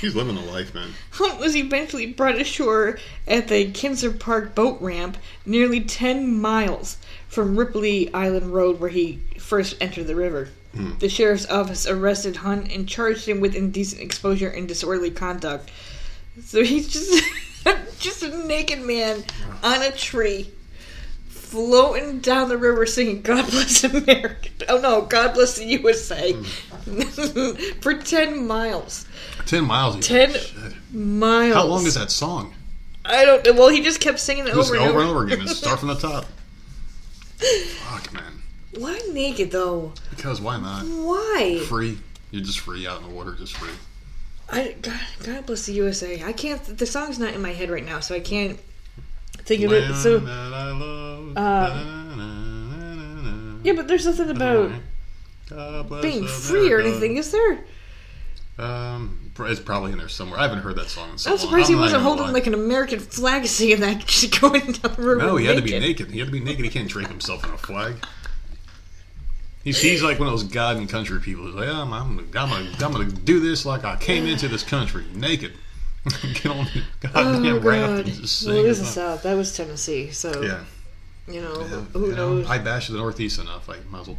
He's 0.00 0.14
living 0.14 0.36
the 0.36 0.42
life, 0.42 0.72
man. 0.74 0.94
Hunt 1.10 1.40
was 1.40 1.56
eventually 1.56 2.06
brought 2.06 2.40
ashore 2.40 3.00
at 3.26 3.48
the 3.48 3.70
Kinser 3.72 4.16
Park 4.16 4.54
boat 4.54 4.80
ramp, 4.80 5.18
nearly 5.44 5.80
10 5.80 6.40
miles 6.40 6.96
from 7.30 7.56
Ripley 7.56 8.12
Island 8.12 8.52
Road, 8.52 8.80
where 8.80 8.90
he 8.90 9.20
first 9.38 9.76
entered 9.80 10.08
the 10.08 10.16
river. 10.16 10.48
Hmm. 10.74 10.98
The 10.98 11.08
sheriff's 11.08 11.48
office 11.48 11.86
arrested 11.86 12.36
Hunt 12.36 12.72
and 12.72 12.88
charged 12.88 13.26
him 13.26 13.40
with 13.40 13.54
indecent 13.54 14.02
exposure 14.02 14.48
and 14.48 14.68
disorderly 14.68 15.10
conduct. 15.10 15.70
So 16.44 16.62
he's 16.62 16.92
just 16.92 17.24
just 17.98 18.22
a 18.22 18.46
naked 18.46 18.80
man 18.80 19.24
on 19.62 19.82
a 19.82 19.92
tree, 19.92 20.50
floating 21.28 22.18
down 22.18 22.48
the 22.48 22.58
river 22.58 22.84
singing 22.84 23.22
"God 23.22 23.48
Bless 23.50 23.84
America." 23.84 24.50
Oh 24.68 24.80
no, 24.80 25.02
God 25.02 25.34
Bless 25.34 25.56
the 25.56 25.66
USA 25.66 26.32
hmm. 26.32 27.00
for 27.80 27.94
ten 27.94 28.46
miles. 28.46 29.06
Ten 29.46 29.64
miles. 29.64 30.04
Ten 30.04 30.32
Shit. 30.32 30.52
miles. 30.92 31.54
How 31.54 31.64
long 31.64 31.86
is 31.86 31.94
that 31.94 32.10
song? 32.10 32.54
I 33.04 33.24
don't 33.24 33.44
know. 33.44 33.52
Well, 33.52 33.68
he 33.68 33.82
just 33.82 34.00
kept 34.00 34.18
singing 34.18 34.46
it 34.46 34.54
over 34.54 34.74
and 34.74 34.84
over. 34.84 35.00
and 35.00 35.10
over 35.10 35.24
again. 35.24 35.46
Start 35.46 35.78
from 35.78 35.88
the 35.88 35.94
top. 35.94 36.26
Fuck, 37.40 38.12
man. 38.12 38.42
Why 38.78 39.00
naked 39.12 39.50
though? 39.50 39.92
Because 40.10 40.40
why 40.40 40.58
not? 40.60 40.84
Why? 40.84 41.60
Free. 41.66 41.98
You're 42.30 42.44
just 42.44 42.60
free 42.60 42.86
out 42.86 43.00
in 43.02 43.08
the 43.08 43.14
water, 43.14 43.34
just 43.34 43.56
free. 43.56 43.70
I 44.48 44.76
God, 44.80 45.00
God 45.24 45.46
bless 45.46 45.66
the 45.66 45.72
USA. 45.74 46.22
I 46.24 46.32
can't. 46.32 46.62
The 46.78 46.86
song's 46.86 47.18
not 47.18 47.34
in 47.34 47.42
my 47.42 47.52
head 47.52 47.70
right 47.70 47.84
now, 47.84 48.00
so 48.00 48.14
I 48.14 48.20
can't 48.20 48.58
think 49.38 49.64
of 49.64 49.72
it. 49.72 49.94
So 49.94 50.18
that 50.18 50.30
I 50.30 50.70
love. 50.72 51.36
uh, 51.36 51.84
yeah, 53.62 53.72
but 53.74 53.88
there's 53.88 54.06
nothing 54.06 54.30
about 54.30 54.72
God 55.48 55.88
bless 55.88 56.02
being 56.02 56.26
free 56.26 56.72
or 56.72 56.80
anything, 56.80 57.16
is 57.16 57.32
there? 57.32 57.64
Um, 58.58 59.29
it's 59.46 59.60
probably 59.60 59.92
in 59.92 59.98
there 59.98 60.08
somewhere. 60.08 60.38
I 60.38 60.42
haven't 60.42 60.60
heard 60.60 60.76
that 60.76 60.88
song 60.88 61.10
in 61.10 61.18
so 61.18 61.32
I'm 61.32 61.38
surprised 61.38 61.68
he 61.68 61.74
wasn't 61.76 62.02
holding 62.02 62.26
lie. 62.26 62.32
like 62.32 62.46
an 62.46 62.54
American 62.54 62.98
flag, 63.00 63.46
singing 63.46 63.80
that, 63.80 63.98
going 64.40 64.60
down 64.72 64.94
the 64.94 65.02
river. 65.02 65.16
No, 65.16 65.36
he 65.36 65.46
had 65.46 65.56
to 65.56 65.62
be 65.62 65.78
naked. 65.78 66.10
He 66.10 66.18
had 66.18 66.26
to 66.28 66.32
be 66.32 66.40
naked. 66.40 66.64
He 66.64 66.70
can't 66.70 66.88
drape 66.88 67.08
himself 67.08 67.44
in 67.44 67.50
a 67.50 67.58
flag. 67.58 67.96
He's, 69.62 69.80
he's 69.80 70.02
like 70.02 70.18
one 70.18 70.26
of 70.28 70.32
those 70.32 70.44
God 70.44 70.78
and 70.78 70.88
country 70.88 71.20
people. 71.20 71.44
He's 71.46 71.54
like, 71.54 71.68
I'm, 71.68 71.92
I'm, 71.92 72.18
I'm, 72.18 72.30
gonna, 72.30 72.70
I'm 72.80 72.92
gonna 72.92 73.04
do 73.10 73.40
this 73.40 73.66
like 73.66 73.84
I 73.84 73.96
came 73.96 74.26
into 74.26 74.48
this 74.48 74.62
country 74.62 75.04
naked. 75.14 75.52
Get 76.32 76.46
on 76.46 76.64
the 76.64 76.82
goddamn 77.08 77.44
Oh 77.46 77.58
raft 77.58 77.88
god. 77.90 77.98
and 77.98 78.06
just 78.06 78.46
Well, 78.46 78.54
sing. 78.56 78.64
it 78.64 78.68
is 78.70 78.78
the. 78.80 78.86
South. 78.86 79.22
That 79.22 79.34
was 79.34 79.54
Tennessee. 79.54 80.10
So 80.12 80.40
Yeah. 80.42 80.64
you 81.28 81.42
know 81.42 81.60
Yeah, 81.60 81.66
who 81.92 82.06
you 82.06 82.12
know, 82.16 82.34
knows. 82.36 82.48
I 82.48 82.56
bash 82.56 82.88
the 82.88 82.96
Northeast 82.96 83.38
enough. 83.38 83.68
I 83.68 83.76
might 83.90 84.00
as 84.00 84.06
well 84.08 84.18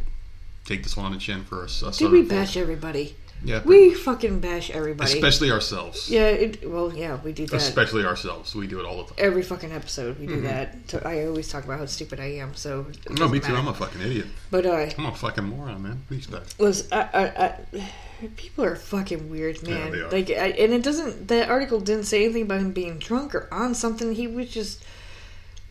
take 0.64 0.84
this 0.84 0.96
one 0.96 1.06
on 1.06 1.12
the 1.12 1.18
chin 1.18 1.42
for 1.42 1.64
us. 1.64 1.82
us 1.82 1.98
Did 1.98 2.12
we 2.12 2.22
bash 2.22 2.56
everybody? 2.56 3.16
Yeah. 3.44 3.62
We 3.64 3.94
fucking 3.94 4.40
bash 4.40 4.70
everybody. 4.70 5.12
especially 5.12 5.50
ourselves. 5.50 6.08
yeah. 6.10 6.26
It, 6.28 6.68
well, 6.68 6.92
yeah, 6.92 7.18
we 7.22 7.32
do 7.32 7.46
that. 7.46 7.56
Especially 7.56 8.04
ourselves. 8.04 8.54
We 8.54 8.66
do 8.66 8.78
it 8.80 8.86
all 8.86 8.98
the 8.98 9.04
time. 9.04 9.14
Every 9.18 9.42
fucking 9.42 9.72
episode 9.72 10.18
we 10.18 10.26
do 10.26 10.42
that. 10.42 10.76
So 10.88 11.02
I 11.04 11.26
always 11.26 11.48
talk 11.48 11.64
about 11.64 11.78
how 11.78 11.86
stupid 11.86 12.20
I 12.20 12.34
am. 12.36 12.54
So 12.54 12.84
Mm-hmm. 12.84 13.14
No, 13.14 13.28
me 13.28 13.38
doesn't 13.38 13.54
too. 13.54 13.58
I'm 13.60 13.68
a 13.68 13.74
fucking 13.74 14.00
idiot. 14.00 14.26
But 14.50 14.66
uh, 14.66 14.86
I'm 14.96 15.06
a 15.06 15.14
fucking 15.14 15.44
moron, 15.44 15.82
man. 15.82 16.02
You 16.10 16.16
expect? 16.18 16.58
was 16.58 16.90
I, 16.92 17.00
I, 17.12 17.44
I, 17.46 17.90
people 18.36 18.64
are 18.64 18.76
fucking 18.76 19.28
weird, 19.30 19.62
man. 19.62 19.92
they 19.92 19.98
are. 20.00 20.10
Like, 20.10 20.30
I, 20.30 20.48
and 20.48 20.72
it 20.72 20.82
doesn't. 20.82 21.28
That 21.28 21.48
article 21.48 21.80
didn't 21.80 22.04
say 22.04 22.24
anything 22.24 22.42
about 22.42 22.60
him 22.60 22.72
being 22.72 22.98
drunk 22.98 23.34
or 23.34 23.48
on 23.52 23.74
something. 23.74 24.14
He 24.14 24.26
was 24.26 24.50
just 24.50 24.84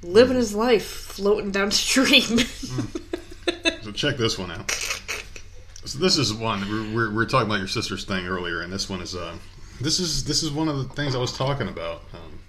living 0.03 0.35
his 0.35 0.53
life, 0.53 0.85
floating 0.85 1.51
downstream. 1.51 2.39
So 3.83 3.91
check 3.91 4.17
this 4.17 4.37
one 4.37 4.51
out. 4.51 4.71
So 5.85 5.97
this 5.97 6.17
is 6.17 6.33
one 6.33 6.61
we're, 6.69 6.95
we're, 6.95 7.15
we're 7.15 7.25
talking 7.25 7.47
about 7.47 7.59
your 7.59 7.67
sister's 7.67 8.05
thing 8.05 8.27
earlier, 8.27 8.61
and 8.61 8.71
this 8.71 8.89
one 8.89 9.01
is 9.01 9.15
uh, 9.15 9.35
this 9.79 9.99
is 9.99 10.23
this 10.25 10.43
is 10.43 10.51
one 10.51 10.67
of 10.67 10.77
the 10.77 10.83
things 10.95 11.15
I 11.15 11.19
was 11.19 11.35
talking 11.35 11.67
about. 11.67 12.03
Um, 12.13 12.39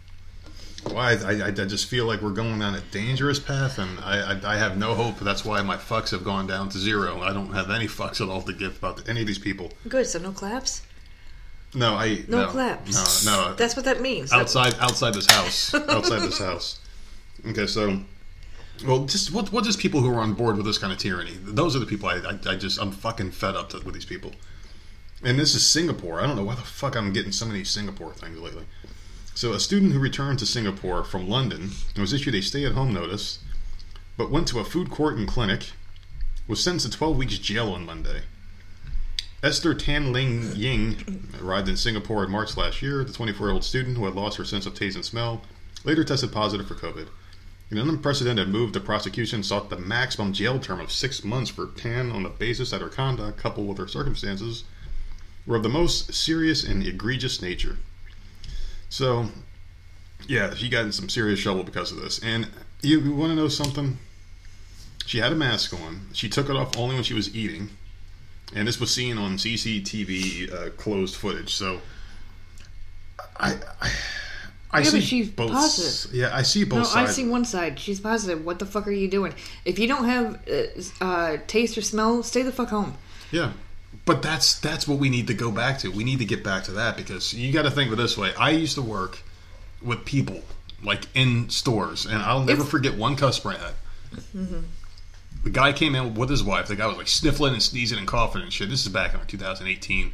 why 0.93 1.13
I, 1.13 1.33
I, 1.33 1.47
I 1.47 1.51
just 1.51 1.89
feel 1.89 2.07
like 2.07 2.21
we're 2.21 2.31
going 2.31 2.59
down 2.59 2.75
a 2.75 2.81
dangerous 2.91 3.39
path, 3.39 3.79
and 3.79 3.99
I, 4.01 4.33
I 4.35 4.55
I 4.55 4.57
have 4.59 4.77
no 4.77 4.95
hope. 4.95 5.19
That's 5.21 5.45
why 5.45 5.63
my 5.63 5.77
fucks 5.77 6.11
have 6.11 6.25
gone 6.25 6.47
down 6.47 6.69
to 6.71 6.79
zero. 6.79 7.23
I 7.23 7.33
don't 7.33 7.53
have 7.53 7.71
any 7.71 7.87
fucks 7.87 8.21
at 8.21 8.29
all 8.29 8.43
to 8.43 8.53
give 8.53 8.77
about 8.77 9.09
any 9.09 9.23
of 9.23 9.27
these 9.27 9.39
people. 9.39 9.73
Good. 9.89 10.07
So 10.07 10.19
no 10.19 10.33
claps. 10.33 10.83
No, 11.75 11.95
I 11.95 12.25
No, 12.29 12.43
no 12.43 12.49
claps. 12.49 13.25
No, 13.25 13.49
no. 13.49 13.55
That's 13.55 13.77
what 13.77 13.87
that 13.87 14.03
means. 14.03 14.31
outside 14.31 14.75
outside 14.79 15.15
this 15.15 15.31
house 15.31 15.73
outside 15.75 16.21
this 16.21 16.39
house 16.39 16.81
okay 17.47 17.67
so 17.67 17.99
well 18.87 19.05
just 19.05 19.33
what 19.33 19.53
what 19.53 19.65
just 19.65 19.79
people 19.79 20.01
who 20.01 20.11
are 20.11 20.21
on 20.21 20.35
board 20.35 20.57
with 20.57 20.67
this 20.67 20.79
kind 20.79 20.93
of 20.93 20.99
tyranny? 20.99 21.37
Those 21.43 21.77
are 21.77 21.79
the 21.79 21.87
people 21.87 22.09
i 22.09 22.17
i, 22.17 22.39
I 22.47 22.57
just 22.57 22.81
i'm 22.81 22.91
fucking 22.91 23.31
fed 23.33 23.55
up 23.55 23.71
to, 23.71 23.81
with 23.81 23.95
these 23.95 24.05
people. 24.05 24.33
And 25.25 25.39
this 25.39 25.55
is 25.55 25.67
singapore. 25.67 26.21
I 26.21 26.27
don't 26.27 26.37
know 26.37 26.45
why 26.45 26.55
the 26.55 26.63
fuck 26.63 26.97
i'm 26.97 27.13
getting 27.13 27.33
so 27.33 27.47
many 27.47 27.65
singapore 27.65 28.15
things 28.15 28.39
lately. 28.39 28.65
So 29.35 29.53
a 29.53 29.61
student 29.61 29.93
who 29.93 29.99
returned 29.99 30.39
to 30.41 30.47
singapore 30.47 31.05
from 31.05 31.29
london 31.29 31.71
and 31.95 31.99
was 31.99 32.13
issued 32.13 32.35
a 32.35 32.43
stay-at-home 32.43 32.93
notice 32.93 33.39
but 34.17 34.31
went 34.31 34.47
to 34.49 34.59
a 34.59 34.65
food 34.65 34.91
court 34.91 35.17
and 35.17 35.27
clinic 35.27 35.71
was 36.47 36.63
sentenced 36.63 36.93
to 36.93 36.99
12 36.99 37.17
weeks 37.17 37.39
jail 37.39 37.71
on 37.71 37.87
monday. 37.87 38.23
Esther 39.43 39.75
Tan 39.75 40.13
Ling 40.13 40.55
Ying 40.55 41.29
arrived 41.43 41.69
in 41.69 41.77
Singapore 41.77 42.25
in 42.25 42.31
March 42.31 42.57
last 42.57 42.81
year. 42.81 43.03
The 43.03 43.13
24 43.13 43.47
year 43.49 43.55
old 43.55 43.65
student 43.65 43.97
who 43.97 44.05
had 44.05 44.15
lost 44.15 44.39
her 44.39 44.45
sense 44.45 44.67
of 44.67 44.75
taste 44.75 44.95
and 44.95 45.05
smell 45.05 45.43
later 45.85 46.05
tested 46.05 46.31
positive 46.31 46.69
for 46.69 46.75
COVID. 46.75 47.09
In 47.73 47.79
an 47.79 47.89
unprecedented 47.89 48.49
move, 48.49 48.75
the 48.75 48.81
prosecution 48.81 49.43
sought 49.43 49.71
the 49.71 49.79
maximum 49.79 50.35
jail 50.35 50.59
term 50.59 50.79
of 50.79 50.93
six 50.93 51.25
months 51.25 51.51
for 51.51 51.69
Tan 51.69 52.13
on 52.13 52.23
the 52.23 52.29
basis 52.29 52.71
that 52.71 52.83
her 52.83 52.89
conduct, 52.89 53.39
coupled 53.39 53.67
with 53.67 53.79
her 53.79 53.89
circumstances, 53.89 54.65
were 55.47 55.57
of 55.57 55.63
the 55.63 55.69
most 55.69 56.13
serious 56.13 56.63
and 56.63 56.87
egregious 56.87 57.41
nature. 57.41 57.79
So, 58.91 59.31
yeah, 60.29 60.55
she 60.55 60.69
got 60.69 60.85
in 60.85 60.93
some 60.93 61.09
serious 61.09 61.41
trouble 61.41 61.65
because 61.65 61.91
of 61.91 62.01
this. 62.01 62.21
And 62.23 62.47
you, 62.83 63.01
you 63.01 63.15
want 63.15 63.31
to 63.31 63.37
know 63.37 63.49
something? 63.49 63.99
She 65.07 65.19
had 65.19 65.33
a 65.33 65.37
mask 65.37 65.73
on. 65.73 66.09
She 66.13 66.29
took 66.29 66.51
it 66.51 66.57
off 66.57 66.77
only 66.77 66.95
when 66.95 67.05
she 67.05 67.15
was 67.15 67.35
eating 67.35 67.71
and 68.55 68.69
this 68.69 68.79
was 68.79 68.93
seen 68.93 69.19
on 69.19 69.37
CCTV 69.37 70.53
uh, 70.53 70.71
closed 70.71 71.17
footage. 71.17 71.55
So 71.55 71.81
I 73.37 73.57
I, 73.81 73.91
I 74.75 74.79
Yeah, 74.79 74.85
see 74.85 74.97
but 74.99 75.05
she's 75.07 75.29
both. 75.29 75.51
positive. 75.53 76.15
Yeah, 76.15 76.35
I 76.35 76.43
see 76.43 76.65
both 76.65 76.95
No, 76.95 77.01
I 77.03 77.07
see 77.07 77.27
one 77.27 77.45
side. 77.45 77.79
She's 77.79 78.01
positive. 78.01 78.45
What 78.45 78.59
the 78.59 78.65
fuck 78.67 78.87
are 78.87 78.91
you 78.93 79.09
doing? 79.09 79.35
If 79.67 79.79
you 79.79 79.87
don't 79.87 80.07
have 80.07 80.41
uh, 80.49 81.05
uh, 81.05 81.37
taste 81.47 81.77
or 81.77 81.83
smell, 81.83 82.23
stay 82.23 82.43
the 82.43 82.53
fuck 82.53 82.69
home. 82.71 82.95
Yeah. 83.31 83.53
But 84.07 84.23
that's 84.23 84.59
that's 84.59 84.89
what 84.89 84.99
we 84.99 85.11
need 85.11 85.27
to 85.29 85.35
go 85.35 85.51
back 85.53 85.79
to. 85.81 85.91
We 85.93 86.05
need 86.05 86.19
to 86.21 86.25
get 86.25 86.43
back 86.43 86.65
to 86.65 86.73
that 86.73 86.97
because 86.97 87.35
you 87.35 87.53
got 87.53 87.63
to 87.63 87.71
think 87.71 87.89
of 87.93 87.99
it 87.99 88.03
this 88.03 88.17
way. 88.17 88.33
I 88.39 88.51
used 88.51 88.75
to 88.77 88.83
work 88.83 89.23
with 89.83 90.05
people 90.05 90.41
like 90.83 91.05
in 91.15 91.51
stores, 91.51 92.07
and 92.07 92.17
I'll 92.23 92.43
never 92.43 92.63
If- 92.63 92.69
forget 92.69 92.97
one 92.97 93.15
customer 93.15 93.53
I 93.55 93.59
had. 93.59 93.75
The 95.45 95.51
guy 95.51 95.73
came 95.73 95.95
in 95.95 96.15
with 96.15 96.31
his 96.31 96.43
wife. 96.43 96.69
The 96.69 96.77
guy 96.77 96.87
was 96.87 96.97
like 96.97 97.09
sniffling 97.09 97.53
and 97.53 97.63
sneezing 97.63 97.99
and 97.99 98.07
coughing 98.07 98.43
and 98.43 98.53
shit. 98.53 98.71
This 98.71 98.83
is 98.83 98.89
back 98.89 99.13
in 99.13 99.19
like 99.19 99.29
2018. 99.29 100.13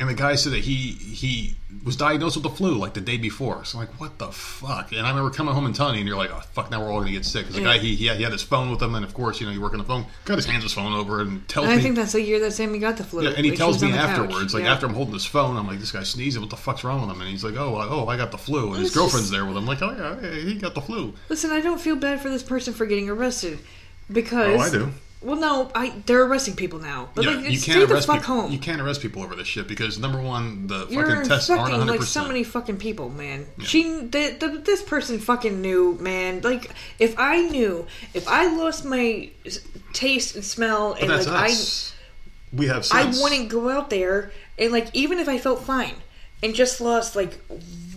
And 0.00 0.08
the 0.08 0.14
guy 0.14 0.34
said 0.34 0.52
that 0.54 0.60
he 0.60 0.92
he 0.92 1.54
was 1.84 1.94
diagnosed 1.94 2.34
with 2.36 2.42
the 2.42 2.50
flu 2.50 2.74
like 2.74 2.94
the 2.94 3.00
day 3.02 3.18
before. 3.18 3.64
So 3.64 3.78
I'm 3.78 3.86
like, 3.86 4.00
what 4.00 4.18
the 4.18 4.32
fuck? 4.32 4.92
And 4.92 5.06
I 5.06 5.10
remember 5.10 5.30
coming 5.30 5.54
home 5.54 5.66
and 5.66 5.74
telling 5.74 5.94
you, 5.94 6.00
and 6.00 6.08
you're 6.08 6.16
like, 6.16 6.30
oh 6.32 6.40
fuck, 6.52 6.70
now 6.70 6.80
we're 6.80 6.90
all 6.90 7.00
gonna 7.00 7.12
get 7.12 7.24
sick. 7.26 7.44
'Cause 7.44 7.54
the 7.54 7.60
Yeah. 7.60 7.66
guy 7.76 7.78
he 7.78 7.94
he 7.94 8.06
had, 8.06 8.16
he 8.16 8.22
had 8.22 8.32
his 8.32 8.42
phone 8.42 8.70
with 8.70 8.82
him, 8.82 8.94
and 8.94 9.04
of 9.04 9.12
course, 9.14 9.40
you 9.40 9.46
know, 9.46 9.52
you 9.52 9.60
work 9.60 9.72
on 9.72 9.78
the 9.78 9.84
phone. 9.84 10.06
Got 10.24 10.36
his 10.38 10.46
hands 10.46 10.62
his 10.64 10.72
phone 10.72 10.92
over 10.94 11.20
and 11.20 11.46
tells 11.48 11.64
And 11.64 11.72
I 11.74 11.76
me. 11.76 11.82
think 11.82 11.96
that's 11.96 12.12
the 12.12 12.22
year 12.22 12.40
that 12.40 12.52
Sammy 12.52 12.78
got 12.78 12.96
the 12.96 13.04
flu. 13.04 13.22
Yeah, 13.24 13.30
and 13.36 13.44
he 13.44 13.50
Like, 13.50 13.58
tells 13.58 13.74
was 13.76 13.82
me 13.84 13.90
the 13.92 13.98
couch. 13.98 14.08
afterwards, 14.18 14.54
like 14.54 14.64
Yeah. 14.64 14.72
after 14.72 14.86
I'm 14.86 14.94
holding 14.94 15.12
his 15.14 15.26
phone, 15.26 15.56
I'm 15.56 15.66
like, 15.66 15.78
this 15.80 15.92
guy's 15.92 16.08
sneezing. 16.08 16.40
What 16.40 16.50
the 16.50 16.56
fuck's 16.56 16.82
wrong 16.82 17.02
with 17.06 17.14
him? 17.14 17.20
And 17.20 17.30
he's 17.30 17.44
like, 17.44 17.56
oh, 17.56 17.76
I- 17.76 17.86
oh, 17.88 18.06
I 18.08 18.16
got 18.16 18.30
the 18.32 18.38
flu. 18.38 18.68
And 18.72 18.76
his 18.78 18.88
It's 18.88 18.96
girlfriend's 18.96 19.28
just- 19.28 19.32
there 19.32 19.44
with 19.44 19.56
him. 19.56 19.66
Like, 19.66 19.82
oh 19.82 20.18
yeah, 20.22 20.30
he 20.44 20.54
got 20.54 20.74
the 20.74 20.80
flu. 20.80 21.12
Listen, 21.28 21.50
I 21.50 21.60
don't 21.60 21.80
feel 21.80 21.96
bad 21.96 22.22
for 22.22 22.30
this 22.30 22.42
person 22.42 22.72
for 22.72 22.86
getting 22.86 23.08
arrested 23.10 23.58
because 24.10 24.58
Oh, 24.58 24.60
I 24.60 24.70
do. 24.70 24.92
Well, 25.22 25.38
no, 25.38 25.70
I 25.74 25.90
they're 26.06 26.22
arresting 26.24 26.56
people 26.56 26.78
now. 26.78 27.10
But 27.14 27.24
Yeah, 27.26 27.30
like, 27.32 27.50
you 27.50 27.60
can't 27.60 27.86
the 27.86 27.94
arrest 27.94 28.06
fuck 28.06 28.20
people. 28.20 28.40
home. 28.42 28.52
You 28.52 28.58
can't 28.58 28.80
arrest 28.80 29.02
people 29.02 29.22
over 29.22 29.34
this 29.36 29.46
shit 29.46 29.68
because 29.68 29.98
number 29.98 30.18
one, 30.20 30.66
the 30.66 30.86
You're 30.88 31.06
fucking 31.06 31.28
tests 31.28 31.50
aren't 31.50 31.60
infecting 31.60 31.78
100. 31.80 31.98
like 32.00 32.08
so 32.08 32.26
many 32.26 32.42
fucking 32.42 32.78
people, 32.78 33.10
man. 33.10 33.44
She, 33.58 33.82
the, 33.82 34.34
the, 34.40 34.62
this 34.64 34.82
person 34.82 35.18
fucking 35.18 35.60
knew, 35.60 35.98
man. 36.00 36.40
Like, 36.40 36.70
if 36.98 37.14
I 37.18 37.42
knew, 37.42 37.86
if 38.14 38.26
I 38.28 38.46
lost 38.56 38.86
my 38.86 39.28
taste 39.92 40.36
and 40.36 40.42
smell, 40.44 40.94
But 40.98 41.02
and 41.02 41.26
like 41.26 41.50
us. 41.50 41.94
we 42.50 42.68
have 42.68 42.86
I, 42.90 43.02
I 43.02 43.06
wouldn't 43.22 43.50
go 43.50 43.68
out 43.68 43.90
there 43.90 44.32
and 44.58 44.72
like 44.72 44.88
even 44.94 45.18
if 45.18 45.28
I 45.28 45.36
felt 45.36 45.62
fine 45.62 45.96
and 46.42 46.54
just 46.54 46.80
lost 46.80 47.14
like 47.14 47.38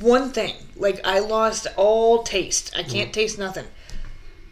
one 0.02 0.32
thing, 0.32 0.56
like 0.76 1.00
I 1.08 1.20
lost 1.20 1.68
all 1.78 2.24
taste. 2.24 2.74
I 2.76 2.84
Mm. 2.84 2.90
can't 2.92 3.14
taste 3.14 3.40
nothing. 3.40 3.66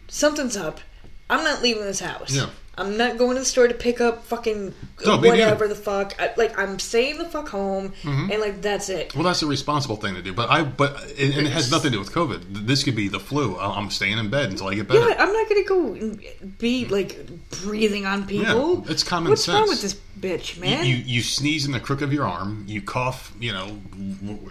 Something's 0.08 0.56
up. 0.56 0.80
I'm 1.28 1.44
not 1.44 1.62
leaving 1.62 1.82
this 1.84 2.00
house. 2.00 2.32
Yeah. 2.34 2.46
I'm 2.78 2.96
not 2.96 3.18
going 3.18 3.34
to 3.34 3.40
the 3.40 3.44
store 3.44 3.68
to 3.68 3.74
pick 3.74 4.00
up 4.00 4.24
fucking 4.24 4.72
No, 5.04 5.18
whatever 5.18 5.68
the 5.68 5.74
fuck. 5.74 6.14
I, 6.18 6.32
like 6.38 6.58
I'm 6.58 6.78
staying 6.78 7.18
the 7.18 7.26
fuck 7.26 7.48
home, 7.50 7.92
Mm-hmm. 8.02 8.30
and 8.32 8.40
like 8.40 8.62
that's 8.62 8.88
it. 8.88 9.14
Well, 9.14 9.24
that's 9.24 9.42
a 9.42 9.46
responsible 9.46 9.96
thing 9.96 10.14
to 10.14 10.22
do. 10.22 10.32
But 10.32 10.48
I, 10.50 10.62
but 10.62 10.98
and, 11.18 11.34
and 11.34 11.46
it 11.46 11.52
has 11.52 11.70
nothing 11.70 11.90
to 11.90 11.96
do 11.96 11.98
with 11.98 12.12
COVID. 12.12 12.66
This 12.66 12.82
could 12.82 12.96
be 12.96 13.08
the 13.08 13.20
flu. 13.20 13.58
I'm 13.58 13.90
staying 13.90 14.16
in 14.18 14.30
bed 14.30 14.50
until 14.50 14.68
I 14.68 14.74
get 14.74 14.88
better. 14.88 15.06
Yeah, 15.06 15.16
I'm 15.18 15.32
not 15.32 15.48
gonna 15.48 15.64
go 15.64 16.16
be 16.58 16.86
like 16.86 17.26
breathing 17.62 18.06
on 18.06 18.26
people. 18.26 18.82
Yeah, 18.86 18.90
it's 18.92 19.02
common 19.04 19.28
What's 19.30 19.46
wrong 19.48 19.66
sense. 19.66 19.70
with 19.70 19.82
this 19.82 20.00
bitch, 20.22 20.58
man? 20.58 20.86
you 20.86 20.94
you 20.94 21.20
sneeze 21.20 21.66
in 21.66 21.72
the 21.72 21.80
crook 21.80 22.00
of 22.00 22.12
your 22.12 22.24
arm. 22.24 22.64
You 22.68 22.80
cough, 22.80 23.34
you 23.40 23.52
know, 23.52 23.78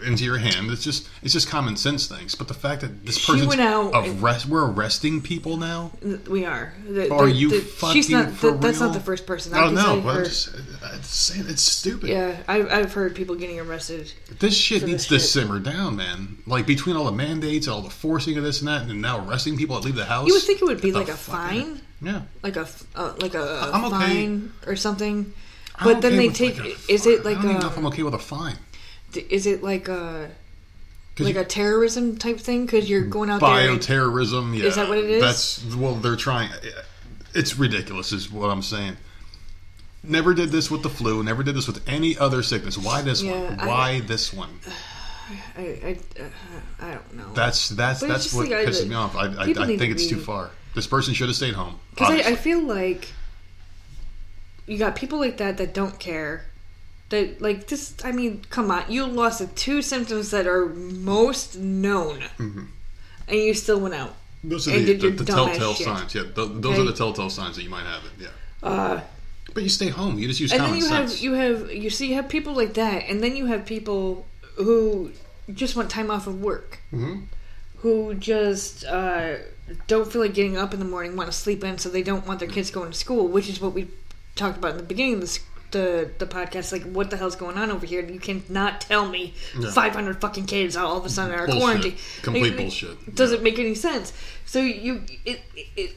into 0.05 0.23
your 0.25 0.37
hand. 0.37 0.69
It's 0.69 0.83
just 0.83 1.09
it's 1.23 1.33
just 1.33 1.47
common 1.47 1.77
sense 1.77 2.07
things. 2.07 2.35
But 2.35 2.47
the 2.47 2.53
fact 2.53 2.81
that 2.81 3.05
this 3.05 3.17
She 3.17 3.31
person's 3.31 3.47
went 3.47 3.61
out 3.61 3.91
arrest, 3.95 4.45
we're 4.47 4.69
arresting 4.69 5.21
people 5.21 5.57
now. 5.57 5.91
we 6.27 6.45
are. 6.45 6.73
The, 6.87 7.11
Are 7.11 7.25
the- 7.25 7.31
you 7.31 7.49
the- 7.49 7.61
fucking 7.61 7.93
She's 7.93 8.09
not. 8.09 8.31
for 8.31 8.51
that's 8.51 8.79
real? 8.79 8.89
not 8.89 8.93
the 8.93 9.03
first 9.03 9.25
person. 9.25 9.53
Oh 9.55 9.65
I've 9.67 9.73
no, 9.73 10.01
but 10.01 10.25
just 10.25 10.53
I'm 10.83 11.01
saying 11.01 11.45
it's 11.47 11.61
stupid. 11.63 12.09
Yeah, 12.09 12.35
I've, 12.47 12.69
I've 12.71 12.93
heard 12.93 13.15
people 13.15 13.35
getting 13.35 13.59
arrested. 13.59 14.11
This 14.39 14.55
shit 14.55 14.83
needs 14.85 15.07
this 15.07 15.07
to 15.07 15.19
shit. 15.19 15.45
simmer 15.47 15.59
down, 15.59 15.95
man. 15.95 16.37
Like 16.45 16.67
between 16.67 16.95
all 16.95 17.05
the 17.05 17.11
mandates, 17.13 17.67
all 17.67 17.81
the 17.81 17.89
forcing 17.89 18.37
of 18.37 18.43
this 18.43 18.59
and 18.59 18.67
that, 18.67 18.83
and 18.89 19.01
now 19.01 19.25
arresting 19.27 19.57
people 19.57 19.75
that 19.79 19.85
leave 19.85 19.95
the 19.95 20.05
house. 20.05 20.27
You 20.27 20.33
would 20.33 20.43
think 20.43 20.61
it 20.61 20.65
would 20.65 20.81
be 20.81 20.91
like 20.91 21.07
a 21.07 21.13
fine, 21.13 21.81
Yeah. 22.01 22.23
like 22.43 22.57
a 22.57 22.67
uh, 22.95 23.13
like 23.19 23.35
a 23.35 23.69
I'm 23.73 23.85
okay. 23.85 23.95
fine 23.95 24.53
or 24.67 24.75
something. 24.75 25.33
But 25.83 26.01
then 26.01 26.15
they 26.17 26.29
take. 26.29 26.57
like, 26.59 26.67
a 26.89 26.91
is 26.93 27.05
it 27.05 27.25
like 27.25 27.37
I 27.37 27.41
don't 27.41 27.49
even 27.51 27.61
know 27.61 27.67
if 27.67 27.77
I'm 27.77 27.85
okay 27.87 28.03
with 28.03 28.13
a 28.13 28.19
fine. 28.19 28.57
Is 29.29 29.45
it 29.45 29.61
like 29.63 29.87
a 29.87 30.29
like 31.19 31.35
you- 31.35 31.41
a 31.41 31.45
terrorism 31.45 32.17
type 32.17 32.39
thing? 32.39 32.65
Because 32.65 32.89
you're 32.89 33.01
going 33.05 33.29
out 33.29 33.41
there. 33.41 33.49
bioterrorism. 33.49 34.57
Yeah, 34.57 34.65
Is 34.65 34.75
that 34.75 34.87
what 34.89 34.97
it 34.97 35.09
is? 35.09 35.21
That's 35.21 35.75
well, 35.75 35.95
they're 35.95 36.15
trying. 36.15 36.49
It's 37.33 37.57
ridiculous, 37.57 38.11
is 38.11 38.31
what 38.31 38.49
I'm 38.49 38.61
saying. 38.61 38.97
Never 40.03 40.33
did 40.33 40.49
this 40.49 40.71
with 40.71 40.81
the 40.83 40.89
flu. 40.89 41.23
Never 41.23 41.43
did 41.43 41.55
this 41.55 41.67
with 41.67 41.87
any 41.87 42.17
other 42.17 42.41
sickness. 42.41 42.77
Why 42.77 43.01
this 43.01 43.21
Yeah, 43.21 43.39
one? 43.39 43.59
I- 43.59 43.67
Why 43.67 43.99
this 44.01 44.33
one? 44.33 44.59
I 45.57 45.61
I, 45.61 45.97
I 46.85 46.91
don't 46.93 47.13
know. 47.15 47.31
That's 47.33 47.69
that's 47.69 48.01
But 48.01 48.07
that's 48.09 48.33
what 48.33 48.47
I- 48.51 48.65
pisses 48.65 48.87
me 48.87 48.95
off. 48.95 49.15
I, 49.15 49.27
I, 49.27 49.43
I 49.43 49.53
think 49.53 49.81
it's 49.81 50.07
too 50.07 50.19
far. 50.19 50.51
This 50.73 50.87
person 50.87 51.13
should 51.13 51.27
have 51.27 51.35
stayed 51.35 51.53
home. 51.53 51.79
Because 51.91 52.09
I, 52.25 52.31
I 52.31 52.35
feel 52.35 52.61
like 52.61 53.13
you 54.71 54.77
got 54.77 54.95
people 54.95 55.19
like 55.19 55.37
that 55.37 55.57
that 55.57 55.73
don't 55.73 55.97
care. 55.99 56.45
That 57.09 57.41
like 57.41 57.67
this. 57.67 57.93
I 58.05 58.11
mean, 58.13 58.31
come 58.49 58.71
on. 58.71 58.83
You 58.89 59.05
lost 59.05 59.39
the 59.39 59.47
two 59.47 59.81
symptoms 59.81 60.31
that 60.31 60.47
are 60.47 60.65
most 60.67 61.57
known, 61.57 62.23
and 62.39 62.69
you 63.47 63.53
still 63.53 63.79
went 63.81 63.95
out. 63.95 64.13
Those 64.43 64.67
are 64.67 64.79
the, 64.79 64.93
the, 64.95 65.09
the 65.09 65.25
telltale 65.25 65.73
shit. 65.73 65.85
signs. 65.85 66.15
Yeah, 66.15 66.23
th- 66.23 66.33
those 66.35 66.65
Okay. 66.65 66.81
are 66.81 66.85
the 66.85 66.93
telltale 66.93 67.29
signs 67.29 67.55
that 67.57 67.63
you 67.63 67.69
might 67.69 67.83
have 67.93 68.03
it. 68.05 68.11
Yeah. 68.25 68.27
Uh, 68.63 69.01
But 69.53 69.63
you 69.63 69.69
stay 69.69 69.89
home. 69.89 70.17
You 70.19 70.27
just 70.27 70.39
use 70.39 70.51
and 70.53 70.61
common 70.61 70.79
then 70.79 70.81
you 70.83 70.87
sense. 70.87 71.11
have 71.15 71.21
you 71.25 71.33
have 71.33 71.57
you 71.83 71.89
see 71.89 72.07
you 72.09 72.15
have 72.15 72.29
people 72.29 72.53
like 72.53 72.73
that, 72.75 73.03
and 73.09 73.21
then 73.23 73.35
you 73.35 73.45
have 73.47 73.65
people 73.65 74.25
who 74.55 75.11
just 75.53 75.75
want 75.75 75.89
time 75.89 76.09
off 76.09 76.27
of 76.27 76.41
work, 76.41 76.79
Mm-hmm. 76.93 77.15
who 77.83 78.13
just 78.15 78.85
uh, 78.85 79.35
don't 79.87 80.09
feel 80.11 80.21
like 80.21 80.33
getting 80.33 80.57
up 80.57 80.73
in 80.73 80.79
the 80.79 80.85
morning, 80.95 81.17
want 81.17 81.29
to 81.29 81.37
sleep 81.45 81.61
in, 81.65 81.77
so 81.77 81.89
they 81.89 82.03
don't 82.03 82.25
want 82.25 82.39
their 82.39 82.47
kids 82.49 82.71
going 82.71 82.89
to 82.91 82.97
school, 82.97 83.27
which 83.27 83.49
is 83.49 83.59
what 83.59 83.73
we 83.73 83.87
talked 84.35 84.57
about 84.57 84.71
in 84.71 84.77
the 84.77 84.83
beginning 84.83 85.15
of 85.15 85.21
this, 85.21 85.39
the 85.71 86.09
the 86.17 86.25
podcast. 86.25 86.71
Like, 86.71 86.83
what 86.83 87.09
the 87.09 87.17
hell's 87.17 87.35
going 87.35 87.57
on 87.57 87.71
over 87.71 87.85
here? 87.85 88.01
You 88.03 88.19
cannot 88.19 88.81
tell 88.81 89.07
me 89.07 89.33
Yeah. 89.59 89.71
500 89.71 90.19
fucking 90.21 90.45
kids 90.45 90.75
all 90.75 90.97
of 90.97 91.05
a 91.05 91.09
sudden 91.09 91.33
are 91.33 91.45
Bullshit. 91.47 91.61
quarantined. 91.61 91.97
Complete 92.21 92.53
It- 92.53 92.57
bullshit. 92.57 92.97
It 93.07 93.15
doesn't 93.15 93.41
make 93.43 93.57
any 93.59 93.75
sense. 93.75 94.13
So 94.45 94.59
you, 94.59 95.03
it, 95.25 95.41
it, 95.55 95.67
it 95.77 95.95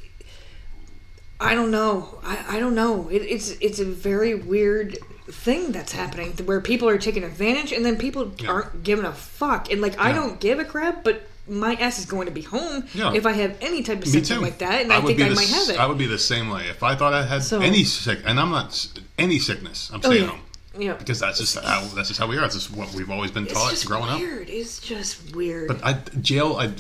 I 1.41 1.55
don't 1.55 1.71
know. 1.71 2.21
I, 2.23 2.57
I 2.57 2.61
don't 2.61 2.75
know. 2.75 3.09
It, 3.09 3.23
it's 3.23 3.51
it's 3.61 3.79
a 3.81 3.85
very 3.85 4.35
weird 4.35 4.97
thing 5.29 5.73
that's 5.73 5.93
happening 5.93 6.33
where 6.45 6.61
people 6.61 6.89
are 6.89 6.99
taking 6.99 7.25
advantage 7.25 7.73
and 7.73 7.85
then 7.85 7.97
people 7.97 8.33
Yeah. 8.39 8.51
aren't 8.51 8.83
giving 8.85 9.05
a 9.05 9.13
fuck. 9.13 9.71
And 9.73 9.81
like 9.81 9.99
I 9.99 10.13
don't 10.13 10.39
give 10.39 10.59
a 10.59 10.65
crap, 10.65 11.03
but 11.03 11.29
my 11.47 11.75
ass 11.75 11.99
is 11.99 12.07
going 12.07 12.27
to 12.27 12.33
be 12.33 12.41
home 12.43 12.85
Yeah. 12.95 13.13
if 13.13 13.27
I 13.27 13.33
have 13.33 13.57
any 13.61 13.83
type 13.83 13.99
of 13.99 14.07
Me 14.07 14.11
symptom 14.13 14.37
too. 14.39 14.43
like 14.43 14.59
that, 14.59 14.83
and 14.83 14.93
I, 14.93 14.99
would 14.99 15.17
think 15.17 15.21
I 15.21 15.29
the 15.29 15.35
might 15.35 15.49
have 15.49 15.69
it. 15.69 15.79
I 15.79 15.87
would 15.87 15.99
be 15.99 16.07
the 16.07 16.19
same 16.19 16.49
way 16.49 16.69
if 16.69 16.83
I 16.83 16.95
thought 16.95 17.13
I 17.13 17.25
had 17.27 17.43
So- 17.43 17.61
any 17.61 17.85
sick, 17.85 18.21
and 18.25 18.41
I'm 18.41 18.51
not 18.51 18.87
any 19.19 19.39
sickness. 19.39 19.91
I'm 19.93 20.01
oh 20.05 20.09
staying 20.11 20.25
yeah, 20.25 20.31
home 20.31 20.41
yeah. 20.79 20.93
because 20.95 21.21
that's 21.21 21.39
just 21.39 21.59
how 21.59 21.83
that's 21.95 22.09
just 22.09 22.19
how 22.19 22.27
we 22.27 22.37
are. 22.39 22.41
That's 22.43 22.55
just 22.55 22.71
what 22.71 22.93
we've 22.95 23.11
always 23.11 23.31
been 23.31 23.45
It's 23.45 23.53
taught 23.53 23.71
just 23.71 23.87
growing 23.87 24.09
up. 24.09 24.19
weird. 24.21 24.49
It's 24.49 24.81
just 24.81 25.35
weird. 25.37 25.69
But 25.69 25.85
I 25.85 25.93
jail. 26.21 26.57
I 26.59 26.73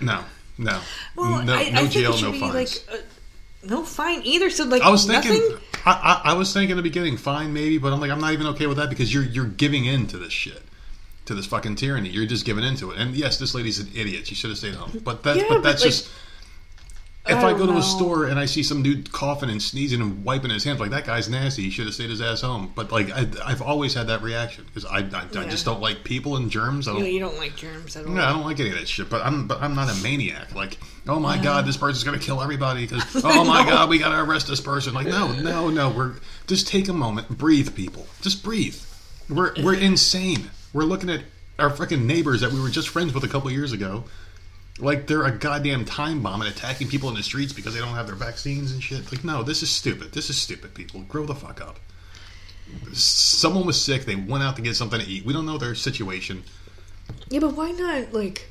no 0.00 0.22
no 0.58 0.80
well, 1.16 1.42
no 1.42 1.54
I, 1.54 1.70
no 1.70 1.78
I 1.80 1.86
think 1.86 1.90
jail 1.90 2.20
no 2.20 2.32
be 2.32 2.40
fines. 2.40 2.54
like 2.54 2.98
uh, 3.00 3.02
no 3.64 3.82
fine 3.82 4.22
either. 4.24 4.50
So 4.50 4.64
like 4.64 4.82
I 4.82 4.90
was 4.90 5.04
thinking, 5.04 5.32
nothing. 5.32 5.58
I, 5.84 6.20
I, 6.24 6.30
I 6.30 6.34
was 6.34 6.52
thinking 6.52 6.70
in 6.70 6.76
the 6.76 6.82
beginning, 6.82 7.16
fine, 7.16 7.52
maybe, 7.52 7.78
but 7.78 7.92
I'm 7.92 8.00
like, 8.00 8.10
I'm 8.10 8.20
not 8.20 8.32
even 8.32 8.46
okay 8.48 8.66
with 8.66 8.76
that 8.78 8.88
because 8.88 9.12
you're 9.12 9.24
you're 9.24 9.46
giving 9.46 9.84
in 9.84 10.06
to 10.08 10.18
this 10.18 10.32
shit, 10.32 10.62
to 11.26 11.34
this 11.34 11.46
fucking 11.46 11.76
tyranny. 11.76 12.08
You're 12.08 12.26
just 12.26 12.44
giving 12.44 12.64
into 12.64 12.90
it. 12.90 12.98
And 12.98 13.14
yes, 13.14 13.38
this 13.38 13.54
lady's 13.54 13.78
an 13.78 13.88
idiot. 13.94 14.26
She 14.26 14.34
should 14.34 14.50
have 14.50 14.58
stayed 14.58 14.74
home. 14.74 15.00
But 15.04 15.22
that's 15.22 15.38
Yeah, 15.38 15.44
but 15.48 15.54
but, 15.56 15.62
that's 15.62 15.82
like, 15.82 15.90
just. 15.92 16.10
If 17.28 17.38
I 17.38 17.48
I, 17.48 17.52
go 17.54 17.66
don't 17.66 17.74
to 17.74 17.78
a 17.78 17.82
store 17.82 18.26
and 18.26 18.38
I 18.38 18.46
see 18.46 18.62
some 18.62 18.84
dude 18.84 19.10
coughing 19.10 19.50
and 19.50 19.60
sneezing 19.60 20.00
and 20.00 20.24
wiping 20.24 20.52
his 20.52 20.62
hands, 20.62 20.78
like 20.78 20.90
that 20.90 21.04
guy's 21.04 21.28
nasty. 21.28 21.62
He 21.64 21.70
should 21.70 21.86
have 21.86 21.94
stayed 21.94 22.08
his 22.08 22.20
ass 22.20 22.40
home. 22.40 22.70
But 22.72 22.92
like 22.92 23.10
I, 23.10 23.26
I've 23.44 23.60
always 23.62 23.94
had 23.94 24.06
that 24.06 24.22
reaction 24.22 24.64
because 24.66 24.84
I, 24.84 24.98
I, 24.98 25.26
I 25.40 25.48
just 25.48 25.64
don't 25.64 25.80
like 25.80 26.04
people 26.04 26.36
and 26.36 26.48
germs. 26.48 26.86
I 26.86 26.92
You, 26.92 26.98
don't, 26.98 27.02
know, 27.02 27.10
you 27.14 27.18
don't 27.18 27.36
like 27.36 27.56
germs 27.56 27.96
at 27.96 28.06
all. 28.06 28.12
no, 28.12 28.22
I 28.22 28.28
don't 28.32 28.44
like 28.44 28.60
any 28.60 28.68
of 28.70 28.76
that 28.76 28.86
shit. 28.86 29.10
But 29.10 29.26
I'm 29.26 29.48
but 29.48 29.60
I'm 29.60 29.74
not 29.74 29.90
a 29.90 30.00
maniac. 30.04 30.54
Like, 30.54 30.78
oh 31.08 31.18
my 31.18 31.36
god, 31.36 31.66
this 31.66 31.76
person's 31.76 32.04
gonna 32.04 32.20
kill 32.20 32.40
everybody 32.40 32.86
because 32.86 33.02
oh 33.24 33.42
my 33.42 33.64
know. 33.64 33.70
god, 33.70 33.90
we 33.90 33.98
gotta 33.98 34.22
arrest 34.22 34.46
this 34.46 34.60
person. 34.60 34.94
Like, 34.94 35.08
no, 35.08 35.32
no, 35.32 35.68
no. 35.68 35.90
We're 35.90 36.12
just 36.46 36.68
take 36.68 36.86
a 36.86 36.92
moment, 36.92 37.28
breathe, 37.28 37.74
people. 37.74 38.06
Just 38.20 38.44
breathe. 38.44 38.80
We're 39.28 39.52
we're 39.64 39.74
insane. 39.74 40.48
We're 40.76 40.84
looking 40.84 41.08
at 41.08 41.22
our 41.58 41.70
freaking 41.70 42.04
neighbors 42.04 42.42
that 42.42 42.52
we 42.52 42.60
were 42.60 42.68
just 42.68 42.90
friends 42.90 43.14
with 43.14 43.24
a 43.24 43.28
couple 43.28 43.50
years 43.50 43.72
ago. 43.72 44.04
Like 44.78 45.06
they're 45.06 45.24
a 45.24 45.32
goddamn 45.32 45.86
time 45.86 46.20
bomb 46.22 46.42
and 46.42 46.50
attacking 46.50 46.88
people 46.88 47.08
in 47.08 47.14
the 47.14 47.22
streets 47.22 47.54
because 47.54 47.72
they 47.72 47.80
don't 47.80 47.94
have 47.94 48.06
their 48.06 48.14
vaccines 48.14 48.72
and 48.72 48.82
shit. 48.82 49.10
Like, 49.10 49.24
no, 49.24 49.42
this 49.42 49.62
is 49.62 49.70
stupid. 49.70 50.12
This 50.12 50.28
is 50.28 50.38
stupid, 50.38 50.74
people. 50.74 51.00
Grow 51.08 51.24
the 51.24 51.34
fuck 51.34 51.62
up. 51.62 51.80
Someone 52.92 53.64
was 53.64 53.82
sick. 53.82 54.04
They 54.04 54.16
went 54.16 54.44
out 54.44 54.54
to 54.56 54.62
get 54.62 54.76
something 54.76 55.00
to 55.00 55.06
eat. 55.06 55.24
We 55.24 55.32
don't 55.32 55.46
know 55.46 55.56
their 55.56 55.74
situation. 55.74 56.44
Yeah, 57.30 57.40
but 57.40 57.54
why 57.54 57.70
not 57.70 58.12
like? 58.12 58.50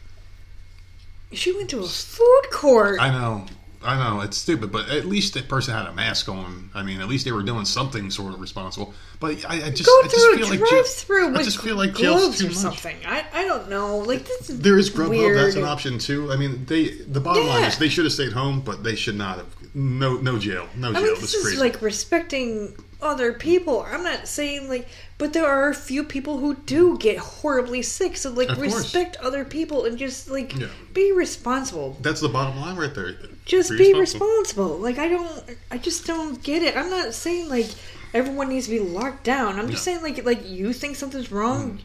She 1.32 1.52
went 1.56 1.70
to 1.70 1.82
a 1.82 1.88
food 1.88 2.50
court. 2.52 3.00
I 3.00 3.12
know, 3.12 3.46
I 3.86 3.98
know, 3.98 4.22
it's 4.22 4.38
stupid, 4.38 4.72
but 4.72 4.90
at 4.90 5.06
least 5.06 5.36
that 5.36 5.48
person 5.48 5.74
had 5.74 5.86
a 5.86 5.94
mask 5.94 6.28
on. 6.28 6.70
I 6.74 6.84
mean, 6.84 7.00
at 7.02 7.08
least 7.08 7.26
they 7.26 7.32
were 7.32 7.44
doing 7.44 7.66
something 7.66 8.10
sort 8.12 8.34
of 8.34 8.42
responsible. 8.42 8.94
But 9.20 9.46
I, 9.46 9.68
I 9.68 9.70
just, 9.70 9.86
Go 9.86 10.00
I 10.04 10.08
just 10.08 10.16
through 10.16 10.38
feel 10.38 10.48
a 10.48 10.50
like 10.50 10.60
drive-through 10.60 11.36
I 11.38 11.44
just 11.44 11.62
feel 11.62 11.76
like 11.76 11.94
gloves 11.94 12.42
or 12.44 12.48
much. 12.48 12.56
something. 12.56 12.98
I, 13.06 13.26
I 13.34 13.44
don't 13.46 13.70
know. 13.70 13.98
Like 14.00 14.26
this 14.26 14.50
is 14.50 14.60
There 14.60 14.78
is 14.78 14.90
Grubhub. 14.90 15.36
That's 15.36 15.56
an 15.56 15.64
option 15.64 15.98
too. 16.00 16.32
I 16.32 16.36
mean, 16.38 16.66
they 16.66 16.90
the 16.90 17.20
bottom 17.22 17.48
line 17.48 17.64
is 17.64 17.78
they 17.78 17.90
should 17.90 18.06
have 18.06 18.14
stayed 18.14 18.34
home, 18.34 18.62
but 18.62 18.84
they 18.84 18.96
should 18.96 19.16
not 19.16 19.38
have. 19.38 19.48
No, 19.78 20.16
no 20.16 20.40
jail, 20.40 20.68
no 20.78 20.90
I 20.90 20.94
jail. 20.94 21.02
mean, 21.04 21.22
This 21.22 21.34
is 21.34 21.44
crazy. 21.44 21.58
like 21.58 21.82
respecting 21.82 22.74
other 23.02 23.34
people. 23.34 23.86
I'm 23.92 24.04
not 24.04 24.26
saying 24.28 24.70
like, 24.70 24.88
but 25.18 25.34
there 25.34 25.46
are 25.46 25.68
a 25.70 25.76
few 25.76 26.04
people 26.06 26.38
who 26.38 26.56
do 26.56 26.98
get 26.98 27.18
horribly 27.18 27.82
sick. 27.82 28.16
So 28.16 28.32
like, 28.32 28.48
Of 28.50 28.56
course. 28.58 28.74
respect 28.74 29.18
other 29.18 29.44
people 29.44 29.84
and 29.84 29.98
just 29.98 30.30
like 30.32 30.56
Yeah. 30.58 30.68
be 30.94 31.12
responsible. 31.12 31.98
That's 32.02 32.22
the 32.22 32.30
bottom 32.30 32.60
line 32.62 32.78
right 32.78 32.96
there. 32.96 33.16
Just 33.44 33.72
be 33.78 33.94
responsible. 33.94 34.78
Like 34.78 34.98
I 34.98 35.10
don't, 35.10 35.44
I 35.70 35.78
just 35.78 36.08
don't 36.08 36.42
get 36.42 36.64
it. 36.64 36.78
I'm 36.78 36.90
not 36.90 37.14
saying 37.14 37.50
like 37.50 37.68
everyone 38.14 38.48
needs 38.48 38.68
to 38.68 38.72
be 38.72 38.80
locked 38.80 39.26
down. 39.26 39.60
I'm 39.60 39.70
just 39.70 39.86
No. 39.86 39.92
saying 40.00 40.04
like 40.04 40.24
like 40.26 40.48
you 40.50 40.72
think 40.72 40.96
something's 40.96 41.34
wrong, 41.34 41.80
Mm. 41.80 41.82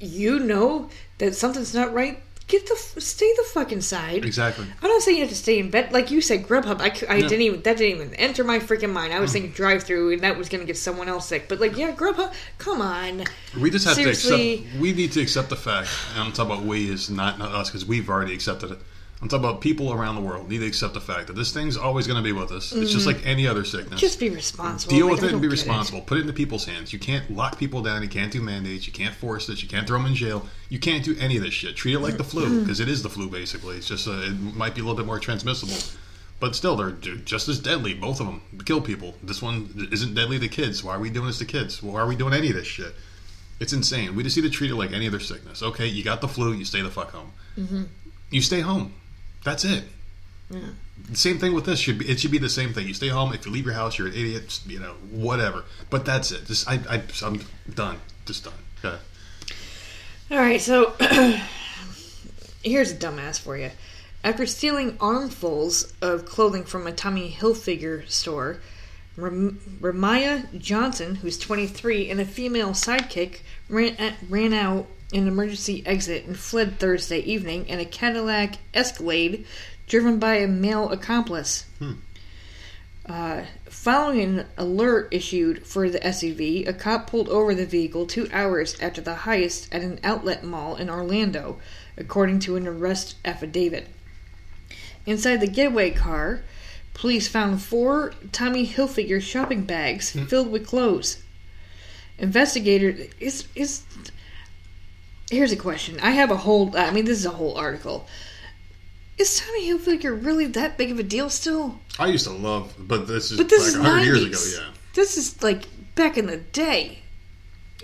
you 0.00 0.40
know 0.40 0.90
that 1.18 1.36
something's 1.36 1.72
not 1.72 1.94
right. 1.94 2.20
Get 2.48 2.66
the 2.66 3.00
stay 3.00 3.32
the 3.36 3.44
fuck 3.44 3.72
inside. 3.72 4.24
Exactly. 4.24 4.66
I'm 4.82 4.90
not 4.90 5.00
saying 5.02 5.16
you 5.18 5.22
have 5.22 5.30
to 5.30 5.36
stay 5.36 5.58
in 5.58 5.70
bed. 5.70 5.92
Like 5.92 6.10
you 6.10 6.20
said, 6.20 6.46
Grubhub. 6.46 6.80
I 6.80 7.16
Yeah. 7.16 7.28
didn't 7.28 7.42
even 7.42 7.62
that 7.62 7.76
didn't 7.78 8.00
even 8.00 8.14
enter 8.16 8.44
my 8.44 8.58
freaking 8.58 8.92
mind. 8.92 9.12
I 9.12 9.16
Mm. 9.18 9.20
was 9.22 9.32
thinking 9.32 9.52
drive 9.52 9.84
through, 9.84 10.12
and 10.12 10.22
that 10.22 10.36
was 10.36 10.48
going 10.48 10.60
to 10.60 10.66
get 10.66 10.76
someone 10.76 11.08
else 11.08 11.28
sick. 11.28 11.48
But 11.48 11.60
like, 11.60 11.76
yeah, 11.76 11.92
Grubhub. 11.92 12.32
Come 12.58 12.82
on. 12.82 13.24
We 13.58 13.70
just 13.70 13.86
have 13.86 13.94
Seriously. 13.94 14.58
to 14.58 14.62
accept. 14.64 14.80
We 14.80 14.92
need 14.92 15.12
to 15.12 15.20
accept 15.20 15.48
the 15.50 15.56
fact. 15.56 15.88
And 16.14 16.24
I'm 16.24 16.32
talking 16.32 16.52
about 16.52 16.64
we 16.66 16.90
is 16.90 17.08
not, 17.08 17.38
not 17.38 17.52
us 17.52 17.68
because 17.70 17.86
we've 17.86 18.08
already 18.10 18.34
accepted 18.34 18.72
it. 18.72 18.78
I'm 19.22 19.28
talking 19.28 19.44
about 19.44 19.60
people 19.60 19.92
around 19.92 20.16
the 20.16 20.20
world 20.20 20.48
need 20.50 20.58
to 20.58 20.66
accept 20.66 20.94
the 20.94 21.00
fact 21.00 21.28
that 21.28 21.34
this 21.34 21.52
thing's 21.52 21.76
always 21.76 22.08
going 22.08 22.16
to 22.16 22.24
be 22.24 22.32
with 22.32 22.50
us. 22.50 22.72
It's 22.72 22.90
just 22.90 23.06
like 23.06 23.24
any 23.24 23.46
other 23.46 23.64
sickness. 23.64 23.90
Mm-hmm. 23.90 23.96
Just 23.98 24.18
be 24.18 24.30
responsible. 24.30 24.96
Deal 24.96 25.06
Like, 25.06 25.14
with 25.20 25.24
it 25.24 25.32
and 25.32 25.40
be 25.40 25.46
responsible. 25.46 26.00
Put 26.00 26.18
it 26.18 26.22
into 26.22 26.32
people's 26.32 26.64
hands. 26.64 26.92
You 26.92 26.98
can't 26.98 27.30
lock 27.30 27.56
people 27.56 27.82
down. 27.82 28.02
You 28.02 28.08
can't 28.08 28.32
do 28.32 28.42
mandates. 28.42 28.84
You 28.88 28.92
can't 28.92 29.14
force 29.14 29.46
this. 29.46 29.62
You 29.62 29.68
can't 29.68 29.86
throw 29.86 29.96
them 29.98 30.08
in 30.08 30.16
jail. 30.16 30.44
You 30.70 30.80
can't 30.80 31.04
do 31.04 31.16
any 31.20 31.36
of 31.36 31.44
this 31.44 31.54
shit. 31.54 31.76
Treat 31.76 31.94
it 31.94 32.00
like 32.00 32.16
the 32.16 32.24
Mm-hmm. 32.24 32.30
flu 32.30 32.60
because 32.62 32.80
it 32.80 32.88
is 32.88 33.04
the 33.04 33.08
flu 33.08 33.28
basically. 33.30 33.76
It's 33.76 33.86
just 33.86 34.08
uh, 34.08 34.12
it 34.24 34.32
might 34.56 34.74
be 34.74 34.80
a 34.80 34.84
little 34.84 34.96
bit 34.96 35.06
more 35.06 35.20
transmissible, 35.20 35.76
but 36.40 36.56
still 36.56 36.74
they're 36.74 36.90
they're 36.90 37.14
just 37.14 37.48
as 37.48 37.60
deadly. 37.60 37.94
Both 37.94 38.18
of 38.18 38.26
them 38.26 38.42
kill 38.64 38.80
people. 38.80 39.14
This 39.22 39.40
one 39.40 39.88
isn't 39.92 40.14
deadly 40.14 40.40
to 40.40 40.48
kids. 40.48 40.82
Why 40.82 40.96
are 40.96 41.00
we 41.00 41.10
doing 41.10 41.28
this 41.28 41.38
to 41.38 41.44
kids? 41.44 41.80
Why 41.80 42.00
are 42.00 42.08
we 42.08 42.16
doing 42.16 42.34
any 42.34 42.48
of 42.48 42.56
this 42.56 42.66
shit? 42.66 42.92
It's 43.60 43.72
insane. 43.72 44.16
We 44.16 44.24
just 44.24 44.36
need 44.36 44.42
to 44.42 44.50
treat 44.50 44.72
it 44.72 44.74
like 44.74 44.90
any 44.90 45.06
other 45.06 45.20
sickness. 45.20 45.62
Okay, 45.62 45.86
you 45.86 46.02
got 46.02 46.20
the 46.20 46.26
flu. 46.26 46.52
You 46.52 46.64
stay 46.64 46.80
the 46.82 46.90
fuck 46.90 47.12
home. 47.12 47.30
Mm-hmm. 47.56 47.82
You 48.30 48.42
stay 48.42 48.60
home. 48.62 48.94
That's 49.44 49.64
it. 49.64 49.84
The 50.50 51.16
same 51.16 51.38
thing 51.38 51.54
with 51.54 51.64
this 51.64 51.78
should 51.78 51.98
be. 51.98 52.08
It 52.08 52.20
should 52.20 52.30
be 52.30 52.38
the 52.38 52.50
same 52.50 52.72
thing. 52.74 52.86
You 52.86 52.94
stay 52.94 53.08
home. 53.08 53.32
If 53.32 53.46
you 53.46 53.52
leave 53.52 53.64
your 53.64 53.74
house, 53.74 53.98
you're 53.98 54.08
an 54.08 54.14
idiot. 54.14 54.60
You 54.66 54.80
know, 54.80 54.92
whatever. 55.10 55.64
But 55.90 56.04
that's 56.04 56.30
it. 56.30 56.46
Just 56.46 56.68
I, 56.68 56.80
I 56.88 57.02
I'm 57.24 57.40
done. 57.74 57.98
Just 58.26 58.44
done. 58.44 58.52
Okay. 58.84 58.98
All 60.30 60.38
right, 60.38 60.60
so 60.60 60.94
here's 62.62 62.92
a 62.92 62.96
dumbass 62.96 63.38
for 63.38 63.56
you. 63.56 63.70
After 64.24 64.46
stealing 64.46 64.96
armfuls 64.98 65.92
of 66.00 66.24
clothing 66.24 66.64
from 66.64 66.86
a 66.86 66.92
Tommy 66.92 67.30
Hilfiger 67.30 68.08
store, 68.08 68.60
Ram- 69.16 69.60
Ramaya 69.80 70.58
Johnson, 70.58 71.16
who's 71.16 71.38
23, 71.38 72.08
and 72.08 72.20
a 72.20 72.24
female 72.24 72.70
sidekick 72.70 73.40
ran, 73.68 73.96
at, 73.96 74.14
ran 74.28 74.52
out 74.52 74.86
an 75.12 75.28
emergency 75.28 75.82
exit 75.86 76.24
and 76.24 76.38
fled 76.38 76.78
Thursday 76.78 77.20
evening 77.20 77.66
in 77.66 77.78
a 77.78 77.84
Cadillac 77.84 78.58
Escalade 78.72 79.44
driven 79.86 80.18
by 80.18 80.36
a 80.36 80.46
male 80.46 80.90
accomplice. 80.90 81.66
Hmm. 81.78 81.92
Uh, 83.04 83.42
following 83.64 84.38
an 84.38 84.46
alert 84.56 85.08
issued 85.10 85.66
for 85.66 85.90
the 85.90 85.98
SUV, 85.98 86.66
a 86.68 86.72
cop 86.72 87.08
pulled 87.08 87.28
over 87.28 87.54
the 87.54 87.66
vehicle 87.66 88.06
two 88.06 88.28
hours 88.32 88.78
after 88.80 89.00
the 89.00 89.14
heist 89.14 89.68
at 89.72 89.82
an 89.82 89.98
outlet 90.04 90.44
mall 90.44 90.76
in 90.76 90.88
Orlando, 90.88 91.58
according 91.96 92.38
to 92.38 92.56
an 92.56 92.66
arrest 92.66 93.16
affidavit. 93.24 93.88
Inside 95.04 95.40
the 95.40 95.48
getaway 95.48 95.90
car, 95.90 96.42
police 96.94 97.26
found 97.26 97.60
four 97.60 98.14
Tommy 98.30 98.66
Hilfiger 98.66 99.20
shopping 99.20 99.64
bags 99.64 100.12
hmm. 100.12 100.26
filled 100.26 100.52
with 100.52 100.66
clothes. 100.66 101.22
Investigators 102.22 103.10
is 103.18 103.48
is. 103.56 103.82
Here's 105.28 105.50
a 105.50 105.56
question. 105.56 105.98
I 106.00 106.12
have 106.12 106.30
a 106.30 106.36
whole. 106.36 106.76
I 106.76 106.92
mean, 106.92 107.04
this 107.04 107.18
is 107.18 107.26
a 107.26 107.30
whole 107.30 107.56
article. 107.56 108.06
Is 109.18 109.40
Tommy 109.40 109.68
Hilfiger 109.68 110.24
really 110.24 110.46
that 110.46 110.78
big 110.78 110.92
of 110.92 110.98
a 111.00 111.02
deal 111.02 111.28
still? 111.28 111.80
I 111.98 112.06
used 112.06 112.26
to 112.26 112.32
love, 112.32 112.74
but 112.78 113.08
this 113.08 113.32
is 113.32 113.38
But 113.38 113.48
this 113.48 113.62
like 113.62 113.68
is 113.68 113.78
100 113.78 114.04
years 114.04 114.24
ago. 114.24 114.62
Yeah. 114.64 114.72
This 114.94 115.16
is 115.18 115.42
like 115.42 115.64
back 115.96 116.16
in 116.16 116.26
the 116.26 116.38
day. 116.38 117.00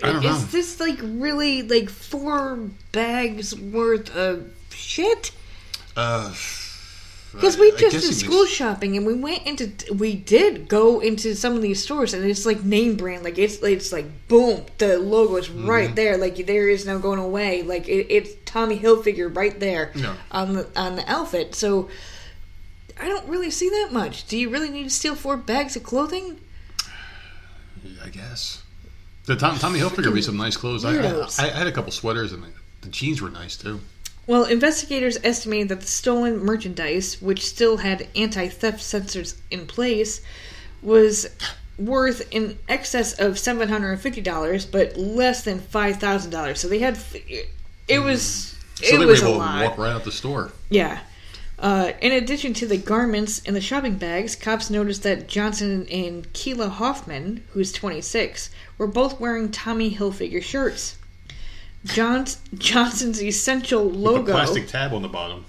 I 0.01 0.13
don't 0.13 0.23
is 0.23 0.41
know. 0.41 0.47
this 0.47 0.79
like 0.79 0.99
really 1.01 1.61
like 1.61 1.89
four 1.89 2.69
bags 2.93 3.53
worth 3.53 4.15
of 4.15 4.51
shit? 4.71 5.31
Uh, 5.97 6.33
Because 7.31 7.57
we 7.59 7.71
just 7.77 7.95
did 8.07 8.13
school 8.15 8.41
makes- 8.43 8.51
shopping 8.53 8.97
and 8.97 9.05
we 9.05 9.13
went 9.13 9.45
into 9.45 9.93
we 9.93 10.15
did 10.15 10.67
go 10.67 10.99
into 10.99 11.35
some 11.35 11.55
of 11.55 11.61
these 11.61 11.81
stores 11.83 12.13
and 12.13 12.25
it's 12.25 12.45
like 12.45 12.63
name 12.63 12.95
brand 12.95 13.23
like 13.23 13.37
it's 13.37 13.61
it's 13.61 13.91
like 13.93 14.05
boom 14.27 14.65
the 14.79 14.97
logo 14.97 15.35
is 15.35 15.47
Mm-hmm. 15.47 15.69
right 15.69 15.95
there 15.95 16.17
like 16.17 16.43
there 16.47 16.67
is 16.67 16.85
no 16.87 16.97
going 16.97 17.19
away 17.19 17.61
like 17.61 17.87
it, 17.87 18.07
it's 18.11 18.31
Tommy 18.45 18.79
Hilfiger 18.79 19.33
right 19.35 19.59
there 19.59 19.91
Yeah. 19.93 20.15
on 20.31 20.53
the 20.53 20.67
on 20.75 20.95
the 20.95 21.07
outfit 21.09 21.53
so 21.53 21.87
I 23.01 23.07
don't 23.07 23.27
really 23.29 23.49
see 23.51 23.69
that 23.69 23.89
much. 23.93 24.27
Do 24.27 24.37
you 24.37 24.49
really 24.49 24.69
need 24.69 24.83
to 24.83 24.89
steal 24.89 25.15
four 25.15 25.37
bags 25.37 25.77
of 25.77 25.83
clothing? 25.83 26.37
I 28.03 28.09
guess. 28.09 28.61
The 29.25 29.35
Tom, 29.37 29.57
Tommy 29.57 29.79
Hilfiger 29.79 30.13
be 30.13 30.21
some 30.21 30.35
nice 30.35 30.57
clothes. 30.57 30.83
I, 30.83 30.95
I, 30.97 31.27
I 31.39 31.47
had 31.49 31.67
a 31.67 31.71
couple 31.71 31.91
sweaters 31.91 32.33
and 32.33 32.43
The 32.81 32.89
jeans 32.89 33.21
were 33.21 33.29
nice 33.29 33.55
too. 33.55 33.79
Well, 34.29 34.43
investigators 34.43 35.17
estimated 35.23 35.69
that 35.69 35.81
the 35.81 35.87
stolen 35.87 36.37
merchandise, 36.37 37.19
which 37.19 37.43
still 37.43 37.77
had 37.77 38.07
anti 38.15 38.47
theft 38.47 38.77
sensors 38.77 39.35
in 39.49 39.65
place, 39.65 40.21
was 40.83 41.27
worth 41.79 42.31
in 42.31 42.59
excess 42.67 43.13
of 43.13 43.37
$750, 43.37 44.71
but 44.71 44.95
less 44.95 45.43
than 45.43 45.59
$5,000. 45.59 46.57
So 46.57 46.67
they 46.67 46.77
had. 46.77 46.99
It 47.87 48.03
was. 48.03 48.53
Hmm. 48.53 48.83
So 48.83 48.95
it 48.95 48.99
they 48.99 49.05
was 49.07 49.23
were 49.23 49.29
a 49.29 49.31
lot. 49.31 49.61
to 49.61 49.67
walk 49.69 49.77
right 49.79 49.93
out 49.93 50.03
the 50.03 50.11
store. 50.11 50.51
Yeah. 50.69 50.99
Uh, 51.57 51.93
in 51.99 52.11
addition 52.11 52.53
to 52.53 52.67
the 52.67 52.77
garments 52.77 53.41
and 53.47 53.55
the 53.55 53.61
shopping 53.61 53.95
bags, 53.95 54.35
cops 54.35 54.69
noticed 54.69 55.01
that 55.01 55.27
Johnson 55.27 55.87
and 55.89 56.31
Keela 56.33 56.69
Hoffman, 56.69 57.43
who's 57.53 57.71
26, 57.71 58.51
were 58.77 58.85
both 58.85 59.19
wearing 59.19 59.49
Tommy 59.49 59.95
Hilfiger 59.95 60.43
shirts. 60.43 60.98
John's, 61.85 62.39
Johnson's 62.55 63.21
essential 63.23 63.83
logo. 63.83 64.31
plastic 64.31 64.67
tab 64.67 64.93
on 64.93 65.01
the 65.01 65.07
bottom. 65.07 65.45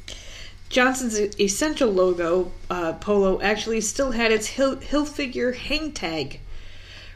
Johnson's 0.68 1.18
essential 1.40 1.90
logo 1.90 2.52
uh, 2.70 2.92
polo 2.94 3.40
actually 3.42 3.80
still 3.80 4.12
had 4.12 4.30
its 4.30 4.50
Hilfiger 4.50 5.54
hang 5.56 5.90
tag 5.92 6.38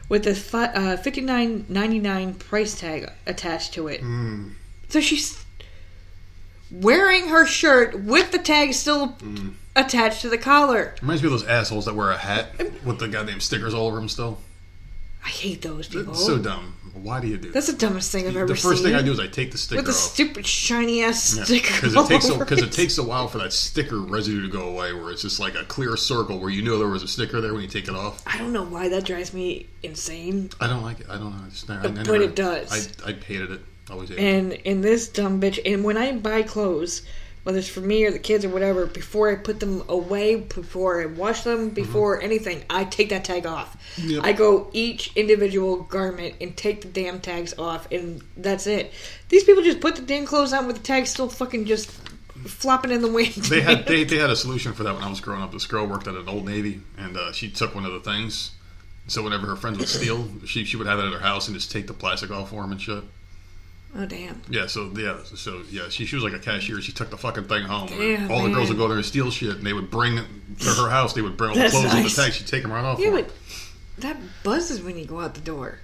with 0.09 0.27
a 0.27 0.35
fi- 0.35 0.65
uh, 0.73 0.97
fifty 0.97 1.21
nine 1.21 1.65
ninety 1.69 1.99
nine 1.99 2.33
price 2.33 2.77
tag 2.77 3.09
attached 3.25 3.73
to 3.75 3.87
it. 3.87 4.01
So 4.89 4.99
she's 4.99 5.41
wearing 6.69 7.29
her 7.29 7.45
shirt 7.45 7.97
with 8.03 8.31
the 8.31 8.39
tag 8.39 8.73
still 8.73 9.17
attached 9.73 10.21
to 10.23 10.29
the 10.29 10.37
collar. 10.37 10.93
Reminds 11.01 11.23
me 11.23 11.27
of 11.27 11.31
those 11.31 11.47
assholes 11.47 11.85
that 11.85 11.95
wear 11.95 12.11
a 12.11 12.17
hat 12.17 12.59
with 12.83 12.99
the 12.99 13.07
goddamn 13.07 13.39
stickers 13.39 13.73
all 13.73 13.87
over 13.87 13.95
them 13.95 14.09
still. 14.09 14.39
I 15.23 15.29
hate 15.29 15.61
those 15.61 15.87
people. 15.87 16.11
It's 16.11 16.25
so 16.25 16.37
dumb. 16.37 16.75
Why 17.01 17.19
do 17.19 17.27
you 17.27 17.37
do 17.37 17.47
that? 17.49 17.53
That's 17.53 17.67
the 17.67 17.73
dumbest 17.77 18.11
thing 18.11 18.25
I've 18.25 18.37
ever 18.37 18.47
seen. 18.47 18.55
The 18.55 18.61
first 18.61 18.81
seen. 18.83 18.91
thing 18.91 18.95
I 18.99 19.01
do 19.01 19.11
is 19.11 19.19
I 19.19 19.27
take 19.27 19.51
the 19.51 19.57
sticker 19.57 19.79
with 19.79 19.85
the 19.85 19.91
off. 19.91 19.97
stupid 19.97 20.45
shiny 20.45 21.03
ass 21.03 21.21
sticker. 21.21 21.73
Because 21.73 21.93
it 21.93 22.07
takes 22.07 22.29
because 22.29 22.59
over 22.59 22.65
it 22.65 22.71
takes 22.71 22.97
a 22.97 23.03
while 23.03 23.27
for 23.27 23.37
that 23.39 23.51
sticker 23.51 23.99
residue 23.99 24.41
to 24.43 24.47
go 24.47 24.69
away, 24.69 24.93
where 24.93 25.11
it's 25.11 25.21
just 25.21 25.39
like 25.39 25.55
a 25.55 25.65
clear 25.65 25.97
circle 25.97 26.39
where 26.39 26.49
you 26.49 26.61
know 26.61 26.77
there 26.77 26.87
was 26.87 27.03
a 27.03 27.07
sticker 27.07 27.41
there 27.41 27.53
when 27.53 27.61
you 27.61 27.67
take 27.67 27.89
it 27.89 27.95
off. 27.95 28.23
I 28.25 28.37
don't 28.37 28.53
know 28.53 28.63
why 28.63 28.87
that 28.89 29.03
drives 29.03 29.33
me 29.33 29.67
insane. 29.83 30.49
I 30.61 30.67
don't 30.67 30.83
like 30.83 31.01
it. 31.01 31.07
I 31.09 31.17
don't 31.17 31.37
know. 31.37 31.45
I 31.45 31.49
just 31.49 31.67
never, 31.67 31.81
I 31.81 31.83
But 31.83 31.93
never, 31.95 32.15
it 32.15 32.35
does. 32.35 32.97
I, 33.03 33.09
I 33.09 33.13
hated 33.13 33.51
it. 33.51 33.61
Always 33.91 34.09
hated 34.09 34.23
it. 34.23 34.27
And 34.27 34.53
in 34.53 34.81
this 34.81 35.09
dumb 35.09 35.41
bitch, 35.41 35.59
and 35.65 35.83
when 35.83 35.97
I 35.97 36.13
buy 36.13 36.43
clothes, 36.43 37.01
whether 37.45 37.59
it's 37.59 37.69
for 37.69 37.79
me 37.79 38.03
or 38.05 38.11
the 38.11 38.17
kids 38.17 38.43
or 38.43 38.49
whatever, 38.49 38.87
before 38.87 39.29
I 39.29 39.35
put 39.35 39.59
them 39.59 39.83
away, 39.87 40.35
before 40.35 40.99
I 40.99 41.05
wash 41.05 41.43
them, 41.43 41.69
before 41.69 42.19
anything, 42.19 42.63
I 42.71 42.85
take 42.85 43.09
that 43.09 43.23
tag 43.23 43.45
off. 43.45 43.77
Mm-hmm. 43.97 44.09
Yep. 44.09 44.23
I 44.23 44.33
go 44.33 44.67
each 44.73 45.15
individual 45.15 45.83
garment 45.83 46.37
and 46.41 46.57
take 46.57 46.81
the 46.81 46.87
damn 46.87 47.21
tags 47.21 47.53
off, 47.59 47.91
and 47.91 48.23
that's 48.35 48.65
it. 48.65 48.91
These 49.29 49.43
people 49.43 49.61
just 49.61 49.79
put 49.79 49.95
the 49.95 50.01
damn 50.01 50.25
clothes 50.25 50.53
on 50.53 50.65
with 50.65 50.77
the 50.77 50.81
tags 50.81 51.11
still 51.11 51.29
fucking 51.29 51.65
just 51.65 51.91
flopping 52.47 52.89
in 52.89 53.03
the 53.03 53.11
wind. 53.11 53.35
They 53.35 53.61
had 53.61 53.85
they, 53.85 54.03
they 54.05 54.17
had 54.17 54.31
a 54.31 54.35
solution 54.35 54.73
for 54.73 54.81
that 54.81 54.95
when 54.95 55.03
I 55.03 55.09
was 55.09 55.21
growing 55.21 55.43
up. 55.43 55.51
This 55.51 55.67
girl 55.67 55.85
worked 55.85 56.07
at 56.07 56.15
an 56.15 56.27
old 56.27 56.47
navy, 56.47 56.81
and 56.97 57.15
uh, 57.15 57.31
she 57.31 57.51
took 57.51 57.75
one 57.75 57.85
of 57.85 57.93
the 57.93 57.99
things. 57.99 58.53
So 59.05 59.21
whenever 59.21 59.45
her 59.45 59.55
friends 59.55 59.77
would 59.77 59.87
steal, 59.87 60.27
she 60.47 60.65
she 60.65 60.77
would 60.77 60.87
have 60.87 60.97
it 60.97 61.05
at 61.05 61.13
her 61.13 61.19
house 61.19 61.47
and 61.47 61.55
just 61.55 61.69
take 61.69 61.85
the 61.85 61.93
plastic 61.93 62.31
off 62.31 62.49
for 62.49 62.63
them 62.63 62.71
and 62.71 62.81
shit. 62.81 63.03
Oh 63.95 64.05
damn! 64.05 64.41
Yeah, 64.49 64.67
so 64.67 64.91
yeah, 64.95 65.23
so 65.23 65.61
yeah, 65.69 65.89
she, 65.89 66.05
she 66.05 66.15
was 66.15 66.23
like 66.23 66.33
a 66.33 66.39
cashier. 66.39 66.81
She 66.81 66.91
took 66.91 67.09
the 67.09 67.17
fucking 67.17 67.45
thing 67.45 67.63
home. 67.63 67.87
Damn, 67.87 68.31
all 68.31 68.43
the 68.43 68.49
girls 68.49 68.69
would 68.69 68.77
go 68.77 68.87
there 68.87 68.97
and 68.97 69.05
steal 69.05 69.31
shit, 69.31 69.55
and 69.57 69.65
they 69.65 69.73
would 69.73 69.89
bring 69.89 70.17
it 70.17 70.25
to 70.59 70.69
her 70.69 70.89
house. 70.89 71.13
They 71.13 71.21
would 71.21 71.37
bring 71.37 71.51
all 71.51 71.55
the 71.55 71.69
clothes 71.69 71.85
in 71.85 71.89
the 71.89 72.01
nice. 72.03 72.15
tag. 72.15 72.33
She'd 72.33 72.47
take 72.47 72.63
them 72.63 72.71
right 72.71 72.83
off. 72.83 72.99
Yeah, 72.99 73.11
but 73.11 73.31
that 73.99 74.17
buzzes 74.43 74.81
when 74.81 74.97
you 74.97 75.05
go 75.05 75.19
out 75.19 75.33
the 75.35 75.41
door. 75.41 75.79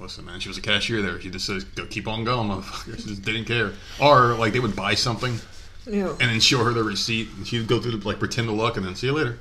Listen, 0.00 0.26
man, 0.26 0.40
she 0.40 0.48
was 0.48 0.58
a 0.58 0.62
cashier 0.62 1.00
there. 1.00 1.20
She 1.20 1.30
just 1.30 1.46
says, 1.46 1.64
"Go 1.64 1.86
keep 1.86 2.06
on 2.06 2.24
going, 2.24 2.48
motherfucker." 2.48 2.96
She 2.96 3.08
just 3.08 3.22
didn't 3.22 3.46
care. 3.46 3.72
Or 4.00 4.34
like 4.34 4.52
they 4.52 4.60
would 4.60 4.76
buy 4.76 4.94
something 4.94 5.38
know. 5.86 6.10
and 6.20 6.30
then 6.30 6.40
show 6.40 6.62
her 6.64 6.72
the 6.72 6.84
receipt, 6.84 7.28
and 7.36 7.46
she'd 7.46 7.66
go 7.66 7.80
through 7.80 7.96
the, 7.96 8.06
like 8.06 8.18
pretend 8.18 8.48
to 8.48 8.54
look, 8.54 8.76
and 8.76 8.84
then 8.84 8.94
see 8.94 9.06
you 9.06 9.12
later. 9.12 9.38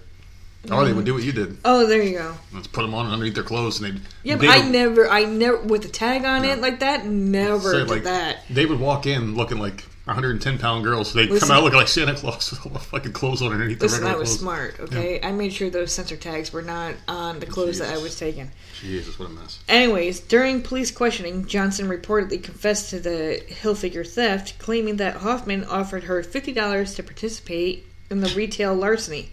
Or 0.71 0.85
they 0.85 0.93
would 0.93 1.05
do 1.05 1.13
what 1.13 1.23
you 1.23 1.31
did. 1.31 1.57
Oh, 1.65 1.85
there 1.85 2.01
you 2.01 2.17
go. 2.17 2.35
Let's 2.53 2.67
put 2.67 2.81
them 2.81 2.93
on 2.93 3.07
underneath 3.07 3.35
their 3.35 3.43
clothes, 3.43 3.79
and 3.79 3.97
they 3.97 4.01
Yeah, 4.23 4.35
but 4.37 4.47
I 4.47 4.59
would 4.59 4.71
never, 4.71 5.09
I 5.09 5.25
never 5.25 5.57
with 5.57 5.85
a 5.85 5.89
tag 5.89 6.25
on 6.25 6.45
it 6.45 6.59
like 6.59 6.79
that. 6.79 7.05
Never 7.05 7.73
did 7.73 7.89
like, 7.89 8.03
that. 8.03 8.39
They 8.49 8.65
would 8.65 8.79
walk 8.79 9.05
in 9.05 9.35
looking 9.35 9.59
like 9.59 9.83
110 10.05 10.59
pound 10.59 10.83
girls. 10.83 11.11
So 11.11 11.17
they'd 11.17 11.39
come 11.39 11.49
out 11.49 11.63
looking 11.63 11.79
like 11.79 11.87
Santa 11.87 12.13
Claus 12.13 12.51
with 12.51 12.65
all 12.65 12.71
the 12.71 12.79
fucking 12.79 13.13
clothes 13.13 13.41
on 13.41 13.51
underneath 13.51 13.81
Listen, 13.81 14.01
the 14.01 14.07
I 14.07 14.09
regular 14.09 14.21
was 14.21 14.29
clothes. 14.29 14.39
smart. 14.39 14.79
Okay, 14.79 15.19
I 15.21 15.31
made 15.31 15.51
sure 15.51 15.69
those 15.69 15.91
sensor 15.91 16.15
tags 16.15 16.53
were 16.53 16.61
not 16.61 16.93
on 17.07 17.39
the 17.39 17.47
clothes 17.47 17.79
that 17.79 17.91
I 17.91 17.97
was 17.97 18.17
taking. 18.17 18.51
Jesus, 18.79 19.17
what 19.17 19.29
a 19.29 19.31
mess. 19.31 19.59
Anyways, 19.67 20.19
during 20.19 20.61
police 20.61 20.91
questioning, 20.91 21.45
Johnson 21.47 21.87
reportedly 21.87 22.41
confessed 22.41 22.91
to 22.91 22.99
the 22.99 23.41
Hilfiger 23.49 24.07
theft, 24.07 24.59
claiming 24.59 24.97
that 24.97 25.17
Hoffman 25.17 25.63
offered 25.63 26.03
her 26.03 26.21
fifty 26.21 26.51
dollars 26.53 26.93
to 26.95 27.03
participate 27.03 27.87
in 28.11 28.21
the 28.21 28.29
retail 28.35 28.75
larceny. 28.75 29.31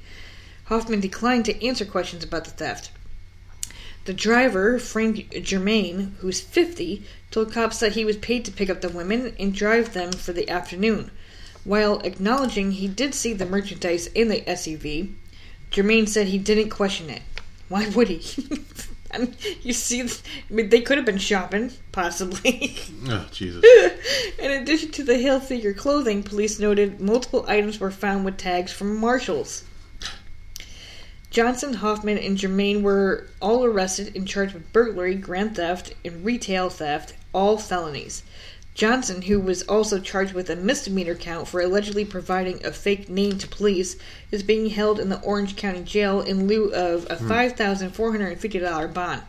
Hoffman 0.72 1.00
declined 1.00 1.44
to 1.44 1.66
answer 1.66 1.84
questions 1.84 2.24
about 2.24 2.44
the 2.44 2.50
theft. 2.50 2.90
The 4.06 4.14
driver, 4.14 4.78
Frank 4.78 5.30
Germain, 5.42 6.16
who's 6.20 6.40
50, 6.40 7.04
told 7.30 7.52
cops 7.52 7.78
that 7.80 7.92
he 7.92 8.06
was 8.06 8.16
paid 8.16 8.46
to 8.46 8.50
pick 8.50 8.70
up 8.70 8.80
the 8.80 8.88
women 8.88 9.36
and 9.38 9.54
drive 9.54 9.92
them 9.92 10.12
for 10.12 10.32
the 10.32 10.48
afternoon. 10.48 11.10
While 11.64 12.00
acknowledging 12.00 12.72
he 12.72 12.88
did 12.88 13.14
see 13.14 13.34
the 13.34 13.44
merchandise 13.44 14.06
in 14.06 14.28
the 14.28 14.40
SUV, 14.40 15.12
Germain 15.70 16.06
said 16.06 16.28
he 16.28 16.38
didn't 16.38 16.70
question 16.70 17.10
it. 17.10 17.20
Why 17.68 17.90
would 17.90 18.08
he? 18.08 18.48
I 19.12 19.18
mean, 19.18 19.36
you 19.60 19.74
see, 19.74 20.00
I 20.00 20.08
mean, 20.48 20.70
they 20.70 20.80
could 20.80 20.96
have 20.96 21.04
been 21.04 21.18
shopping, 21.18 21.72
possibly. 21.92 22.78
Oh, 23.08 23.26
Jesus. 23.30 23.62
In 24.38 24.50
addition 24.50 24.90
to 24.92 25.04
the 25.04 25.14
Hilfiger 25.22 25.76
clothing, 25.76 26.22
police 26.22 26.58
noted 26.58 26.98
multiple 26.98 27.44
items 27.46 27.78
were 27.78 27.90
found 27.90 28.24
with 28.24 28.38
tags 28.38 28.72
from 28.72 28.96
Marshalls. 28.96 29.64
Johnson, 31.32 31.72
Hoffman, 31.72 32.18
and 32.18 32.36
Germain 32.36 32.82
were 32.82 33.26
all 33.40 33.64
arrested 33.64 34.14
and 34.14 34.28
charged 34.28 34.52
with 34.52 34.70
burglary, 34.70 35.14
grand 35.14 35.56
theft, 35.56 35.94
and 36.04 36.22
retail 36.22 36.68
theft, 36.68 37.14
all 37.32 37.56
felonies. 37.56 38.22
Johnson, 38.74 39.22
who 39.22 39.40
was 39.40 39.62
also 39.62 39.98
charged 39.98 40.34
with 40.34 40.50
a 40.50 40.56
misdemeanor 40.56 41.14
count 41.14 41.48
for 41.48 41.62
allegedly 41.62 42.04
providing 42.04 42.64
a 42.66 42.70
fake 42.70 43.08
name 43.08 43.38
to 43.38 43.48
police, 43.48 43.96
is 44.30 44.42
being 44.42 44.68
held 44.68 45.00
in 45.00 45.08
the 45.08 45.22
Orange 45.22 45.56
County 45.56 45.82
Jail 45.82 46.20
in 46.20 46.46
lieu 46.46 46.70
of 46.74 47.06
a 47.08 47.16
hmm. 47.16 47.32
$5,450 47.32 48.92
bond. 48.92 49.22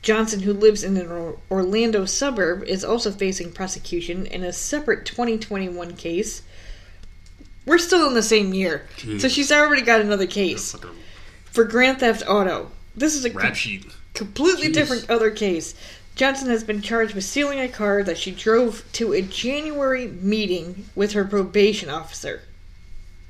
Johnson, 0.00 0.40
who 0.40 0.52
lives 0.52 0.84
in 0.84 0.96
an 0.96 1.34
Orlando 1.50 2.04
suburb, 2.04 2.62
is 2.64 2.84
also 2.84 3.10
facing 3.10 3.50
prosecution 3.50 4.26
in 4.26 4.44
a 4.44 4.52
separate 4.52 5.06
2021 5.06 5.96
case. 5.96 6.42
We're 7.66 7.78
still 7.78 8.08
in 8.08 8.14
the 8.14 8.22
same 8.22 8.52
year, 8.52 8.86
so 9.18 9.28
she's 9.28 9.52
already 9.52 9.82
got 9.82 10.00
another 10.00 10.26
case 10.26 10.74
for 11.44 11.64
Grand 11.64 12.00
Theft 12.00 12.24
Auto. 12.26 12.70
This 12.96 13.14
is 13.14 13.24
a 13.24 13.54
sheet. 13.54 13.86
completely 14.14 14.68
Jeez. 14.68 14.74
different 14.74 15.10
other 15.10 15.30
case. 15.30 15.74
Johnson 16.14 16.48
has 16.48 16.62
been 16.64 16.82
charged 16.82 17.14
with 17.14 17.24
stealing 17.24 17.58
a 17.58 17.68
car 17.68 18.02
that 18.02 18.18
she 18.18 18.32
drove 18.32 18.84
to 18.92 19.12
a 19.14 19.22
January 19.22 20.08
meeting 20.08 20.86
with 20.94 21.12
her 21.12 21.24
probation 21.24 21.88
officer. 21.88 22.42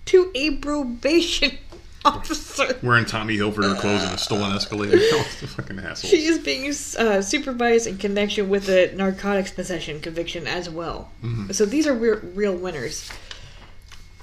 To 0.06 0.32
a 0.34 0.56
probation 0.56 1.58
officer. 2.04 2.76
Wearing 2.82 3.04
Tommy 3.04 3.36
Hilfiger 3.36 3.78
clothes 3.78 4.02
and 4.02 4.14
a 4.14 4.18
stolen 4.18 4.52
Escalator. 4.52 4.98
Oh, 5.12 5.22
fucking 5.22 5.78
assholes. 5.78 6.10
She 6.10 6.24
is 6.24 6.38
being 6.38 6.68
uh, 6.98 7.22
supervised 7.22 7.86
in 7.86 7.98
connection 7.98 8.48
with 8.48 8.68
a 8.68 8.92
narcotics 8.96 9.52
possession 9.52 10.00
conviction 10.00 10.46
as 10.48 10.68
well. 10.68 11.12
Mm-hmm. 11.22 11.52
So 11.52 11.64
these 11.66 11.86
are 11.86 11.94
real, 11.94 12.18
real 12.34 12.56
winners. 12.56 13.10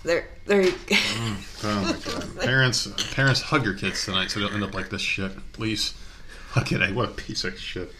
They're 0.03 0.27
they're. 0.45 0.67
Oh 1.63 1.81
my 1.83 2.11
god. 2.11 2.39
Parents, 2.39 2.87
parents, 3.13 3.41
hug 3.41 3.65
your 3.65 3.73
kids 3.73 4.05
tonight 4.05 4.31
so 4.31 4.39
they 4.39 4.45
don't 4.45 4.55
end 4.55 4.63
up 4.63 4.73
like 4.73 4.89
this 4.89 5.01
shit. 5.01 5.31
Please. 5.53 5.93
Fucking 6.53 6.81
A, 6.81 6.87
what 6.93 7.05
a 7.09 7.11
piece 7.11 7.43
of 7.43 7.59
shit. 7.59 7.91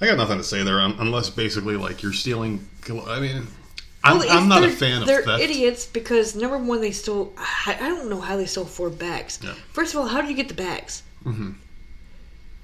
I 0.00 0.06
got 0.06 0.18
nothing 0.18 0.36
to 0.38 0.44
say 0.44 0.62
there 0.62 0.78
unless 0.78 1.30
basically 1.30 1.76
like 1.76 2.02
you're 2.02 2.12
stealing. 2.12 2.68
I 3.06 3.20
mean, 3.20 3.46
I'm, 4.02 4.18
Well, 4.18 4.26
I'm 4.30 4.48
not 4.48 4.62
a 4.64 4.68
fan 4.70 5.00
of 5.02 5.06
They're 5.06 5.22
theft. 5.22 5.42
idiots 5.42 5.86
because 5.86 6.34
number 6.36 6.58
one, 6.58 6.80
they 6.82 6.90
stole. 6.90 7.32
I, 7.38 7.76
I 7.80 7.88
don't 7.88 8.10
know 8.10 8.20
how 8.20 8.36
they 8.36 8.44
stole 8.46 8.66
four 8.66 8.90
bags. 8.90 9.38
Yeah. 9.42 9.54
First 9.72 9.94
of 9.94 10.00
all, 10.00 10.06
how 10.06 10.20
do 10.20 10.28
you 10.28 10.34
get 10.34 10.48
the 10.48 10.54
bags? 10.54 11.02
Mm-hmm. 11.24 11.52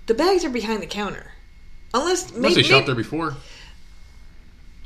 The 0.07 0.15
bags 0.15 0.45
are 0.45 0.51
behind 0.51 0.83
the 0.83 0.87
counter, 0.87 1.31
unless 1.95 2.31
Unless 2.31 2.43
maybe, 2.43 2.55
they 2.57 2.62
shopped 2.69 2.87
there 2.87 2.95
before. 2.97 3.37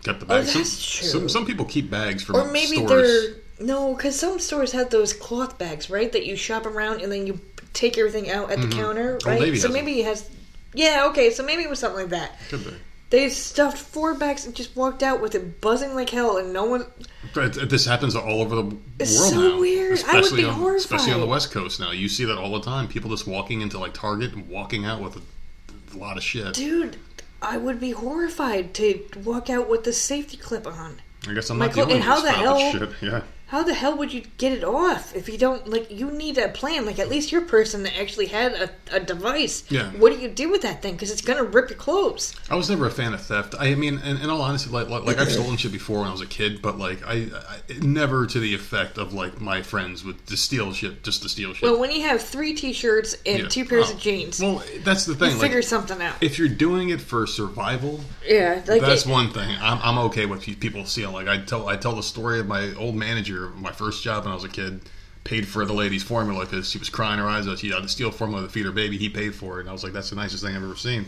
Got 0.04 0.20
the 0.20 0.26
bags. 0.26 0.54
Oh, 0.54 0.58
that's 0.58 0.70
some, 0.70 1.00
true. 1.00 1.08
Some, 1.08 1.28
some 1.30 1.46
people 1.46 1.64
keep 1.64 1.90
bags 1.90 2.22
from 2.22 2.36
or 2.36 2.44
maybe 2.52 2.76
stores. 2.76 2.88
they're 2.88 3.34
no, 3.58 3.94
because 3.94 4.18
some 4.18 4.38
stores 4.38 4.72
have 4.72 4.90
those 4.90 5.12
cloth 5.12 5.58
bags, 5.58 5.88
right? 5.90 6.10
That 6.12 6.26
you 6.26 6.36
shop 6.36 6.66
around 6.66 7.00
and 7.00 7.12
then 7.12 7.26
you 7.26 7.40
take 7.72 7.98
everything 7.98 8.30
out 8.30 8.50
at 8.50 8.60
the 8.60 8.66
mm-hmm. 8.66 8.80
counter, 8.80 9.12
Old 9.14 9.26
right? 9.26 9.40
Navy 9.40 9.58
so 9.58 9.68
maybe 9.68 10.00
it 10.00 10.06
has. 10.06 10.28
Yeah, 10.74 11.06
okay, 11.10 11.30
so 11.30 11.44
maybe 11.44 11.62
it 11.62 11.70
was 11.70 11.78
something 11.78 12.00
like 12.02 12.10
that. 12.10 12.38
Could 12.48 12.64
be. 12.64 12.74
They 13.10 13.28
stuffed 13.28 13.78
four 13.78 14.14
bags 14.14 14.44
and 14.44 14.56
just 14.56 14.74
walked 14.74 15.04
out 15.04 15.20
with 15.20 15.36
it 15.36 15.60
buzzing 15.60 15.94
like 15.94 16.10
hell, 16.10 16.36
and 16.38 16.52
no 16.52 16.64
one. 16.64 16.84
But 17.32 17.70
this 17.70 17.86
happens 17.86 18.16
all 18.16 18.40
over 18.40 18.56
the 18.56 18.62
world 18.62 18.82
It's 18.98 19.30
so 19.30 19.50
now. 19.50 19.60
weird. 19.60 20.02
I 20.08 20.20
would 20.20 20.34
be 20.34 20.44
on, 20.44 20.74
Especially 20.74 21.12
on 21.12 21.20
the. 21.20 21.26
West 21.26 21.52
Coast 21.52 21.78
now. 21.78 21.92
You 21.92 22.08
see 22.08 22.24
that 22.24 22.38
all 22.38 22.52
the 22.52 22.60
time. 22.60 22.88
People 22.88 23.10
just 23.10 23.26
walking 23.26 23.60
into 23.60 23.78
like 23.78 23.94
Target 23.94 24.32
and 24.32 24.48
walking 24.48 24.84
out 24.84 25.00
with 25.00 25.16
a, 25.16 25.96
a 25.96 25.98
lot 25.98 26.16
of 26.16 26.24
shit. 26.24 26.54
Dude, 26.54 26.96
I 27.40 27.56
would 27.56 27.78
be 27.78 27.92
horrified 27.92 28.74
to 28.74 29.04
walk 29.22 29.48
out 29.48 29.68
with 29.68 29.84
the 29.84 29.92
safety 29.92 30.36
clip 30.36 30.66
on. 30.66 31.00
I 31.28 31.34
guess 31.34 31.50
I'm 31.50 31.58
not 31.58 31.72
clo- 31.72 31.84
only 31.84 31.94
and 31.94 32.02
how 32.02 32.20
the 32.20 32.32
hell- 32.32 32.72
shit. 32.72 32.90
Yeah. 33.00 33.22
How 33.54 33.62
the 33.62 33.72
hell 33.72 33.96
would 33.98 34.12
you 34.12 34.22
get 34.36 34.50
it 34.50 34.64
off 34.64 35.14
if 35.14 35.28
you 35.28 35.38
don't 35.38 35.68
like? 35.68 35.88
You 35.88 36.10
need 36.10 36.38
a 36.38 36.48
plan. 36.48 36.84
Like 36.86 36.98
at 36.98 37.08
least 37.08 37.30
you're 37.30 37.42
person 37.42 37.84
that 37.84 37.96
actually 37.96 38.26
had 38.26 38.52
a, 38.54 38.68
a 38.96 38.98
device. 38.98 39.62
Yeah. 39.70 39.92
What 39.92 40.12
do 40.12 40.18
you 40.18 40.28
do 40.28 40.50
with 40.50 40.62
that 40.62 40.82
thing? 40.82 40.94
Because 40.94 41.12
it's 41.12 41.20
gonna 41.20 41.44
rip 41.44 41.70
your 41.70 41.78
clothes. 41.78 42.34
I 42.50 42.56
was 42.56 42.68
never 42.68 42.84
a 42.86 42.90
fan 42.90 43.14
of 43.14 43.22
theft. 43.22 43.54
I 43.56 43.76
mean, 43.76 43.98
in, 44.00 44.16
in 44.16 44.28
all 44.28 44.42
honesty, 44.42 44.70
like, 44.70 44.88
like 44.88 45.04
like 45.04 45.18
I've 45.18 45.30
stolen 45.30 45.56
shit 45.56 45.70
before 45.70 46.00
when 46.00 46.08
I 46.08 46.10
was 46.10 46.20
a 46.20 46.26
kid, 46.26 46.62
but 46.62 46.78
like 46.78 47.06
I, 47.06 47.28
I 47.68 47.78
never 47.80 48.26
to 48.26 48.40
the 48.40 48.52
effect 48.56 48.98
of 48.98 49.12
like 49.14 49.40
my 49.40 49.62
friends 49.62 50.04
would 50.04 50.26
to 50.26 50.36
steal 50.36 50.72
shit 50.72 51.04
just 51.04 51.22
to 51.22 51.28
steal 51.28 51.54
shit. 51.54 51.62
Well, 51.62 51.78
when 51.78 51.92
you 51.92 52.02
have 52.02 52.20
three 52.20 52.54
T-shirts 52.54 53.16
and 53.24 53.42
Yeah. 53.44 53.48
two 53.48 53.64
pairs 53.66 53.88
Oh, 53.88 53.94
of 53.94 54.00
jeans, 54.00 54.40
Well, 54.40 54.64
that's 54.82 55.04
the 55.06 55.14
thing. 55.14 55.28
you 55.28 55.34
like, 55.36 55.42
figure 55.42 55.62
something 55.62 56.02
out. 56.02 56.16
if 56.20 56.40
you're 56.40 56.48
doing 56.48 56.88
it 56.88 57.00
for 57.00 57.24
survival, 57.28 58.00
yeah, 58.26 58.62
like 58.66 58.80
that's 58.80 59.06
it- 59.06 59.12
one 59.12 59.30
thing. 59.30 59.56
I'm, 59.60 59.78
I'm 59.80 59.98
okay 60.06 60.26
with 60.26 60.42
people 60.42 60.84
stealing. 60.86 61.14
Like 61.14 61.28
I 61.28 61.38
tell 61.44 61.68
I 61.68 61.76
tell 61.76 61.94
the 61.94 62.02
story 62.02 62.40
of 62.40 62.48
my 62.48 62.74
old 62.74 62.96
manager, 62.96 63.43
my 63.50 63.72
first 63.72 64.02
job 64.02 64.24
when 64.24 64.32
I 64.32 64.34
was 64.34 64.44
a 64.44 64.48
kid, 64.48 64.80
paid 65.24 65.48
for 65.48 65.64
the 65.64 65.72
lady's 65.72 66.02
formula 66.02 66.44
because 66.44 66.70
she 66.70 66.78
was 66.78 66.90
crying 66.90 67.18
her 67.18 67.26
eyes 67.26 67.48
out. 67.48 67.58
She 67.58 67.72
uh, 67.72 67.76
had 67.76 67.82
to 67.82 67.88
steal 67.88 68.10
formula 68.10 68.42
to 68.42 68.48
feed 68.48 68.66
her 68.66 68.72
baby. 68.72 68.98
He 68.98 69.08
paid 69.08 69.34
for 69.34 69.58
it, 69.58 69.60
and 69.60 69.70
I 69.70 69.72
was 69.72 69.82
like, 69.82 69.92
that's 69.92 70.10
the 70.10 70.16
nicest 70.16 70.44
thing 70.44 70.54
I've 70.54 70.62
ever 70.62 70.76
seen. 70.76 71.06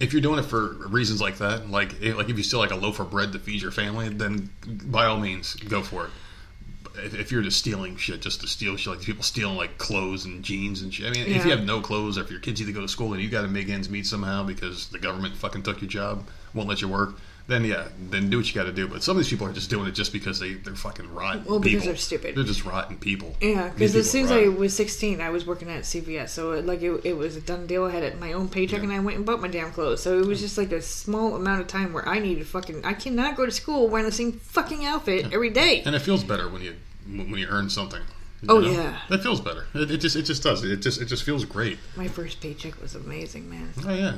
If 0.00 0.12
you're 0.12 0.22
doing 0.22 0.38
it 0.38 0.44
for 0.44 0.74
reasons 0.88 1.20
like 1.20 1.38
that, 1.38 1.70
like 1.70 2.00
if, 2.00 2.16
like 2.16 2.28
if 2.28 2.36
you 2.36 2.42
steal 2.42 2.58
like 2.58 2.70
a 2.70 2.76
loaf 2.76 2.98
of 3.00 3.10
bread 3.10 3.32
to 3.32 3.38
feed 3.38 3.62
your 3.62 3.70
family, 3.70 4.08
then 4.08 4.50
by 4.66 5.06
all 5.06 5.18
means 5.18 5.54
go 5.54 5.82
for 5.82 6.06
it. 6.06 6.10
If, 7.04 7.14
if 7.14 7.32
you're 7.32 7.42
just 7.42 7.58
stealing 7.58 7.96
shit 7.96 8.20
just 8.20 8.40
to 8.40 8.46
steal 8.46 8.76
shit, 8.76 8.94
like 8.94 9.02
people 9.02 9.22
stealing 9.22 9.56
like 9.56 9.78
clothes 9.78 10.24
and 10.24 10.42
jeans 10.42 10.82
and 10.82 10.92
shit. 10.92 11.06
I 11.06 11.10
mean, 11.10 11.26
if 11.26 11.44
you 11.44 11.50
have 11.50 11.64
no 11.64 11.80
clothes, 11.80 12.18
or 12.18 12.22
if 12.22 12.30
your 12.30 12.40
kids 12.40 12.60
need 12.60 12.66
to 12.66 12.72
go 12.72 12.80
to 12.80 12.88
school 12.88 13.12
and 13.12 13.22
you 13.22 13.28
got 13.28 13.42
to 13.42 13.48
make 13.48 13.68
ends 13.68 13.88
meet 13.88 14.06
somehow 14.06 14.44
because 14.44 14.88
the 14.88 14.98
government 14.98 15.36
fucking 15.36 15.62
took 15.62 15.80
your 15.80 15.90
job, 15.90 16.26
won't 16.54 16.68
let 16.68 16.80
you 16.80 16.88
work, 16.88 17.16
then 17.48 17.64
yeah, 17.64 17.88
then 18.10 18.30
do 18.30 18.36
what 18.36 18.46
you 18.46 18.54
got 18.54 18.64
to 18.64 18.72
do. 18.72 18.86
But 18.86 19.02
some 19.02 19.16
of 19.16 19.22
these 19.24 19.30
people 19.30 19.46
are 19.46 19.52
just 19.52 19.70
doing 19.70 19.88
it 19.88 19.92
just 19.92 20.12
because 20.12 20.38
they 20.38 20.52
they're 20.54 20.74
fucking 20.76 21.12
rotten. 21.12 21.44
Well, 21.44 21.58
because 21.58 21.80
people. 21.80 21.86
they're 21.86 21.96
stupid. 21.96 22.34
They're 22.36 22.44
just 22.44 22.64
rotten 22.64 22.96
people. 22.98 23.34
Yeah, 23.40 23.70
because 23.70 23.96
as 23.96 24.08
soon 24.10 24.26
as 24.26 24.30
I 24.30 24.48
was 24.48 24.76
16, 24.76 25.20
I 25.20 25.30
was 25.30 25.46
working 25.46 25.68
at 25.70 25.82
CVS, 25.82 26.28
so 26.28 26.52
it, 26.52 26.66
like 26.66 26.82
it, 26.82 27.00
it 27.04 27.16
was 27.16 27.34
a 27.36 27.40
done 27.40 27.66
deal. 27.66 27.84
I 27.84 27.90
had 27.90 28.02
it, 28.04 28.20
my 28.20 28.32
own 28.34 28.48
paycheck, 28.48 28.82
and 28.82 28.92
I 28.92 29.00
went 29.00 29.16
and 29.16 29.26
bought 29.26 29.40
my 29.40 29.48
damn 29.48 29.72
clothes. 29.72 30.02
So 30.02 30.18
it 30.20 30.26
was 30.26 30.40
just 30.40 30.56
like 30.58 30.70
a 30.72 30.82
small 30.82 31.34
amount 31.34 31.60
of 31.62 31.66
time 31.66 31.92
where 31.92 32.06
I 32.08 32.18
needed 32.18 32.46
fucking. 32.46 32.84
I 32.84 32.92
cannot 32.92 33.34
go 33.36 33.44
to 33.46 33.52
school 33.52 33.88
wearing 33.88 34.06
the 34.06 34.12
same 34.12 34.32
fucking 34.32 34.84
outfit 34.84 35.32
every 35.32 35.50
day. 35.50 35.82
and 35.84 35.94
it 35.94 36.00
feels 36.02 36.22
better 36.24 36.48
when 36.48 36.62
you 36.62 36.76
when 37.06 37.36
you 37.38 37.46
earn 37.48 37.70
something. 37.70 38.02
you 38.42 38.48
Oh, 38.50 38.60
know? 38.60 38.70
yeah. 38.70 38.98
that 39.08 39.22
feels 39.22 39.40
better. 39.40 39.64
It, 39.74 39.90
it 39.90 39.96
just 39.98 40.14
it 40.16 40.22
just 40.24 40.42
does. 40.42 40.62
It 40.62 40.76
just 40.82 41.00
it 41.00 41.06
just 41.06 41.22
feels 41.22 41.46
great. 41.46 41.78
My 41.96 42.08
first 42.08 42.40
paycheck 42.42 42.78
was 42.82 42.94
amazing, 42.94 43.48
man. 43.48 43.72
Oh 43.86 43.94
yeah. 43.94 44.16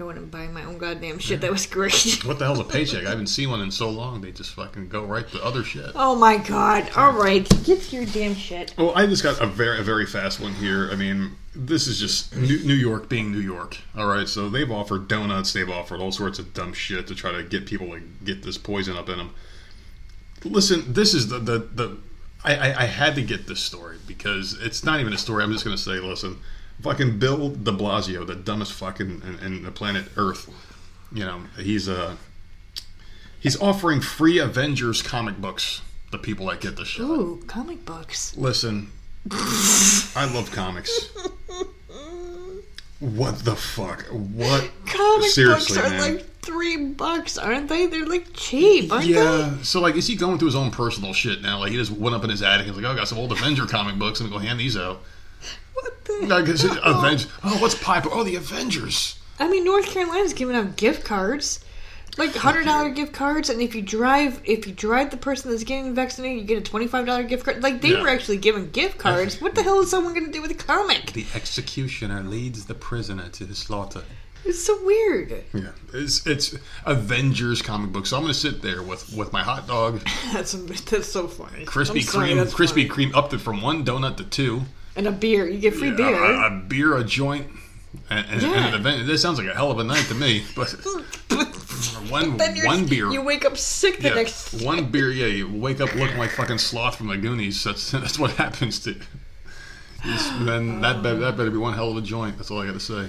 Going 0.00 0.16
and 0.16 0.30
buying 0.30 0.54
my 0.54 0.64
own 0.64 0.78
goddamn 0.78 1.18
shit, 1.18 1.42
that 1.42 1.50
was 1.50 1.66
great. 1.66 2.24
What 2.24 2.38
the 2.38 2.46
hell's 2.46 2.58
a 2.58 2.64
paycheck? 2.64 3.04
I 3.04 3.10
haven't 3.10 3.26
seen 3.26 3.50
one 3.50 3.60
in 3.60 3.70
so 3.70 3.90
long. 3.90 4.22
They 4.22 4.32
just 4.32 4.54
fucking 4.54 4.88
go 4.88 5.04
right 5.04 5.28
to 5.28 5.44
other 5.44 5.62
shit. 5.62 5.90
oh 5.94 6.16
my 6.16 6.38
god! 6.38 6.88
All 6.96 7.12
right, 7.12 7.46
get 7.64 7.92
your 7.92 8.06
damn 8.06 8.34
shit. 8.34 8.72
Well, 8.78 8.94
I 8.96 9.04
just 9.04 9.22
got 9.22 9.42
a 9.42 9.46
very, 9.46 9.78
a 9.78 9.82
very 9.82 10.06
fast 10.06 10.40
one 10.40 10.54
here. 10.54 10.88
I 10.90 10.94
mean, 10.96 11.32
this 11.54 11.86
is 11.86 12.00
just 12.00 12.34
New, 12.34 12.64
New 12.64 12.72
York 12.72 13.10
being 13.10 13.30
New 13.30 13.40
York. 13.40 13.76
All 13.94 14.06
right, 14.06 14.26
so 14.26 14.48
they've 14.48 14.70
offered 14.70 15.06
donuts, 15.06 15.52
they've 15.52 15.68
offered 15.68 16.00
all 16.00 16.12
sorts 16.12 16.38
of 16.38 16.54
dumb 16.54 16.72
shit 16.72 17.06
to 17.08 17.14
try 17.14 17.32
to 17.32 17.42
get 17.42 17.66
people 17.66 17.88
to 17.88 18.00
get 18.24 18.42
this 18.42 18.56
poison 18.56 18.96
up 18.96 19.10
in 19.10 19.18
them. 19.18 19.34
Listen, 20.44 20.94
this 20.94 21.12
is 21.12 21.28
the 21.28 21.40
the, 21.40 21.58
the 21.58 21.98
I, 22.42 22.54
I, 22.54 22.82
I 22.84 22.86
had 22.86 23.16
to 23.16 23.22
get 23.22 23.46
this 23.46 23.60
story 23.60 23.98
because 24.06 24.56
it's 24.62 24.82
not 24.82 25.00
even 25.00 25.12
a 25.12 25.18
story. 25.18 25.44
I'm 25.44 25.52
just 25.52 25.66
going 25.66 25.76
to 25.76 25.82
say, 25.82 26.00
listen, 26.00 26.38
fucking 26.82 27.18
Bill 27.18 27.50
De 27.50 27.72
Blasio, 27.72 28.26
the 28.26 28.34
dumbest 28.34 28.72
fucking 28.72 29.22
in, 29.24 29.38
in 29.44 29.62
the 29.62 29.70
planet 29.70 30.06
Earth. 30.16 30.50
You 31.12 31.24
know, 31.24 31.42
he's 31.58 31.88
uh 31.88 32.16
he's 33.40 33.60
offering 33.60 34.00
free 34.00 34.38
Avengers 34.38 35.02
comic 35.02 35.38
books 35.40 35.82
to 36.12 36.18
people 36.18 36.46
that 36.46 36.60
get 36.60 36.76
the 36.76 36.84
shot. 36.84 37.02
Ooh, 37.02 37.42
comic 37.46 37.84
books. 37.84 38.36
Listen, 38.36 38.90
I 39.30 40.30
love 40.32 40.50
comics. 40.52 41.10
What 43.00 43.38
the 43.46 43.56
fuck? 43.56 44.04
What? 44.10 44.70
Comic 44.86 45.30
Seriously, 45.30 45.76
books 45.76 45.86
are 45.86 45.90
man. 45.90 46.16
like 46.16 46.26
three 46.42 46.76
bucks, 46.88 47.38
aren't 47.38 47.68
they? 47.68 47.86
They're 47.86 48.04
like 48.04 48.26
cheap, 48.34 48.92
aren't 48.92 49.06
Yeah. 49.06 49.54
So 49.62 49.80
like, 49.80 49.96
is 49.96 50.06
he 50.06 50.16
going 50.16 50.38
through 50.38 50.48
his 50.48 50.54
own 50.54 50.70
personal 50.70 51.14
shit 51.14 51.40
now? 51.40 51.60
Like, 51.60 51.70
he 51.70 51.78
just 51.78 51.90
went 51.90 52.14
up 52.14 52.24
in 52.24 52.30
his 52.30 52.42
attic 52.42 52.66
and 52.66 52.76
was 52.76 52.84
like, 52.84 52.90
"Oh, 52.90 52.94
I 52.94 52.96
got 52.98 53.08
some 53.08 53.16
old 53.16 53.32
Avenger 53.32 53.64
comic 53.66 53.98
books. 53.98 54.20
I'm 54.20 54.28
gonna 54.28 54.38
go 54.38 54.46
hand 54.46 54.60
these 54.60 54.76
out." 54.76 55.00
What 55.80 56.04
the? 56.04 56.26
Like, 56.26 56.48
Avengers? 56.84 57.26
Oh, 57.44 57.58
what's 57.60 57.74
Piper? 57.74 58.08
Oh, 58.12 58.24
the 58.24 58.36
Avengers. 58.36 59.18
I 59.38 59.48
mean, 59.48 59.64
North 59.64 59.86
Carolina's 59.86 60.34
giving 60.34 60.54
out 60.54 60.76
gift 60.76 61.04
cards, 61.04 61.60
like 62.18 62.34
hundred 62.34 62.64
dollar 62.66 62.90
gift 62.90 63.12
cards, 63.14 63.48
and 63.48 63.60
if 63.62 63.74
you 63.74 63.80
drive, 63.82 64.40
if 64.44 64.66
you 64.66 64.72
drive 64.74 65.10
the 65.10 65.16
person 65.16 65.50
that's 65.50 65.64
getting 65.64 65.94
vaccinated, 65.94 66.40
you 66.42 66.44
get 66.44 66.58
a 66.58 66.60
twenty 66.70 66.86
five 66.86 67.06
dollar 67.06 67.22
gift 67.22 67.44
card. 67.44 67.62
Like 67.62 67.80
they 67.80 67.92
Yeah. 67.92 68.02
were 68.02 68.08
actually 68.08 68.36
giving 68.36 68.70
gift 68.70 68.98
cards. 68.98 69.40
What 69.40 69.54
the 69.54 69.62
hell 69.62 69.80
is 69.80 69.90
someone 69.90 70.12
going 70.12 70.26
to 70.26 70.32
do 70.32 70.42
with 70.42 70.50
a 70.50 70.54
comic? 70.54 71.12
The 71.12 71.24
executioner 71.34 72.22
leads 72.22 72.66
the 72.66 72.74
prisoner 72.74 73.28
to 73.30 73.44
the 73.46 73.54
slaughter. 73.54 74.02
It's 74.44 74.62
so 74.64 74.82
weird. 74.84 75.44
Yeah, 75.54 75.68
it's 75.94 76.26
it's 76.26 76.54
Avengers 76.86 77.62
comic 77.62 77.92
book. 77.92 78.06
So 78.06 78.16
I'm 78.16 78.22
gonna 78.22 78.34
sit 78.34 78.60
there 78.62 78.82
with 78.82 79.12
with 79.14 79.32
my 79.32 79.42
hot 79.42 79.66
dog, 79.66 80.00
That's 80.32 80.52
that's 80.52 81.08
so 81.08 81.28
funny. 81.28 81.64
Krispy 81.64 81.96
I'm 81.96 82.00
sorry, 82.02 82.28
Kreme, 82.30 82.36
that's 82.36 82.54
Krispy 82.54 82.88
funny. 82.88 83.08
Kreme 83.10 83.14
upped 83.14 83.32
it 83.34 83.38
from 83.40 83.62
one 83.62 83.84
donut 83.84 84.16
to 84.16 84.24
two. 84.24 84.62
And 84.96 85.06
a 85.06 85.12
beer. 85.12 85.46
You 85.48 85.58
get 85.58 85.74
free 85.74 85.90
Yeah, 85.90 85.96
beer. 85.96 86.24
A, 86.24 86.46
a 86.46 86.50
beer, 86.50 86.96
a 86.96 87.04
joint, 87.04 87.46
and, 88.08 88.26
and, 88.30 88.42
Yeah. 88.42 88.48
and 88.54 88.74
an 88.74 88.80
event. 88.80 89.06
This 89.06 89.22
sounds 89.22 89.38
like 89.38 89.48
a 89.48 89.54
hell 89.54 89.70
of 89.70 89.78
a 89.78 89.84
night 89.84 90.04
to 90.08 90.14
me. 90.14 90.44
But 90.56 90.70
one 92.08 92.36
one 92.38 92.86
beer. 92.86 93.10
You 93.10 93.22
wake 93.22 93.44
up 93.44 93.56
sick 93.56 93.98
the 93.98 94.08
yeah, 94.08 94.14
next. 94.14 94.62
one 94.62 94.86
beer. 94.90 95.10
Yeah, 95.10 95.26
you 95.26 95.48
wake 95.50 95.80
up 95.80 95.94
looking 95.94 96.18
like 96.18 96.30
fucking 96.30 96.58
sloth 96.58 96.96
from 96.96 97.08
the 97.08 97.16
Goonies. 97.16 97.62
That's 97.64 97.90
that's 97.92 98.18
what 98.18 98.32
happens 98.32 98.78
to. 98.80 98.92
you. 98.92 99.00
Then 100.44 100.80
that 100.80 101.02
better, 101.02 101.18
that 101.18 101.36
better 101.36 101.50
be 101.50 101.58
one 101.58 101.74
hell 101.74 101.90
of 101.90 101.96
a 101.96 102.00
joint. 102.00 102.36
That's 102.36 102.50
all 102.50 102.60
I 102.62 102.66
got 102.66 102.72
to 102.72 102.80
say. 102.80 103.08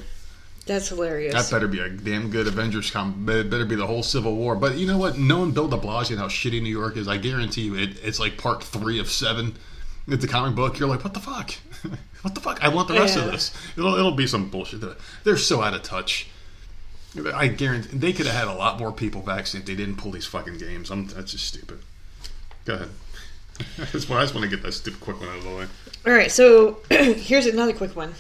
That's 0.66 0.90
hilarious. 0.90 1.34
That 1.34 1.50
better 1.50 1.68
be 1.68 1.80
a 1.80 1.90
damn 1.90 2.30
good 2.30 2.48
Avengers 2.48 2.92
com. 2.92 3.26
Better 3.26 3.44
better 3.44 3.66
be 3.66 3.76
the 3.76 3.88
whole 3.88 4.04
Civil 4.04 4.36
War. 4.36 4.56
But 4.56 4.78
you 4.78 4.86
know 4.88 4.98
what? 4.98 5.18
Knowing 5.18 5.52
Bill 5.52 5.68
De 5.68 5.78
Blasio 5.78 6.12
and 6.12 6.20
how 6.20 6.28
shitty 6.28 6.62
New 6.62 6.70
York 6.70 6.98
is, 6.98 7.08
I 7.08 7.18
guarantee 7.18 7.62
you, 7.64 7.76
it, 7.76 7.98
it's 8.04 8.20
like 8.20 8.38
part 8.38 8.62
three 8.64 9.00
of 9.00 9.10
seven. 9.10 9.56
It's 10.08 10.24
a 10.24 10.28
comic 10.28 10.56
book. 10.56 10.78
You're 10.80 10.90
like, 10.90 11.04
what 11.04 11.14
the 11.14 11.20
fuck? 11.20 11.54
what 12.22 12.36
the 12.36 12.42
fuck? 12.42 12.64
I 12.64 12.70
want 12.70 12.88
the 12.88 12.96
rest 12.96 13.18
of 13.18 13.32
this. 13.32 13.54
It'll, 13.78 13.96
it'll 13.96 14.12
be 14.12 14.28
some 14.28 14.50
bullshit. 14.50 14.82
They're- 14.82 14.98
They're 15.24 15.38
so 15.38 15.62
out 15.62 15.74
of 15.74 15.84
touch. 15.84 16.28
I 17.34 17.48
guarantee 17.48 17.98
they 17.98 18.14
could 18.14 18.26
have 18.26 18.36
had 18.36 18.48
a 18.48 18.58
lot 18.58 18.80
more 18.80 18.92
people 18.92 19.22
vaccinated. 19.22 19.70
if 19.70 19.78
They 19.78 19.84
didn't 19.84 20.00
pull 20.00 20.12
these 20.12 20.26
fucking 20.26 20.58
games. 20.58 20.90
I'm, 20.90 21.08
that's 21.08 21.32
just 21.32 21.46
stupid. 21.46 21.80
Go 22.66 22.76
ahead. 22.76 22.90
that's 23.78 24.08
why 24.08 24.18
I 24.18 24.22
just 24.22 24.34
want 24.34 24.50
to 24.50 24.56
get 24.56 24.64
that 24.64 24.72
stupid 24.72 25.02
quick 25.02 25.20
one 25.20 25.30
out 25.30 25.38
of 25.38 25.44
the 25.44 25.56
way. 25.56 25.68
All 26.06 26.14
right, 26.14 26.32
so 26.32 26.80
here's 26.90 27.46
another 27.46 27.74
quick 27.74 27.96
one. 27.96 28.14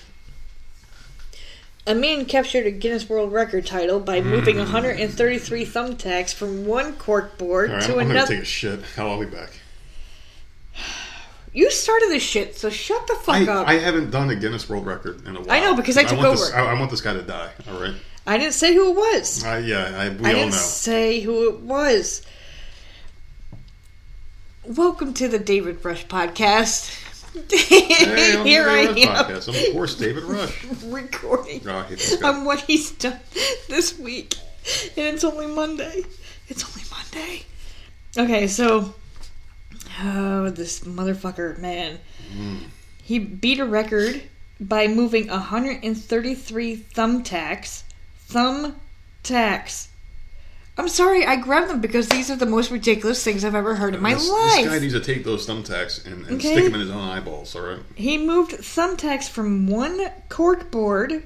A 1.87 1.95
man 1.95 2.25
captured 2.25 2.67
a 2.67 2.71
Guinness 2.71 3.09
World 3.09 3.31
Record 3.33 3.65
title 3.65 3.99
by 3.99 4.21
mm. 4.21 4.25
moving 4.25 4.57
133 4.57 5.65
thumbtacks 5.65 6.33
from 6.33 6.65
one 6.65 6.93
cork 6.93 7.39
board 7.39 7.71
right, 7.71 7.81
to 7.83 7.93
I'm, 7.93 7.99
I'm 8.01 8.07
gonna 8.09 8.27
take 8.27 8.41
a 8.41 8.45
shit. 8.45 8.81
I'll 8.97 9.19
be 9.19 9.25
back. 9.25 9.49
You 11.53 11.69
started 11.69 12.09
this 12.09 12.23
shit, 12.23 12.55
so 12.55 12.69
shut 12.69 13.05
the 13.07 13.15
fuck 13.15 13.47
I, 13.47 13.51
up. 13.51 13.67
I 13.67 13.73
haven't 13.73 14.09
done 14.09 14.29
a 14.29 14.35
Guinness 14.35 14.69
World 14.69 14.85
Record 14.85 15.27
in 15.27 15.35
a 15.35 15.41
while. 15.41 15.51
I 15.51 15.59
know, 15.59 15.75
because 15.75 15.97
I 15.97 16.03
took 16.03 16.19
This, 16.21 16.49
over. 16.49 16.55
I, 16.57 16.71
I 16.71 16.79
want 16.79 16.91
this 16.91 17.01
guy 17.01 17.13
to 17.13 17.21
die. 17.21 17.51
All 17.69 17.79
right. 17.81 17.93
I 18.25 18.37
didn't 18.37 18.53
say 18.53 18.73
who 18.73 18.91
it 18.91 18.95
was. 18.95 19.43
Uh, 19.43 19.61
yeah, 19.65 19.85
I, 19.97 20.09
we 20.09 20.25
I 20.25 20.29
all 20.29 20.35
didn't 20.35 20.51
know. 20.51 20.57
say 20.57 21.19
who 21.19 21.49
it 21.49 21.59
was. 21.59 22.21
Welcome 24.65 25.13
to 25.15 25.27
the 25.27 25.39
David 25.39 25.83
Rush 25.83 26.05
podcast. 26.07 26.97
Hey, 27.49 28.43
Here 28.43 28.67
I 28.67 28.87
Rush 28.87 28.97
am 28.97 29.15
Podcast. 29.15 29.47
I'm 29.47 29.55
of 29.67 29.73
course 29.73 29.95
David 29.95 30.23
Rush. 30.23 30.65
recording 30.83 31.61
Oh, 31.65 31.87
I 31.87 32.27
on 32.27 32.43
what 32.43 32.59
he's 32.59 32.91
done 32.91 33.21
this 33.69 33.97
week, 33.97 34.35
and 34.97 35.15
it's 35.15 35.23
only 35.23 35.47
Monday. 35.47 36.03
It's 36.49 36.65
only 36.65 36.85
Monday. 36.91 37.43
Okay, 38.17 38.47
so 38.47 38.93
oh, 40.01 40.49
this 40.49 40.81
motherfucker, 40.81 41.57
man, 41.57 41.99
mm. 42.33 42.59
he 43.03 43.19
beat 43.19 43.59
a 43.59 43.65
record 43.65 44.21
by 44.59 44.87
moving 44.87 45.27
133 45.27 46.77
thumbtacks. 46.77 47.83
Thumbtacks. 48.29 49.87
I'm 50.77 50.87
sorry, 50.87 51.25
I 51.25 51.35
grabbed 51.35 51.69
them 51.69 51.81
because 51.81 52.07
these 52.07 52.31
are 52.31 52.35
the 52.35 52.45
most 52.45 52.71
ridiculous 52.71 53.23
things 53.23 53.43
I've 53.43 53.55
ever 53.55 53.75
heard 53.75 53.93
in 53.93 54.01
my 54.01 54.13
this, 54.13 54.29
life. 54.29 54.63
This 54.63 54.67
guy 54.67 54.79
needs 54.79 54.93
to 54.93 55.01
take 55.01 55.23
those 55.23 55.45
thumbtacks 55.45 56.05
and, 56.05 56.25
and 56.25 56.37
Okay. 56.37 56.53
stick 56.53 56.63
them 56.65 56.75
in 56.75 56.79
his 56.79 56.89
own 56.89 57.07
eyeballs. 57.07 57.55
All 57.55 57.61
right. 57.61 57.79
He 57.95 58.17
moved 58.17 58.51
thumbtacks 58.51 59.27
from 59.27 59.67
one 59.67 60.09
cork 60.29 60.71
board 60.71 61.23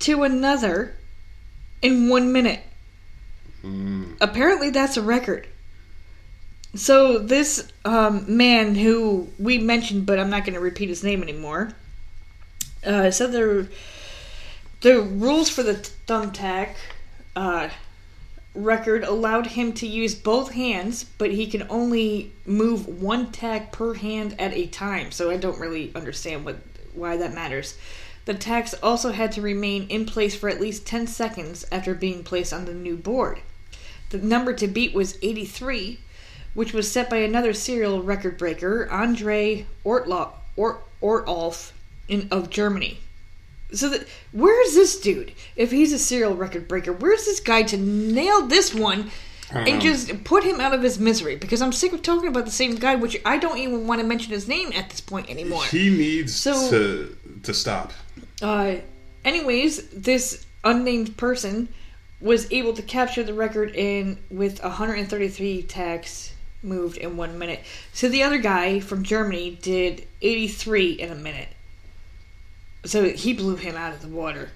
to 0.00 0.22
another 0.24 0.94
in 1.80 2.08
one 2.08 2.32
minute. 2.32 2.60
Mm. 3.64 4.16
Apparently, 4.20 4.70
that's 4.70 4.96
a 4.96 5.02
record. 5.02 5.48
So, 6.74 7.18
this 7.18 7.72
um, 7.84 8.36
man 8.36 8.74
who 8.74 9.28
we 9.38 9.58
mentioned, 9.58 10.04
but 10.04 10.18
I'm 10.18 10.28
not 10.28 10.44
going 10.44 10.54
to 10.54 10.60
repeat 10.60 10.88
his 10.88 11.02
name 11.02 11.22
anymore, 11.22 11.72
uh, 12.84 13.10
said 13.10 13.32
there 13.32 13.66
the 14.82 15.00
rules 15.00 15.48
for 15.48 15.62
the 15.62 15.74
thumbtack 16.06 16.74
uh, 17.34 17.70
record 18.54 19.04
allowed 19.04 19.48
him 19.48 19.72
to 19.74 19.86
use 19.86 20.14
both 20.14 20.52
hands, 20.52 21.04
but 21.04 21.32
he 21.32 21.46
can 21.46 21.66
only 21.68 22.32
move 22.44 22.86
one 23.02 23.32
tack 23.32 23.72
per 23.72 23.94
hand 23.94 24.34
at 24.38 24.54
a 24.54 24.66
time. 24.66 25.10
So 25.10 25.30
I 25.30 25.36
don't 25.36 25.58
really 25.58 25.92
understand 25.94 26.44
what 26.44 26.58
why 26.94 27.16
that 27.16 27.34
matters. 27.34 27.76
The 28.24 28.34
tacks 28.34 28.74
also 28.82 29.12
had 29.12 29.32
to 29.32 29.42
remain 29.42 29.86
in 29.88 30.06
place 30.06 30.34
for 30.34 30.48
at 30.48 30.60
least 30.60 30.86
10 30.86 31.06
seconds 31.06 31.64
after 31.70 31.94
being 31.94 32.24
placed 32.24 32.52
on 32.52 32.64
the 32.64 32.74
new 32.74 32.96
board. 32.96 33.40
The 34.10 34.18
number 34.18 34.52
to 34.54 34.66
beat 34.66 34.94
was 34.94 35.18
83, 35.20 36.00
which 36.56 36.72
was 36.72 36.90
set 36.90 37.10
by 37.10 37.18
another 37.18 37.52
serial 37.52 38.02
record 38.02 38.38
breaker, 38.38 38.88
Andre 38.90 39.66
Ortlo- 39.84 40.30
Ort- 40.56 40.80
Ortolf 41.02 41.72
in, 42.08 42.26
of 42.30 42.48
Germany. 42.48 42.98
So, 43.74 43.90
that, 43.90 44.06
where 44.32 44.60
is 44.66 44.74
this 44.74 44.98
dude? 44.98 45.32
If 45.54 45.70
he's 45.70 45.92
a 45.92 45.98
serial 45.98 46.34
record 46.34 46.66
breaker, 46.66 46.94
where's 46.94 47.26
this 47.26 47.40
guy 47.40 47.62
to 47.64 47.76
nail 47.76 48.46
this 48.46 48.74
one 48.74 49.10
and 49.52 49.82
just 49.82 50.24
put 50.24 50.44
him 50.44 50.58
out 50.60 50.72
of 50.72 50.82
his 50.82 50.98
misery? 50.98 51.36
Because 51.36 51.60
I'm 51.60 51.72
sick 51.72 51.92
of 51.92 52.00
talking 52.00 52.28
about 52.28 52.46
the 52.46 52.50
same 52.50 52.76
guy, 52.76 52.94
which 52.94 53.20
I 53.26 53.36
don't 53.36 53.58
even 53.58 53.86
want 53.86 54.00
to 54.00 54.06
mention 54.06 54.32
his 54.32 54.48
name 54.48 54.72
at 54.72 54.88
this 54.88 55.02
point 55.02 55.28
anymore. 55.28 55.62
He 55.64 55.90
needs 55.90 56.34
So- 56.34 56.70
to 56.70 57.16
to 57.42 57.52
stop. 57.52 57.92
Uh, 58.40 58.76
anyways, 59.26 59.88
this 59.90 60.46
unnamed 60.64 61.18
person 61.18 61.68
was 62.18 62.50
able 62.50 62.72
to 62.72 62.82
capture 62.82 63.22
the 63.22 63.34
record 63.34 63.74
in 63.76 64.16
with 64.30 64.62
133 64.62 65.62
tacks 65.64 66.32
moved 66.66 66.96
in 66.98 67.16
one 67.16 67.38
minute. 67.38 67.60
So 67.92 68.08
the 68.08 68.22
other 68.22 68.38
guy 68.38 68.80
from 68.80 69.02
Germany 69.02 69.58
did 69.62 70.06
83 70.20 70.92
in 70.92 71.10
a 71.12 71.14
minute. 71.14 71.48
So 72.84 73.04
he 73.10 73.32
blew 73.32 73.56
him 73.56 73.76
out 73.76 73.92
of 73.92 74.02
the 74.02 74.08
water. 74.08 74.50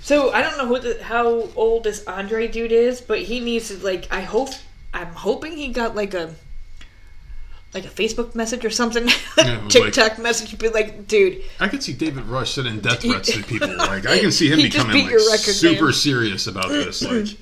So 0.00 0.32
I 0.32 0.42
don't 0.42 0.58
know 0.58 0.78
the, 0.78 1.02
how 1.02 1.48
old 1.54 1.84
this 1.84 2.04
Andre 2.06 2.48
dude 2.48 2.72
is, 2.72 3.00
but 3.00 3.20
he 3.20 3.40
needs 3.40 3.68
to 3.68 3.76
like. 3.84 4.08
I 4.10 4.20
hope 4.22 4.50
I'm 4.92 5.14
hoping 5.14 5.56
he 5.56 5.68
got 5.68 5.94
like 5.94 6.12
a 6.14 6.34
like 7.72 7.84
a 7.86 7.88
Facebook 7.88 8.34
message 8.34 8.64
or 8.64 8.70
something, 8.70 9.08
Yeah, 9.38 9.64
was 9.64 9.74
like- 9.74 9.94
TikTok 9.94 10.18
message, 10.18 10.58
be 10.58 10.68
like, 10.68 11.06
dude, 11.06 11.42
I 11.58 11.68
could 11.68 11.82
see 11.82 11.94
David 11.94 12.24
Rush 12.24 12.52
sending 12.52 12.80
death 12.80 13.00
threats 13.02 13.32
to 13.32 13.42
people. 13.44 13.74
Like 13.76 14.06
I 14.06 14.18
can 14.18 14.32
see 14.32 14.50
him 14.50 14.58
becoming 14.58 15.06
like 15.06 15.40
super 15.40 15.84
man. 15.84 15.92
serious 15.94 16.46
about 16.46 16.68
this. 16.68 17.02
Like 17.02 17.28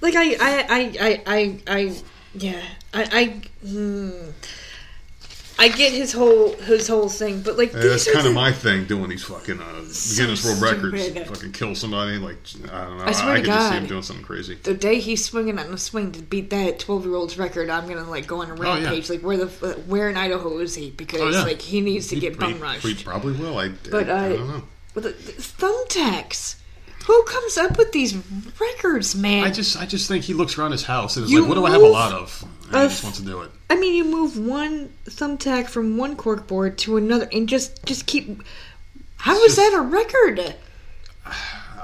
Like 0.00 0.14
I, 0.14 0.32
I, 0.34 0.36
I, 0.40 0.94
I, 1.00 1.22
I, 1.26 1.60
I 1.66 1.96
yeah, 2.34 2.62
I, 2.94 3.02
I, 3.12 3.66
hmm. 3.66 4.30
I 5.60 5.68
get 5.68 5.92
his 5.92 6.12
whole 6.12 6.54
his 6.54 6.86
whole 6.86 7.08
thing, 7.08 7.42
but 7.42 7.58
like 7.58 7.72
Yeah, 7.72 7.80
these 7.80 7.90
that's 8.04 8.08
are 8.08 8.12
kind 8.12 8.26
of 8.28 8.32
the- 8.32 8.40
my 8.40 8.52
thing, 8.52 8.84
doing 8.84 9.08
these 9.10 9.24
fucking 9.24 9.60
uh, 9.60 9.64
Guinness 10.16 10.44
World 10.44 10.62
Records. 10.62 11.02
stupid. 11.02 11.26
Fucking 11.26 11.50
kill 11.52 11.74
somebody, 11.74 12.16
like 12.18 12.36
I 12.72 12.84
don't 12.84 12.98
know. 12.98 13.04
I 13.04 13.10
swear 13.12 13.34
to 13.34 13.40
could 13.40 13.46
just 13.46 13.68
see 13.68 13.74
him 13.74 13.82
God. 13.82 13.88
doing 13.88 14.02
something 14.02 14.24
crazy. 14.24 14.54
the 14.62 14.74
day 14.74 15.00
he's 15.00 15.24
swinging 15.24 15.58
on 15.58 15.70
the 15.72 15.76
swing 15.78 16.12
to 16.12 16.22
beat 16.22 16.50
that 16.50 16.78
twelve 16.78 17.04
year 17.04 17.16
old's 17.16 17.36
record. 17.38 17.70
I'm 17.70 17.88
gonna 17.88 18.08
like 18.08 18.28
go 18.28 18.40
on 18.40 18.50
a 18.50 18.54
Oh, 18.54 18.62
yeah. 18.76 18.84
rampage. 18.84 19.10
Like 19.10 19.22
where 19.22 19.36
the 19.36 19.46
where 19.88 20.08
in 20.08 20.16
Idaho 20.16 20.58
is 20.58 20.76
he? 20.76 20.90
Because 20.90 21.20
Oh, 21.20 21.30
yeah. 21.30 21.42
like 21.42 21.60
he 21.60 21.80
needs 21.80 22.06
to 22.08 22.16
get 22.20 22.34
He- 22.34 22.38
bum 22.38 22.60
rushed. 22.60 22.86
He 22.86 22.94
probably 22.94 23.32
will. 23.32 23.58
I, 23.58 23.70
But 23.90 24.08
I, 24.08 24.26
I, 24.26 24.28
don't 24.36 24.48
know. 24.48 24.62
With 24.94 25.04
the, 25.04 25.10
the 25.10 25.32
thumbtacks. 25.42 26.54
Who 27.06 27.22
comes 27.24 27.56
up 27.56 27.78
with 27.78 27.90
these 27.92 28.14
records, 28.60 29.16
man? 29.16 29.42
I 29.42 29.50
just 29.50 29.76
I 29.80 29.86
just 29.86 30.06
think 30.08 30.24
he 30.24 30.34
looks 30.34 30.56
around 30.56 30.70
his 30.72 30.84
house 30.84 31.16
and 31.16 31.24
is 31.24 31.32
You 31.32 31.40
like, 31.40 31.48
what 31.48 31.54
do 31.56 31.64
I 31.64 31.70
have 31.70 31.80
a 31.80 31.84
move 31.84 31.92
lot 31.92 32.12
of? 32.12 32.44
He 32.70 32.72
just 32.72 33.02
wants 33.02 33.18
to 33.18 33.24
do 33.24 33.40
it. 33.42 33.50
I 33.70 33.76
mean, 33.76 33.94
you 33.94 34.04
move 34.04 34.36
one 34.38 34.92
thumbtack 35.06 35.68
from 35.68 35.96
one 35.96 36.16
corkboard 36.16 36.76
to 36.78 36.96
another, 36.96 37.28
and 37.32 37.48
just 37.48 37.84
just 37.84 38.06
keep. 38.06 38.42
How 39.16 39.42
is 39.44 39.56
that 39.56 39.74
a 39.74 39.80
record? 39.80 40.54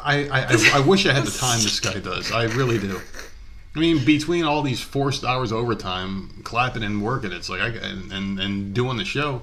I, 0.06 0.28
I, 0.28 0.40
I, 0.50 0.70
I 0.74 0.80
wish 0.80 1.06
I 1.06 1.14
had 1.14 1.24
the 1.24 1.30
time 1.30 1.62
this 1.62 1.80
guy 1.80 1.98
does. 1.98 2.30
I 2.30 2.44
really 2.44 2.78
do. 2.78 3.00
I 3.74 3.78
mean, 3.78 4.04
between 4.04 4.44
all 4.44 4.60
these 4.60 4.80
forced 4.80 5.24
hours 5.24 5.50
overtime, 5.50 6.42
clapping 6.44 6.82
and 6.82 7.02
working, 7.02 7.32
it's 7.32 7.48
like 7.48 7.62
I 7.62 7.68
and, 7.68 8.12
and 8.12 8.38
and 8.38 8.74
doing 8.74 8.98
the 8.98 9.04
show. 9.04 9.42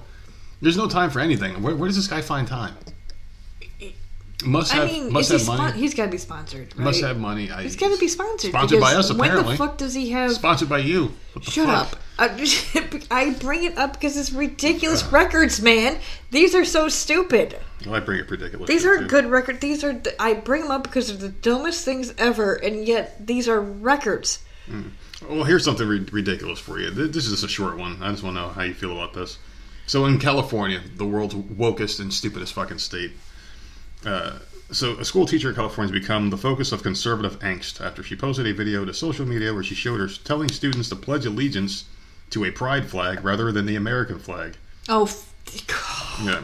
There's 0.60 0.76
no 0.76 0.88
time 0.88 1.10
for 1.10 1.18
anything. 1.18 1.60
Where, 1.60 1.74
where 1.74 1.88
does 1.88 1.96
this 1.96 2.06
guy 2.06 2.20
find 2.20 2.46
time? 2.46 2.74
Must 4.44 4.72
I 4.72 4.76
have 4.76 4.88
mean, 4.88 5.12
must 5.12 5.30
is 5.30 5.42
he 5.42 5.46
have 5.50 5.58
money. 5.58 5.70
spon- 5.70 5.80
he's 5.80 5.94
got 5.94 6.04
to 6.06 6.10
be 6.10 6.18
sponsored. 6.18 6.74
Right? 6.76 6.84
must 6.84 7.00
have 7.02 7.18
money. 7.18 7.50
I, 7.50 7.62
He's 7.62 7.76
got 7.76 7.90
to 7.92 7.98
be 7.98 8.08
sponsored. 8.08 8.50
Sponsored 8.50 8.80
by 8.80 8.94
us, 8.94 9.12
When 9.12 9.34
the 9.34 9.56
fuck 9.56 9.78
does 9.78 9.94
he 9.94 10.10
have? 10.10 10.32
Sponsored 10.32 10.68
by 10.68 10.78
you. 10.78 11.12
Shut 11.42 11.66
fuck? 11.66 11.92
up! 11.92 11.96
I, 12.18 12.26
uh, 12.28 12.98
I 13.10 13.30
bring 13.34 13.64
it 13.64 13.78
up 13.78 13.94
because 13.94 14.16
it's 14.16 14.32
ridiculous 14.32 15.04
records, 15.04 15.60
man. 15.62 15.98
These 16.30 16.54
are 16.54 16.64
so 16.64 16.88
stupid. 16.88 17.56
Well, 17.86 17.94
I 17.94 18.00
bring 18.00 18.20
it 18.20 18.30
ridiculous. 18.30 18.68
These 18.68 18.82
shit, 18.82 18.90
are 18.90 18.98
too. 18.98 19.06
good 19.08 19.26
records. 19.26 19.60
These 19.60 19.82
are 19.84 20.00
I 20.20 20.34
bring 20.34 20.62
them 20.62 20.70
up 20.70 20.82
because 20.82 21.08
they're 21.08 21.16
the 21.16 21.28
dumbest 21.34 21.84
things 21.84 22.12
ever, 22.18 22.54
and 22.54 22.86
yet 22.86 23.26
these 23.26 23.48
are 23.48 23.60
records. 23.60 24.44
Hmm. 24.66 24.88
Well, 25.28 25.44
here's 25.44 25.64
something 25.64 25.86
ri- 25.86 26.06
ridiculous 26.10 26.58
for 26.58 26.80
you. 26.80 26.90
This 26.90 27.24
is 27.26 27.30
just 27.30 27.44
a 27.44 27.48
short 27.48 27.76
one. 27.78 28.02
I 28.02 28.10
just 28.10 28.22
want 28.22 28.36
to 28.36 28.42
know 28.42 28.48
how 28.48 28.62
you 28.62 28.74
feel 28.74 28.92
about 28.92 29.14
this. 29.14 29.38
So, 29.86 30.04
in 30.06 30.18
California, 30.18 30.80
the 30.96 31.04
world's 31.06 31.34
wokest 31.34 31.98
and 32.00 32.12
stupidest 32.12 32.52
fucking 32.54 32.78
state, 32.78 33.12
uh, 34.06 34.38
so 34.70 34.92
a 34.98 35.04
school 35.04 35.26
teacher 35.26 35.50
in 35.50 35.54
California 35.54 35.92
has 35.92 36.00
become 36.00 36.30
the 36.30 36.38
focus 36.38 36.72
of 36.72 36.82
conservative 36.82 37.38
angst 37.40 37.84
after 37.84 38.02
she 38.02 38.16
posted 38.16 38.46
a 38.46 38.52
video 38.54 38.84
to 38.84 38.94
social 38.94 39.26
media 39.26 39.52
where 39.52 39.62
she 39.62 39.74
showed 39.74 40.00
her 40.00 40.08
telling 40.08 40.48
students 40.48 40.88
to 40.88 40.96
pledge 40.96 41.26
allegiance 41.26 41.84
to 42.30 42.44
a 42.44 42.50
pride 42.50 42.88
flag 42.88 43.22
rather 43.24 43.52
than 43.52 43.66
the 43.66 43.76
American 43.76 44.18
flag. 44.18 44.56
Oh, 44.88 45.04
f- 45.04 45.28
Yeah. 46.24 46.42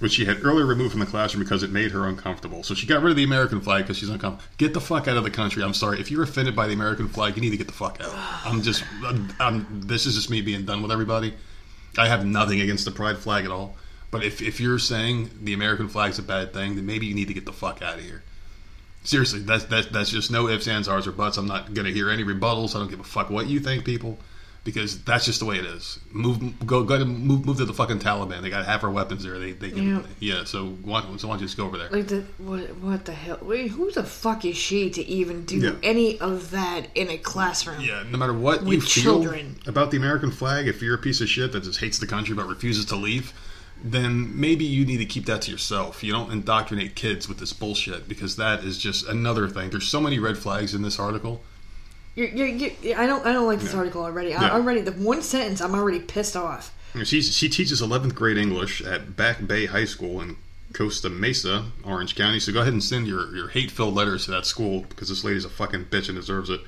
Which 0.00 0.12
she 0.12 0.24
had 0.24 0.44
earlier 0.44 0.66
removed 0.66 0.90
from 0.90 1.00
the 1.00 1.06
classroom 1.06 1.42
because 1.44 1.62
it 1.62 1.70
made 1.70 1.92
her 1.92 2.06
uncomfortable. 2.08 2.62
So 2.64 2.74
she 2.74 2.86
got 2.86 3.02
rid 3.02 3.10
of 3.12 3.16
the 3.16 3.22
American 3.24 3.60
flag 3.60 3.84
because 3.84 3.96
she's 3.98 4.08
uncomfortable. 4.08 4.44
Get 4.58 4.74
the 4.74 4.80
fuck 4.80 5.06
out 5.08 5.16
of 5.16 5.24
the 5.24 5.30
country. 5.30 5.62
I'm 5.62 5.74
sorry. 5.74 6.00
If 6.00 6.10
you're 6.10 6.22
offended 6.24 6.54
by 6.56 6.66
the 6.66 6.72
American 6.74 7.08
flag, 7.08 7.36
you 7.36 7.40
need 7.42 7.50
to 7.50 7.56
get 7.56 7.68
the 7.68 7.72
fuck 7.72 8.00
out. 8.02 8.12
I'm 8.44 8.62
just, 8.62 8.84
I'm, 9.40 9.66
this 9.86 10.04
is 10.06 10.14
just 10.16 10.28
me 10.28 10.40
being 10.42 10.64
done 10.66 10.82
with 10.82 10.90
everybody. 10.92 11.34
I 11.96 12.08
have 12.08 12.26
nothing 12.26 12.60
against 12.60 12.84
the 12.84 12.90
pride 12.90 13.18
flag 13.18 13.44
at 13.44 13.50
all. 13.50 13.76
But 14.12 14.22
if, 14.22 14.40
if 14.40 14.60
you're 14.60 14.78
saying 14.78 15.30
the 15.42 15.54
American 15.54 15.88
flag's 15.88 16.20
a 16.20 16.22
bad 16.22 16.52
thing, 16.52 16.76
then 16.76 16.86
maybe 16.86 17.06
you 17.06 17.14
need 17.14 17.26
to 17.28 17.34
get 17.34 17.46
the 17.46 17.52
fuck 17.52 17.82
out 17.82 17.98
of 17.98 18.04
here. 18.04 18.22
Seriously, 19.02 19.40
that's, 19.40 19.64
that's, 19.64 19.88
that's 19.88 20.10
just 20.10 20.30
no 20.30 20.48
ifs, 20.48 20.68
ands, 20.68 20.86
or 20.86 21.00
buts. 21.10 21.36
I'm 21.38 21.46
not 21.48 21.74
going 21.74 21.86
to 21.86 21.92
hear 21.92 22.08
any 22.08 22.22
rebuttals. 22.22 22.76
I 22.76 22.78
don't 22.78 22.90
give 22.90 23.00
a 23.00 23.04
fuck 23.04 23.30
what 23.30 23.48
you 23.48 23.58
think, 23.58 23.84
people 23.84 24.18
because 24.64 25.02
that's 25.02 25.24
just 25.24 25.40
the 25.40 25.44
way 25.44 25.56
it 25.56 25.64
is. 25.64 25.98
Move, 26.12 26.64
go, 26.64 26.84
go, 26.84 26.98
to, 26.98 27.04
move, 27.04 27.44
move 27.44 27.56
to 27.56 27.64
the 27.64 27.72
fucking 27.74 27.98
Taliban. 27.98 28.42
They 28.42 28.50
got 28.50 28.64
half 28.64 28.84
our 28.84 28.90
weapons 28.90 29.24
there. 29.24 29.38
They, 29.38 29.52
they 29.52 29.70
can, 29.70 29.88
Yeah. 29.88 30.02
yeah. 30.20 30.44
So 30.44 30.68
why, 30.82 31.02
so 31.16 31.26
why 31.28 31.34
don't 31.34 31.40
you 31.40 31.46
just 31.46 31.56
go 31.56 31.66
over 31.66 31.78
there? 31.78 31.90
like 31.90 32.06
the 32.06 32.24
what? 32.38 32.76
What 32.76 33.04
the 33.04 33.12
hell? 33.12 33.38
Wait, 33.42 33.72
who 33.72 33.90
the 33.90 34.04
fuck 34.04 34.44
is 34.44 34.56
she 34.56 34.90
to 34.90 35.02
even 35.04 35.44
do 35.44 35.58
Yeah. 35.58 35.72
any 35.82 36.20
of 36.20 36.50
that 36.52 36.88
in 36.94 37.10
a 37.10 37.18
classroom? 37.18 37.80
yeah, 37.80 38.04
no 38.08 38.18
matter 38.18 38.34
what 38.34 38.62
you 38.62 38.68
With 38.68 38.84
feel 38.84 39.26
about 39.66 39.90
the 39.90 39.96
American 39.96 40.30
flag, 40.30 40.68
if 40.68 40.80
you're 40.80 40.94
a 40.94 40.98
piece 40.98 41.20
of 41.20 41.28
shit 41.28 41.52
that 41.52 41.64
just 41.64 41.80
hates 41.80 41.98
the 41.98 42.06
country 42.06 42.34
but 42.36 42.46
refuses 42.46 42.84
to 42.86 42.96
leave, 42.96 43.32
then 43.84 44.38
maybe 44.38 44.64
you 44.64 44.84
need 44.84 44.98
to 44.98 45.04
keep 45.04 45.26
that 45.26 45.42
to 45.42 45.50
yourself. 45.50 46.02
You 46.04 46.12
don't 46.12 46.30
indoctrinate 46.30 46.94
kids 46.94 47.28
with 47.28 47.38
this 47.38 47.52
bullshit 47.52 48.08
because 48.08 48.36
that 48.36 48.62
is 48.64 48.78
just 48.78 49.06
another 49.08 49.48
thing. 49.48 49.70
There's 49.70 49.88
so 49.88 50.00
many 50.00 50.18
red 50.18 50.38
flags 50.38 50.74
in 50.74 50.82
this 50.82 50.98
article. 50.98 51.42
You're, 52.14 52.28
you're, 52.28 52.46
you 52.46 52.94
I 52.96 53.06
don't. 53.06 53.26
I 53.26 53.32
don't 53.32 53.46
like 53.46 53.60
this 53.60 53.72
Yeah. 53.72 53.78
article 53.78 54.02
already. 54.04 54.34
I, 54.34 54.42
Yeah. 54.42 54.52
already, 54.52 54.82
the 54.82 54.92
one 54.92 55.22
sentence, 55.22 55.60
I'm 55.60 55.74
already 55.74 56.00
pissed 56.00 56.36
off. 56.36 56.72
She's, 57.04 57.34
she 57.34 57.48
teaches 57.48 57.80
11th 57.80 58.14
grade 58.14 58.36
English 58.36 58.82
at 58.82 59.16
Back 59.16 59.46
Bay 59.46 59.64
High 59.64 59.86
School 59.86 60.20
in 60.20 60.36
Costa 60.74 61.08
Mesa, 61.08 61.72
Orange 61.84 62.14
County. 62.14 62.38
So 62.38 62.52
go 62.52 62.60
ahead 62.60 62.74
and 62.74 62.84
send 62.84 63.06
your, 63.06 63.34
your 63.34 63.48
hate 63.48 63.70
filled 63.70 63.94
letters 63.94 64.26
to 64.26 64.30
that 64.32 64.44
school 64.44 64.82
because 64.90 65.08
this 65.08 65.24
lady's 65.24 65.46
a 65.46 65.48
fucking 65.50 65.86
bitch 65.86 66.08
and 66.10 66.16
deserves 66.18 66.50
it. 66.50 66.60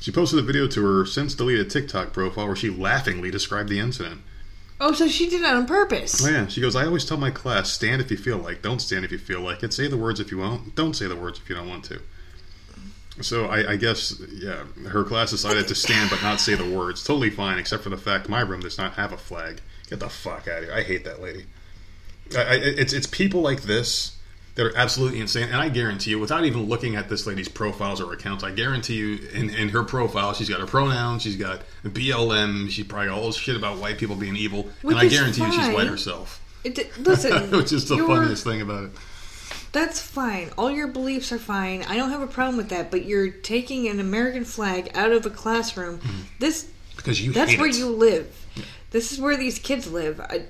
She 0.00 0.10
posted 0.10 0.38
a 0.38 0.42
video 0.42 0.66
to 0.68 0.82
her 0.82 1.04
since 1.04 1.34
deleted 1.34 1.70
TikTok 1.70 2.14
profile 2.14 2.46
where 2.46 2.56
she 2.56 2.70
laughingly 2.70 3.30
described 3.30 3.68
the 3.68 3.78
incident. 3.78 4.22
Oh, 4.84 4.92
so 4.92 5.06
she 5.06 5.30
did 5.30 5.42
that 5.44 5.54
on 5.54 5.66
purpose. 5.66 6.26
Oh, 6.26 6.28
yeah. 6.28 6.48
She 6.48 6.60
goes, 6.60 6.74
I 6.74 6.86
always 6.86 7.04
tell 7.04 7.16
my 7.16 7.30
class, 7.30 7.70
stand 7.70 8.02
if 8.02 8.10
you 8.10 8.16
feel 8.16 8.38
like, 8.38 8.62
don't 8.62 8.80
stand 8.80 9.04
if 9.04 9.12
you 9.12 9.18
feel 9.18 9.40
like 9.40 9.62
it. 9.62 9.72
Say 9.72 9.86
the 9.86 9.96
words 9.96 10.18
if 10.18 10.32
you 10.32 10.38
won't, 10.38 10.74
don't 10.74 10.94
say 10.94 11.06
the 11.06 11.14
words 11.14 11.38
if 11.38 11.48
you 11.48 11.54
don't 11.54 11.68
want 11.68 11.84
to. 11.84 12.00
So 13.20 13.44
I, 13.46 13.72
I 13.72 13.76
guess, 13.76 14.20
yeah, 14.32 14.64
her 14.88 15.04
class 15.04 15.30
decided 15.30 15.68
to 15.68 15.74
stand 15.76 16.10
but 16.10 16.20
not 16.20 16.40
say 16.40 16.56
the 16.56 16.68
words. 16.68 17.04
Totally 17.04 17.30
fine, 17.30 17.58
except 17.58 17.84
for 17.84 17.90
the 17.90 17.96
fact 17.96 18.28
my 18.28 18.40
room 18.40 18.60
does 18.60 18.76
not 18.76 18.94
have 18.94 19.12
a 19.12 19.18
flag. 19.18 19.60
Get 19.88 20.00
the 20.00 20.08
fuck 20.08 20.48
out 20.48 20.58
of 20.58 20.64
here. 20.64 20.74
I 20.74 20.82
hate 20.82 21.04
that 21.04 21.22
lady. 21.22 21.46
I, 22.34 22.40
I, 22.40 22.54
it's 22.54 22.92
it's 22.92 23.06
people 23.06 23.42
like 23.42 23.62
this 23.62 24.16
that 24.54 24.66
are 24.66 24.76
absolutely 24.76 25.20
insane. 25.20 25.48
And 25.48 25.56
I 25.56 25.68
guarantee 25.68 26.10
you, 26.10 26.18
without 26.18 26.44
even 26.44 26.68
looking 26.68 26.96
at 26.96 27.08
this 27.08 27.26
lady's 27.26 27.48
profiles 27.48 28.00
or 28.00 28.12
accounts, 28.12 28.44
I 28.44 28.50
guarantee 28.50 28.96
you, 28.96 29.28
in, 29.32 29.50
in 29.50 29.68
her 29.70 29.82
profile, 29.82 30.34
she's 30.34 30.48
got 30.48 30.60
her 30.60 30.66
pronouns, 30.66 31.22
she's 31.22 31.36
got 31.36 31.62
BLM, 31.84 32.68
she 32.70 32.84
probably 32.84 33.08
all 33.08 33.26
this 33.26 33.36
shit 33.36 33.56
about 33.56 33.78
white 33.78 33.98
people 33.98 34.16
being 34.16 34.36
evil, 34.36 34.68
Which 34.82 34.96
and 34.96 35.06
I 35.06 35.08
guarantee 35.08 35.44
you, 35.44 35.52
she's 35.52 35.74
white 35.74 35.86
herself. 35.86 36.40
It, 36.64 36.98
listen, 36.98 37.50
Which 37.56 37.72
is 37.72 37.88
the 37.88 37.96
funniest 37.96 38.44
thing 38.44 38.60
about 38.60 38.84
it. 38.84 38.90
That's 39.72 40.00
fine. 40.00 40.50
All 40.58 40.70
your 40.70 40.86
beliefs 40.88 41.32
are 41.32 41.38
fine. 41.38 41.82
I 41.84 41.96
don't 41.96 42.10
have 42.10 42.20
a 42.20 42.26
problem 42.26 42.58
with 42.58 42.68
that. 42.68 42.90
But 42.90 43.06
you're 43.06 43.30
taking 43.30 43.88
an 43.88 44.00
American 44.00 44.44
flag 44.44 44.90
out 44.94 45.12
of 45.12 45.24
a 45.24 45.30
classroom. 45.30 45.98
Mm-hmm. 45.98 46.20
This 46.38 46.70
Because 46.96 47.24
you 47.24 47.32
that's 47.32 47.56
where 47.56 47.68
it. 47.68 47.76
you 47.76 47.88
live. 47.88 48.38
This 48.90 49.12
is 49.12 49.18
where 49.18 49.38
these 49.38 49.58
kids 49.58 49.90
live. 49.90 50.20
I, 50.20 50.44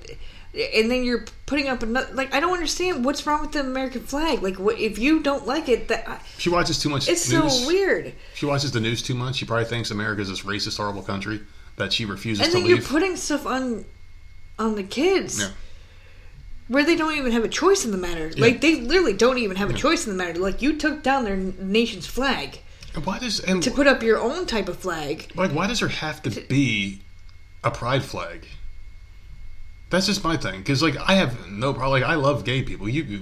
and 0.53 0.91
then 0.91 1.03
you're 1.03 1.25
putting 1.45 1.67
up 1.67 1.81
another. 1.83 2.13
Like 2.13 2.33
I 2.33 2.39
don't 2.39 2.53
understand 2.53 3.03
what's 3.03 3.25
wrong 3.25 3.41
with 3.41 3.51
the 3.53 3.61
American 3.61 4.01
flag. 4.03 4.43
Like 4.43 4.57
what, 4.59 4.77
if 4.79 4.97
you 4.99 5.19
don't 5.21 5.47
like 5.47 5.67
it, 5.69 5.87
that 5.87 6.07
I- 6.07 6.19
She 6.37 6.49
watches 6.49 6.79
too 6.79 6.89
much 6.89 7.07
it's 7.09 7.29
news. 7.31 7.61
so 7.61 7.67
weird. 7.67 8.13
She 8.35 8.45
watches 8.45 8.71
the 8.71 8.79
news 8.79 9.01
too 9.01 9.15
much. 9.15 9.35
She 9.37 9.45
probably 9.45 9.65
thinks 9.65 9.89
America's 9.91 10.29
this 10.29 10.41
racist, 10.41 10.77
horrible 10.77 11.01
country 11.01 11.41
that 11.77 11.91
she 11.91 12.05
refuses 12.05 12.45
And 12.45 12.53
to 12.53 12.59
then 12.59 12.67
you're 12.69 12.81
putting 12.81 13.15
stuff 13.15 13.45
on 13.47 13.85
on 14.59 14.75
the 14.75 14.83
kids. 14.83 15.39
Yeah. 15.39 15.49
Where 16.69 16.85
they 16.85 16.95
don't 16.95 17.17
even 17.17 17.31
have 17.33 17.43
a 17.43 17.49
choice 17.49 17.83
in 17.83 17.91
the 17.91 17.97
matter. 17.97 18.31
Like 18.37 18.61
they 18.61 18.79
literally 18.81 19.13
don't 19.13 19.37
even 19.39 19.57
have 19.57 19.69
a 19.69 19.73
choice 19.73 20.07
in 20.07 20.15
the 20.15 20.23
matter. 20.23 20.39
Like 20.39 20.61
you 20.61 20.77
took 20.77 21.03
down 21.03 21.23
their 21.25 21.35
nation's 21.35 22.05
flag 22.07 22.59
And 22.95 23.05
why 23.05 23.19
does 23.19 23.39
and 23.41 23.61
to 23.63 23.71
put 23.71 23.85
up 23.87 24.01
your 24.01 24.19
own 24.19 24.45
type 24.45 24.69
of 24.69 24.77
flag. 24.77 25.31
like 25.35 25.51
why 25.51 25.67
does 25.67 25.79
there 25.81 25.89
have 25.89 26.21
to 26.23 26.29
be 26.29 27.01
a 27.63 27.71
pride 27.71 28.03
flag? 28.03 28.45
That's 29.93 30.07
just 30.07 30.23
my 30.23 30.35
thing 30.37 30.59
because 30.59 30.81
like 30.81 30.97
I 30.97 31.13
have 31.13 31.47
no 31.49 31.71
problem. 31.73 31.91
Like 32.01 32.09
I 32.09 32.15
love 32.15 32.43
gay 32.43 32.63
people. 32.63 32.89
You 32.89 33.03
you, 33.03 33.19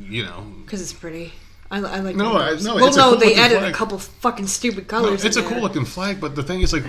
you 0.00 0.24
know. 0.24 0.46
Because 0.64 0.80
it's 0.80 0.92
pretty. 0.92 1.32
I, 1.70 1.78
I 1.78 1.98
like 2.00 2.14
No, 2.14 2.36
I- 2.36 2.54
no, 2.60 2.76
Well, 2.76 2.94
no, 2.94 3.10
cool 3.10 3.18
they 3.18 3.34
added 3.34 3.58
flag. 3.58 3.72
a 3.74 3.76
couple 3.76 3.98
fucking 3.98 4.46
stupid 4.46 4.84
No, 4.84 4.88
colors. 5.00 5.24
it's 5.24 5.36
a 5.36 5.40
in 5.40 5.46
cool 5.46 5.54
there. 5.54 5.62
looking 5.62 5.84
flag, 5.84 6.20
but 6.20 6.36
the 6.36 6.42
thing 6.42 6.60
is, 6.60 6.72
like, 6.72 6.84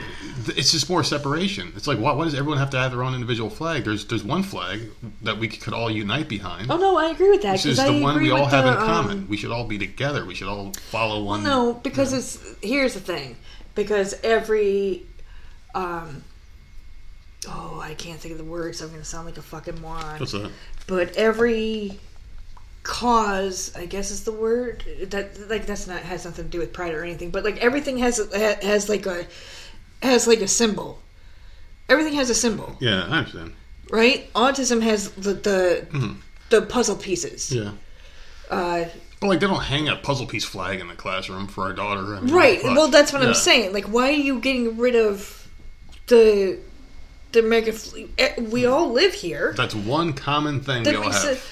it's 0.48 0.72
just 0.74 0.90
more 0.90 1.04
separation. 1.04 1.72
It's 1.78 1.88
like, 1.88 1.98
why, 1.98 2.12
why 2.12 2.26
does 2.26 2.36
everyone 2.36 2.60
have 2.60 2.70
to 2.72 2.78
have 2.78 2.92
their 2.92 3.02
own 3.02 3.16
individual 3.16 3.50
flag? 3.50 3.84
There's 3.86 4.06
there's 4.06 4.24
one 4.24 4.44
flag 4.44 4.82
that 5.24 5.40
we 5.40 5.48
could 5.48 5.74
all 5.74 5.90
unite 5.90 6.30
behind. 6.30 6.70
Oh 6.70 6.78
no, 6.78 6.98
I 6.98 7.10
agree 7.10 7.32
with 7.32 7.42
that. 7.42 7.54
This 7.54 7.66
is 7.66 7.78
Because 7.80 7.90
I 7.90 7.98
the 7.98 8.04
one 8.04 8.22
we 8.22 8.30
all 8.30 8.46
have 8.46 8.66
the, 8.66 8.72
in 8.74 8.78
common. 8.78 9.18
um, 9.20 9.28
we 9.28 9.38
should 9.38 9.52
all 9.52 9.66
be 9.66 9.80
together. 9.80 10.24
We 10.24 10.36
should 10.36 10.50
all 10.50 10.72
follow 10.92 11.24
one. 11.24 11.44
No, 11.44 11.74
because 11.74 12.14
it's 12.14 12.38
here's 12.62 12.94
the 12.94 13.00
thing. 13.00 13.38
Because 13.74 14.14
every 14.24 15.04
um 15.74 16.24
oh, 17.50 17.80
I 17.84 17.94
can't 17.94 18.20
think 18.20 18.32
of 18.34 18.38
the 18.38 18.44
words. 18.44 18.82
I'm 18.82 18.90
going 18.90 19.02
to 19.02 19.06
sound 19.06 19.26
like 19.26 19.38
a 19.38 19.42
fucking 19.42 19.82
moron. 19.82 20.20
What's 20.20 20.32
that? 20.34 20.52
But 20.88 21.16
every 21.18 22.00
cause, 22.84 23.76
I 23.76 23.86
guess 23.86 24.12
is 24.12 24.24
the 24.24 24.32
word 24.32 24.84
that 25.10 25.50
like 25.50 25.66
that's 25.66 25.88
not 25.88 26.02
has 26.02 26.26
nothing 26.26 26.46
to 26.46 26.50
do 26.52 26.60
with 26.60 26.74
pride 26.74 26.94
or 26.94 27.04
anything. 27.04 27.32
But 27.32 27.44
like 27.44 27.58
everything 27.58 27.98
has 28.00 28.18
has 28.34 28.90
like 28.90 29.06
a 29.06 29.26
has 30.02 30.28
like 30.28 30.42
a 30.42 30.48
symbol. 30.48 31.00
Everything 31.90 32.14
has 32.14 32.30
a 32.32 32.36
symbol, 32.36 32.76
Yeah, 32.80 33.04
I 33.08 33.20
understand. 33.20 33.54
right? 33.92 34.32
Autism 34.34 34.82
has 34.82 35.12
the 35.12 35.34
the, 35.34 35.88
Mm-hmm. 35.92 36.14
the 36.50 36.62
puzzle 36.64 36.96
pieces. 36.96 37.52
Yeah. 37.52 37.72
Uh, 38.50 38.86
But 39.20 39.28
like, 39.28 39.40
they 39.40 39.46
don't 39.48 39.62
hang 39.62 39.88
a 39.88 39.96
puzzle 39.96 40.26
piece 40.26 40.44
flag 40.46 40.80
in 40.80 40.88
the 40.88 40.96
classroom 40.96 41.46
for 41.48 41.64
our 41.66 41.74
daughter. 41.74 42.16
I 42.16 42.22
mean, 42.22 42.34
Right. 42.34 42.64
Well, 42.64 42.88
that's 42.88 43.14
what 43.14 43.22
Yeah. 43.22 43.28
I'm 43.30 43.34
saying. 43.36 43.72
Like, 43.74 43.86
why 43.86 44.10
are 44.10 44.12
you 44.12 44.40
getting 44.40 44.78
rid 44.78 44.96
of 44.96 45.48
the 46.08 46.58
the 47.36 47.42
American? 47.46 47.74
fl- 47.74 47.98
eh, 48.18 48.34
We 48.52 48.66
all 48.66 48.92
live 48.92 49.14
here. 49.14 49.54
That's 49.56 49.76
one 49.76 50.14
common 50.14 50.60
thing 50.62 50.84
we 50.84 50.96
all 50.96 51.12
have. 51.12 51.46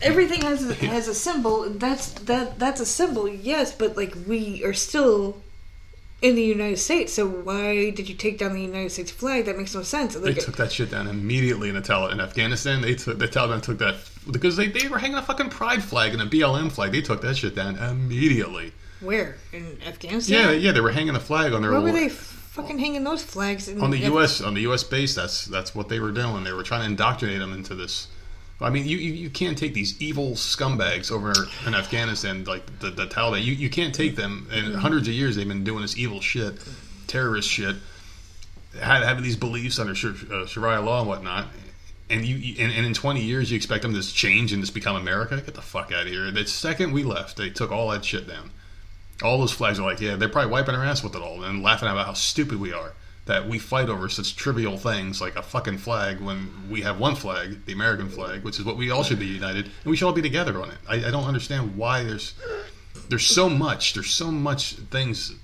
everything 0.00 0.42
has 0.42 0.70
a, 0.70 0.74
has 0.86 1.08
a 1.08 1.14
symbol. 1.14 1.68
That's 1.68 2.12
that 2.30 2.58
that's 2.58 2.80
a 2.80 2.86
symbol. 2.86 3.28
Yes, 3.28 3.72
but 3.72 3.96
like 3.96 4.14
we 4.26 4.64
are 4.64 4.72
still 4.74 5.42
in 6.22 6.36
the 6.36 6.42
United 6.42 6.78
States. 6.78 7.12
So 7.12 7.26
why 7.28 7.90
did 7.90 8.08
you 8.08 8.14
take 8.14 8.38
down 8.38 8.54
the 8.54 8.62
United 8.62 8.90
States 8.90 9.10
flag? 9.10 9.44
That 9.44 9.58
makes 9.58 9.74
no 9.74 9.82
sense. 9.82 10.14
They 10.14 10.32
took 10.32 10.56
that 10.56 10.72
shit 10.72 10.90
down 10.90 11.06
immediately 11.06 11.68
in 11.68 11.74
the 11.74 11.82
Tal- 11.82 12.08
in 12.08 12.20
Afghanistan. 12.20 12.80
They 12.80 12.94
took 12.94 13.18
the 13.18 13.28
Taliban 13.28 13.62
took 13.62 13.78
that 13.78 13.96
because 14.30 14.56
they, 14.56 14.68
they 14.68 14.88
were 14.88 14.98
hanging 14.98 15.18
a 15.18 15.22
fucking 15.22 15.50
pride 15.50 15.82
flag 15.82 16.14
and 16.14 16.22
a 16.22 16.26
BLM 16.26 16.72
flag. 16.72 16.92
They 16.92 17.02
took 17.02 17.20
that 17.22 17.36
shit 17.36 17.54
down 17.54 17.76
immediately. 17.76 18.72
where 19.00 19.36
in 19.52 19.78
Afghanistan? 19.86 20.34
Yeah, 20.38 20.50
yeah, 20.52 20.72
they 20.72 20.80
were 20.80 20.92
hanging 20.92 21.14
a 21.14 21.20
flag 21.20 21.52
on 21.52 21.60
their 21.60 21.72
Where 21.72 21.80
were 21.82 21.92
they 21.92 22.08
fucking 22.54 22.78
hanging 22.78 23.04
those 23.04 23.22
flags? 23.22 23.68
In 23.68 23.80
on 23.80 23.90
the 23.90 23.98
U.S. 23.98 24.40
on 24.40 24.54
the 24.54 24.62
U.S. 24.62 24.82
base. 24.84 25.14
That's 25.14 25.44
that's 25.46 25.74
what 25.74 25.88
they 25.88 26.00
were 26.00 26.12
doing. 26.12 26.44
They 26.44 26.52
were 26.52 26.62
trying 26.62 26.80
to 26.82 26.86
indoctrinate 26.86 27.38
them 27.40 27.52
into 27.52 27.74
this. 27.74 28.08
I 28.60 28.70
mean, 28.70 28.86
you, 28.86 28.96
you, 28.96 29.12
you 29.12 29.30
can't 29.30 29.58
take 29.58 29.74
these 29.74 30.00
evil 30.00 30.30
scumbags 30.32 31.10
over 31.10 31.32
in 31.66 31.74
Afghanistan, 31.74 32.44
like 32.44 32.64
the, 32.78 32.90
the 32.90 33.06
Taliban. 33.06 33.42
You, 33.42 33.52
you 33.52 33.68
can't 33.68 33.92
take 33.94 34.14
them. 34.16 34.48
In 34.52 34.72
hundreds 34.74 35.08
of 35.08 35.12
years, 35.14 35.34
they've 35.36 35.46
been 35.46 35.64
doing 35.64 35.82
this 35.82 35.98
evil 35.98 36.20
shit, 36.20 36.54
terrorist 37.08 37.48
shit, 37.48 37.74
having 38.80 39.24
these 39.24 39.36
beliefs 39.36 39.78
under 39.80 39.92
uh, 39.92 40.46
Sharia 40.46 40.80
law 40.80 41.00
and 41.00 41.08
whatnot. 41.08 41.48
And 42.08 42.24
you, 42.24 42.36
you- 42.36 42.54
and, 42.64 42.72
and 42.72 42.86
in 42.86 42.94
20 42.94 43.20
years, 43.22 43.50
you 43.50 43.56
expect 43.56 43.82
them 43.82 43.92
to 43.92 43.98
just 43.98 44.14
change 44.14 44.52
and 44.52 44.62
just 44.62 44.72
become 44.72 44.94
America? 44.96 45.36
Get 45.44 45.54
the 45.54 45.60
fuck 45.62 45.90
out 45.92 46.02
of 46.06 46.12
here! 46.12 46.30
The 46.30 46.46
second 46.46 46.92
we 46.92 47.02
left, 47.02 47.36
they 47.36 47.50
took 47.50 47.72
all 47.72 47.88
that 47.90 48.04
shit 48.04 48.28
down. 48.28 48.50
All 49.24 49.38
those 49.38 49.52
flags 49.52 49.78
are 49.78 49.82
like, 49.82 50.00
yeah, 50.00 50.16
they're 50.16 50.28
probably 50.28 50.52
wiping 50.52 50.74
our 50.74 50.84
ass 50.84 51.02
with 51.02 51.16
it 51.16 51.22
all 51.22 51.42
and 51.42 51.62
laughing 51.62 51.88
about 51.88 52.06
how 52.06 52.12
stupid 52.12 52.60
we 52.60 52.72
are. 52.72 52.92
That 53.26 53.48
we 53.48 53.58
fight 53.58 53.88
over 53.88 54.10
such 54.10 54.36
trivial 54.36 54.76
things 54.76 55.18
like 55.22 55.34
a 55.34 55.42
fucking 55.42 55.78
flag 55.78 56.20
when 56.20 56.68
we 56.70 56.82
have 56.82 57.00
one 57.00 57.16
flag, 57.16 57.64
the 57.64 57.72
American 57.72 58.10
flag, 58.10 58.44
which 58.44 58.58
is 58.58 58.66
what 58.66 58.76
we 58.76 58.90
all 58.90 59.02
should 59.02 59.18
be 59.18 59.24
united, 59.24 59.64
and 59.64 59.86
we 59.86 59.96
should 59.96 60.06
all 60.06 60.12
be 60.12 60.20
together 60.20 60.60
on 60.60 60.68
it. 60.68 60.76
I, 60.86 60.96
I 60.96 61.10
don't 61.10 61.24
understand 61.24 61.74
why 61.74 62.04
there's 62.04 62.34
there's 63.08 63.24
so 63.24 63.48
much 63.48 63.94
there's 63.94 64.10
so 64.10 64.30
much 64.30 64.74
things 64.74 65.34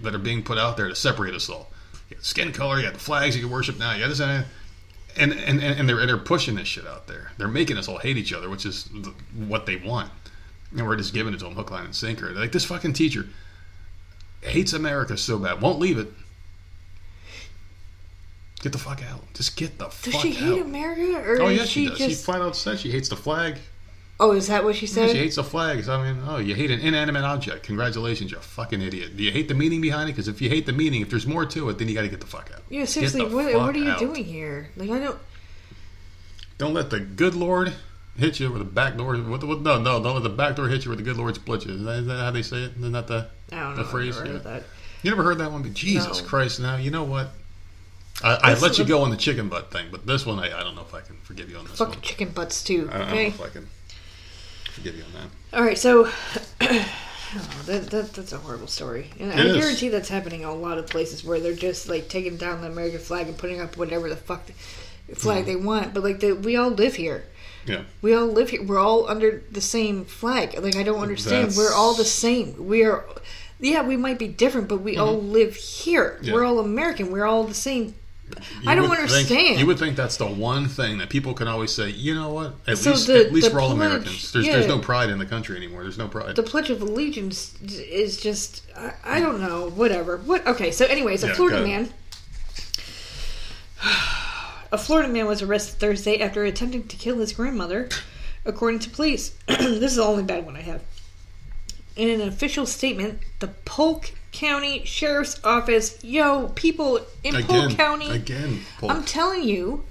that 0.00 0.14
are 0.14 0.18
being 0.18 0.42
put 0.42 0.58
out 0.58 0.76
there 0.76 0.88
to 0.88 0.94
separate 0.94 1.34
us 1.34 1.48
all. 1.48 1.70
You 2.10 2.16
got 2.16 2.24
skin 2.24 2.52
color, 2.52 2.76
you 2.76 2.82
got 2.82 2.92
the 2.92 3.00
flags 3.00 3.34
you 3.34 3.42
can 3.42 3.50
worship 3.50 3.78
now, 3.78 3.94
you 3.94 4.00
got 4.00 4.08
this 4.08 4.20
and 4.20 4.44
and 5.16 5.32
and, 5.32 5.62
and 5.62 5.88
they're 5.88 6.00
and 6.00 6.08
they're 6.10 6.18
pushing 6.18 6.56
this 6.56 6.68
shit 6.68 6.86
out 6.86 7.06
there. 7.06 7.32
They're 7.38 7.48
making 7.48 7.78
us 7.78 7.88
all 7.88 7.96
hate 7.96 8.18
each 8.18 8.34
other, 8.34 8.50
which 8.50 8.66
is 8.66 8.84
the, 8.84 9.14
what 9.46 9.64
they 9.64 9.76
want 9.76 10.10
and 10.76 10.86
we're 10.86 10.96
just 10.96 11.12
giving 11.14 11.34
it 11.34 11.38
to 11.38 11.44
them 11.44 11.54
hook, 11.54 11.70
line, 11.70 11.84
and 11.84 11.94
sinker. 11.94 12.30
Like 12.32 12.52
this 12.52 12.64
fucking 12.64 12.92
teacher 12.94 13.26
hates 14.42 14.72
America 14.72 15.16
so 15.16 15.38
bad, 15.38 15.60
won't 15.60 15.78
leave 15.78 15.98
it. 15.98 16.08
Get 18.60 18.72
the 18.72 18.78
fuck 18.78 19.02
out. 19.02 19.20
Just 19.34 19.56
get 19.56 19.78
the 19.78 19.86
Does 19.86 19.94
fuck 19.94 20.14
out. 20.14 20.22
Does 20.22 20.22
she 20.22 20.30
hate 20.32 20.52
out. 20.60 20.66
America, 20.66 21.30
or 21.30 21.42
Oh 21.42 21.48
yeah, 21.48 21.64
she, 21.64 21.84
she 21.84 21.88
does. 21.88 21.98
just? 21.98 22.10
She 22.10 22.14
flat 22.24 22.40
out 22.42 22.54
said 22.56 22.78
she 22.78 22.90
hates 22.92 23.08
the 23.08 23.16
flag. 23.16 23.58
oh, 24.20 24.30
is 24.32 24.46
that 24.46 24.62
what 24.62 24.76
she 24.76 24.86
Yeah, 24.86 24.92
said? 24.92 25.10
she 25.10 25.18
hates 25.18 25.34
the 25.36 25.42
flag. 25.42 25.82
So, 25.82 25.92
I 25.94 26.12
mean, 26.12 26.22
oh, 26.28 26.36
you 26.38 26.54
hate 26.54 26.70
an 26.70 26.78
inanimate 26.78 27.24
object. 27.24 27.64
Congratulations, 27.64 28.30
you're 28.30 28.38
a 28.38 28.42
fucking 28.42 28.80
idiot. 28.80 29.16
Do 29.16 29.24
you 29.24 29.32
hate 29.32 29.48
the 29.48 29.54
meaning 29.54 29.80
behind 29.80 30.08
it? 30.08 30.12
Because 30.12 30.28
if 30.28 30.40
you 30.40 30.48
hate 30.48 30.66
the 30.66 30.72
meaning, 30.72 31.02
if 31.02 31.10
there's 31.10 31.26
more 31.26 31.44
to 31.44 31.68
it, 31.70 31.78
then 31.78 31.88
you 31.88 31.94
got 31.94 32.02
to 32.02 32.08
get 32.08 32.20
the 32.20 32.26
fuck 32.26 32.50
out. 32.54 32.62
yeah, 32.70 32.84
seriously, 32.84 33.22
what, 33.22 33.52
what 33.52 33.74
are 33.74 33.78
you 33.78 33.90
out. 33.90 33.98
doing 33.98 34.24
here? 34.24 34.70
Like, 34.76 34.90
I 34.90 34.98
don't. 35.00 35.18
Don't 36.58 36.74
let 36.74 36.90
the 36.90 37.00
good 37.00 37.34
Lord 37.34 37.72
hit 38.16 38.40
you 38.40 38.50
with 38.50 38.60
the 38.60 38.64
back 38.64 38.96
door. 38.96 39.16
What 39.16 39.40
the, 39.40 39.46
what, 39.46 39.62
no, 39.62 39.80
no, 39.80 40.02
don't 40.02 40.14
let 40.14 40.22
the 40.22 40.28
back 40.28 40.56
door 40.56 40.68
hit 40.68 40.84
you 40.84 40.90
with 40.90 40.98
the 40.98 41.04
good 41.04 41.16
Lord 41.16 41.34
split 41.34 41.64
you. 41.64 41.74
Is 41.74 41.82
that, 41.84 41.98
is 41.98 42.06
that 42.06 42.18
how 42.18 42.30
they 42.30 42.42
say 42.42 42.58
it? 42.64 42.72
Isn't 42.76 42.92
that 42.92 43.06
the, 43.06 43.28
I 43.50 43.60
don't 43.60 43.76
the 43.76 43.82
I've 43.82 43.90
phrase? 43.90 44.20
never 44.20 44.40
Yeah. 44.44 44.60
You 45.02 45.10
never 45.10 45.22
heard 45.24 45.38
that 45.38 45.50
one? 45.50 45.62
But 45.62 45.74
Jesus 45.74 46.22
No. 46.22 46.28
Christ! 46.28 46.60
Now 46.60 46.76
you 46.76 46.90
know 46.90 47.04
what? 47.04 47.30
I, 48.22 48.38
I 48.42 48.54
let 48.54 48.78
you 48.78 48.84
go 48.84 49.02
on 49.02 49.10
the 49.10 49.16
chicken 49.16 49.48
butt 49.48 49.72
thing, 49.72 49.88
but 49.90 50.06
this 50.06 50.24
one 50.24 50.38
I, 50.38 50.46
I 50.58 50.62
don't 50.62 50.76
know 50.76 50.82
if 50.82 50.94
I 50.94 51.00
can 51.00 51.16
forgive 51.24 51.50
you 51.50 51.56
on 51.56 51.64
this 51.66 51.78
Fuck 51.78 52.00
chicken 52.02 52.28
butts 52.28 52.62
too. 52.62 52.88
I, 52.92 52.96
I 52.96 52.98
don't 52.98 53.10
know 53.10 53.20
if 53.20 53.40
I 53.40 53.48
can 53.48 53.68
forgive 54.70 54.96
you 54.96 55.02
on 55.02 55.12
that. 55.12 55.58
All 55.58 55.64
right, 55.64 55.76
so 55.76 56.06
oh, 56.60 57.62
that, 57.66 57.90
that 57.90 58.12
that's 58.12 58.32
a 58.32 58.38
horrible 58.38 58.68
story, 58.68 59.10
and 59.18 59.32
I 59.32 59.40
It 59.40 59.46
is. 59.46 59.56
guarantee 59.56 59.88
that's 59.88 60.08
happening 60.08 60.42
in 60.42 60.48
a 60.48 60.54
lot 60.54 60.78
of 60.78 60.86
places 60.86 61.24
where 61.24 61.40
they're 61.40 61.54
just 61.54 61.88
like 61.88 62.08
taking 62.08 62.36
down 62.36 62.60
the 62.60 62.68
American 62.68 63.00
flag 63.00 63.26
and 63.26 63.36
putting 63.36 63.60
up 63.60 63.76
whatever 63.76 64.08
the 64.08 64.16
fuck 64.16 64.48
flag 65.14 65.44
hmm. 65.44 65.50
they 65.50 65.56
want. 65.56 65.92
But 65.94 66.04
like, 66.04 66.20
the, 66.20 66.32
we 66.32 66.56
all 66.56 66.70
live 66.70 66.94
here. 66.94 67.24
Yeah, 67.66 67.82
We 68.00 68.14
all 68.14 68.26
live 68.26 68.50
here. 68.50 68.62
We're 68.62 68.78
all 68.78 69.08
under 69.08 69.42
the 69.50 69.60
same 69.60 70.04
flag. 70.04 70.58
Like, 70.60 70.76
I 70.76 70.82
don't 70.82 71.00
understand. 71.00 71.50
That's- 71.50 71.56
We're 71.56 71.72
all 71.74 71.94
the 71.94 72.04
same. 72.04 72.66
We 72.66 72.84
are. 72.84 73.04
Yeah, 73.60 73.86
we 73.86 73.96
might 73.96 74.18
be 74.18 74.26
different, 74.26 74.66
but 74.68 74.80
we 74.80 74.96
all 74.96 75.20
live 75.22 75.54
here. 75.54 76.14
Mm-hmm. 76.16 76.24
Yeah. 76.24 76.32
We're 76.32 76.44
all 76.44 76.58
American. 76.58 77.12
We're 77.12 77.24
all 77.26 77.44
the 77.44 77.54
same. 77.54 77.94
You 78.62 78.70
I 78.70 78.74
don't 78.74 78.88
would 78.88 78.98
think- 78.98 79.10
understand. 79.30 79.60
you 79.60 79.66
would 79.66 79.78
think 79.78 79.94
that's 79.94 80.16
the 80.16 80.26
one 80.26 80.66
thing 80.66 80.98
that 80.98 81.10
people 81.10 81.34
can 81.34 81.46
always 81.48 81.70
say. 81.70 81.90
You 81.90 82.14
know 82.14 82.30
what? 82.32 82.54
At 82.66 82.78
So 82.78 82.90
least, 82.92 83.06
the- 83.06 83.26
at 83.26 83.32
least 83.32 83.52
we're 83.52 83.60
all 83.60 83.74
pledge- 83.76 83.86
Americans. 83.92 84.32
There's, 84.32 84.46
there's 84.46 84.66
no 84.66 84.78
pride 84.78 85.10
in 85.10 85.18
the 85.18 85.26
country 85.26 85.56
anymore. 85.56 85.82
There's 85.82 85.98
no 85.98 86.08
pride. 86.08 86.34
the 86.34 86.42
Pledge 86.42 86.70
of 86.70 86.80
Allegiance 86.82 87.54
is 87.62 88.16
just 88.16 88.62
I, 88.76 88.94
I 89.04 89.20
don't 89.20 89.38
know 89.40 89.68
whatever 89.70 90.16
what 90.16 90.46
okay 90.46 90.70
so 90.72 90.86
anyways 90.86 91.22
a 91.22 91.28
Yeah, 91.28 91.34
Florida 91.34 91.62
man 91.62 91.90
a 94.72 94.78
Florida 94.78 95.08
man 95.08 95.26
was 95.26 95.42
arrested 95.42 95.78
Thursday 95.78 96.20
after 96.20 96.44
attempting 96.44 96.88
to 96.88 96.96
kill 96.96 97.18
his 97.18 97.32
grandmother 97.32 97.88
according 98.44 98.80
to 98.80 98.90
police 98.90 99.30
this 99.46 99.92
is 99.92 99.96
the 99.96 100.02
only 100.02 100.24
bad 100.24 100.44
one 100.44 100.56
I 100.56 100.62
have 100.62 100.82
in 101.94 102.08
an 102.08 102.26
official 102.26 102.66
statement 102.66 103.20
the 103.38 103.48
Polk 103.48 104.12
County 104.32 104.84
Sheriff's 104.84 105.38
Office 105.44 106.02
yo 106.02 106.48
people 106.54 107.00
in 107.22 107.36
again, 107.36 107.46
Polk 107.46 107.76
County 107.76 108.10
again. 108.10 108.60
Polk. 108.78 108.90
I'm 108.90 109.04
telling 109.04 109.44
you, 109.44 109.84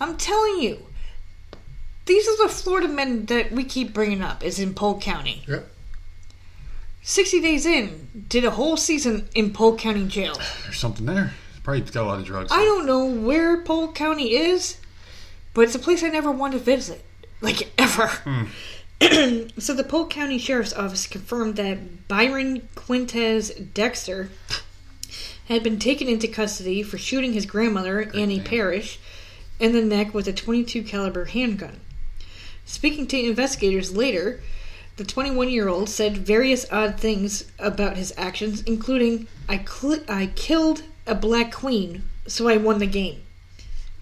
I'm 0.00 0.16
telling 0.16 0.60
you, 0.60 0.78
these 2.06 2.28
are 2.28 2.46
the 2.46 2.52
Florida 2.52 2.88
men 2.88 3.26
that 3.26 3.52
we 3.52 3.64
keep 3.64 3.94
bringing 3.94 4.20
up. 4.20 4.42
Is 4.42 4.58
in 4.58 4.74
Polk 4.74 5.00
County. 5.00 5.44
Yep. 5.46 5.70
60 7.02 7.40
days 7.40 7.66
in, 7.66 8.24
did 8.28 8.44
a 8.44 8.50
whole 8.50 8.76
season 8.78 9.28
in 9.34 9.52
Polk 9.52 9.78
County 9.78 10.06
jail. 10.06 10.40
There's 10.64 10.78
something 10.78 11.06
there. 11.06 11.34
Probably 11.64 11.80
got 11.80 11.96
a 11.96 12.06
lot 12.06 12.18
of 12.20 12.26
drugs. 12.26 12.52
I 12.52 12.62
don't 12.64 12.84
know 12.84 13.06
where 13.06 13.62
Polk 13.62 13.94
County 13.94 14.36
is, 14.36 14.76
but 15.54 15.62
it's 15.62 15.74
a 15.74 15.78
place 15.78 16.04
I 16.04 16.08
never 16.08 16.30
want 16.30 16.52
to 16.52 16.58
visit. 16.58 17.02
Like, 17.40 17.72
ever. 17.78 18.06
Hmm. 18.06 18.44
so 19.58 19.74
the 19.74 19.82
Polk 19.82 20.10
County 20.10 20.38
Sheriff's 20.38 20.74
Office 20.74 21.06
confirmed 21.06 21.56
that 21.56 22.06
Byron 22.06 22.68
Quintez 22.76 23.72
Dexter 23.72 24.28
had 25.46 25.62
been 25.62 25.78
taken 25.78 26.06
into 26.06 26.28
custody 26.28 26.82
for 26.82 26.98
shooting 26.98 27.32
his 27.32 27.46
grandmother, 27.46 28.02
Annie 28.14 28.36
name. 28.36 28.44
Parrish, 28.44 28.98
in 29.58 29.72
the 29.72 29.82
neck 29.82 30.12
with 30.12 30.28
a 30.28 30.32
22 30.32 30.82
caliber 30.84 31.24
handgun. 31.24 31.80
Speaking 32.66 33.06
to 33.08 33.18
investigators 33.18 33.96
later, 33.96 34.40
the 34.96 35.04
21 35.04 35.48
year 35.48 35.68
old 35.68 35.88
said 35.88 36.18
various 36.18 36.70
odd 36.70 37.00
things 37.00 37.50
about 37.58 37.96
his 37.96 38.12
actions, 38.18 38.62
including 38.62 39.28
I, 39.48 39.64
cl- 39.64 40.04
I 40.08 40.26
killed 40.34 40.82
a 41.06 41.14
black 41.14 41.52
queen, 41.52 42.02
so 42.26 42.48
I 42.48 42.56
won 42.56 42.78
the 42.78 42.86
game. 42.86 43.22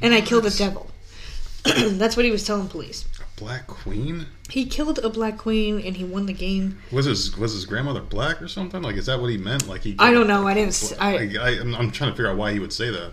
And 0.01 0.13
I 0.15 0.21
killed 0.21 0.47
a 0.47 0.51
devil. 0.51 0.91
That's 1.65 2.17
what 2.17 2.25
he 2.25 2.33
was 2.33 2.45
telling 2.45 2.69
police. 2.69 3.07
A 3.21 3.41
black 3.41 3.67
queen? 3.69 4.27
He 4.51 4.65
killed 4.67 4.99
a 4.99 5.09
black 5.09 5.39
queen 5.39 5.81
and 5.81 5.97
he 5.97 6.05
won 6.05 6.27
the 6.27 6.33
game. 6.33 6.79
Was 6.91 7.07
his 7.07 7.37
was 7.39 7.53
his 7.53 7.65
grandmother 7.65 8.01
black 8.01 8.43
or 8.43 8.49
something? 8.49 8.83
Like, 8.83 8.97
is 8.97 9.07
that 9.07 9.21
what 9.21 9.31
he 9.31 9.39
meant? 9.39 9.69
Like 9.69 9.83
he? 9.83 9.95
I 9.99 10.11
don't 10.11 10.27
know. 10.27 10.47
I 10.47 10.55
didn't. 10.55 10.71
s- 10.71 10.93
I 10.99 11.15
I, 11.41 11.51
am 11.61 11.75
I'm 11.77 11.91
trying 11.93 12.11
to 12.11 12.17
figure 12.17 12.29
out 12.31 12.37
why 12.37 12.53
he 12.53 12.59
would 12.59 12.73
say 12.73 12.91
that. 12.91 13.13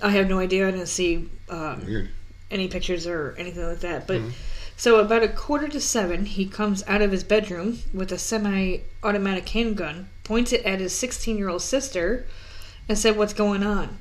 I 0.00 0.10
have 0.10 0.28
no 0.28 0.38
idea. 0.38 0.66
I 0.66 0.70
didn't 0.70 0.86
see 0.86 1.28
um, 1.48 2.08
any 2.50 2.68
pictures 2.68 3.06
or 3.06 3.34
anything 3.38 3.64
like 3.64 3.80
that. 3.80 4.06
But 4.06 4.22
so 4.76 4.98
about 4.98 5.22
a 5.22 5.28
quarter 5.28 5.68
to 5.68 5.80
seven, 5.80 6.24
he 6.24 6.46
comes 6.46 6.82
out 6.88 7.02
of 7.02 7.12
his 7.12 7.22
bedroom 7.22 7.78
with 7.94 8.10
a 8.10 8.18
semi-automatic 8.18 9.48
handgun, 9.50 10.08
points 10.24 10.52
it 10.52 10.64
at 10.64 10.80
his 10.80 10.92
16-year-old 10.92 11.62
sister, 11.62 12.26
and 12.92 12.98
said, 12.98 13.16
"What's 13.16 13.32
going 13.32 13.62
on?" 13.62 13.96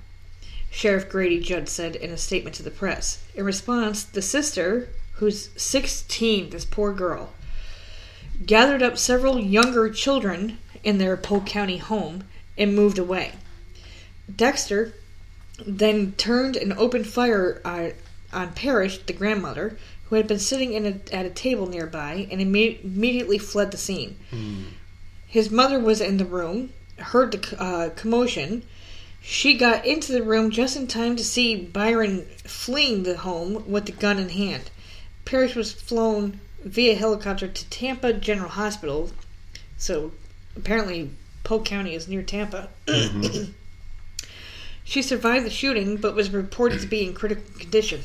Sheriff 0.69 1.07
Grady 1.07 1.39
Judd 1.39 1.69
said 1.69 1.95
in 1.95 2.11
a 2.11 2.17
statement 2.17 2.57
to 2.57 2.63
the 2.63 2.69
press. 2.69 3.23
In 3.35 3.45
response, 3.45 4.03
the 4.03 4.21
sister, 4.21 4.89
who's 5.13 5.49
16, 5.55 6.49
this 6.49 6.65
poor 6.65 6.91
girl, 6.91 7.31
gathered 8.45 8.83
up 8.83 8.97
several 8.97 9.39
younger 9.39 9.89
children 9.89 10.57
in 10.83 10.97
their 10.97 11.15
Polk 11.15 11.45
County 11.45 11.77
home 11.77 12.25
and 12.57 12.75
moved 12.75 12.99
away. 12.99 13.31
Dexter 14.33 14.93
then 15.65 16.11
turned 16.13 16.57
and 16.57 16.73
opened 16.73 17.07
fire 17.07 17.61
uh, 17.63 17.91
on 18.33 18.51
Parrish, 18.51 18.97
the 19.05 19.13
grandmother, 19.13 19.77
who 20.05 20.15
had 20.17 20.27
been 20.27 20.39
sitting 20.39 20.73
in 20.73 20.85
a, 20.85 21.15
at 21.15 21.25
a 21.25 21.29
table 21.29 21.67
nearby, 21.67 22.27
and 22.29 22.41
imme- 22.41 22.83
immediately 22.83 23.37
fled 23.37 23.71
the 23.71 23.77
scene. 23.77 24.17
His 25.27 25.49
mother 25.49 25.79
was 25.79 26.01
in 26.01 26.17
the 26.17 26.25
room, 26.25 26.73
heard 26.97 27.31
the 27.31 27.61
uh, 27.61 27.89
commotion. 27.91 28.63
She 29.21 29.55
got 29.55 29.85
into 29.85 30.11
the 30.11 30.23
room 30.23 30.49
just 30.49 30.75
in 30.75 30.87
time 30.87 31.15
to 31.15 31.23
see 31.23 31.55
Byron 31.55 32.25
fleeing 32.43 33.03
the 33.03 33.17
home 33.17 33.69
with 33.69 33.85
the 33.85 33.91
gun 33.91 34.17
in 34.17 34.29
hand. 34.29 34.71
Parrish 35.25 35.55
was 35.55 35.71
flown 35.71 36.39
via 36.63 36.95
helicopter 36.95 37.47
to 37.47 37.69
Tampa 37.69 38.13
General 38.13 38.49
Hospital. 38.49 39.11
So 39.77 40.11
apparently, 40.55 41.11
Polk 41.43 41.65
County 41.65 41.95
is 41.95 42.07
near 42.07 42.23
Tampa. 42.23 42.69
Mm-hmm. 42.87 43.51
She 44.83 45.03
survived 45.03 45.45
the 45.45 45.51
shooting, 45.51 45.95
but 45.95 46.15
was 46.15 46.31
reported 46.31 46.81
to 46.81 46.87
be 46.87 47.05
in 47.05 47.13
critical 47.13 47.45
condition. 47.57 48.01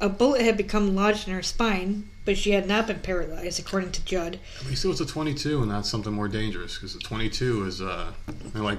A 0.00 0.08
bullet 0.08 0.42
had 0.42 0.56
become 0.56 0.94
lodged 0.94 1.26
in 1.26 1.34
her 1.34 1.42
spine, 1.42 2.08
but 2.26 2.36
she 2.36 2.50
had 2.50 2.66
not 2.68 2.86
been 2.86 2.98
paralyzed, 2.98 3.58
according 3.58 3.92
to 3.92 4.04
Judd. 4.04 4.38
At 4.60 4.66
least 4.66 4.84
it 4.84 4.88
was 4.88 5.00
a 5.00 5.06
22 5.06 5.60
and 5.60 5.68
not 5.70 5.86
something 5.86 6.12
more 6.12 6.28
dangerous 6.28 6.74
because 6.74 6.92
the 6.92 7.00
22 7.00 7.64
is 7.66 7.80
uh 7.80 8.12
they're 8.52 8.62
like, 8.62 8.78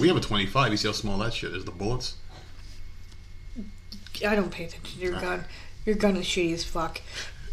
we 0.00 0.08
have 0.08 0.16
a 0.16 0.20
25. 0.20 0.72
You 0.72 0.76
see 0.76 0.88
how 0.88 0.92
small 0.92 1.18
that 1.18 1.32
shit 1.34 1.54
is? 1.54 1.64
The 1.64 1.70
bullets. 1.70 2.16
I 4.26 4.34
don't 4.34 4.50
pay 4.50 4.64
attention 4.64 4.98
to 4.98 5.04
your 5.04 5.20
gun. 5.20 5.44
Your 5.84 5.94
gun 5.94 6.16
is 6.16 6.24
shitty 6.24 6.52
as 6.54 6.64
fuck. 6.64 7.00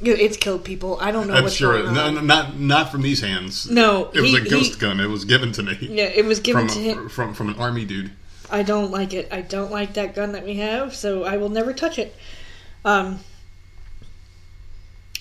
It's 0.01 0.37
killed 0.37 0.65
people. 0.65 0.97
I 0.99 1.11
don't 1.11 1.27
know 1.27 1.35
I'm 1.35 1.43
what's 1.43 1.55
sure. 1.55 1.73
going 1.81 1.95
on. 1.97 2.15
no, 2.15 2.21
not 2.21 2.57
not 2.57 2.91
from 2.91 3.01
these 3.03 3.21
hands. 3.21 3.69
No, 3.69 4.09
it 4.13 4.21
was 4.21 4.31
he- 4.31 4.37
a 4.37 4.41
ghost 4.49 4.73
he- 4.75 4.79
gun. 4.79 4.99
It 4.99 5.07
was 5.07 5.23
given 5.25 5.51
to 5.53 5.63
me. 5.63 5.77
Yeah, 5.79 6.05
it 6.05 6.25
was 6.25 6.39
given 6.39 6.67
to 6.67 6.79
him. 6.79 7.09
from 7.09 7.33
from 7.33 7.49
an 7.49 7.55
army 7.55 7.85
dude. 7.85 8.11
I 8.49 8.63
don't 8.63 8.91
like 8.91 9.13
it. 9.13 9.27
I 9.31 9.41
don't 9.41 9.71
like 9.71 9.93
that 9.93 10.15
gun 10.15 10.31
that 10.33 10.43
we 10.45 10.55
have, 10.55 10.95
so 10.95 11.23
I 11.23 11.37
will 11.37 11.49
never 11.49 11.73
touch 11.73 11.99
it. 11.99 12.15
Um. 12.85 13.19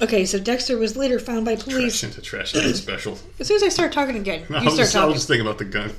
Okay, 0.00 0.24
so 0.24 0.38
Dexter 0.38 0.78
was 0.78 0.96
later 0.96 1.18
found 1.18 1.44
by 1.44 1.56
police. 1.56 2.00
Trash 2.00 2.04
into 2.04 2.22
trash 2.22 2.52
special. 2.74 3.18
As 3.38 3.46
soon 3.46 3.56
as 3.56 3.62
I 3.62 3.68
start 3.68 3.92
talking 3.92 4.16
again, 4.16 4.40
you 4.50 4.60
start 4.60 4.76
just, 4.76 4.96
I 4.96 5.00
talking. 5.00 5.08
was 5.12 5.16
just 5.18 5.28
thinking 5.28 5.46
about 5.46 5.58
the 5.58 5.64
gun. 5.66 5.92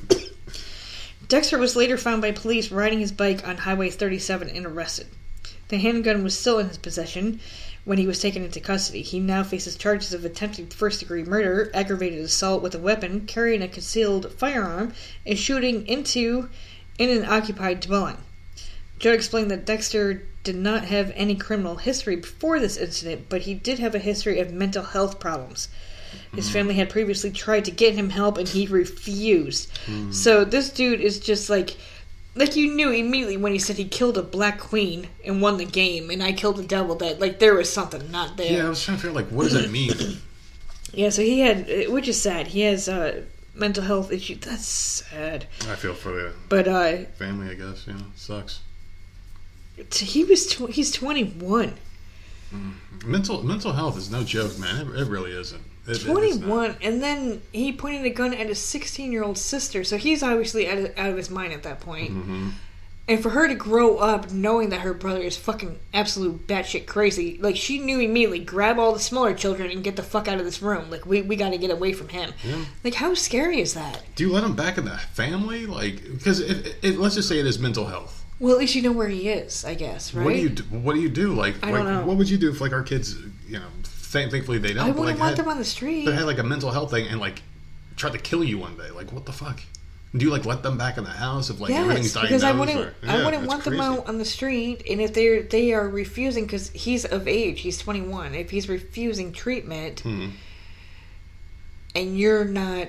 Dexter 1.28 1.58
was 1.58 1.76
later 1.76 1.98
found 1.98 2.22
by 2.22 2.32
police 2.32 2.72
riding 2.72 3.00
his 3.00 3.12
bike 3.12 3.48
on 3.48 3.58
Highway 3.58 3.90
37 3.90 4.50
and 4.50 4.66
arrested. 4.66 5.08
The 5.70 5.78
handgun 5.78 6.24
was 6.24 6.38
still 6.38 6.60
in 6.60 6.68
his 6.68 6.78
possession 6.78 7.40
when 7.86 7.98
he 7.98 8.08
was 8.08 8.20
taken 8.20 8.44
into 8.44 8.60
custody. 8.60 9.02
He 9.02 9.20
now 9.20 9.44
faces 9.44 9.76
charges 9.76 10.14
of 10.14 10.26
attempted 10.26 10.74
first 10.74 11.00
degree 11.00 11.24
murder, 11.24 11.72
aggravated 11.74 12.20
assault 12.20 12.62
with 12.62 12.76
a 12.76 12.80
weapon, 12.80 13.26
carrying 13.26 13.62
a 13.62 13.68
concealed 13.68 14.32
firearm, 14.34 14.94
and 15.26 15.38
shooting 15.38 15.88
into 15.88 16.50
in 16.98 17.10
an 17.10 17.26
occupied 17.26 17.80
dwelling. 17.80 18.18
Judd 19.00 19.16
explained 19.16 19.52
that 19.52 19.66
Dexter 19.66 20.24
did 20.44 20.56
not 20.56 20.86
have 20.86 21.12
any 21.16 21.36
criminal 21.36 21.76
history 21.78 22.18
before 22.18 22.60
this 22.60 22.78
incident, 22.78 23.28
but 23.30 23.42
he 23.44 23.54
did 23.54 23.80
have 23.80 23.96
a 23.96 24.00
history 24.00 24.40
of 24.40 24.52
mental 24.52 24.84
health 24.84 25.20
problems. 25.20 25.70
His 26.36 26.50
family 26.50 26.76
had 26.76 26.90
previously 26.90 27.32
tried 27.32 27.66
to 27.66 27.72
get 27.72 27.96
him 27.96 28.10
help 28.12 28.38
and 28.38 28.48
he 28.48 28.68
refused. 28.68 29.72
So 30.12 30.44
this 30.46 30.70
dude 30.70 31.02
is 31.02 31.20
just 31.20 31.50
like 31.50 31.76
like 32.36 32.56
you 32.56 32.74
knew 32.74 32.90
immediately 32.92 33.38
when 33.38 33.52
he 33.54 33.60
said 33.60 33.78
he 33.78 33.86
killed 33.86 34.18
a 34.18 34.24
black 34.24 34.60
queen 34.60 35.08
and 35.24 35.42
won 35.42 35.58
the 35.58 35.66
game 35.66 36.10
and 36.10 36.22
I 36.24 36.32
killed 36.34 36.58
the 36.58 36.64
devil 36.64 36.96
that 36.96 37.20
like 37.20 37.40
there 37.40 37.56
was 37.56 37.72
something 37.72 38.12
not 38.12 38.38
there. 38.38 38.58
yeah, 38.58 38.66
I 38.66 38.70
was 38.70 38.84
trying 38.84 38.98
to 38.98 39.04
figure 39.04 39.18
out 39.20 39.24
like 39.24 39.32
what 39.32 39.44
does 39.46 39.54
that 39.54 39.72
mean? 39.72 39.92
Yeah, 40.96 41.10
so 41.10 41.24
he 41.24 41.40
had 41.40 41.90
which 41.90 42.08
is 42.08 42.22
sad. 42.22 42.46
He 42.50 42.62
has 42.62 42.88
uh 42.88 43.24
mental 43.56 43.84
health 43.84 44.12
issues. 44.12 44.38
That's 44.40 44.68
sad. 44.68 45.48
I 45.68 45.76
feel 45.76 45.96
for 45.96 46.12
the 46.12 46.34
But 46.50 46.68
uh 46.68 47.06
family. 47.18 47.50
I 47.50 47.56
guess 47.56 47.88
you 47.88 47.94
know 47.94 48.06
sucks. 48.16 48.60
He 49.94 50.24
was 50.24 50.48
tw- 50.48 50.70
he's 50.70 50.92
21. 50.92 51.74
Mental 53.06 53.44
mental 53.44 53.74
health 53.74 53.98
is 53.98 54.12
no 54.12 54.24
joke, 54.24 54.58
man. 54.60 54.88
It, 54.88 55.02
it 55.02 55.08
really 55.08 55.32
isn't. 55.32 55.60
It- 55.60 55.64
it 55.86 55.98
is 55.98 56.04
21 56.06 56.78
and 56.82 57.02
then 57.04 57.42
he 57.52 57.74
pointed 57.74 58.06
a 58.06 58.10
gun 58.10 58.34
at 58.34 58.48
his 58.48 58.58
16 58.60 59.12
year 59.12 59.22
old 59.22 59.38
sister 59.38 59.84
so 59.84 59.98
he's 59.98 60.24
obviously 60.24 60.66
out 60.70 60.78
of, 60.78 60.98
out 60.98 61.10
of 61.10 61.18
his 61.18 61.30
mind 61.30 61.52
at 61.52 61.64
that 61.64 61.82
point 61.82 62.12
Mm-hmm. 62.12 62.50
and 63.10 63.22
for 63.22 63.32
her 63.32 63.50
to 63.50 63.54
grow 63.56 63.98
up 63.98 64.32
knowing 64.32 64.70
that 64.70 64.80
her 64.80 64.94
brother 64.94 65.20
is 65.20 65.36
fucking 65.36 65.78
absolute 65.94 66.48
batshit 66.48 66.86
crazy 66.86 67.38
like 67.42 67.58
she 67.58 67.80
knew 67.80 68.00
immediately 68.00 68.40
grab 68.40 68.80
all 68.80 68.94
the 68.94 69.00
smaller 69.02 69.34
children 69.34 69.70
and 69.72 69.84
get 69.84 69.98
the 69.98 70.04
fuck 70.04 70.30
out 70.30 70.38
of 70.40 70.46
this 70.46 70.62
room 70.62 70.90
like 70.90 71.06
we, 71.06 71.22
we 71.22 71.36
gotta 71.36 71.58
get 71.58 71.70
away 71.70 71.92
from 71.92 72.08
him 72.08 72.32
Yeah. 72.46 72.64
like 72.86 72.94
how 72.94 73.14
scary 73.14 73.60
is 73.60 73.74
that 73.74 74.02
Do 74.16 74.26
you 74.26 74.32
let 74.32 74.46
him 74.46 74.56
back 74.56 74.78
in 74.78 74.86
the 74.86 74.98
family? 75.12 75.66
Like, 75.66 76.02
because 76.02 76.40
let's 76.82 77.16
just 77.16 77.28
say 77.28 77.40
it 77.40 77.46
is 77.46 77.60
mental 77.60 77.88
health. 77.88 78.23
Well 78.44 78.54
at 78.54 78.60
least 78.60 78.76
you 78.76 78.82
know 78.82 78.92
where 78.92 79.08
he 79.08 79.30
is 79.30 79.64
i 79.66 79.74
guess 79.74 80.14
right 80.14 80.26
What 80.26 80.34
do 80.34 80.40
you 80.42 80.50
do? 80.50 80.64
What 80.86 80.94
do 80.96 81.02
you 81.02 81.10
do? 81.10 81.34
Like, 81.34 81.56
I 81.64 81.72
like 81.72 81.84
don't 81.84 81.94
know. 81.94 82.06
what 82.06 82.18
would 82.18 82.30
you 82.30 82.38
do 82.38 82.50
if 82.52 82.60
like 82.62 82.74
our 82.74 82.84
kids, 82.84 83.16
you 83.48 83.58
know, 83.60 83.70
th- 83.84 84.30
thankfully 84.32 84.58
they 84.60 84.74
don't. 84.74 84.84
i 84.86 84.88
but, 84.92 85.00
wouldn't 85.00 85.18
like, 85.18 85.20
want 85.26 85.38
had, 85.38 85.46
them 85.46 85.52
on 85.52 85.58
the 85.58 85.66
street 85.66 86.06
They 86.06 86.14
had 86.14 86.26
like 86.26 86.38
a 86.40 86.44
mental 86.44 86.70
health 86.72 86.92
thing 86.92 87.08
and 87.08 87.20
like 87.20 87.42
tried 87.96 88.14
to 88.14 88.20
kill 88.20 88.44
you 88.44 88.58
one 88.58 88.76
day. 88.78 88.90
Like, 88.90 89.12
what 89.14 89.26
the 89.26 89.32
fuck? 89.32 89.62
Do 90.16 90.26
you 90.26 90.32
like 90.32 90.46
let 90.46 90.62
them 90.62 90.78
back 90.78 90.98
in 90.98 91.04
the 91.06 91.10
house 91.10 91.50
if 91.50 91.60
like 91.60 91.72
everything's 91.72 92.08
Yes, 92.08 92.14
diagnosed? 92.16 92.32
because 92.32 92.44
I 92.44 92.52
wouldn't. 92.60 92.80
or- 92.80 92.94
I 93.08 93.24
wouldn't 93.26 93.44
it's 93.44 93.50
want 93.52 93.64
them 93.64 93.80
out 93.80 94.08
on 94.10 94.18
the 94.20 94.26
street, 94.26 94.84
and 94.90 95.00
if 95.02 95.14
they're 95.14 95.42
they 95.44 95.74
are 95.74 95.88
refusing 95.90 96.46
because 96.46 96.70
he's 96.70 97.06
of 97.06 97.28
age, 97.28 97.62
he's 97.62 97.78
twenty 97.80 98.02
one. 98.02 98.36
If 98.36 98.50
he's 98.52 98.68
refusing 98.70 99.32
treatment, 99.32 100.02
Hmm. 100.02 100.30
and 101.96 102.18
you're 102.18 102.46
not, 102.46 102.88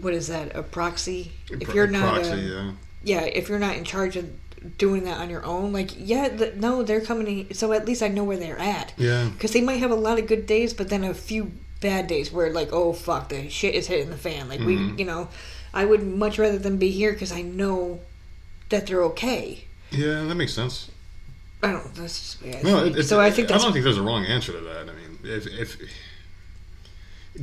what 0.00 0.14
is 0.14 0.28
that? 0.28 0.54
A 0.56 0.62
proxy? 0.62 1.32
If 1.50 1.74
you're 1.74 1.86
not, 1.88 2.14
proxy, 2.22 2.30
uh, 2.32 2.36
yeah. 2.36 2.72
yeah, 3.04 3.20
if 3.22 3.48
you're 3.48 3.58
not 3.58 3.76
in 3.76 3.84
charge 3.84 4.16
of 4.16 4.30
doing 4.78 5.04
that 5.04 5.18
on 5.18 5.28
your 5.30 5.44
own, 5.44 5.72
like 5.72 5.90
yeah, 5.96 6.28
no, 6.56 6.82
they're 6.82 7.00
coming. 7.00 7.46
In, 7.48 7.54
so 7.54 7.72
at 7.72 7.86
least 7.86 8.02
I 8.02 8.08
know 8.08 8.24
where 8.24 8.36
they're 8.36 8.58
at. 8.58 8.92
Yeah. 8.96 9.28
because 9.32 9.52
they 9.52 9.60
might 9.60 9.80
have 9.80 9.90
a 9.90 9.94
lot 9.96 10.18
of 10.18 10.26
good 10.26 10.46
days, 10.46 10.72
but 10.74 10.88
then 10.88 11.04
a 11.04 11.14
few 11.14 11.52
bad 11.80 12.06
days 12.06 12.30
where 12.32 12.52
like, 12.52 12.72
oh 12.72 12.92
fuck, 12.92 13.28
the 13.28 13.48
shit 13.50 13.74
is 13.74 13.86
hitting 13.88 14.10
the 14.10 14.16
fan. 14.16 14.48
Like 14.48 14.60
we, 14.60 14.76
Mm-hmm. 14.76 14.98
you 14.98 15.04
know, 15.04 15.28
I 15.74 15.84
would 15.84 16.02
much 16.06 16.38
rather 16.38 16.58
them 16.58 16.76
be 16.76 16.90
here 16.90 17.12
because 17.12 17.32
I 17.32 17.42
know 17.42 18.00
that 18.68 18.86
they're 18.86 19.02
okay. 19.04 19.64
Yeah, 19.90 20.24
that 20.24 20.34
makes 20.34 20.54
sense. 20.54 20.90
I 21.62 21.70
don't. 21.72 21.94
That's 21.94 22.38
just 22.40 22.42
I 22.42 22.62
No, 22.62 22.80
think. 22.82 22.96
it, 22.96 22.98
it's, 23.00 23.08
so 23.08 23.20
I 23.20 23.30
think 23.30 23.50
I 23.50 23.58
don't 23.58 23.72
think 23.72 23.84
there's 23.84 23.98
a 23.98 24.02
wrong 24.02 24.24
answer 24.24 24.52
to 24.52 24.60
that. 24.60 24.88
I 24.88 24.92
mean, 24.94 25.18
if, 25.24 25.46
if 25.46 25.76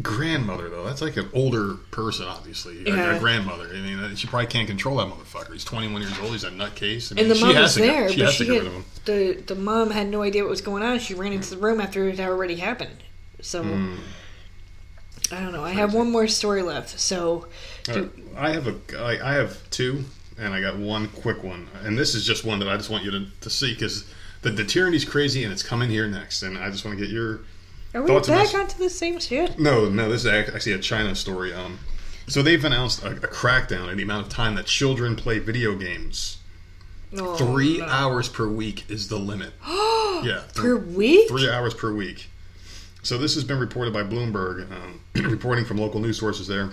grandmother 0.01 0.69
though, 0.69 0.85
that's 0.85 1.01
like 1.01 1.17
an 1.17 1.29
older 1.33 1.75
person, 1.91 2.25
obviously. 2.27 2.79
A- 2.85 2.95
Yeah. 2.95 3.15
A, 3.15 3.19
grandmother. 3.19 3.69
I 3.73 3.79
mean, 3.81 4.15
she 4.15 4.27
probably 4.27 4.47
can't 4.47 4.67
control 4.67 4.97
that 4.97 5.07
motherfucker. 5.07 5.53
He's 5.53 5.63
21 5.65 6.01
years 6.01 6.19
old. 6.19 6.31
He's 6.31 6.43
a 6.43 6.51
nutcase. 6.51 7.11
I 7.11 7.15
mean, 7.15 7.23
and 7.23 7.31
the 7.31 7.35
she 7.35 7.45
mom 7.45 7.55
has 7.55 7.63
was 7.63 7.73
to 7.75 7.79
get- 7.81 7.87
there, 7.87 8.09
she 8.09 8.17
but 8.17 8.25
has 8.25 8.33
she 8.35 8.45
to 8.45 8.51
get 8.51 8.53
had 8.53 8.63
rid 8.63 8.67
of 8.67 8.73
him. 8.73 8.85
the 9.05 9.43
the 9.53 9.55
mom 9.55 9.91
had 9.91 10.07
no 10.07 10.21
idea 10.21 10.43
what 10.43 10.49
was 10.51 10.61
going 10.61 10.83
on. 10.83 10.99
She 10.99 11.13
ran 11.15 11.33
into 11.33 11.49
the 11.51 11.57
room 11.57 11.81
after 11.81 12.07
it 12.07 12.17
had 12.19 12.29
already 12.29 12.55
happened. 12.57 12.97
So 13.41 13.63
Hmm. 13.63 13.95
I 15.31 15.39
don't 15.41 15.51
know. 15.53 15.63
I 15.63 15.71
have 15.71 15.93
one 15.93 16.11
more 16.11 16.27
story 16.27 16.61
left. 16.63 16.99
So 16.99 17.47
do, 17.83 18.09
I 18.35 18.49
have 18.51 18.67
a, 18.67 18.75
I, 18.99 19.31
I 19.31 19.33
have 19.35 19.57
two, 19.69 20.03
and 20.39 20.53
I 20.53 20.61
got 20.61 20.77
one 20.77 21.07
quick 21.09 21.43
one, 21.43 21.67
and 21.83 21.97
this 21.97 22.15
is 22.15 22.25
just 22.25 22.43
one 22.45 22.57
that 22.59 22.67
I 22.67 22.77
just 22.77 22.89
want 22.89 23.03
you 23.03 23.11
to, 23.11 23.25
to 23.41 23.49
see 23.49 23.73
because 23.73 24.11
the, 24.41 24.49
the 24.49 24.63
tyranny's 24.63 25.05
crazy 25.05 25.43
and 25.43 25.53
it's 25.53 25.61
coming 25.61 25.89
here 25.89 26.07
next, 26.07 26.41
and 26.41 26.57
I 26.57 26.69
just 26.71 26.83
want 26.83 26.97
to 26.97 27.03
get 27.05 27.13
your 27.13 27.41
are 27.93 28.01
we 28.01 28.19
back 28.19 28.53
onto 28.53 28.77
the 28.77 28.89
same 28.89 29.19
shit? 29.19 29.57
No, 29.59 29.89
no, 29.89 30.09
this 30.09 30.25
is 30.25 30.27
actually 30.27 30.73
a 30.73 30.79
China 30.79 31.15
story. 31.15 31.53
Um, 31.53 31.79
so 32.27 32.41
they've 32.41 32.63
announced 32.63 33.03
a, 33.03 33.11
a 33.11 33.15
crackdown 33.27 33.89
in 33.91 33.97
the 33.97 34.03
amount 34.03 34.27
of 34.27 34.31
time 34.31 34.55
that 34.55 34.65
children 34.65 35.15
play 35.15 35.39
video 35.39 35.75
games 35.75 36.37
Oh, 37.17 37.35
Three 37.35 37.79
no. 37.79 37.85
hours 37.85 38.29
per 38.29 38.47
week 38.47 38.85
is 38.89 39.07
the 39.09 39.17
limit. 39.17 39.53
yeah, 39.67 40.43
th- 40.43 40.53
per 40.55 40.75
week. 40.77 41.27
three 41.27 41.49
hours 41.49 41.73
per 41.73 41.91
week. 41.91 42.29
So 43.01 43.17
this 43.17 43.33
has 43.33 43.43
been 43.43 43.57
reported 43.59 43.93
by 43.93 44.03
Bloomberg, 44.03 44.67
um, 44.71 45.01
reporting 45.31 45.65
from 45.65 45.77
local 45.77 45.99
news 45.99 46.19
sources 46.19 46.47
there, 46.47 46.69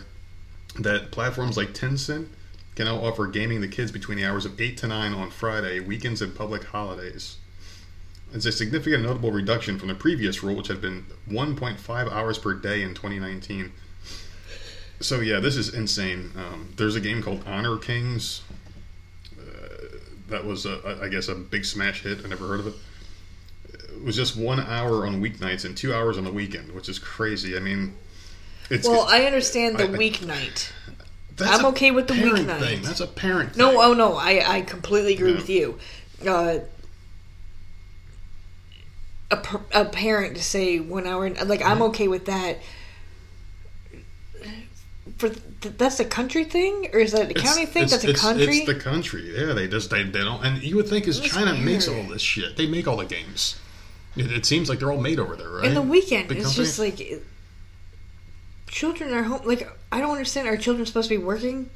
that 0.79 1.11
platforms 1.11 1.57
like 1.57 1.69
Tencent 1.73 2.27
can 2.75 2.85
now 2.85 2.97
offer 2.97 3.27
gaming 3.27 3.63
to 3.63 3.69
kids 3.69 3.91
between 3.91 4.19
the 4.19 4.27
hours 4.27 4.45
of 4.45 4.61
eight 4.61 4.77
to 4.79 4.87
nine 4.87 5.15
on 5.15 5.31
Friday, 5.31 5.81
weekends, 5.81 6.21
and 6.21 6.35
public 6.35 6.65
holidays. 6.65 7.37
It's 8.33 8.45
a 8.47 8.53
significant, 8.53 9.03
notable 9.05 9.31
reduction 9.33 9.79
from 9.79 9.89
the 9.89 9.95
previous 9.95 10.43
rule, 10.43 10.57
which 10.57 10.69
had 10.69 10.81
been 10.81 11.07
1.5 11.29 12.13
hours 12.13 12.39
per 12.39 12.55
day 12.55 12.83
in 12.83 12.91
2019. 12.95 13.73
So 15.01 15.21
yeah, 15.21 15.41
this 15.41 15.57
is 15.57 15.73
insane. 15.73 16.33
Um, 16.37 16.73
there's 16.77 16.97
a 16.97 17.01
game 17.01 17.23
called 17.23 17.43
Honor 17.47 17.77
Kings. 17.79 18.43
Uh, 19.39 19.43
that 20.29 20.45
was, 20.45 20.67
a, 20.67 20.99
I 21.03 21.09
guess, 21.09 21.29
a 21.29 21.35
big 21.35 21.65
smash 21.65 22.03
hit. 22.03 22.25
I 22.25 22.29
never 22.29 22.47
heard 22.47 22.61
of 22.61 22.67
it. 22.69 22.75
It 23.95 24.03
was 24.03 24.17
just 24.17 24.37
one 24.37 24.61
hour 24.61 25.07
on 25.07 25.23
weeknights 25.23 25.65
and 25.65 25.77
two 25.77 25.95
hours 25.95 26.19
on 26.19 26.25
the 26.25 26.33
weekend, 26.33 26.73
which 26.73 26.89
is 26.89 26.99
crazy. 26.99 27.57
I 27.57 27.61
mean, 27.61 27.95
it's 28.71 28.87
Well, 28.89 29.07
I 29.09 29.23
understand 29.23 29.79
the 29.79 29.85
I- 29.85 29.89
weeknight. 29.89 30.71
that's 31.37 31.59
I'm 31.59 31.67
okay 31.67 31.91
with 31.91 32.09
the 32.09 32.15
weeknight. 32.15 32.59
thing. 32.59 32.83
That's 32.83 33.01
a 33.01 33.07
parent. 33.07 33.57
No, 33.57 33.71
thing. 33.71 33.79
oh 33.81 33.93
no, 33.95 34.17
I 34.17 34.57
I 34.57 34.61
completely 34.63 35.15
agree 35.15 35.31
Yeah. 35.31 35.37
with 35.37 35.49
you. 35.51 35.79
Uh, 36.27 36.59
a, 39.31 39.39
a 39.73 39.85
parent 39.87 40.37
to 40.37 40.43
say 40.43 40.79
one 40.81 41.07
hour, 41.07 41.29
like 41.45 41.63
I'm 41.63 41.83
okay 41.83 42.09
with 42.09 42.27
that. 42.27 42.59
For 45.19 45.29
th- 45.31 45.77
that's 45.79 45.99
a 46.01 46.05
country 46.05 46.45
thing, 46.45 46.91
or 46.93 46.99
is 46.99 47.13
that 47.13 47.27
a 47.27 47.31
It's- 47.31 47.45
county 47.45 47.65
thing? 47.65 47.85
it's- 47.85 47.91
That's 47.93 48.05
a 48.05 48.09
it's- 48.11 48.21
country. 48.23 48.59
It's 48.59 48.67
the 48.67 48.75
country. 48.75 49.35
Yeah, 49.37 49.53
they 49.55 49.67
just 49.69 49.89
they, 49.91 50.03
they 50.03 50.19
don't. 50.21 50.45
And 50.45 50.63
you 50.63 50.77
would 50.77 50.89
think 50.89 51.07
is 51.09 51.21
China 51.21 51.55
makes 51.55 51.89
all 51.89 52.03
this 52.05 52.21
shit. 52.23 52.57
They 52.57 52.67
make 52.67 52.87
all 52.87 52.97
the 52.97 53.07
games. 53.07 53.57
It, 54.17 54.31
it 54.31 54.47
seems 54.47 54.69
like 54.69 54.79
they're 54.81 54.93
all 54.93 55.01
made 55.01 55.19
over 55.19 55.37
there, 55.37 55.49
right? 55.49 55.65
In 55.65 55.75
the 55.75 55.83
weekend, 55.83 56.29
Big 56.29 56.39
it's 56.39 56.47
company? 56.49 56.65
just 56.67 56.79
like 56.79 57.23
children 58.69 59.13
are 59.15 59.23
home. 59.23 59.41
Like 59.45 59.69
I 59.93 60.01
don't 60.01 60.11
understand. 60.11 60.49
Are 60.49 60.57
children 60.57 60.85
supposed 60.87 61.09
to 61.09 61.17
be 61.19 61.23
working? 61.23 61.71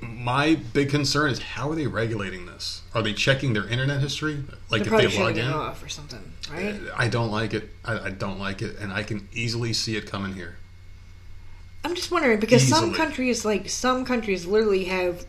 My 0.00 0.56
big 0.56 0.90
concern 0.90 1.30
is 1.30 1.38
how 1.40 1.70
are 1.70 1.74
they 1.74 1.86
regulating 1.86 2.46
this? 2.46 2.82
Are 2.94 3.02
they 3.02 3.12
checking 3.14 3.52
their 3.54 3.66
internet 3.66 4.00
history? 4.00 4.44
Like 4.70 4.84
They're 4.84 4.94
if 5.00 5.12
they 5.12 5.18
log 5.22 5.38
in? 5.38 5.46
off 5.50 5.82
or 5.82 5.88
something, 5.88 6.32
right? 6.50 6.80
I 6.96 7.08
don't 7.08 7.30
like 7.30 7.54
it. 7.54 7.70
I, 7.84 7.98
I 8.06 8.10
don't 8.10 8.38
like 8.38 8.60
it, 8.62 8.76
and 8.78 8.92
I 8.92 9.02
can 9.02 9.28
easily 9.32 9.72
see 9.72 9.96
it 9.96 10.06
coming 10.06 10.34
here. 10.34 10.56
I'm 11.84 11.94
just 11.94 12.10
wondering 12.10 12.40
because 12.40 12.66
some 12.66 12.92
countries, 12.94 13.44
like 13.44 13.68
some 13.68 14.04
countries, 14.04 14.46
literally 14.46 14.84
have 14.84 15.26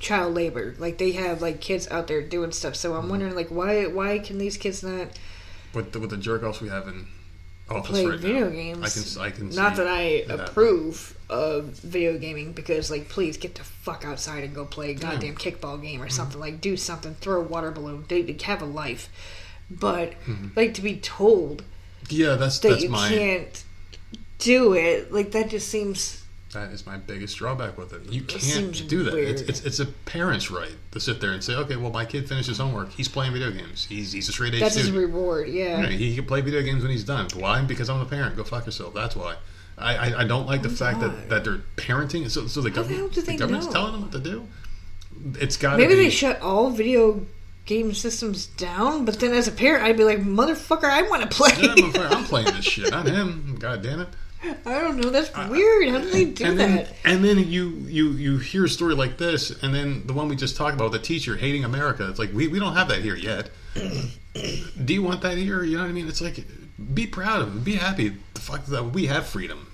child 0.00 0.34
labor. 0.34 0.74
Like 0.78 0.98
they 0.98 1.12
have 1.12 1.42
like 1.42 1.60
kids 1.60 1.88
out 1.90 2.06
there 2.06 2.22
doing 2.22 2.52
stuff. 2.52 2.76
So 2.76 2.92
Mm-hmm. 2.92 3.04
I'm 3.04 3.08
wondering, 3.08 3.34
like, 3.34 3.48
why 3.48 3.86
why 3.86 4.18
can 4.18 4.38
these 4.38 4.56
kids 4.56 4.82
not 4.82 5.08
With 5.74 5.92
the, 5.92 6.00
with 6.00 6.10
the 6.10 6.16
jerk 6.16 6.42
offs 6.42 6.60
we 6.60 6.68
have 6.68 6.88
in 6.88 7.06
office 7.68 8.02
play 8.02 8.06
right 8.06 8.18
video 8.18 8.48
now, 8.48 8.48
games? 8.48 9.16
I 9.18 9.30
can 9.30 9.32
I 9.32 9.36
can 9.36 9.50
Not 9.54 9.76
that 9.76 9.86
I 9.86 10.24
happening. 10.28 10.40
approve 10.40 11.17
of 11.30 11.64
video 11.80 12.16
gaming 12.18 12.52
because, 12.52 12.90
like, 12.90 13.08
please 13.08 13.36
get 13.36 13.54
the 13.54 13.64
fuck 13.64 14.04
outside 14.04 14.44
and 14.44 14.54
go 14.54 14.64
play 14.64 14.90
a 14.90 14.94
goddamn 14.94 15.34
kickball 15.36 15.80
game 15.80 16.00
or 16.00 16.06
Mm-hmm. 16.06 16.12
something. 16.14 16.40
Like, 16.40 16.60
do 16.60 16.76
something. 16.76 17.14
Throw 17.16 17.40
a 17.40 17.44
water 17.44 17.70
balloon. 17.70 18.04
They, 18.08 18.22
they 18.22 18.42
have 18.44 18.62
a 18.62 18.66
life. 18.66 19.10
But 19.70 20.12
Mm-hmm. 20.26 20.48
like 20.56 20.72
to 20.74 20.80
be 20.82 20.96
told 20.96 21.62
Yeah, 22.08 22.36
that's 22.36 22.58
that 22.60 22.68
that's 22.70 22.82
you 22.84 22.88
my 22.88 23.08
can't 23.08 23.64
do 24.38 24.72
it, 24.74 25.12
like 25.12 25.32
that 25.32 25.50
just 25.50 25.68
seems. 25.68 26.24
That 26.54 26.70
is 26.72 26.86
my 26.86 26.96
biggest 26.96 27.36
drawback 27.36 27.76
with 27.76 27.92
it. 27.92 28.10
You 28.10 28.22
can't 28.22 28.40
seems 28.42 28.80
do 28.80 29.02
that. 29.02 29.14
It's, 29.18 29.42
it's 29.42 29.64
it's 29.66 29.80
a 29.80 29.86
parent's 29.86 30.50
right 30.50 30.72
to 30.92 31.00
sit 31.00 31.20
there 31.20 31.32
and 31.32 31.44
say, 31.44 31.54
okay, 31.56 31.76
well, 31.76 31.90
my 31.90 32.06
kid 32.06 32.26
finished 32.26 32.48
his 32.48 32.56
homework. 32.56 32.90
He's 32.92 33.06
playing 33.08 33.34
video 33.34 33.50
games. 33.50 33.84
He's 33.84 34.12
he's 34.12 34.30
a 34.30 34.32
straight 34.32 34.54
A 34.54 34.60
That's 34.60 34.74
his 34.74 34.84
student. 34.86 35.12
reward. 35.12 35.48
Yeah. 35.50 35.82
Yeah, 35.82 35.88
he 35.88 36.14
can 36.14 36.24
play 36.24 36.40
video 36.40 36.62
games 36.62 36.80
when 36.82 36.90
he's 36.90 37.04
done. 37.04 37.28
Why? 37.36 37.60
Because 37.60 37.90
I'm 37.90 37.98
the 37.98 38.06
parent. 38.06 38.34
Go 38.36 38.44
fuck 38.44 38.64
yourself. 38.64 38.94
That's 38.94 39.14
why. 39.14 39.36
I, 39.78 39.94
I, 39.94 40.20
I 40.20 40.24
don't 40.24 40.46
like 40.46 40.62
the 40.62 40.68
oh 40.68 40.72
fact 40.72 41.00
God. 41.00 41.12
that, 41.12 41.28
that 41.28 41.44
they're 41.44 41.60
parenting. 41.76 42.28
So, 42.30 42.46
so 42.46 42.60
the 42.60 42.70
the 42.70 42.76
government, 42.76 43.12
do 43.12 43.22
the 43.22 43.36
government's 43.36 43.66
know? 43.66 43.72
telling 43.72 43.92
them 43.92 44.02
what 44.02 44.12
to 44.12 44.20
do. 44.20 44.46
It's 45.40 45.56
got 45.56 45.78
Maybe 45.78 45.94
be, 45.94 46.04
they 46.04 46.10
shut 46.10 46.40
all 46.40 46.70
video 46.70 47.26
game 47.64 47.92
systems 47.92 48.46
down, 48.46 49.04
but 49.04 49.20
then 49.20 49.32
as 49.32 49.46
a 49.46 49.52
parent, 49.52 49.84
I'd 49.84 49.96
be 49.96 50.04
like, 50.04 50.20
motherfucker, 50.20 50.84
I 50.84 51.02
want 51.02 51.22
to 51.22 51.28
play. 51.28 51.50
Yeah, 51.58 52.08
I'm 52.08 52.24
playing 52.24 52.46
this 52.46 52.64
shit, 52.64 52.90
not 52.90 53.06
him. 53.06 53.56
God 53.58 53.82
damn 53.82 54.00
it. 54.00 54.08
I 54.64 54.78
don't 54.78 54.98
know. 54.98 55.10
That's 55.10 55.34
weird. 55.50 55.88
How 55.88 55.98
do 55.98 56.10
they 56.10 56.26
do 56.26 56.44
and 56.44 56.60
that? 56.60 56.86
then 56.86 56.94
and 57.04 57.24
then 57.24 57.38
you 57.38 57.70
you 57.88 58.10
you 58.10 58.38
hear 58.38 58.64
a 58.64 58.68
story 58.68 58.94
like 58.94 59.18
this, 59.18 59.50
and 59.62 59.74
then 59.74 60.06
the 60.06 60.12
one 60.12 60.28
we 60.28 60.36
just 60.36 60.56
talked 60.56 60.74
about, 60.74 60.92
the 60.92 60.98
teacher 60.98 61.36
hating 61.36 61.64
America. 61.64 62.08
It's 62.08 62.18
like 62.18 62.32
we, 62.32 62.46
we 62.46 62.60
don't 62.60 62.74
have 62.74 62.88
that 62.88 63.02
here 63.02 63.16
yet. 63.16 63.50
Do 64.84 64.94
you 64.94 65.02
want 65.02 65.22
that 65.22 65.38
here? 65.38 65.64
You 65.64 65.76
know 65.76 65.82
what 65.82 65.90
I 65.90 65.92
mean? 65.92 66.08
It's 66.08 66.20
like 66.20 66.44
be 66.94 67.06
proud 67.06 67.42
of 67.42 67.56
it, 67.56 67.64
be 67.64 67.74
happy. 67.74 68.14
The 68.34 68.40
fact 68.40 68.68
that 68.68 68.84
we 68.84 69.06
have 69.06 69.26
freedom, 69.26 69.66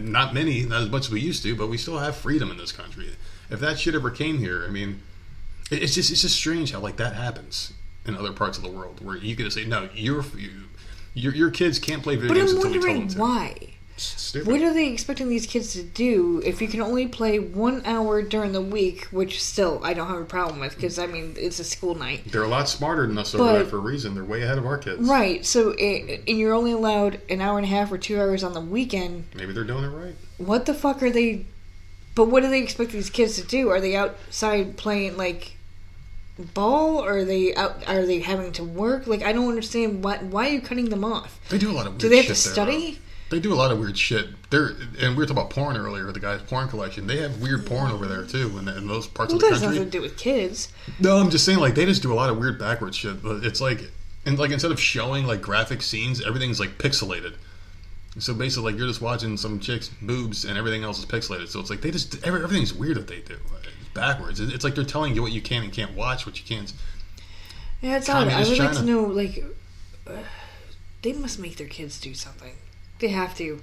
not 0.00 0.34
many, 0.34 0.64
not 0.64 0.82
as 0.82 0.90
much 0.90 1.06
as 1.06 1.10
we 1.10 1.20
used 1.20 1.42
to, 1.44 1.54
but 1.54 1.68
we 1.68 1.76
still 1.76 1.98
have 1.98 2.16
freedom 2.16 2.50
in 2.50 2.56
this 2.56 2.72
country. 2.72 3.10
If 3.50 3.60
that 3.60 3.78
shit 3.78 3.94
ever 3.94 4.10
came 4.10 4.38
here, 4.38 4.64
I 4.66 4.70
mean, 4.70 5.02
it's 5.70 5.94
just 5.94 6.10
it's 6.10 6.22
just 6.22 6.36
strange 6.36 6.72
how 6.72 6.80
like 6.80 6.96
that 6.96 7.14
happens 7.14 7.72
in 8.06 8.16
other 8.16 8.32
parts 8.32 8.56
of 8.58 8.64
the 8.64 8.70
world 8.70 9.04
where 9.04 9.16
you 9.16 9.36
could 9.36 9.52
say 9.52 9.64
no, 9.64 9.88
your 9.94 10.24
you, 10.36 10.64
your 11.14 11.34
your 11.34 11.50
kids 11.50 11.78
can't 11.78 12.02
play 12.02 12.16
video 12.16 12.28
but 12.28 12.34
games 12.34 12.50
I'm 12.52 12.56
until 12.58 12.70
we 12.72 12.78
tell 12.80 12.94
them 12.94 13.08
to. 13.08 13.18
why. 13.18 13.71
Stupid. 13.96 14.50
What 14.50 14.62
are 14.62 14.72
they 14.72 14.88
expecting 14.88 15.28
these 15.28 15.46
kids 15.46 15.74
to 15.74 15.82
do 15.82 16.42
if 16.44 16.62
you 16.62 16.68
can 16.68 16.80
only 16.80 17.06
play 17.06 17.38
one 17.38 17.82
hour 17.84 18.22
during 18.22 18.52
the 18.52 18.60
week, 18.60 19.04
which 19.10 19.42
still 19.42 19.80
I 19.84 19.92
don't 19.94 20.08
have 20.08 20.20
a 20.20 20.24
problem 20.24 20.60
with 20.60 20.74
because 20.74 20.98
I 20.98 21.06
mean 21.06 21.34
it's 21.36 21.58
a 21.60 21.64
school 21.64 21.94
night, 21.94 22.22
They're 22.26 22.42
a 22.42 22.48
lot 22.48 22.68
smarter 22.68 23.06
than 23.06 23.18
us 23.18 23.34
over 23.34 23.52
there 23.52 23.64
for 23.64 23.76
a 23.76 23.80
reason. 23.80 24.14
They're 24.14 24.24
way 24.24 24.42
ahead 24.42 24.58
of 24.58 24.66
our 24.66 24.78
kids. 24.78 25.08
right? 25.08 25.44
So 25.44 25.74
i 25.78 26.20
and 26.26 26.38
you're 26.38 26.54
only 26.54 26.72
allowed 26.72 27.20
an 27.28 27.40
hour 27.40 27.58
and 27.58 27.66
a 27.66 27.70
half 27.70 27.92
or 27.92 27.98
two 27.98 28.18
hours 28.18 28.42
on 28.42 28.54
the 28.54 28.60
weekend. 28.60 29.26
Maybe 29.34 29.52
they're 29.52 29.64
doing 29.64 29.84
it 29.84 29.88
right. 29.88 30.14
What 30.38 30.66
the 30.66 30.74
fuck 30.74 31.02
are 31.02 31.10
they? 31.10 31.46
But 32.14 32.28
what 32.28 32.42
do 32.42 32.50
they 32.50 32.62
expect 32.62 32.92
these 32.92 33.10
kids 33.10 33.36
to 33.36 33.42
do? 33.42 33.68
Are 33.68 33.80
they 33.80 33.94
outside 33.96 34.76
playing 34.76 35.16
like 35.16 35.56
ball? 36.38 36.98
Or 37.04 37.18
are 37.18 37.24
they 37.24 37.54
out? 37.54 37.86
Are 37.88 38.06
they 38.06 38.20
having 38.20 38.52
to 38.52 38.64
work? 38.64 39.06
Like 39.06 39.22
I 39.22 39.32
don't 39.32 39.48
understand. 39.48 40.02
Why? 40.02 40.16
Why 40.18 40.48
are 40.48 40.52
you 40.52 40.60
cutting 40.60 40.88
them 40.88 41.04
off? 41.04 41.38
They 41.50 41.58
do 41.58 41.70
a 41.70 41.72
lot 41.72 41.86
of 41.86 41.98
Do 41.98 42.08
they 42.08 42.16
have 42.18 42.26
to 42.26 42.34
study? 42.34 42.98
They 43.32 43.40
do 43.40 43.54
a 43.54 43.56
lot 43.56 43.70
of 43.72 43.78
weird 43.78 43.96
shit. 43.96 44.28
They're 44.50 44.72
and 45.00 45.16
we 45.16 45.22
were 45.22 45.26
talking 45.26 45.38
about 45.38 45.48
porn 45.48 45.74
earlier. 45.78 46.12
The 46.12 46.20
guy's 46.20 46.42
porn 46.42 46.68
collection. 46.68 47.06
They 47.06 47.16
have 47.22 47.40
weird 47.40 47.64
porn 47.64 47.90
over 47.90 48.06
there 48.06 48.24
too, 48.26 48.58
in, 48.58 48.68
in 48.68 48.86
those 48.86 49.06
parts 49.06 49.32
Well, 49.32 49.36
of 49.36 49.40
the 49.40 49.48
country. 49.48 49.68
nothing 49.68 49.84
to 49.84 49.90
do 49.90 50.02
with 50.02 50.18
kids. 50.18 50.70
No, 51.00 51.16
I'm 51.16 51.30
just 51.30 51.46
saying, 51.46 51.58
like 51.58 51.74
they 51.74 51.86
just 51.86 52.02
do 52.02 52.12
a 52.12 52.14
lot 52.14 52.28
of 52.28 52.36
weird 52.36 52.58
backward 52.58 52.94
shit. 52.94 53.22
But 53.22 53.42
It's 53.42 53.58
like, 53.58 53.90
and 54.26 54.38
like 54.38 54.50
instead 54.50 54.70
of 54.70 54.78
showing 54.78 55.26
like 55.26 55.40
graphic 55.40 55.80
scenes, 55.80 56.22
everything's 56.22 56.60
like 56.60 56.76
pixelated. 56.76 57.36
So 58.18 58.34
basically, 58.34 58.70
like 58.72 58.78
you're 58.78 58.86
just 58.86 59.00
watching 59.00 59.38
some 59.38 59.58
chick's 59.60 59.88
boobs, 59.88 60.44
and 60.44 60.58
everything 60.58 60.84
else 60.84 60.98
is 60.98 61.06
pixelated. 61.06 61.48
So 61.48 61.58
it's 61.58 61.70
like 61.70 61.80
they 61.80 61.90
just 61.90 62.22
every, 62.26 62.44
everything's 62.44 62.74
weird 62.74 62.98
that 62.98 63.08
they 63.08 63.20
do. 63.20 63.38
It's 63.80 63.88
backwards. 63.94 64.40
It's 64.40 64.62
like 64.62 64.74
they're 64.74 64.84
telling 64.84 65.14
you 65.14 65.22
what 65.22 65.32
you 65.32 65.40
can 65.40 65.62
and 65.62 65.72
can't 65.72 65.96
watch, 65.96 66.26
what 66.26 66.38
you 66.38 66.44
can't. 66.44 66.70
Yeah, 67.80 67.96
it's 67.96 68.10
odd. 68.10 68.28
I 68.28 68.46
would 68.46 68.58
like 68.58 68.72
to 68.72 68.84
know, 68.84 69.04
like, 69.04 69.42
uh, 70.06 70.12
they 71.00 71.14
must 71.14 71.38
make 71.38 71.56
their 71.56 71.66
kids 71.66 71.98
do 71.98 72.12
something. 72.12 72.52
They 73.02 73.08
have 73.08 73.36
to. 73.38 73.60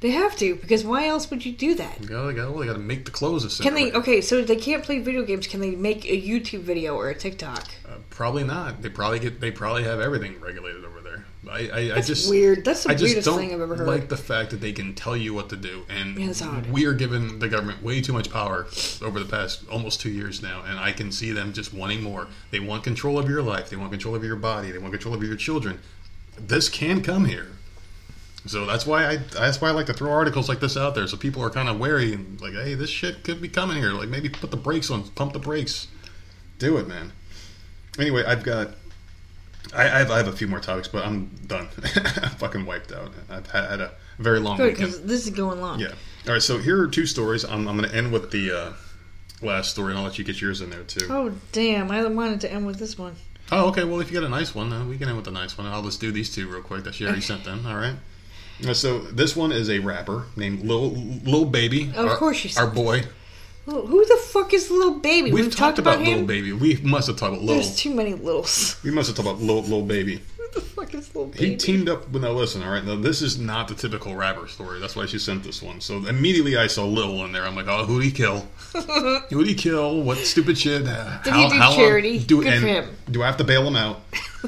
They 0.00 0.10
have 0.10 0.34
to 0.38 0.56
because 0.56 0.84
why 0.84 1.06
else 1.06 1.30
would 1.30 1.46
you 1.46 1.52
do 1.52 1.76
that? 1.76 2.10
Know, 2.10 2.26
they 2.26 2.34
got 2.34 2.72
to 2.72 2.78
make 2.78 3.04
the 3.04 3.12
clothes. 3.12 3.44
Of 3.44 3.64
can 3.64 3.74
they? 3.74 3.92
Okay, 3.92 4.20
so 4.20 4.42
they 4.42 4.56
can't 4.56 4.82
play 4.82 4.98
video 4.98 5.22
games. 5.22 5.46
Can 5.46 5.60
they 5.60 5.76
make 5.76 6.04
a 6.06 6.20
YouTube 6.20 6.62
video 6.62 6.96
or 6.96 7.08
a 7.08 7.14
TikTok? 7.14 7.68
Uh, 7.86 7.98
probably 8.08 8.42
not. 8.42 8.82
They 8.82 8.88
probably 8.88 9.20
get. 9.20 9.40
They 9.40 9.52
probably 9.52 9.84
have 9.84 10.00
everything 10.00 10.40
regulated 10.40 10.84
over 10.84 11.00
there. 11.02 11.24
I, 11.48 11.68
I, 11.68 11.96
I 11.96 12.00
just 12.00 12.28
weird. 12.28 12.64
That's 12.64 12.82
the 12.82 12.90
I 12.90 12.94
weirdest 12.94 13.28
thing 13.28 13.54
I've 13.54 13.60
ever 13.60 13.76
heard. 13.76 13.86
like 13.86 14.08
the 14.08 14.16
fact 14.16 14.50
that 14.50 14.60
they 14.60 14.72
can 14.72 14.94
tell 14.94 15.16
you 15.16 15.34
what 15.34 15.50
to 15.50 15.56
do, 15.56 15.84
and 15.88 16.18
Yeah, 16.18 16.62
we 16.72 16.84
are 16.86 16.94
giving 16.94 17.38
the 17.38 17.48
government 17.48 17.80
way 17.80 18.00
too 18.00 18.12
much 18.12 18.30
power 18.30 18.66
over 19.02 19.20
the 19.20 19.28
past 19.28 19.68
almost 19.70 20.00
two 20.00 20.10
years 20.10 20.42
now, 20.42 20.64
and 20.66 20.80
I 20.80 20.90
can 20.90 21.12
see 21.12 21.30
them 21.30 21.52
just 21.52 21.72
wanting 21.72 22.02
more. 22.02 22.26
They 22.50 22.58
want 22.58 22.82
control 22.82 23.20
of 23.20 23.28
your 23.28 23.42
life. 23.42 23.70
They 23.70 23.76
want 23.76 23.92
control 23.92 24.16
of 24.16 24.24
your 24.24 24.36
body. 24.36 24.72
They 24.72 24.78
want 24.78 24.92
control 24.92 25.14
of 25.14 25.22
your 25.22 25.36
children. 25.36 25.78
This 26.38 26.68
can 26.68 27.02
come 27.02 27.26
here. 27.26 27.48
So 28.46 28.64
that's 28.64 28.86
why 28.86 29.06
I 29.06 29.16
that's 29.16 29.60
why 29.60 29.68
I 29.68 29.72
like 29.72 29.86
to 29.86 29.92
throw 29.92 30.10
articles 30.10 30.48
like 30.48 30.60
this 30.60 30.76
out 30.76 30.94
there, 30.94 31.06
so 31.06 31.16
people 31.16 31.42
are 31.42 31.50
kind 31.50 31.68
of 31.68 31.78
wary 31.78 32.14
and 32.14 32.40
like, 32.40 32.54
hey, 32.54 32.74
this 32.74 32.90
shit 32.90 33.22
could 33.22 33.42
be 33.42 33.48
coming 33.48 33.76
here. 33.76 33.92
Like 33.92 34.08
maybe 34.08 34.28
put 34.28 34.50
the 34.50 34.56
brakes 34.56 34.90
on, 34.90 35.02
pump 35.10 35.34
the 35.34 35.38
brakes, 35.38 35.88
do 36.58 36.78
it, 36.78 36.88
man. 36.88 37.12
Anyway, 37.98 38.24
I've 38.24 38.42
got 38.42 38.70
I, 39.74 39.82
I, 39.82 39.98
have, 39.98 40.10
I 40.10 40.16
have 40.16 40.28
a 40.28 40.32
few 40.32 40.48
more 40.48 40.60
topics, 40.60 40.88
but 40.88 41.04
I'm 41.04 41.26
done. 41.46 41.68
I'm 41.94 42.30
fucking 42.30 42.66
wiped 42.66 42.92
out. 42.92 43.12
I've 43.28 43.50
had, 43.50 43.70
had 43.70 43.80
a 43.80 43.92
very 44.18 44.40
long 44.40 44.56
Good, 44.56 44.76
because 44.76 45.02
this 45.02 45.26
is 45.26 45.30
going 45.30 45.60
long. 45.60 45.80
Yeah. 45.80 45.92
All 46.26 46.32
right. 46.32 46.42
So 46.42 46.58
here 46.58 46.80
are 46.82 46.88
two 46.88 47.06
stories. 47.06 47.44
I'm, 47.44 47.68
I'm 47.68 47.76
going 47.76 47.88
to 47.88 47.94
end 47.94 48.12
with 48.12 48.30
the 48.30 48.50
uh, 48.50 48.72
last 49.42 49.70
story, 49.70 49.90
and 49.90 49.98
I'll 49.98 50.04
let 50.04 50.18
you 50.18 50.24
get 50.24 50.40
yours 50.40 50.60
in 50.60 50.70
there 50.70 50.82
too. 50.82 51.06
Oh 51.08 51.32
damn! 51.52 51.90
I 51.90 52.04
wanted 52.06 52.40
to 52.42 52.52
end 52.52 52.66
with 52.66 52.78
this 52.78 52.98
one. 52.98 53.16
Oh, 53.52 53.68
okay. 53.68 53.84
Well, 53.84 54.00
if 54.00 54.10
you 54.10 54.18
got 54.18 54.26
a 54.26 54.30
nice 54.30 54.54
one, 54.54 54.70
then 54.70 54.88
we 54.88 54.98
can 54.98 55.08
end 55.08 55.16
with 55.16 55.28
a 55.28 55.32
nice 55.32 55.56
one. 55.56 55.66
I'll 55.66 55.82
just 55.82 56.00
do 56.00 56.12
these 56.12 56.34
two 56.34 56.48
real 56.48 56.62
quick 56.62 56.84
that 56.84 56.94
she 56.94 57.04
already 57.04 57.20
sent 57.20 57.44
them. 57.44 57.66
All 57.66 57.76
right. 57.76 57.96
Uh, 58.66 58.74
So 58.74 58.98
this 58.98 59.36
one 59.36 59.52
is 59.52 59.70
a 59.70 59.78
rapper 59.78 60.26
named 60.36 60.64
Lil 60.64 60.90
Lil 61.24 61.44
Baby. 61.44 61.90
Of 61.96 62.06
our, 62.06 62.16
course 62.16 62.44
you 62.44 62.50
Our 62.56 62.68
boy. 62.70 63.04
Who 63.66 64.04
the 64.04 64.16
fuck 64.16 64.52
is 64.52 64.70
little 64.70 64.98
baby? 64.98 65.32
We've, 65.32 65.54
talked, 65.54 65.78
about, 65.78 66.00
him. 66.00 66.06
little 66.06 66.26
baby. 66.26 66.52
We 66.52 66.76
must 66.82 67.06
have 67.06 67.16
talked 67.16 67.34
about 67.34 67.44
little. 67.44 67.62
There's 67.62 67.76
too 67.76 67.94
many 67.94 68.14
littles. 68.14 68.80
We 68.82 68.90
must 68.90 69.08
have 69.08 69.16
talked 69.16 69.28
about 69.28 69.40
little, 69.40 69.62
little 69.62 69.84
baby. 69.84 70.22
Who 70.36 70.60
the 70.60 70.60
fuck 70.60 70.94
is 70.94 71.14
little 71.14 71.26
Baby? 71.26 71.50
He 71.50 71.56
teamed 71.56 71.88
up 71.88 72.08
with 72.10 72.22
now. 72.22 72.30
Listen, 72.32 72.62
all 72.62 72.72
right. 72.72 72.84
Now 72.84 72.96
this 72.96 73.22
is 73.22 73.38
not 73.38 73.68
the 73.68 73.74
typical 73.74 74.16
rapper 74.16 74.48
story. 74.48 74.80
That's 74.80 74.96
why 74.96 75.06
she 75.06 75.18
sent 75.18 75.44
this 75.44 75.62
one. 75.62 75.80
So 75.80 76.06
immediately 76.06 76.56
I 76.56 76.66
saw 76.66 76.84
Lil 76.84 77.24
in 77.24 77.32
there. 77.32 77.44
I'm 77.44 77.54
like, 77.54 77.68
oh, 77.68 77.84
who'd 77.84 78.02
he 78.02 78.10
kill? 78.10 78.40
who'd 79.30 79.46
he 79.46 79.54
kill? 79.54 80.02
What 80.02 80.18
stupid 80.18 80.58
shit? 80.58 80.88
Uh, 80.88 81.22
Did 81.22 81.34
he 81.34 81.48
do 81.48 81.58
charity? 81.58 82.18
Do, 82.18 82.42
Good 82.42 82.60
for 82.60 82.66
him. 82.66 82.96
Do 83.10 83.22
I 83.22 83.26
have 83.26 83.36
to 83.36 83.44
bail 83.44 83.66
him 83.66 83.76
out? 83.76 84.00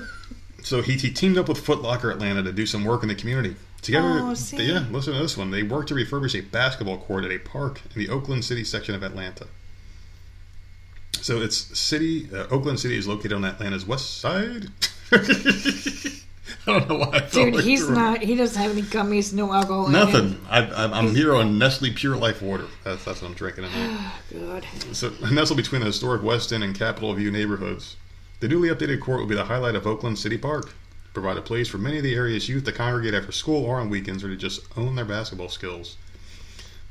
so 0.63 0.83
he, 0.83 0.95
he 0.95 1.11
teamed 1.13 1.39
up 1.39 1.49
with 1.49 1.65
Footlocker 1.65 2.11
Atlanta 2.11 2.43
to 2.43 2.53
do 2.53 2.67
some 2.67 2.85
work 2.85 3.03
in 3.03 3.09
the 3.09 3.15
community. 3.15 3.55
Together, 3.83 4.21
Oh, 4.23 4.35
they- 4.35 4.63
yeah. 4.65 4.85
Listen 4.91 5.13
to 5.15 5.19
this 5.21 5.37
one. 5.37 5.51
They 5.51 5.63
worked 5.65 5.89
to 5.89 5.95
refurbish 5.95 6.39
a 6.39 6.43
basketball 6.43 6.99
court 6.99 7.25
at 7.25 7.33
a 7.33 7.39
park 7.39 7.81
in 7.95 8.01
the 8.01 8.09
Oakland 8.09 8.45
City 8.45 8.63
section 8.65 8.95
of 8.95 9.03
Atlanta. 9.03 9.47
So 11.21 11.41
it's 11.43 11.57
city. 11.79 12.29
Uh, 12.33 12.47
Oakland 12.51 12.81
City 12.81 12.97
is 12.97 13.07
located 13.07 13.33
on 13.35 13.45
Atlanta's 13.45 13.87
west 13.87 14.19
side. 14.21 14.69
I 15.13 16.79
don't 16.79 16.89
know 16.89 16.99
why. 16.99 17.21
Dude, 17.31 17.55
like 17.57 17.65
he's 17.65 17.89
not. 17.89 18.21
He 18.23 18.35
doesn't 18.37 18.61
have 18.61 18.73
any 18.73 18.83
gummies, 18.83 19.33
no 19.33 19.53
alcohol. 19.53 19.89
Nothing. 19.89 20.41
I, 20.49 20.61
I, 20.65 20.85
I'm 20.99 21.15
here 21.15 21.35
on 21.35 21.59
Nestle 21.59 21.93
Pure 21.93 22.17
Life 22.17 22.41
Water. 22.43 22.67
That's, 22.85 23.05
that's 23.05 23.23
what 23.23 23.29
I'm 23.29 23.35
drinking. 23.35 23.65
In 23.65 23.73
there. 23.73 24.13
God. 24.47 24.67
So 24.93 25.13
nestled 25.33 25.57
between 25.57 25.81
the 25.81 25.87
historic 25.89 26.23
West 26.23 26.53
End 26.53 26.63
and 26.65 26.77
Capitol 26.77 27.13
View 27.15 27.31
neighborhoods, 27.31 27.97
the 28.41 28.49
newly 28.49 28.69
updated 28.69 29.01
court 29.01 29.21
will 29.21 29.27
be 29.27 29.35
the 29.35 29.45
highlight 29.45 29.75
of 29.75 29.87
Oakland 29.87 30.19
City 30.19 30.39
Park. 30.39 30.73
Provide 31.15 31.37
a 31.37 31.43
place 31.43 31.69
for 31.69 31.79
many 31.79 31.99
of 31.99 32.03
the 32.05 32.15
area's 32.15 32.49
youth 32.49 32.65
to 32.65 32.73
congregate 32.73 33.13
after 33.15 33.33
school 33.33 33.65
or 33.65 33.79
on 33.81 33.91
weekends, 33.91 34.25
or 34.25 34.29
to 34.29 34.37
just 34.37 34.61
own 34.79 34.95
their 34.95 35.05
basketball 35.05 35.49
skills. 35.51 35.97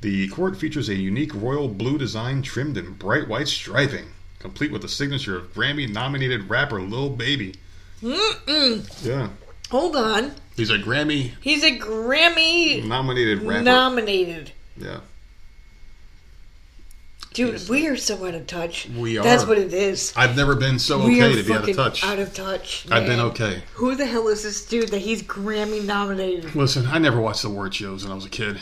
The 0.01 0.27
court 0.29 0.57
features 0.57 0.89
a 0.89 0.95
unique 0.95 1.33
royal 1.33 1.67
blue 1.67 1.97
design 1.97 2.41
trimmed 2.41 2.77
in 2.77 2.93
bright 2.93 3.27
white 3.27 3.47
striping, 3.47 4.07
complete 4.39 4.71
with 4.71 4.81
the 4.83 4.87
signature 4.87 5.37
of 5.37 5.53
Grammy-nominated 5.53 6.49
rapper 6.49 6.81
Lil 6.81 7.09
Baby. 7.09 7.55
Mm-mm. 8.01 9.05
Yeah, 9.05 9.29
Hold 9.69 9.95
on. 9.95 10.33
he's 10.55 10.69
a 10.71 10.77
Grammy-nominated 10.77 11.37
He's 11.41 11.63
a 11.63 11.77
Grammy 11.79 12.85
nominated 12.87 13.41
rapper. 13.43 13.63
nominated. 13.63 14.51
yeah. 14.77 14.99
Dude, 17.33 17.69
we 17.69 17.87
are 17.87 17.95
so 17.95 18.25
out 18.27 18.35
of 18.35 18.45
touch. 18.45 18.89
We 18.89 19.17
are. 19.17 19.23
That's 19.23 19.45
what 19.45 19.57
it 19.57 19.73
is. 19.73 20.11
I've 20.17 20.35
never 20.35 20.53
been 20.55 20.77
so 20.79 21.05
we 21.05 21.23
okay 21.23 21.41
to 21.41 21.43
be 21.47 21.53
out 21.53 21.59
of 21.59 21.61
fucking 21.61 21.75
touch. 21.75 22.03
Out 22.03 22.19
of 22.19 22.33
touch. 22.33 22.85
I've 22.91 23.05
been 23.07 23.21
okay. 23.21 23.63
Who 23.75 23.95
the 23.95 24.05
hell 24.05 24.27
is 24.27 24.43
this 24.43 24.65
dude 24.65 24.89
that 24.89 24.99
he's 24.99 25.23
Grammy 25.23 25.83
nominated? 25.85 26.53
Listen, 26.55 26.85
I 26.87 26.97
never 26.97 27.21
watched 27.21 27.43
the 27.43 27.47
award 27.47 27.73
shows 27.73 28.03
when 28.03 28.11
I 28.11 28.15
was 28.15 28.25
a 28.25 28.29
kid. 28.29 28.59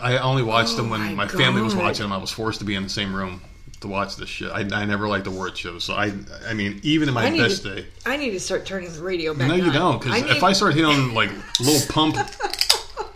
I 0.00 0.18
only 0.18 0.42
watched 0.42 0.76
them 0.76 0.90
when 0.90 1.00
Oh 1.00 1.04
my 1.06 1.14
my, 1.24 1.28
family 1.28 1.62
was 1.62 1.74
watching 1.74 2.02
them. 2.04 2.12
I 2.12 2.18
was 2.18 2.30
forced 2.30 2.58
to 2.58 2.64
be 2.66 2.74
in 2.74 2.82
the 2.82 2.90
same 2.90 3.14
room 3.16 3.40
to 3.80 3.88
watch 3.88 4.16
this 4.16 4.28
shit. 4.28 4.50
I, 4.52 4.60
I 4.60 4.84
never 4.84 5.08
liked 5.08 5.24
the 5.24 5.30
award 5.30 5.56
shows. 5.56 5.84
So 5.84 5.94
I, 5.94 6.12
I 6.46 6.52
mean, 6.52 6.78
even 6.82 7.08
in 7.08 7.14
my 7.14 7.30
best 7.30 7.62
to- 7.62 7.76
day. 7.76 7.86
I 8.04 8.18
need 8.18 8.32
to 8.32 8.40
start 8.40 8.66
turning 8.66 8.92
the 8.92 9.02
radio 9.02 9.32
back 9.32 9.48
No, 9.48 9.54
you 9.54 9.64
on. 9.64 9.72
don't. 9.72 10.02
Because 10.02 10.22
if 10.30 10.42
I 10.44 10.52
start 10.52 10.74
hitting 10.74 10.90
on 10.90 11.14
like 11.14 11.30
little 11.60 11.88
pump, 11.92 12.16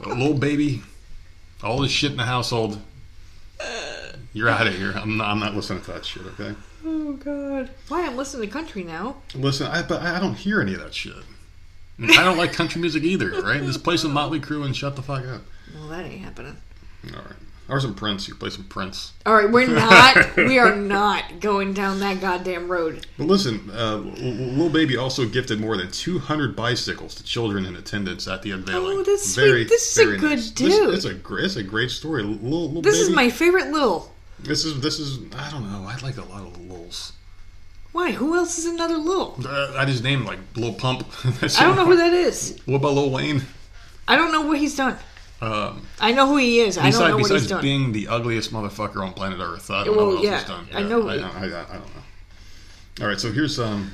little 0.06 0.32
baby, 0.34 0.82
all 1.62 1.80
this 1.82 1.92
shit 1.92 2.10
in 2.12 2.16
the 2.16 2.24
household, 2.24 2.80
you're 4.34 4.48
out 4.50 4.66
of 4.66 4.74
here. 4.74 4.92
I'm 4.94 5.16
not, 5.16 5.28
I'm 5.30 5.40
not 5.40 5.54
listening 5.54 5.82
to 5.84 5.92
that 5.92 6.04
shit. 6.04 6.22
Okay. 6.38 6.54
Oh 6.84 7.12
God! 7.14 7.70
Why 7.88 8.04
I'm 8.06 8.16
listening 8.16 8.46
to 8.46 8.52
country 8.52 8.84
now? 8.84 9.16
Listen, 9.34 9.68
I 9.68 9.82
but 9.82 10.02
I 10.02 10.20
don't 10.20 10.34
hear 10.34 10.60
any 10.60 10.74
of 10.74 10.80
that 10.80 10.92
shit. 10.92 11.14
And 11.96 12.10
I 12.10 12.24
don't 12.24 12.36
like 12.36 12.52
country 12.52 12.80
music 12.80 13.04
either. 13.04 13.30
Right? 13.40 13.62
Just 13.62 13.84
play 13.84 13.96
some 13.96 14.12
Motley 14.12 14.40
Crue 14.40 14.66
and 14.66 14.76
shut 14.76 14.96
the 14.96 15.02
fuck 15.02 15.26
up. 15.26 15.42
Well, 15.74 15.88
that 15.88 16.04
ain't 16.04 16.22
happening. 16.22 16.56
All 17.14 17.22
right. 17.22 17.36
Or 17.66 17.80
some 17.80 17.94
Prince. 17.94 18.28
You 18.28 18.34
play 18.34 18.50
some 18.50 18.64
Prince. 18.64 19.12
All 19.24 19.34
right, 19.34 19.50
we're 19.50 19.66
not. 19.68 20.36
we 20.36 20.58
are 20.58 20.76
not 20.76 21.40
going 21.40 21.72
down 21.72 22.00
that 22.00 22.20
goddamn 22.20 22.70
road. 22.70 23.06
But 23.16 23.26
listen, 23.26 23.70
uh, 23.72 23.96
Lil 23.96 24.68
Baby 24.68 24.98
also 24.98 25.26
gifted 25.26 25.60
more 25.60 25.76
than 25.78 25.90
200 25.90 26.54
bicycles 26.54 27.14
to 27.14 27.24
children 27.24 27.64
in 27.64 27.74
attendance 27.76 28.28
at 28.28 28.42
the 28.42 28.50
unveiling. 28.50 28.98
Oh, 28.98 29.02
that's 29.02 29.32
sweet. 29.34 29.68
This 29.70 29.96
is 29.96 30.06
a 30.06 30.16
good 30.18 30.38
This- 30.38 30.50
dude. 30.50 30.94
it's 30.94 31.06
a 31.06 31.14
great, 31.14 31.44
it's 31.46 31.56
a 31.56 31.62
great 31.62 31.90
story. 31.90 32.22
Lil, 32.22 32.70
Lil 32.70 32.82
This 32.82 32.98
is 32.98 33.08
my 33.08 33.30
favorite 33.30 33.70
Lil. 33.70 34.10
This 34.40 34.64
is 34.64 34.80
this 34.80 34.98
is. 34.98 35.18
I 35.34 35.50
don't 35.50 35.70
know. 35.70 35.86
I 35.88 35.96
like 36.02 36.16
a 36.16 36.24
lot 36.24 36.42
of 36.42 36.56
Lils. 36.60 37.12
Why? 37.92 38.10
Who 38.12 38.34
else 38.34 38.58
is 38.58 38.66
another 38.66 38.96
Lil? 38.98 39.36
Uh, 39.46 39.74
I 39.76 39.84
just 39.84 40.02
named 40.02 40.26
like 40.26 40.38
Lil 40.56 40.74
Pump. 40.74 41.06
I 41.42 41.48
don't 41.62 41.76
know 41.76 41.86
who 41.86 41.96
that 41.96 42.12
is. 42.12 42.58
What 42.66 42.76
about 42.76 42.94
Lil 42.94 43.10
Wayne? 43.10 43.42
I 44.08 44.16
don't 44.16 44.32
know 44.32 44.42
what 44.42 44.58
he's 44.58 44.76
done. 44.76 44.96
Um, 45.40 45.86
I 46.00 46.12
know 46.12 46.26
who 46.26 46.36
he 46.36 46.60
is. 46.60 46.76
I 46.78 46.82
don't 46.82 46.90
besides 46.90 47.08
know 47.08 47.14
what 47.16 47.18
he's 47.20 47.28
besides 47.28 47.50
done. 47.50 47.62
being 47.62 47.92
the 47.92 48.08
ugliest 48.08 48.52
motherfucker 48.52 48.96
on 49.06 49.12
planet 49.12 49.38
Earth, 49.40 49.70
I 49.70 49.84
don't 49.84 49.96
Well, 49.96 50.06
know 50.06 50.16
what 50.16 50.16
else 50.16 50.24
yeah, 50.24 50.38
he's 50.38 50.48
done. 50.48 50.68
I 50.74 50.82
know- 50.82 51.08
I, 51.08 51.14
I, 51.14 51.16
I, 51.16 51.44
I 51.44 51.48
don't 51.48 51.94
know. 51.94 52.02
All 53.02 53.06
right, 53.08 53.18
so 53.20 53.32
here's 53.32 53.58
um. 53.58 53.92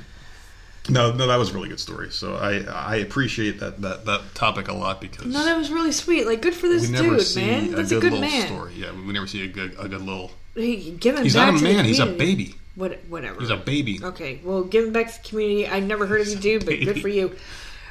No, 0.89 1.11
no, 1.13 1.27
that 1.27 1.35
was 1.37 1.51
a 1.51 1.53
really 1.53 1.69
good 1.69 1.79
story. 1.79 2.09
So 2.11 2.35
I 2.35 2.59
I 2.71 2.95
appreciate 2.97 3.59
that 3.59 3.81
that 3.81 4.05
that 4.05 4.21
topic 4.33 4.67
a 4.67 4.73
lot 4.73 4.99
because 4.99 5.25
no, 5.27 5.45
that 5.45 5.57
was 5.57 5.71
really 5.71 5.91
sweet. 5.91 6.25
Like, 6.25 6.41
good 6.41 6.55
for 6.55 6.67
this 6.67 6.89
dude, 6.89 7.35
man. 7.35 7.73
a 7.73 7.75
That's 7.75 7.89
good, 7.89 7.97
a 7.97 8.01
good 8.01 8.13
little 8.13 8.19
man. 8.21 8.47
story. 8.47 8.73
Yeah, 8.75 8.91
we 8.91 9.13
never 9.13 9.27
see 9.27 9.43
a 9.43 9.47
good 9.47 9.75
a 9.77 9.87
good 9.87 10.01
little. 10.01 10.31
Hey, 10.55 10.91
give 10.91 11.15
him 11.15 11.23
He's 11.23 11.35
not 11.35 11.49
a 11.49 11.61
man. 11.61 11.85
He's 11.85 11.99
a 11.99 12.07
baby. 12.07 12.55
What, 12.75 12.99
whatever. 13.09 13.39
He's 13.39 13.49
a 13.49 13.57
baby. 13.57 13.99
Okay, 14.01 14.39
well, 14.43 14.63
give 14.63 14.85
him 14.85 14.93
back 14.93 15.11
to 15.11 15.21
the 15.21 15.27
community. 15.27 15.67
I 15.67 15.81
never 15.81 16.07
heard 16.07 16.21
of 16.21 16.27
you, 16.29 16.35
dude, 16.37 16.65
but 16.65 16.79
good 16.79 17.01
for 17.01 17.09
you. 17.09 17.35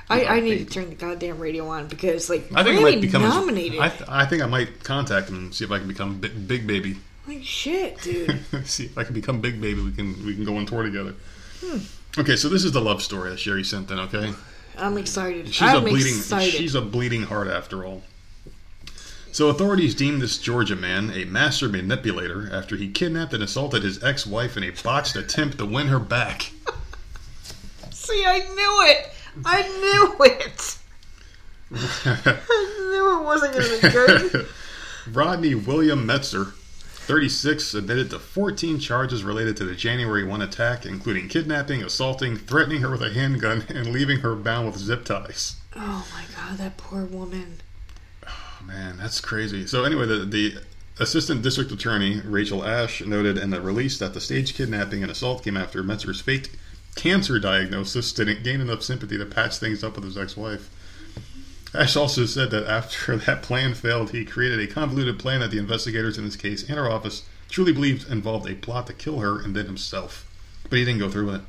I, 0.09 0.19
He's 0.19 0.27
a 0.27 0.31
I 0.31 0.41
need 0.41 0.59
to 0.59 0.65
turn 0.65 0.89
the 0.89 0.97
goddamn 0.97 1.39
radio 1.39 1.69
on 1.69 1.87
because, 1.87 2.29
like, 2.29 2.51
I 2.55 2.65
think 2.65 2.79
I 2.81 2.83
might 2.83 3.01
become. 3.01 3.23
his- 3.23 3.33
nominated. 3.35 3.79
I, 3.79 3.89
th- 3.91 4.09
I 4.09 4.27
think 4.27 4.43
I 4.43 4.47
might 4.47 4.83
contact 4.83 5.29
him 5.29 5.37
and 5.37 5.55
see 5.55 5.65
if 5.65 5.71
I 5.71 5.79
can 5.79 5.87
become 5.87 6.19
big, 6.19 6.49
big 6.49 6.67
baby. 6.67 6.97
like 7.29 7.45
shit, 7.45 8.01
dude. 8.03 8.41
see 8.65 8.87
if 8.87 8.99
I 8.99 9.05
can 9.05 9.15
become 9.15 9.41
big 9.41 9.61
baby. 9.61 9.81
We 9.83 9.93
can 9.93 10.27
we 10.27 10.35
can 10.35 10.45
go 10.45 10.57
on 10.57 10.67
tour 10.67 10.83
together. 10.83 11.15
Hmm. 11.61 11.79
Okay, 12.19 12.37
so 12.37 12.49
this 12.49 12.65
is 12.65 12.73
the 12.73 12.81
love 12.81 13.03
story 13.03 13.31
that 13.31 13.39
Sherry 13.39 13.65
sent 13.65 13.91
in. 13.91 13.99
Okay, 14.01 14.33
I'm 14.77 14.99
excited. 14.99 15.49
she's 15.49 15.63
I'm 15.69 15.79
a 15.79 15.81
bleeding 15.81 16.17
excited. 16.17 16.53
she's 16.53 16.75
a 16.75 16.81
bleeding 16.81 17.23
heart 17.23 17.49
after 17.49 17.85
all. 17.85 18.03
So 19.33 19.49
authorities 19.49 19.95
deemed 19.95 20.21
this 20.21 20.39
Georgia 20.39 20.75
man 20.75 21.13
a 21.13 21.25
master 21.25 21.69
manipulator 21.69 22.51
after 22.53 22.77
he 22.77 22.91
kidnapped 22.91 23.33
and 23.33 23.43
assaulted 23.45 23.85
his 23.85 24.03
ex-wife 24.03 24.57
in 24.57 24.65
a 24.65 24.71
botched 24.71 25.15
attempt 25.15 25.59
to 25.59 25.67
win 25.67 25.87
her 25.87 26.01
back. 26.01 26.51
See, 27.93 28.25
I 28.27 28.39
knew 28.41 28.83
it. 28.89 29.13
I 29.45 29.63
knew 29.63 30.25
it. 30.27 30.79
I 31.73 32.89
knew 32.91 33.21
it 33.21 33.25
wasn't 33.25 33.53
going 33.53 33.81
to 33.81 33.83
be 33.83 33.93
good. 33.93 34.49
Rodney 35.17 35.55
William 35.55 36.05
Metzer, 36.07 36.53
36, 37.11 37.75
admitted 37.75 38.09
to 38.11 38.21
14 38.21 38.79
charges 38.79 39.25
related 39.25 39.57
to 39.57 39.65
the 39.65 39.75
January 39.75 40.23
1 40.23 40.43
attack, 40.43 40.87
including 40.87 41.29
kidnapping, 41.29 41.83
assaulting, 41.83 42.37
threatening 42.37 42.83
her 42.83 42.91
with 42.91 43.03
a 43.03 43.13
handgun, 43.13 43.65
and 43.69 43.89
leaving 43.89 44.21
her 44.21 44.37
bound 44.37 44.67
with 44.67 44.79
zip 44.79 45.05
ties. 45.05 45.57
oh 45.75 46.07
my 46.15 46.23
god, 46.37 46.59
that 46.59 46.77
poor 46.77 47.05
woman. 47.05 47.57
Oh, 48.27 48.59
man, 48.65 48.97
that's 48.97 49.21
crazy. 49.21 49.67
So, 49.67 49.83
anyway, 49.83 50.07
the, 50.07 50.25
the 50.25 50.55
assistant 51.01 51.43
district 51.43 51.73
attorney, 51.73 52.21
Rachel 52.21 52.65
Ash, 52.65 53.01
noted 53.01 53.39
in 53.39 53.51
the 53.51 53.61
release 53.61 53.99
that 53.99 54.15
the 54.15 54.21
staged 54.21 54.55
kidnapping 54.55 55.03
and 55.03 55.11
assault 55.11 55.43
came 55.43 55.57
after 55.57 55.83
Metzer's 55.83 56.21
fake 56.21 56.53
cancer 56.97 57.39
diagnosis 57.39 58.13
didn't 58.13 58.43
gain 58.43 58.61
enough 58.61 58.83
sympathy 58.83 59.17
to 59.17 59.27
patch 59.27 59.59
things 59.59 59.83
up 59.83 59.95
with 59.97 60.05
his 60.05 60.19
ex 60.19 60.37
wife. 60.37 60.71
Ash 61.73 61.95
also 61.95 62.27
said 62.27 62.51
that 62.51 62.67
after 62.67 63.17
that 63.17 63.43
plan 63.43 63.75
failed, 63.75 64.11
he 64.11 64.25
created 64.25 64.59
a 64.59 64.73
convoluted 64.73 65.19
plan 65.19 65.41
that 65.41 65.51
the 65.51 65.59
investigators 65.59 66.19
in 66.19 66.25
this 66.25 66.37
case 66.37 66.69
and 66.69 66.77
her 66.77 66.91
office 66.91 67.23
truly 67.49 67.73
believed 67.73 68.11
involved 68.11 68.49
a 68.49 68.55
plot 68.55 68.87
to 68.89 68.93
kill 68.93 69.21
her 69.21 69.41
and 69.41 69.55
then 69.55 69.67
himself. 69.67 70.27
But 70.69 70.79
he 70.79 70.85
didn't 70.85 71.01
go 71.01 71.11
through 71.11 71.27
with 71.27 71.35
it. 71.37 71.43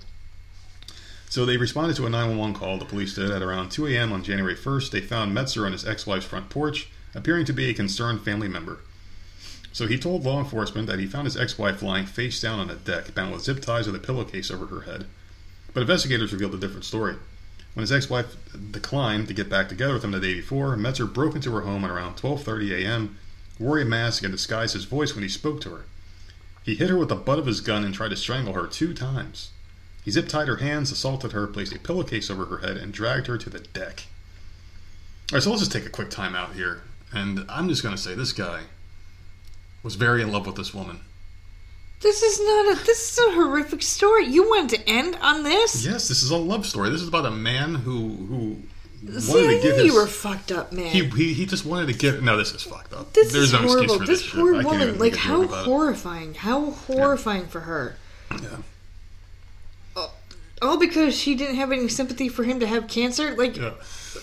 So 1.29 1.45
they 1.45 1.57
responded 1.57 1.95
to 1.95 2.05
a 2.05 2.09
911 2.09 2.55
call, 2.55 2.77
the 2.77 2.85
police 2.85 3.15
did, 3.15 3.31
at 3.31 3.41
around 3.41 3.71
2 3.71 3.87
a.m. 3.87 4.11
on 4.11 4.23
January 4.23 4.55
1st. 4.55 4.91
They 4.91 5.01
found 5.01 5.35
Metzer 5.35 5.65
on 5.65 5.71
his 5.71 5.87
ex 5.87 6.05
wife's 6.05 6.25
front 6.25 6.49
porch, 6.49 6.89
appearing 7.15 7.45
to 7.45 7.53
be 7.53 7.69
a 7.69 7.73
concerned 7.73 8.21
family 8.21 8.47
member. 8.47 8.79
So 9.71 9.87
he 9.87 9.97
told 9.97 10.25
law 10.25 10.39
enforcement 10.39 10.87
that 10.87 10.99
he 10.99 11.07
found 11.07 11.25
his 11.25 11.37
ex 11.37 11.57
wife 11.57 11.81
lying 11.81 12.05
face 12.05 12.41
down 12.41 12.59
on 12.59 12.69
a 12.69 12.75
deck, 12.75 13.15
bound 13.15 13.31
with 13.31 13.43
zip 13.43 13.61
ties 13.61 13.87
with 13.87 13.95
a 13.95 13.99
pillowcase 13.99 14.51
over 14.51 14.65
her 14.67 14.81
head. 14.81 15.05
But 15.73 15.81
investigators 15.81 16.33
revealed 16.33 16.53
a 16.53 16.57
different 16.57 16.85
story. 16.85 17.15
When 17.73 17.81
his 17.81 17.91
ex-wife 17.91 18.35
declined 18.71 19.27
to 19.27 19.33
get 19.33 19.49
back 19.49 19.69
together 19.69 19.93
with 19.93 20.03
him 20.03 20.11
the 20.11 20.19
day 20.19 20.35
before, 20.35 20.75
Metzer 20.75 21.11
broke 21.11 21.35
into 21.35 21.51
her 21.53 21.61
home 21.61 21.85
at 21.85 21.91
around 21.91 22.17
12:30 22.17 22.83
a.m., 22.83 23.17
wore 23.57 23.79
a 23.79 23.85
mask 23.85 24.23
and 24.23 24.31
disguised 24.31 24.73
his 24.73 24.85
voice 24.85 25.13
when 25.13 25.23
he 25.23 25.29
spoke 25.29 25.61
to 25.61 25.69
her. 25.69 25.85
He 26.63 26.75
hit 26.75 26.89
her 26.89 26.97
with 26.97 27.09
the 27.09 27.15
butt 27.15 27.39
of 27.39 27.45
his 27.45 27.61
gun 27.61 27.83
and 27.83 27.93
tried 27.93 28.09
to 28.09 28.17
strangle 28.17 28.53
her 28.53 28.67
two 28.67 28.93
times. 28.93 29.51
He 30.03 30.11
zip-tied 30.11 30.47
her 30.47 30.57
hands, 30.57 30.91
assaulted 30.91 31.31
her, 31.31 31.47
placed 31.47 31.73
a 31.73 31.79
pillowcase 31.79 32.29
over 32.29 32.45
her 32.45 32.57
head, 32.57 32.77
and 32.77 32.91
dragged 32.91 33.27
her 33.27 33.37
to 33.37 33.49
the 33.49 33.59
deck. 33.59 34.07
All 35.31 35.37
right, 35.37 35.43
so 35.43 35.51
let's 35.51 35.61
just 35.61 35.71
take 35.71 35.85
a 35.85 35.89
quick 35.89 36.09
time 36.09 36.35
out 36.35 36.55
here, 36.55 36.81
and 37.13 37.45
I'm 37.47 37.69
just 37.69 37.83
going 37.83 37.95
to 37.95 38.01
say 38.01 38.15
this 38.15 38.33
guy 38.33 38.63
was 39.83 39.95
very 39.95 40.21
in 40.21 40.31
love 40.31 40.45
with 40.45 40.55
this 40.55 40.73
woman. 40.73 41.01
This 42.01 42.23
is 42.23 42.39
not 42.39 42.73
a. 42.77 42.85
This 42.85 43.11
is 43.17 43.27
a 43.27 43.31
horrific 43.33 43.81
story. 43.83 44.25
You 44.25 44.43
wanted 44.49 44.77
to 44.79 44.89
end 44.89 45.15
on 45.21 45.43
this? 45.43 45.85
Yes, 45.85 46.07
this 46.07 46.23
is 46.23 46.31
a 46.31 46.37
love 46.37 46.65
story. 46.65 46.89
This 46.89 47.01
is 47.01 47.07
about 47.07 47.25
a 47.25 47.31
man 47.31 47.75
who 47.75 48.09
who 48.09 48.57
See, 49.19 49.31
wanted 49.33 49.49
I 49.49 49.59
to 49.59 49.63
knew 49.67 49.73
his. 49.75 49.85
you 49.85 49.93
were 49.95 50.07
fucked 50.07 50.51
up, 50.51 50.71
man. 50.71 50.87
he, 50.87 51.03
he 51.05 51.33
he 51.33 51.45
just 51.45 51.65
wanted 51.65 51.87
to 51.87 51.93
get. 51.93 52.23
No, 52.23 52.37
this 52.37 52.53
is 52.53 52.63
fucked 52.63 52.93
up. 52.93 53.13
this 53.13 53.31
There's 53.31 53.45
is 53.45 53.53
no 53.53 53.59
excuse 53.63 53.75
horrible. 53.85 53.99
for 53.99 54.05
This 54.05 54.21
this. 54.23 54.31
poor 54.33 54.53
can't 54.53 54.65
woman, 54.65 54.97
like 54.99 55.15
how 55.15 55.41
joke 55.41 55.49
about 55.49 55.61
it. 55.61 55.65
horrifying, 55.65 56.33
how 56.33 56.71
horrifying 56.71 57.45
for 57.47 57.59
her. 57.61 57.95
Yeah. 58.31 58.47
Uh, 59.95 60.07
all 60.61 60.77
because 60.79 61.15
she 61.15 61.35
didn't 61.35 61.55
have 61.57 61.71
any 61.71 61.87
sympathy 61.87 62.29
for 62.29 62.43
him 62.43 62.59
to 62.61 62.67
have 62.67 62.87
cancer. 62.87 63.35
Like, 63.35 63.57
Yeah. 63.57 63.73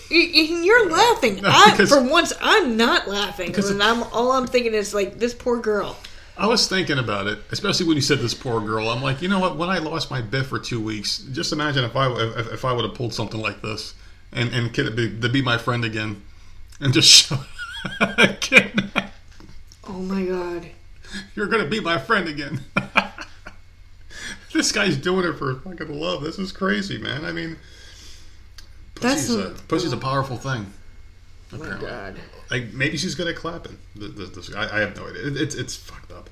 you're 0.09 0.89
laughing. 0.89 1.41
No, 1.41 1.49
I, 1.51 1.85
for 1.85 2.01
once, 2.03 2.33
I'm 2.41 2.75
not 2.75 3.07
laughing. 3.07 3.47
Because 3.47 3.69
and 3.69 3.81
I'm 3.83 4.03
all 4.11 4.31
I'm 4.33 4.47
thinking 4.47 4.73
is 4.73 4.93
like 4.93 5.19
this 5.19 5.33
poor 5.33 5.59
girl. 5.61 5.95
I 6.39 6.47
was 6.47 6.67
thinking 6.69 6.97
about 6.97 7.27
it, 7.27 7.37
especially 7.51 7.85
when 7.85 7.95
you 7.97 8.01
said 8.01 8.19
this 8.19 8.33
poor 8.33 8.61
girl. 8.61 8.89
I'm 8.89 9.01
like, 9.03 9.21
you 9.21 9.27
know 9.27 9.39
what? 9.39 9.57
When 9.57 9.69
I 9.69 9.79
lost 9.79 10.09
my 10.09 10.21
biff 10.21 10.47
for 10.47 10.57
two 10.59 10.79
weeks, 10.81 11.19
just 11.33 11.51
imagine 11.51 11.83
if 11.83 11.95
I 11.95 12.09
if, 12.11 12.53
if 12.53 12.65
I 12.65 12.71
would 12.71 12.85
have 12.85 12.95
pulled 12.95 13.13
something 13.13 13.41
like 13.41 13.61
this 13.61 13.93
and 14.31 14.53
and 14.53 14.73
kid 14.73 14.95
be, 14.95 15.19
to 15.19 15.27
be 15.29 15.41
my 15.41 15.57
friend 15.57 15.83
again, 15.83 16.21
and 16.79 16.93
just 16.93 17.09
show 17.27 17.39
again, 17.99 18.89
Oh 19.85 19.93
my 19.99 20.23
god. 20.23 20.67
you're 21.35 21.47
gonna 21.47 21.65
be 21.67 21.79
my 21.81 21.97
friend 21.97 22.27
again. 22.29 22.61
this 24.53 24.71
guy's 24.71 24.97
doing 24.97 25.25
it 25.27 25.33
for 25.37 25.55
fucking 25.59 25.93
love. 25.99 26.23
This 26.23 26.39
is 26.39 26.51
crazy, 26.51 26.97
man. 26.97 27.25
I 27.25 27.31
mean, 27.31 27.57
That's 29.01 29.27
pussy's 29.27 29.35
a, 29.35 29.47
a- 29.47 29.53
pussy's 29.67 29.93
a 29.93 29.97
powerful 29.97 30.37
thing. 30.37 30.71
Oh 31.53 31.57
my 31.57 31.77
god. 31.79 32.15
Like 32.51 32.73
maybe 32.73 32.97
she's 32.97 33.15
good 33.15 33.27
at 33.27 33.35
clapping. 33.35 33.77
Th- 33.97 34.15
th- 34.15 34.31
this- 34.33 34.53
I, 34.55 34.77
I 34.77 34.79
have 34.81 34.95
no 34.95 35.07
idea. 35.07 35.27
It, 35.27 35.37
it's 35.37 35.55
it's 35.55 35.75
fucked 35.75 36.11
up. 36.11 36.29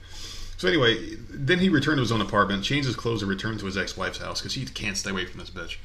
So 0.57 0.67
anyway, 0.67 1.15
then 1.29 1.59
he 1.59 1.69
returned 1.69 1.97
to 1.97 2.01
his 2.01 2.11
own 2.11 2.21
apartment, 2.21 2.63
changed 2.63 2.87
his 2.87 2.95
clothes, 2.95 3.21
and 3.21 3.29
returned 3.29 3.59
to 3.59 3.67
his 3.67 3.77
ex-wife's 3.77 4.17
house 4.17 4.41
because 4.41 4.55
he 4.55 4.65
can't 4.65 4.97
stay 4.97 5.11
away 5.11 5.25
from 5.25 5.39
this 5.39 5.51
bitch. 5.51 5.77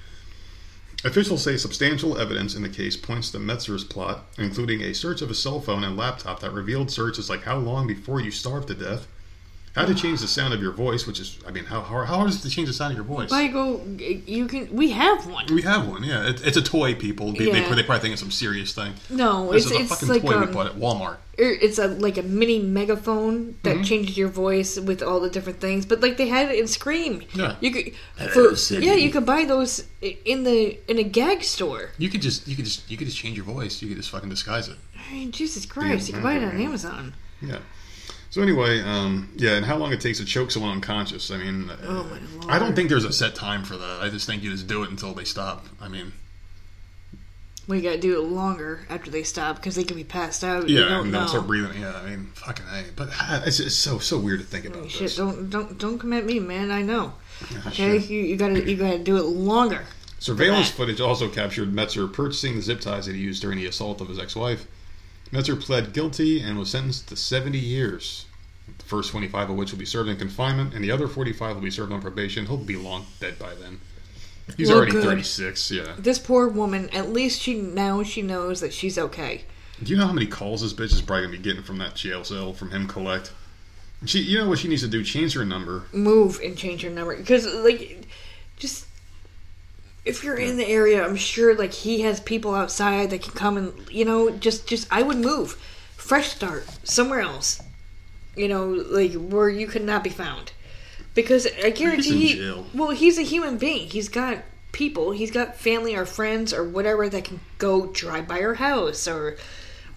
Officials 1.05 1.43
say 1.43 1.57
substantial 1.57 2.17
evidence 2.17 2.55
in 2.55 2.63
the 2.63 2.69
case 2.69 2.97
points 2.97 3.31
to 3.31 3.39
Metzer's 3.39 3.85
plot, 3.85 4.25
including 4.39 4.81
a 4.83 4.95
search 4.95 5.21
of 5.21 5.29
his 5.29 5.43
cell 5.43 5.61
phone 5.61 5.83
and 5.85 5.97
laptop 5.97 6.41
that 6.41 6.53
revealed 6.53 6.91
searches 6.91 7.29
like 7.29 7.43
how 7.43 7.57
long 7.59 7.87
before 7.87 8.21
you 8.21 8.31
starved 8.31 8.69
to 8.69 8.75
death, 8.75 9.09
how 9.75 9.87
to 9.87 9.95
change 9.95 10.21
the 10.21 10.29
sound 10.29 10.53
of 10.53 10.61
your 10.61 10.73
voice, 10.73 11.07
which 11.07 11.19
is, 11.19 11.39
I 11.47 11.51
mean, 11.51 11.65
how 11.65 11.81
hard, 11.81 12.07
how 12.07 12.17
hard 12.17 12.29
is 12.29 12.37
it 12.37 12.49
to 12.49 12.51
change 12.55 12.69
the 12.69 12.75
sound 12.75 12.91
of 12.93 12.97
your 12.97 13.07
voice? 13.07 13.33
I 13.33 13.49
go. 13.49 13.81
You 13.99 14.47
can. 14.47 14.69
We 14.75 14.91
have 14.91 15.27
one. 15.27 15.47
we 15.47 15.63
have 15.63 15.89
one, 15.89 16.03
yeah. 16.05 16.29
It, 16.29 16.47
it's 16.47 16.59
a 16.59 16.63
toy, 16.63 16.95
people. 16.95 17.33
They, 17.33 17.51
they, 17.51 17.61
Yeah. 17.63 17.75
they 17.75 17.83
probably 17.83 18.01
think 18.01 18.13
it's 18.13 18.21
some 18.21 18.31
serious 18.31 18.75
thing. 18.75 18.93
No, 19.09 19.51
This 19.51 19.65
it's 19.65 19.73
is 19.73 19.79
a 19.79 19.81
it's 19.81 19.91
fucking 19.91 20.09
like 20.09 20.23
toy 20.23 20.39
we 20.41 20.45
um, 20.47 20.53
bought 20.53 20.67
at 20.67 20.75
Walmart. 20.75 21.15
er, 21.15 21.19
it's 21.39 21.79
a 21.79 21.87
like 21.89 22.19
a 22.19 22.23
mini 22.23 22.59
megaphone 22.59 23.57
that 23.63 23.77
Mm-hmm. 23.77 23.83
changes 23.85 24.17
your 24.19 24.29
voice 24.29 24.79
with 24.79 25.03
all 25.03 25.21
the 25.21 25.31
different 25.31 25.59
things. 25.61 25.87
But 25.87 26.01
like 26.03 26.19
they 26.19 26.29
had 26.29 26.51
it 26.51 26.59
in 26.59 26.67
Scream. 26.67 27.23
Yeah. 27.35 27.57
You 27.61 27.71
could. 27.71 27.95
For, 28.33 28.53
yeah, 28.75 28.93
you 28.95 29.11
could 29.11 29.25
buy 29.25 29.45
those 29.47 29.85
in 30.03 30.45
the 30.45 30.79
in 30.91 30.99
a 30.99 31.03
gag 31.05 31.43
store. 31.45 31.91
You 31.97 32.11
could 32.11 32.21
just 32.21 32.47
you 32.47 32.57
could 32.57 32.67
just 32.67 32.91
you 32.91 32.99
could 32.99 33.07
just 33.07 33.17
change 33.17 33.37
your 33.37 33.47
voice. 33.47 33.81
You 33.81 33.89
could 33.89 33.97
just 33.97 34.11
fucking 34.11 34.29
disguise 34.29 34.69
it. 34.69 34.77
I 35.09 35.13
mean, 35.15 35.33
Jesus 35.33 35.65
Christ, 35.65 36.09
you 36.09 36.15
can 36.15 36.23
buy 36.23 36.35
it 36.35 36.45
on 36.45 36.61
Amazon. 36.61 37.15
Yeah. 37.41 37.59
So 38.33 38.41
anyway, 38.41 38.81
um, 38.81 39.31
yeah, 39.37 39.57
and 39.57 39.67
how 39.67 39.77
long 39.77 39.93
it 39.93 40.01
takes 40.01 40.17
to 40.19 40.25
choke 40.25 40.51
someone 40.51 40.73
unconscious? 40.73 41.31
I 41.31 41.37
mean, 41.37 41.71
Oh. 41.87 42.19
I 42.49 42.59
don't 42.59 42.75
think 42.75 42.89
there's 42.89 43.05
a 43.05 43.13
set 43.13 43.35
time 43.35 43.63
for 43.63 43.77
that. 43.77 44.01
I 44.01 44.09
just 44.09 44.27
think 44.27 44.43
you 44.43 44.51
just 44.51 44.67
do 44.67 44.83
it 44.83 44.89
until 44.91 45.13
they 45.13 45.25
stop. 45.25 45.67
I 45.83 45.89
mean, 45.89 46.13
We 47.69 47.83
got 47.83 47.93
to 47.93 47.99
do 47.99 48.19
it 48.19 48.25
longer 48.25 48.87
after 48.89 49.11
they 49.11 49.23
stop 49.23 49.57
because 49.57 49.75
they 49.75 49.85
can 49.85 49.97
be 49.99 50.03
passed 50.05 50.43
out. 50.43 50.67
you 50.67 50.81
yeah, 50.81 50.89
don't 50.89 51.05
and 51.05 51.15
they'll 51.15 51.29
start 51.29 51.47
breathing. 51.47 51.79
Yeah, 51.79 51.95
I 51.95 52.09
mean, 52.09 52.31
fucking 52.35 52.65
hey, 52.67 52.85
but 52.97 53.11
ah, 53.13 53.43
it's, 53.45 53.61
it's 53.61 53.77
so 53.77 53.99
so 53.99 54.19
weird 54.19 54.41
to 54.41 54.47
think 54.47 54.65
about 54.65 54.91
Shit, 54.91 55.01
this. 55.03 55.17
don't 55.17 55.51
don't 55.51 55.79
don't 55.79 55.99
come 55.99 56.15
at 56.15 56.25
me, 56.25 56.41
man. 56.41 56.71
I 56.71 56.81
know. 56.81 57.13
Yeah, 57.51 57.59
Okay, 57.67 58.01
sure. 58.01 58.11
you, 58.11 58.23
you 58.23 58.37
gotta 58.37 58.69
you 58.69 58.77
gotta 58.77 58.99
do 58.99 59.19
it 59.19 59.25
longer. 59.25 59.85
Surveillance 60.19 60.71
footage 60.71 61.01
also 61.03 61.29
captured 61.29 61.71
Metzer 61.73 62.11
purchasing 62.11 62.57
the 62.57 62.63
zip 62.63 62.81
ties 62.81 63.05
that 63.07 63.15
he 63.15 63.21
used 63.21 63.43
during 63.43 63.59
the 63.59 63.67
assault 63.67 64.01
of 64.01 64.09
his 64.09 64.19
ex-wife. 64.19 64.67
Metzer 65.33 65.59
pled 65.61 65.93
guilty 65.93 66.41
and 66.41 66.59
was 66.59 66.71
sentenced 66.71 67.09
to 67.09 67.17
70 67.17 67.59
years. 67.59 68.27
The 68.79 68.85
first 68.85 69.11
25 69.11 69.51
of 69.51 69.57
which 69.57 69.73
will 69.73 69.79
be 69.79 69.87
served 69.87 70.09
in 70.09 70.17
confinement, 70.17 70.75
and 70.75 70.85
the 70.85 70.91
other 70.91 71.09
45 71.09 71.57
will 71.57 71.63
be 71.63 71.71
served 71.71 71.93
on 71.93 72.01
probation. 72.01 72.47
He'll 72.47 72.57
be 72.59 72.77
long 72.77 73.07
dead 73.21 73.39
by 73.39 73.55
then. 73.55 73.81
He's 74.57 74.69
Well, 74.69 74.79
already 74.79 74.93
good. 74.93 75.05
36. 75.05 75.71
Yeah. 75.71 75.95
This 75.99 76.19
poor 76.19 76.49
woman, 76.49 76.91
at 76.91 77.11
least 77.13 77.41
she 77.41 77.55
now 77.55 78.03
she 78.03 78.23
knows 78.23 78.61
that 78.61 78.73
she's 78.75 78.99
okay. 78.99 79.45
Do 79.83 79.91
you 79.91 79.97
know 79.99 80.07
how 80.07 80.13
many 80.13 80.27
calls 80.27 80.61
this 80.63 80.73
bitch 80.73 80.93
is 80.93 81.01
probably 81.01 81.27
gonna 81.27 81.37
be 81.39 81.43
getting 81.43 81.63
from 81.63 81.79
that 81.79 81.95
jail 81.95 82.25
cell 82.25 82.53
from 82.53 82.71
him 82.71 82.87
collect? 82.87 83.33
She, 84.05 84.21
you 84.21 84.39
know 84.39 84.49
what 84.49 84.59
she 84.59 84.69
needs 84.69 84.83
to 84.83 84.89
do? 84.89 85.03
Change 85.05 85.35
her 85.35 85.45
number. 85.45 85.85
Move 85.93 86.41
and 86.43 86.57
change 86.57 86.83
her 86.83 86.91
number 86.91 87.17
because 87.17 87.47
like 87.47 88.07
just 88.57 88.87
if 90.05 90.25
you're 90.25 90.37
in 90.37 90.57
the 90.57 90.67
area, 90.67 91.05
I'm 91.05 91.17
sure 91.17 91.55
like 91.55 91.73
he 91.73 92.01
has 92.03 92.21
people 92.21 92.55
outside 92.55 93.11
that 93.11 93.23
can 93.23 93.33
come 93.33 93.57
and 93.57 93.73
you 93.91 94.05
know 94.05 94.31
just 94.31 94.67
just 94.67 94.89
I 94.91 95.03
would 95.03 95.19
move, 95.19 95.53
fresh 95.97 96.29
start 96.29 96.67
somewhere 96.85 97.21
else, 97.21 97.63
you 98.37 98.49
know 98.49 98.67
like 98.69 99.15
where 99.15 99.49
you 99.49 99.67
could 99.67 99.85
not 99.85 100.03
be 100.03 100.11
found, 100.11 100.53
because 101.15 101.47
I 101.65 101.71
guarantee 101.71 102.33
in 102.33 102.39
he 102.65 102.65
well 102.75 102.91
he's 102.91 103.19
a 103.19 103.23
human 103.23 103.59
being. 103.59 103.89
He's 103.89 104.09
got 104.09 104.39
people. 104.73 105.13
He's 105.13 105.31
got 105.31 105.57
family 105.57 105.95
or 105.95 106.07
friends 106.07 106.53
or 106.53 106.65
whatever 106.65 107.09
that 107.09 107.25
can 107.25 107.41
go 107.59 107.87
drive 107.87 108.27
by 108.27 108.41
her 108.41 108.55
house 108.55 109.07
or. 109.07 109.37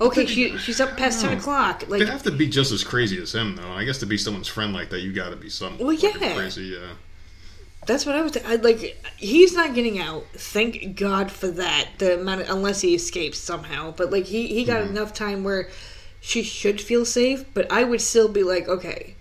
Okay, 0.02 0.26
she 0.26 0.58
she's 0.58 0.82
up 0.82 0.98
past 0.98 1.22
ten 1.22 1.38
o'clock. 1.38 1.86
Like 1.88 2.02
They 2.02 2.06
have 2.06 2.24
to 2.24 2.32
be 2.32 2.50
just 2.50 2.74
as 2.74 2.84
crazy 2.84 3.18
as 3.22 3.34
him, 3.34 3.56
though. 3.56 3.72
I 3.72 3.86
guess 3.86 3.98
to 4.00 4.06
be 4.06 4.18
someone's 4.18 4.50
friend 4.50 4.74
like 4.74 4.90
that, 4.90 5.00
you 5.00 5.14
got 5.14 5.30
to 5.30 5.38
be 5.38 5.48
some 5.50 5.78
Well, 5.78 5.94
yeah. 5.94 6.12
crazy. 6.12 6.64
Yeah. 6.64 6.96
That's 7.86 8.06
what 8.06 8.16
I 8.16 8.22
was. 8.22 8.38
I 8.38 8.56
like. 8.56 8.98
He's 9.18 9.54
not 9.54 9.76
getting 9.76 10.00
out. 10.00 10.26
Thank 10.34 10.96
God 10.96 11.32
for 11.32 11.48
that. 11.48 11.90
The 11.98 12.20
amount, 12.20 12.42
of, 12.42 12.50
unless 12.50 12.82
he 12.82 12.96
escapes 12.96 13.38
somehow. 13.40 13.92
But 13.92 14.12
like 14.12 14.26
he 14.26 14.48
he 14.48 14.64
got 14.64 14.82
mm-hmm. 14.82 14.96
enough 14.96 15.14
time 15.14 15.44
where 15.44 15.70
she 16.22 16.44
should 16.44 16.82
feel 16.82 17.06
safe. 17.06 17.46
But 17.54 17.72
I 17.72 17.84
would 17.84 18.02
still 18.02 18.28
be 18.28 18.44
like, 18.44 18.68
okay, 18.68 19.16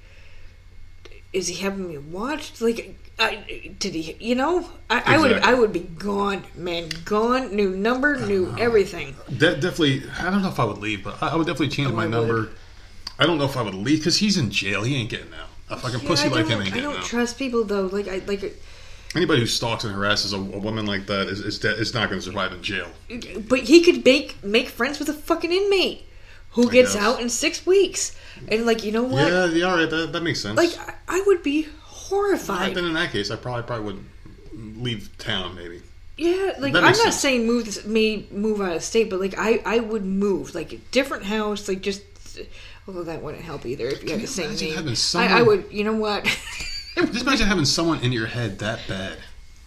is 1.32 1.49
he 1.49 1.57
having 1.57 1.89
me 1.89 1.99
watched? 1.99 2.62
Like, 2.62 2.97
I 3.19 3.74
did 3.78 3.95
he? 3.95 4.16
You 4.19 4.35
know, 4.35 4.69
I, 4.89 5.15
I 5.15 5.19
would 5.19 5.32
I 5.32 5.55
would 5.55 5.73
be 5.73 5.81
gone, 5.81 6.45
man, 6.55 6.89
gone. 7.05 7.55
New 7.55 7.77
number, 7.77 8.16
new 8.27 8.47
uh, 8.47 8.57
everything. 8.59 9.15
De- 9.28 9.57
definitely, 9.57 10.03
I 10.19 10.31
don't 10.31 10.43
know 10.43 10.49
if 10.49 10.59
I 10.59 10.65
would 10.65 10.78
leave, 10.78 11.05
but 11.05 11.23
I, 11.23 11.28
I 11.28 11.36
would 11.36 11.47
definitely 11.47 11.69
change 11.69 11.91
Oh, 11.91 11.97
my 11.97 12.05
I 12.05 12.09
number. 12.09 12.51
I 13.19 13.27
don't 13.27 13.39
know 13.39 13.45
if 13.45 13.57
I 13.57 13.62
would 13.62 13.74
leave 13.74 13.99
because 13.99 14.16
he's 14.19 14.36
in 14.36 14.51
jail. 14.51 14.82
He 14.82 14.97
ain't 14.97 15.11
getting 15.11 15.32
out. 15.35 15.49
A 15.70 15.77
fucking 15.77 16.01
Yeah, 16.01 16.07
pussy 16.09 16.28
like 16.28 16.47
him 16.47 16.61
ain't 16.61 16.69
I 16.69 16.74
getting 16.77 16.82
don't 16.91 16.99
out. 16.99 17.05
trust 17.05 17.39
people 17.39 17.65
though. 17.65 17.86
Like 17.86 18.09
I 18.09 18.19
like. 18.27 18.55
Anybody 19.16 19.41
who 19.41 19.47
stalks 19.47 19.85
and 19.85 19.95
harasses 19.95 20.32
a, 20.32 20.36
a 20.36 20.41
woman 20.41 20.86
like 20.86 21.07
that 21.07 21.28
is 21.28 21.41
is, 21.41 21.59
de- 21.61 21.74
is 21.78 21.95
not 21.95 22.09
going 22.11 22.20
to 22.20 22.24
survive 22.24 22.53
in 22.53 22.62
jail. 22.62 22.89
But 23.49 23.61
he 23.61 23.81
could 23.82 24.05
make 24.05 24.43
make 24.45 24.69
friends 24.69 24.99
with 24.99 25.09
a 25.09 25.12
fucking 25.15 25.53
inmate 25.53 26.07
who 26.51 26.69
gets 26.70 26.95
guess. 26.95 27.03
out 27.03 27.20
in 27.20 27.28
six 27.28 27.65
weeks, 27.65 28.16
and 28.49 28.66
like 28.66 28.85
you 28.85 28.93
know 28.93 29.05
what? 29.05 29.31
Yeah, 29.31 29.47
yeah, 29.47 29.65
all 29.66 29.77
right, 29.77 29.89
that, 29.89 30.12
that 30.12 30.23
makes 30.23 30.41
sense. 30.41 30.57
Like 30.57 30.77
I, 31.09 31.19
I 31.19 31.23
would 31.27 31.43
be 31.43 31.62
Right, 31.62 31.73
horrified. 31.82 32.74
then 32.74 32.85
in 32.85 32.93
that 32.95 33.11
case, 33.12 33.31
I 33.31 33.36
probably 33.36 33.62
probably 33.62 33.86
would 33.86 34.05
leave 34.82 35.16
town. 35.19 35.55
Maybe. 35.55 35.81
Yeah, 36.16 36.53
like 36.59 36.74
I'm 36.74 36.82
not 36.82 36.97
sense. 36.97 37.20
saying 37.20 37.47
move 37.47 37.65
this, 37.65 37.85
me 37.86 38.27
move 38.31 38.61
out 38.61 38.77
of 38.77 38.82
state, 38.85 39.09
but 39.11 39.19
like 39.20 39.35
I 39.39 39.62
I 39.65 39.78
would 39.78 40.05
move 40.05 40.55
like 40.55 40.73
a 40.73 40.77
different 40.91 41.24
house, 41.24 41.69
like 41.69 41.81
just. 41.81 42.03
Although 42.86 43.05
that 43.05 43.23
wouldn't 43.23 43.44
help 43.44 43.65
either 43.65 43.86
if 43.86 44.02
you 44.02 44.11
had 44.11 44.20
you 44.20 44.27
the 44.27 44.32
same 44.32 44.55
name. 44.55 44.74
having 44.74 44.94
I, 45.15 45.39
I 45.39 45.43
would. 45.43 45.66
You 45.70 45.85
know 45.85 45.94
what? 45.94 46.24
Just 46.97 47.23
imagine 47.23 47.47
having 47.47 47.65
someone 47.65 48.01
in 48.01 48.12
your 48.12 48.27
head 48.27 48.59
that 48.59 48.81
bad. 48.86 49.19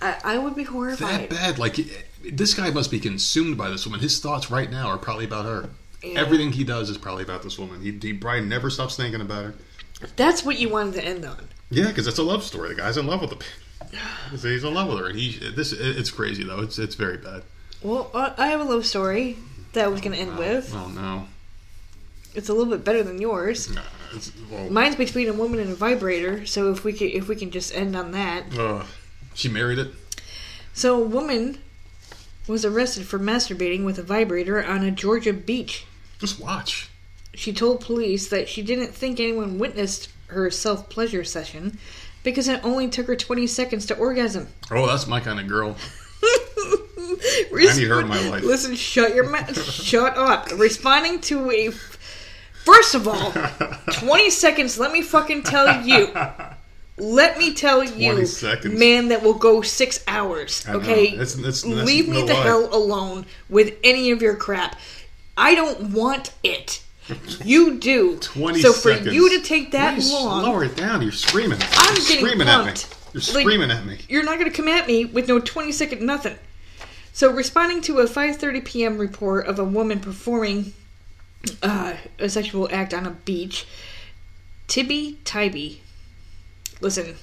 I, 0.02 0.18
I 0.24 0.38
would 0.38 0.56
be 0.56 0.64
horrified. 0.64 1.22
That 1.22 1.30
bad. 1.30 1.60
Like 1.60 1.78
this 2.24 2.54
guy 2.54 2.70
must 2.70 2.92
be 2.92 3.00
consumed 3.00 3.58
by 3.58 3.70
this 3.70 3.86
woman. 3.86 4.00
His 4.00 4.20
thoughts 4.20 4.52
right 4.52 4.70
now 4.70 4.88
are 4.88 4.98
probably 4.98 5.26
about 5.26 5.46
her. 5.46 5.70
Yeah. 6.04 6.20
Everything 6.20 6.52
he 6.52 6.64
does 6.64 6.90
is 6.90 6.98
probably 6.98 7.24
about 7.24 7.42
this 7.42 7.58
woman. 7.58 7.82
He, 7.82 7.92
he 7.92 8.14
probably 8.14 8.42
never 8.42 8.70
stops 8.70 8.96
thinking 8.96 9.22
about 9.22 9.46
her. 9.46 9.56
That's 10.16 10.46
what 10.46 10.60
you 10.60 10.70
wanted 10.70 10.94
to 10.96 11.04
end 11.04 11.26
on. 11.26 11.48
Yeah, 11.70 11.88
because 11.88 12.08
it's 12.08 12.20
a 12.20 12.24
love 12.24 12.44
story. 12.44 12.70
The 12.70 12.76
guy's 12.76 12.98
in 12.98 13.08
love 13.08 13.22
with 13.22 13.32
the. 13.32 13.46
He's 14.32 14.44
he's 14.44 14.64
in 14.64 14.74
love 14.74 14.90
with 14.90 15.00
her, 15.00 15.08
and 15.08 15.18
he 15.18 15.38
this 15.52 15.72
it's 15.72 16.12
crazy 16.12 16.44
though. 16.44 16.62
It's 16.62 16.78
it's 16.78 16.96
very 16.96 17.18
bad. 17.18 17.44
Well, 17.82 18.12
uh, 18.14 18.34
I 18.38 18.48
have 18.48 18.60
a 18.60 18.64
love 18.64 18.86
story 18.86 19.38
that 19.74 19.86
I 19.86 19.88
was 19.88 20.02
going 20.02 20.14
to 20.14 20.20
end 20.20 20.38
with. 20.38 20.74
Oh 20.76 20.90
no, 20.90 21.28
It's 22.38 22.50
a 22.50 22.54
little 22.54 22.72
bit 22.72 22.84
better 22.84 23.04
than 23.04 23.20
yours. 23.20 23.74
Nah, 23.74 23.82
well, 24.52 24.70
Mine's 24.70 24.96
between 24.96 25.28
a 25.28 25.34
woman 25.34 25.60
and 25.60 25.72
a 25.72 25.76
vibrator, 25.76 26.46
so 26.46 26.72
if 26.72 26.84
we 26.84 26.94
can 26.94 27.10
if 27.10 27.28
we 27.28 27.36
can 27.36 27.52
just 27.52 27.74
end 27.76 27.96
on 27.96 28.12
that. 28.12 28.46
ugh. 28.58 28.86
she 29.34 29.50
married 29.50 29.80
it. 29.80 29.92
So 30.74 31.02
a 31.02 31.06
woman 31.06 31.58
was 32.48 32.64
arrested 32.64 33.06
for 33.06 33.20
masturbating 33.20 33.84
with 33.84 33.98
a 33.98 34.04
vibrator 34.04 34.64
on 34.64 34.84
a 34.84 34.92
Georgia 34.92 35.34
beach. 35.34 35.86
Just 36.20 36.40
watch. 36.40 36.90
She 37.34 37.52
told 37.54 37.82
police 37.82 38.30
that 38.30 38.48
she 38.48 38.62
didn't 38.62 38.94
think 38.94 39.20
anyone 39.20 39.60
witnessed 39.60 40.10
her 40.28 40.50
self 40.50 40.90
pleasure 40.90 41.24
session 41.24 41.78
because 42.24 42.48
it 42.48 42.64
only 42.64 42.88
took 42.90 43.08
her 43.08 43.16
20 43.16 43.48
seconds 43.48 43.86
to 43.88 43.98
orgasm. 43.98 44.48
Oh, 44.72 44.86
that's 44.86 45.08
my 45.08 45.20
kind 45.20 45.40
of 45.40 45.48
girl. 45.48 45.76
I 47.60 47.74
need 47.76 47.88
her 47.88 48.02
in 48.02 48.08
my 48.08 48.30
life. 48.30 48.44
Listen, 48.44 48.76
shut 48.76 49.16
your 49.16 49.30
mouth. 49.30 49.60
shut 49.72 50.18
up. 50.18 50.50
Responding 50.58 51.22
to 51.22 51.52
a. 51.52 51.72
First 52.68 52.96
of 52.96 53.08
all, 53.08 53.32
20 53.94 54.30
seconds, 54.30 54.78
let 54.78 54.92
me 54.92 55.02
fucking 55.02 55.44
tell 55.44 55.82
you. 55.86 56.14
Let 56.98 57.38
me 57.38 57.54
tell 57.54 57.84
you, 57.84 58.26
seconds. 58.26 58.78
man, 58.78 59.08
that 59.10 59.22
will 59.24 59.36
go 59.36 59.62
six 59.62 60.04
hours. 60.08 60.66
Okay, 60.68 61.10
It's- 61.10 61.36
it's- 61.38 61.62
that's 61.62 61.66
leave 61.66 62.10
me 62.10 62.22
no 62.22 62.28
the 62.28 62.34
lie. 62.34 62.42
hell 62.44 62.70
alone 62.76 63.26
with 63.50 63.74
any 63.84 64.12
of 64.12 64.22
your 64.22 64.36
crap. 64.36 64.78
I 65.38 65.56
don't 65.56 65.92
want 65.92 66.32
it. 66.44 66.82
You 67.46 67.76
do. 67.78 68.18
20 68.18 68.62
so 68.62 68.72
seconds. 68.74 69.08
for 69.08 69.14
you 69.14 69.30
to 69.38 69.42
take 69.46 69.72
that 69.72 69.98
long, 70.04 70.44
Lower 70.44 70.66
it 70.66 70.76
down. 70.76 71.02
You're 71.02 71.12
screaming. 71.14 71.60
I'm 71.62 71.96
You're 71.96 72.06
getting 72.06 72.18
screaming 72.18 72.48
pumped. 72.48 72.70
at 72.84 72.90
me. 72.90 72.96
You're 73.14 73.22
Like, 73.34 73.44
screaming 73.44 73.72
at 73.72 73.86
me. 73.86 73.98
You're 74.10 74.24
not 74.24 74.40
going 74.40 74.52
to 74.52 74.58
come 74.58 74.68
at 74.68 74.88
me 74.88 75.06
with 75.06 75.30
no 75.30 75.40
20 75.40 75.72
second 75.72 76.02
nothing. 76.02 76.36
So, 77.14 77.32
responding 77.32 77.82
to 77.84 78.00
a 78.00 78.06
5:30 78.08 78.66
p.m. 78.66 78.98
report 78.98 79.46
of 79.48 79.58
a 79.58 79.64
woman 79.64 80.02
performing 80.02 80.74
uh, 81.62 81.96
a 82.20 82.30
sexual 82.30 82.68
act 82.72 82.94
on 82.94 83.06
a 83.06 83.12
beach, 83.12 83.66
Tibby 84.68 85.20
Tybee. 85.24 85.82
Listen, 86.82 87.16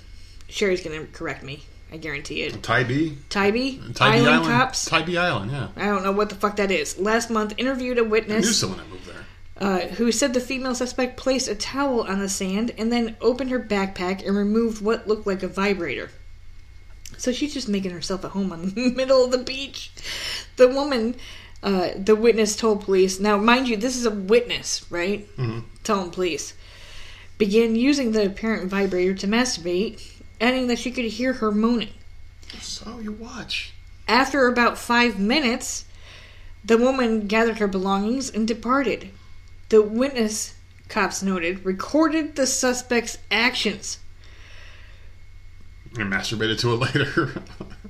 Sherry's 0.48 0.82
going 0.82 0.98
to 1.06 1.12
correct 1.12 1.42
me. 1.42 1.64
I 1.92 1.96
guarantee 1.96 2.42
it. 2.42 2.60
Tybee? 2.62 3.16
Tybee, 3.28 3.80
Tybee 3.94 4.18
Island, 4.18 4.28
Island. 4.28 4.46
cops. 4.51 4.84
Tybee 4.86 5.16
Island, 5.16 5.52
yeah. 5.52 5.68
I 5.76 5.86
don't 5.86 6.02
know 6.02 6.10
what 6.12 6.28
the 6.28 6.34
fuck 6.34 6.56
that 6.56 6.72
is. 6.72 6.98
Last 6.98 7.30
month, 7.30 7.55
interviewed 7.56 7.98
a 7.98 8.01
I 8.01 8.05
knew 8.05 8.10
witness 8.10 8.59
someone 8.59 8.78
that 8.78 8.88
moved 8.88 9.06
there. 9.06 9.24
uh, 9.59 9.80
who 9.94 10.10
said 10.10 10.34
the 10.34 10.40
female 10.40 10.74
suspect 10.74 11.16
placed 11.16 11.46
a 11.46 11.55
towel 11.55 12.01
on 12.01 12.18
the 12.18 12.28
sand 12.28 12.72
and 12.78 12.92
then 12.92 13.16
opened 13.20 13.51
her 13.51 13.60
backpack 13.60 14.26
and 14.26 14.36
removed 14.36 14.82
what 14.82 15.06
looked 15.06 15.26
like 15.26 15.44
a 15.44 15.48
vibrator. 15.48 16.10
So 17.16 17.30
she's 17.30 17.55
just 17.55 17.68
making 17.68 17.92
herself 17.92 18.24
at 18.24 18.32
home 18.32 18.51
on 18.51 18.70
the 18.70 18.90
middle 18.96 19.24
of 19.24 19.30
the 19.30 19.38
beach. 19.38 19.92
The 20.56 20.66
woman, 20.66 21.14
uh, 21.65 21.93
the 21.97 22.15
witness 22.15 22.55
told 22.55 22.82
police, 22.82 23.19
now 23.19 23.39
mind 23.39 23.69
you, 23.69 23.77
this 23.77 23.97
is 23.97 24.05
a 24.05 24.11
witness, 24.11 24.85
right? 24.91 25.27
Mm-hmm. 25.36 25.61
Telling 25.82 26.11
police, 26.11 26.53
began 27.39 27.74
using 27.74 28.12
the 28.12 28.27
apparent 28.27 28.70
vibrator 28.70 29.15
to 29.15 29.27
masturbate, 29.27 30.20
adding 30.41 30.66
that 30.66 30.78
she 30.78 30.91
could 30.91 31.07
hear 31.07 31.32
her 31.35 31.51
moaning. 31.51 31.95
So 32.61 32.99
you 33.01 33.12
watch. 33.12 33.73
After 34.07 34.47
about 34.47 34.77
five 34.77 35.19
minutes, 35.19 35.86
the 36.62 36.77
woman 36.77 37.27
gathered 37.27 37.59
her 37.59 37.66
belongings 37.66 38.28
and 38.28 38.47
departed. 38.47 39.11
The 39.70 39.81
witness, 39.81 40.55
cops 40.91 41.23
noted, 41.23 41.65
recorded 41.65 42.36
the 42.36 42.47
suspect's 42.47 43.16
actions. 43.31 43.99
And 45.99 46.12
masturbated 46.12 46.59
to 46.61 46.74
it 46.74 46.77
later. 46.77 47.43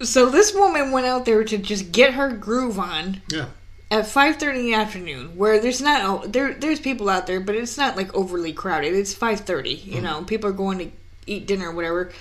So 0.00 0.30
this 0.30 0.54
woman 0.54 0.92
went 0.92 1.06
out 1.06 1.24
there 1.24 1.42
to 1.42 1.58
just 1.58 1.90
get 1.90 2.14
her 2.14 2.30
groove 2.30 2.78
on 2.78 3.20
yeah. 3.28 3.46
at 3.90 4.04
5:30 4.04 4.60
in 4.60 4.66
the 4.66 4.74
afternoon, 4.74 5.36
where 5.36 5.60
there's 5.60 5.80
not 5.80 6.02
oh, 6.04 6.26
there 6.26 6.54
there's 6.54 6.78
people 6.78 7.08
out 7.08 7.26
there, 7.26 7.40
but 7.40 7.56
it's 7.56 7.76
not 7.76 7.96
like 7.96 8.14
overly 8.14 8.52
crowded. 8.52 8.94
It's 8.94 9.14
5:30, 9.14 9.84
you 9.84 10.00
know, 10.00 10.22
people 10.22 10.50
are 10.50 10.54
going 10.54 10.78
to 10.78 10.90
eat 11.26 11.46
dinner 11.46 11.70
or 11.70 11.74
whatever. 11.74 12.12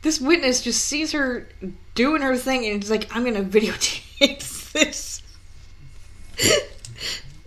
This 0.00 0.20
witness 0.20 0.62
just 0.62 0.84
sees 0.84 1.12
her 1.12 1.48
doing 1.94 2.22
her 2.22 2.36
thing 2.36 2.64
and 2.64 2.80
it's 2.80 2.90
like, 2.90 3.14
"I'm 3.14 3.24
gonna 3.24 3.44
videotape 3.44 4.72
this." 4.72 5.22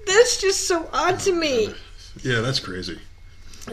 That's 0.05 0.39
just 0.39 0.67
so 0.67 0.87
odd 0.93 1.19
to 1.21 1.33
me. 1.33 1.73
Yeah, 2.21 2.41
that's 2.41 2.59
crazy. 2.59 2.99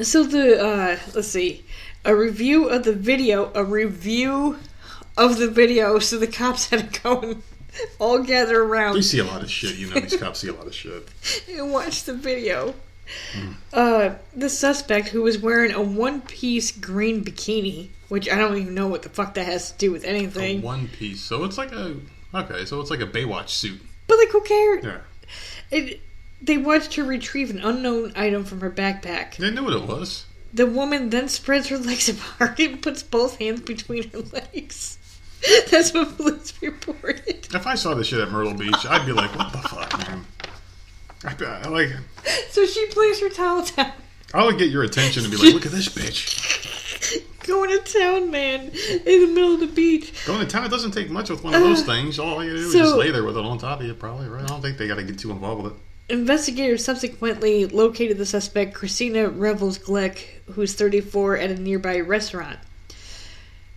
So 0.03 0.25
the 0.25 0.59
uh 0.59 0.99
let's 1.15 1.29
see. 1.29 1.65
A 2.05 2.17
review 2.17 2.69
of 2.69 2.83
the 2.83 2.95
video, 2.95 3.53
a 3.55 3.63
review 3.63 4.59
of 5.17 5.39
the 5.39 5.49
video, 5.49 5.99
so 5.99 6.19
the 6.19 6.27
cops 6.27 6.69
had 6.71 6.93
to 6.95 7.01
go 7.01 7.21
and 7.21 7.43
all 7.99 8.23
gather 8.23 8.63
around. 8.63 8.97
They 8.97 9.03
see 9.03 9.19
a 9.19 9.25
lot 9.25 9.43
of 9.43 9.51
shit. 9.51 9.77
You 9.77 9.89
know, 9.89 10.01
these 10.01 10.17
cops 10.17 10.41
see 10.41 10.49
a 10.49 10.53
lot 10.53 10.67
of 10.67 10.75
shit. 10.75 11.09
and 11.51 11.73
watch 11.73 12.05
the 12.05 12.15
video. 12.15 12.75
Uh 13.73 14.15
the 14.35 14.49
suspect 14.49 15.09
who 15.09 15.23
was 15.23 15.37
wearing 15.39 15.73
a 15.73 15.83
one 15.83 16.21
piece 16.23 16.71
green 16.71 17.25
bikini, 17.25 17.89
which 18.09 18.29
I 18.31 18.37
don't 18.37 18.57
even 18.57 18.75
know 18.75 18.87
what 18.89 19.03
the 19.03 19.09
fuck 19.09 19.35
that 19.35 19.45
has 19.45 19.73
to 19.73 19.79
do 19.79 19.93
with 19.93 20.05
A 20.05 20.09
anything. 20.09 20.63
one 20.63 20.89
piece. 20.89 21.21
So 21.21 21.45
it's 21.45 21.59
like 21.59 21.73
a. 21.73 21.97
Okay, 22.35 22.65
so 22.65 22.81
it's 22.81 22.91
like 22.91 23.01
a 23.01 23.07
Baywatch 23.07 23.51
suit. 23.51 23.81
But 24.07 24.19
like 24.19 24.29
who 24.31 24.41
cares? 24.43 24.85
Yeah. 24.85 24.99
It, 25.71 26.01
they 26.41 26.57
watched 26.59 26.95
her 26.95 27.05
retrieve 27.05 27.51
an 27.51 27.61
unknown 27.61 28.13
item 28.17 28.45
from 28.45 28.61
her 28.61 28.71
backpack. 28.71 29.37
They 29.37 29.51
knew 29.51 29.65
what 29.65 29.75
it 29.75 29.83
was. 29.87 30.27
The 30.55 30.67
woman 30.67 31.11
then 31.11 31.29
spreads 31.29 31.69
her 31.69 31.79
legs 31.91 32.09
apart 32.09 32.59
and 32.61 32.81
puts 32.83 33.03
both 33.03 33.39
hands 33.39 33.61
between 33.61 34.11
her 34.11 34.19
legs. 34.21 34.99
That's 35.71 35.93
what 35.93 36.17
police 36.17 36.53
reported. 36.63 37.49
If 37.55 37.67
I 37.67 37.75
saw 37.75 37.95
this 37.95 38.07
shit 38.09 38.21
at 38.21 38.31
Myrtle 38.31 38.55
Beach, 38.55 38.87
I'd 38.89 39.07
be 39.07 39.13
like, 39.13 39.37
what 39.37 39.53
the 39.53 39.59
fuck, 39.59 40.09
man? 40.09 40.25
I'd 41.25 41.43
I 41.43 41.69
like, 41.69 41.91
So 42.51 42.67
she 42.67 42.87
plays 42.87 43.21
her 43.21 43.29
towel 43.29 43.65
down. 43.65 43.93
I 44.35 44.45
would 44.45 44.59
get 44.59 44.71
your 44.71 44.83
attention 44.83 45.25
and 45.25 45.31
be 45.31 45.37
like, 45.39 45.55
look 45.55 45.67
at 45.67 45.73
this 45.73 45.89
bitch. 45.89 47.23
Going 47.47 47.71
to 47.71 47.99
town, 47.99 48.31
man, 48.31 48.71
in 48.71 49.21
the 49.21 49.27
middle 49.27 49.55
of 49.55 49.61
the 49.61 49.67
beach. 49.67 50.25
Going 50.27 50.41
to 50.41 50.47
town, 50.47 50.65
it 50.65 50.71
doesn't 50.71 50.93
take 50.93 51.11
much 51.11 51.29
with 51.29 51.43
one 51.43 51.55
of 51.55 51.61
those 51.61 51.83
things. 51.83 52.19
All 52.19 52.43
you 52.43 52.51
gotta 52.51 52.61
do 52.61 52.67
is 52.67 52.73
so- 52.73 52.79
just 52.79 52.97
lay 52.97 53.11
there 53.11 53.25
with 53.25 53.37
it 53.37 53.45
on 53.45 53.59
top 53.59 53.81
of 53.81 53.87
you, 53.87 53.95
probably, 53.95 54.29
right? 54.29 54.45
I 54.45 54.47
don't 54.47 54.63
think 54.63 54.79
they 54.79 54.87
gotta 54.89 55.03
get 55.03 55.19
too 55.19 55.33
involved 55.33 55.63
with 55.65 55.73
it. 55.73 55.79
Investigators 56.09 56.85
subsequently 56.85 57.67
located 57.67 58.19
the 58.19 58.27
suspect, 58.27 58.75
Christina 58.75 59.29
Revels 59.29 59.79
Glick, 59.79 60.25
who's 60.53 60.75
34, 60.75 61.39
at 61.39 61.51
a 61.51 61.57
nearby 61.57 62.01
restaurant. 62.01 62.59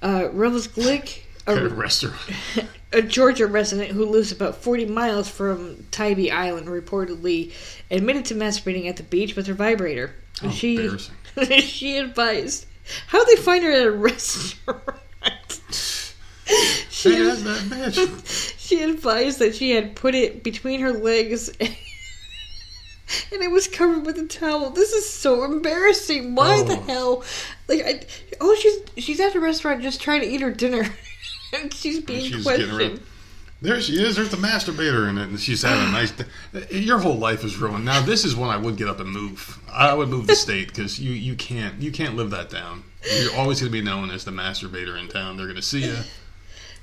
Uh, 0.01 0.29
Revels 0.31 0.67
Glick, 0.67 1.21
a 1.47 1.69
restaurant. 1.69 2.19
a 2.93 3.01
Georgia 3.01 3.47
resident 3.47 3.91
who 3.91 4.05
lives 4.05 4.31
about 4.31 4.55
40 4.57 4.85
miles 4.88 5.30
from 5.30 5.85
Tybee 5.91 6.31
Island, 6.31 6.67
reportedly 6.67 7.51
admitted 7.91 8.26
to 8.26 8.35
masturbating 8.35 8.88
at 8.88 8.97
the 8.97 9.03
beach 9.03 9.35
with 9.35 9.47
her 9.47 9.53
vibrator. 9.53 10.15
How 10.41 10.49
she, 10.49 10.76
embarrassing. 10.77 11.15
she 11.61 11.97
advised. 11.97 12.65
How'd 13.07 13.27
they 13.27 13.35
find 13.35 13.63
her 13.63 13.72
at 13.72 13.88
a 13.88 13.91
restaurant? 13.97 14.81
she, 16.89 17.09
Hey, 17.15 17.23
that 17.23 18.53
she 18.57 18.81
advised 18.84 19.39
that 19.39 19.55
she 19.55 19.72
had 19.72 19.95
put 19.95 20.13
it 20.15 20.43
between 20.43 20.80
her 20.81 20.91
legs 20.91 21.49
and 23.31 23.41
it 23.43 23.51
was 23.51 23.67
covered 23.67 24.05
with 24.05 24.17
a 24.17 24.26
towel. 24.26 24.69
This 24.72 24.91
is 24.91 25.07
so 25.09 25.43
embarrassing. 25.43 26.35
Why 26.35 26.63
the 26.63 26.73
Oh. 26.77 26.81
hell? 26.81 27.23
Like, 27.67 27.85
I, 27.85 28.01
oh, 28.41 28.55
she's 28.55 29.03
she's 29.05 29.19
at 29.19 29.35
a 29.35 29.39
restaurant 29.39 29.81
just 29.81 30.01
trying 30.01 30.22
to 30.22 30.27
eat 30.27 30.41
her 30.41 30.51
dinner, 30.51 30.81
and 30.81 30.91
she's 31.73 32.02
being 32.02 32.22
She's 32.22 32.44
getting 32.44 32.69
questioned. 32.69 33.02
There 33.61 33.82
she 33.82 33.94
is. 33.94 34.15
There's 34.15 34.30
the 34.30 34.38
masturbator 34.38 35.10
in 35.10 35.18
it, 35.18 35.30
and 35.30 35.40
she's 35.40 35.61
having 35.61 35.88
a 35.88 35.91
nice. 35.91 36.11
Day. 36.52 36.80
Your 36.80 36.99
whole 36.99 37.18
life 37.18 37.44
is 37.44 37.57
ruined. 37.57 37.86
Now 37.86 38.02
this 38.02 38.26
is 38.26 38.36
when 38.36 38.49
I 38.49 38.57
would 38.57 38.77
get 38.77 38.88
up 38.88 38.99
and 38.99 39.10
move. 39.10 39.60
I 39.72 39.94
would 39.94 40.10
move 40.10 40.27
the 40.27 40.36
state 40.36 40.68
because 40.68 40.99
you 40.99 41.14
you 41.14 41.36
can't 41.36 41.82
you 41.82 41.91
can't 41.91 42.15
live 42.15 42.30
that 42.32 42.49
down. 42.49 42.84
You're 43.19 43.36
always 43.36 43.60
going 43.61 43.72
to 43.72 43.77
be 43.77 43.84
known 43.84 44.11
as 44.11 44.26
the 44.26 44.32
masturbator 44.32 44.99
in 44.99 45.07
town. 45.07 45.38
They're 45.38 45.45
going 45.45 45.56
to 45.56 45.61
see 45.61 45.86
you. 45.86 45.95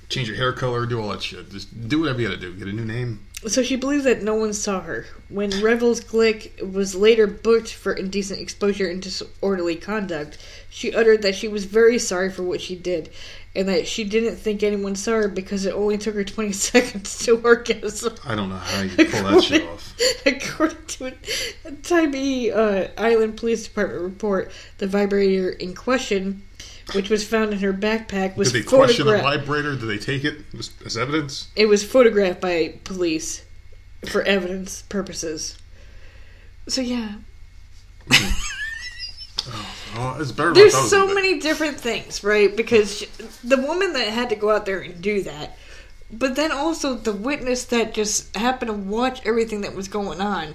Change 0.09 0.29
your 0.29 0.37
hair 0.37 0.53
color, 0.53 0.85
do 0.87 1.01
all 1.01 1.09
that 1.09 1.23
shit. 1.23 1.51
Just 1.51 1.89
do 1.89 2.01
whatever 2.01 2.21
you 2.21 2.29
got 2.29 2.35
to 2.35 2.41
do. 2.41 2.53
Get 2.53 2.69
a 2.69 2.73
new 2.73 2.85
name. 2.85 3.27
So 3.47 3.63
she 3.63 3.75
believes 3.75 4.05
that 4.05 4.23
no 4.23 4.35
one 4.35 4.53
saw 4.53 4.81
her. 4.83 5.07
When 5.29 5.51
Revels 5.63 6.01
Glick 6.01 6.63
was 6.63 6.95
later 6.95 7.27
booked 7.27 7.73
for 7.73 7.93
indecent 7.93 8.41
exposure 8.41 8.89
and 8.89 9.03
disorderly 9.03 9.75
conduct, 9.75 10.39
she 10.71 10.95
uttered 10.95 11.23
that 11.23 11.35
she 11.35 11.49
was 11.49 11.65
very 11.65 11.99
sorry 11.99 12.31
for 12.31 12.45
what 12.45 12.61
she 12.61 12.77
did, 12.77 13.11
and 13.55 13.69
that 13.69 13.89
she 13.89 14.05
didn't 14.05 14.37
think 14.37 14.63
anyone 14.63 14.95
saw 14.95 15.13
her 15.13 15.29
because 15.29 15.67
it 15.67 15.75
only 15.75 15.99
took 15.99 16.15
her 16.15 16.23
20 16.23 16.53
seconds 16.53 17.19
to 17.25 17.41
orgasm. 17.41 18.15
I 18.25 18.37
don't 18.37 18.49
know 18.49 18.57
how 18.57 18.83
you 18.83 18.97
pull 18.97 19.23
that 19.25 19.43
shit 19.43 19.65
off. 19.65 19.93
According 20.25 20.87
to 20.87 21.13
a 21.65 21.73
Tybee 21.73 22.53
uh, 22.53 22.89
Island 22.97 23.37
Police 23.37 23.67
Department 23.67 24.03
report, 24.03 24.53
the 24.79 24.87
vibrator 24.87 25.51
in 25.51 25.75
question, 25.75 26.43
which 26.95 27.09
was 27.11 27.27
found 27.27 27.53
in 27.53 27.59
her 27.61 27.73
backpack, 27.73 28.37
was 28.37 28.53
Did 28.53 28.63
they 28.65 28.69
question 28.69 29.07
the 29.07 29.13
photographed. 29.13 29.47
vibrator? 29.47 29.77
Did 29.77 29.87
they 29.87 29.99
take 29.99 30.25
it 30.25 30.39
as, 30.59 30.71
as 30.85 30.97
evidence? 30.97 31.49
It 31.57 31.67
was 31.67 31.85
photographed 31.85 32.41
by 32.41 32.75
police 32.85 33.45
for 34.07 34.23
evidence 34.23 34.83
purposes. 34.83 35.57
So 36.69 36.81
yeah, 36.81 37.15
Oh, 39.95 40.17
it's 40.21 40.33
better. 40.33 40.51
than 40.51 40.59
I 40.59 40.61
there's 40.61 40.73
thought 40.73 40.79
it 40.79 40.83
was 40.83 40.91
so 40.91 41.01
gonna 41.07 41.21
be. 41.21 41.29
many 41.29 41.41
different 41.41 41.79
things, 41.79 42.23
right? 42.25 42.57
Because 42.57 42.99
she, 42.99 43.07
the 43.43 43.57
woman 43.59 43.93
that 43.95 44.09
had 44.09 44.29
to 44.31 44.37
go 44.37 44.51
out 44.51 44.65
there 44.65 44.79
and 44.81 45.03
do 45.03 45.23
that, 45.25 45.57
but 46.11 46.37
then 46.37 46.53
also 46.53 46.95
the 46.95 47.13
witness 47.13 47.65
that 47.67 47.93
just 47.93 48.35
happened 48.37 48.69
to 48.71 48.73
watch 48.77 49.21
everything 49.27 49.61
that 49.63 49.75
was 49.75 49.89
going 49.89 50.21
on 50.21 50.55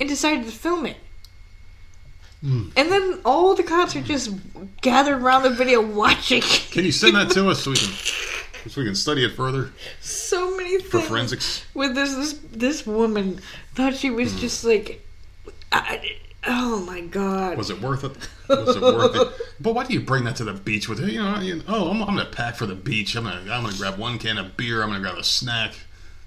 and 0.00 0.08
decided 0.08 0.44
to 0.46 0.50
film 0.50 0.86
it. 0.86 0.96
Hmm. 2.42 2.68
And 2.76 2.90
then 2.90 3.20
all 3.24 3.54
the 3.54 3.62
cops 3.62 3.94
are 3.94 4.00
just 4.02 4.30
gathered 4.80 5.22
around 5.22 5.44
the 5.44 5.50
video 5.50 5.80
watching. 5.80 6.42
Can 6.42 6.84
you 6.84 6.92
send 6.92 7.14
that 7.14 7.30
to 7.30 7.48
us 7.48 7.62
so 7.62 7.70
we 7.70 7.76
can 7.76 7.92
so 8.68 8.80
we 8.80 8.86
can 8.86 8.94
study 8.96 9.24
it 9.24 9.30
further 9.32 9.72
so 10.00 10.56
many 10.56 10.80
for 10.80 11.00
forensics? 11.00 11.64
with 11.74 11.94
this 11.94 12.14
this 12.14 12.32
this 12.50 12.86
woman 12.86 13.40
thought 13.74 13.94
she 13.94 14.10
was 14.10 14.38
just 14.40 14.64
like, 14.64 15.06
I, 15.70 16.16
oh 16.46 16.84
my 16.84 17.02
god. 17.02 17.56
Was 17.56 17.70
it 17.70 17.80
worth 17.80 18.02
it? 18.02 18.16
Was 18.48 18.76
it 18.76 18.82
worth 18.82 19.14
it? 19.16 19.28
But 19.60 19.74
why 19.76 19.84
do 19.84 19.94
you 19.94 20.00
bring 20.00 20.24
that 20.24 20.34
to 20.36 20.44
the 20.44 20.54
beach 20.54 20.88
with 20.88 20.98
you? 20.98 21.06
You 21.06 21.22
know, 21.22 21.38
you, 21.38 21.62
oh, 21.68 21.90
I'm, 21.90 22.02
I'm 22.02 22.16
gonna 22.16 22.24
pack 22.24 22.56
for 22.56 22.66
the 22.66 22.74
beach. 22.74 23.14
I'm 23.14 23.22
gonna 23.22 23.40
I'm 23.52 23.62
gonna 23.62 23.76
grab 23.76 23.98
one 23.98 24.18
can 24.18 24.38
of 24.38 24.56
beer. 24.56 24.82
I'm 24.82 24.88
gonna 24.88 25.00
grab 25.00 25.16
a 25.16 25.22
snack, 25.24 25.74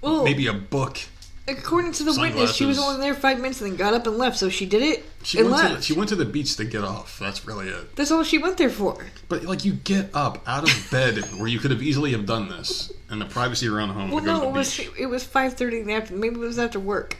maybe 0.02 0.46
a 0.46 0.54
book. 0.54 0.98
According 1.48 1.92
to 1.92 2.02
the 2.04 2.18
witness, 2.20 2.54
she 2.56 2.64
was 2.66 2.78
only 2.78 3.00
there 3.00 3.14
five 3.14 3.38
minutes 3.40 3.60
and 3.60 3.70
then 3.70 3.76
got 3.76 3.94
up 3.94 4.06
and 4.06 4.18
left. 4.18 4.36
So 4.36 4.48
she 4.48 4.66
did 4.66 4.82
it 4.82 5.04
She 5.22 5.38
and 5.38 5.48
went, 5.50 5.60
to 5.62 5.68
left. 5.68 5.76
the, 5.76 5.82
she 5.84 5.92
went 5.92 6.08
to 6.08 6.16
the 6.16 6.24
beach 6.24 6.56
to 6.56 6.64
get 6.64 6.82
off. 6.82 7.18
That's 7.20 7.46
really 7.46 7.68
it. 7.68 7.94
That's 7.94 8.10
all 8.10 8.24
she 8.24 8.38
went 8.38 8.56
there 8.56 8.68
for. 8.70 9.06
But 9.28 9.44
like, 9.44 9.64
you 9.64 9.74
get 9.74 10.10
up 10.14 10.42
out 10.48 10.64
of 10.68 10.90
bed 10.90 11.18
where 11.38 11.46
you 11.46 11.60
could 11.60 11.70
have 11.70 11.82
easily 11.82 12.10
have 12.12 12.26
done 12.26 12.48
this 12.48 12.92
in 13.10 13.20
the 13.20 13.26
privacy 13.26 13.68
around 13.68 13.90
home. 13.90 14.10
Well, 14.10 14.20
to 14.20 14.26
go 14.26 14.32
to 14.32 14.38
no, 14.38 14.40
the 14.40 14.48
it 14.48 14.52
was 14.58 14.76
beach. 14.76 14.90
it 14.98 15.06
was 15.06 15.22
five 15.24 15.54
thirty 15.54 15.78
in 15.80 15.86
the 15.86 15.92
afternoon. 15.94 16.20
Maybe 16.20 16.34
it 16.36 16.38
was 16.40 16.58
after 16.58 16.80
work. 16.80 17.16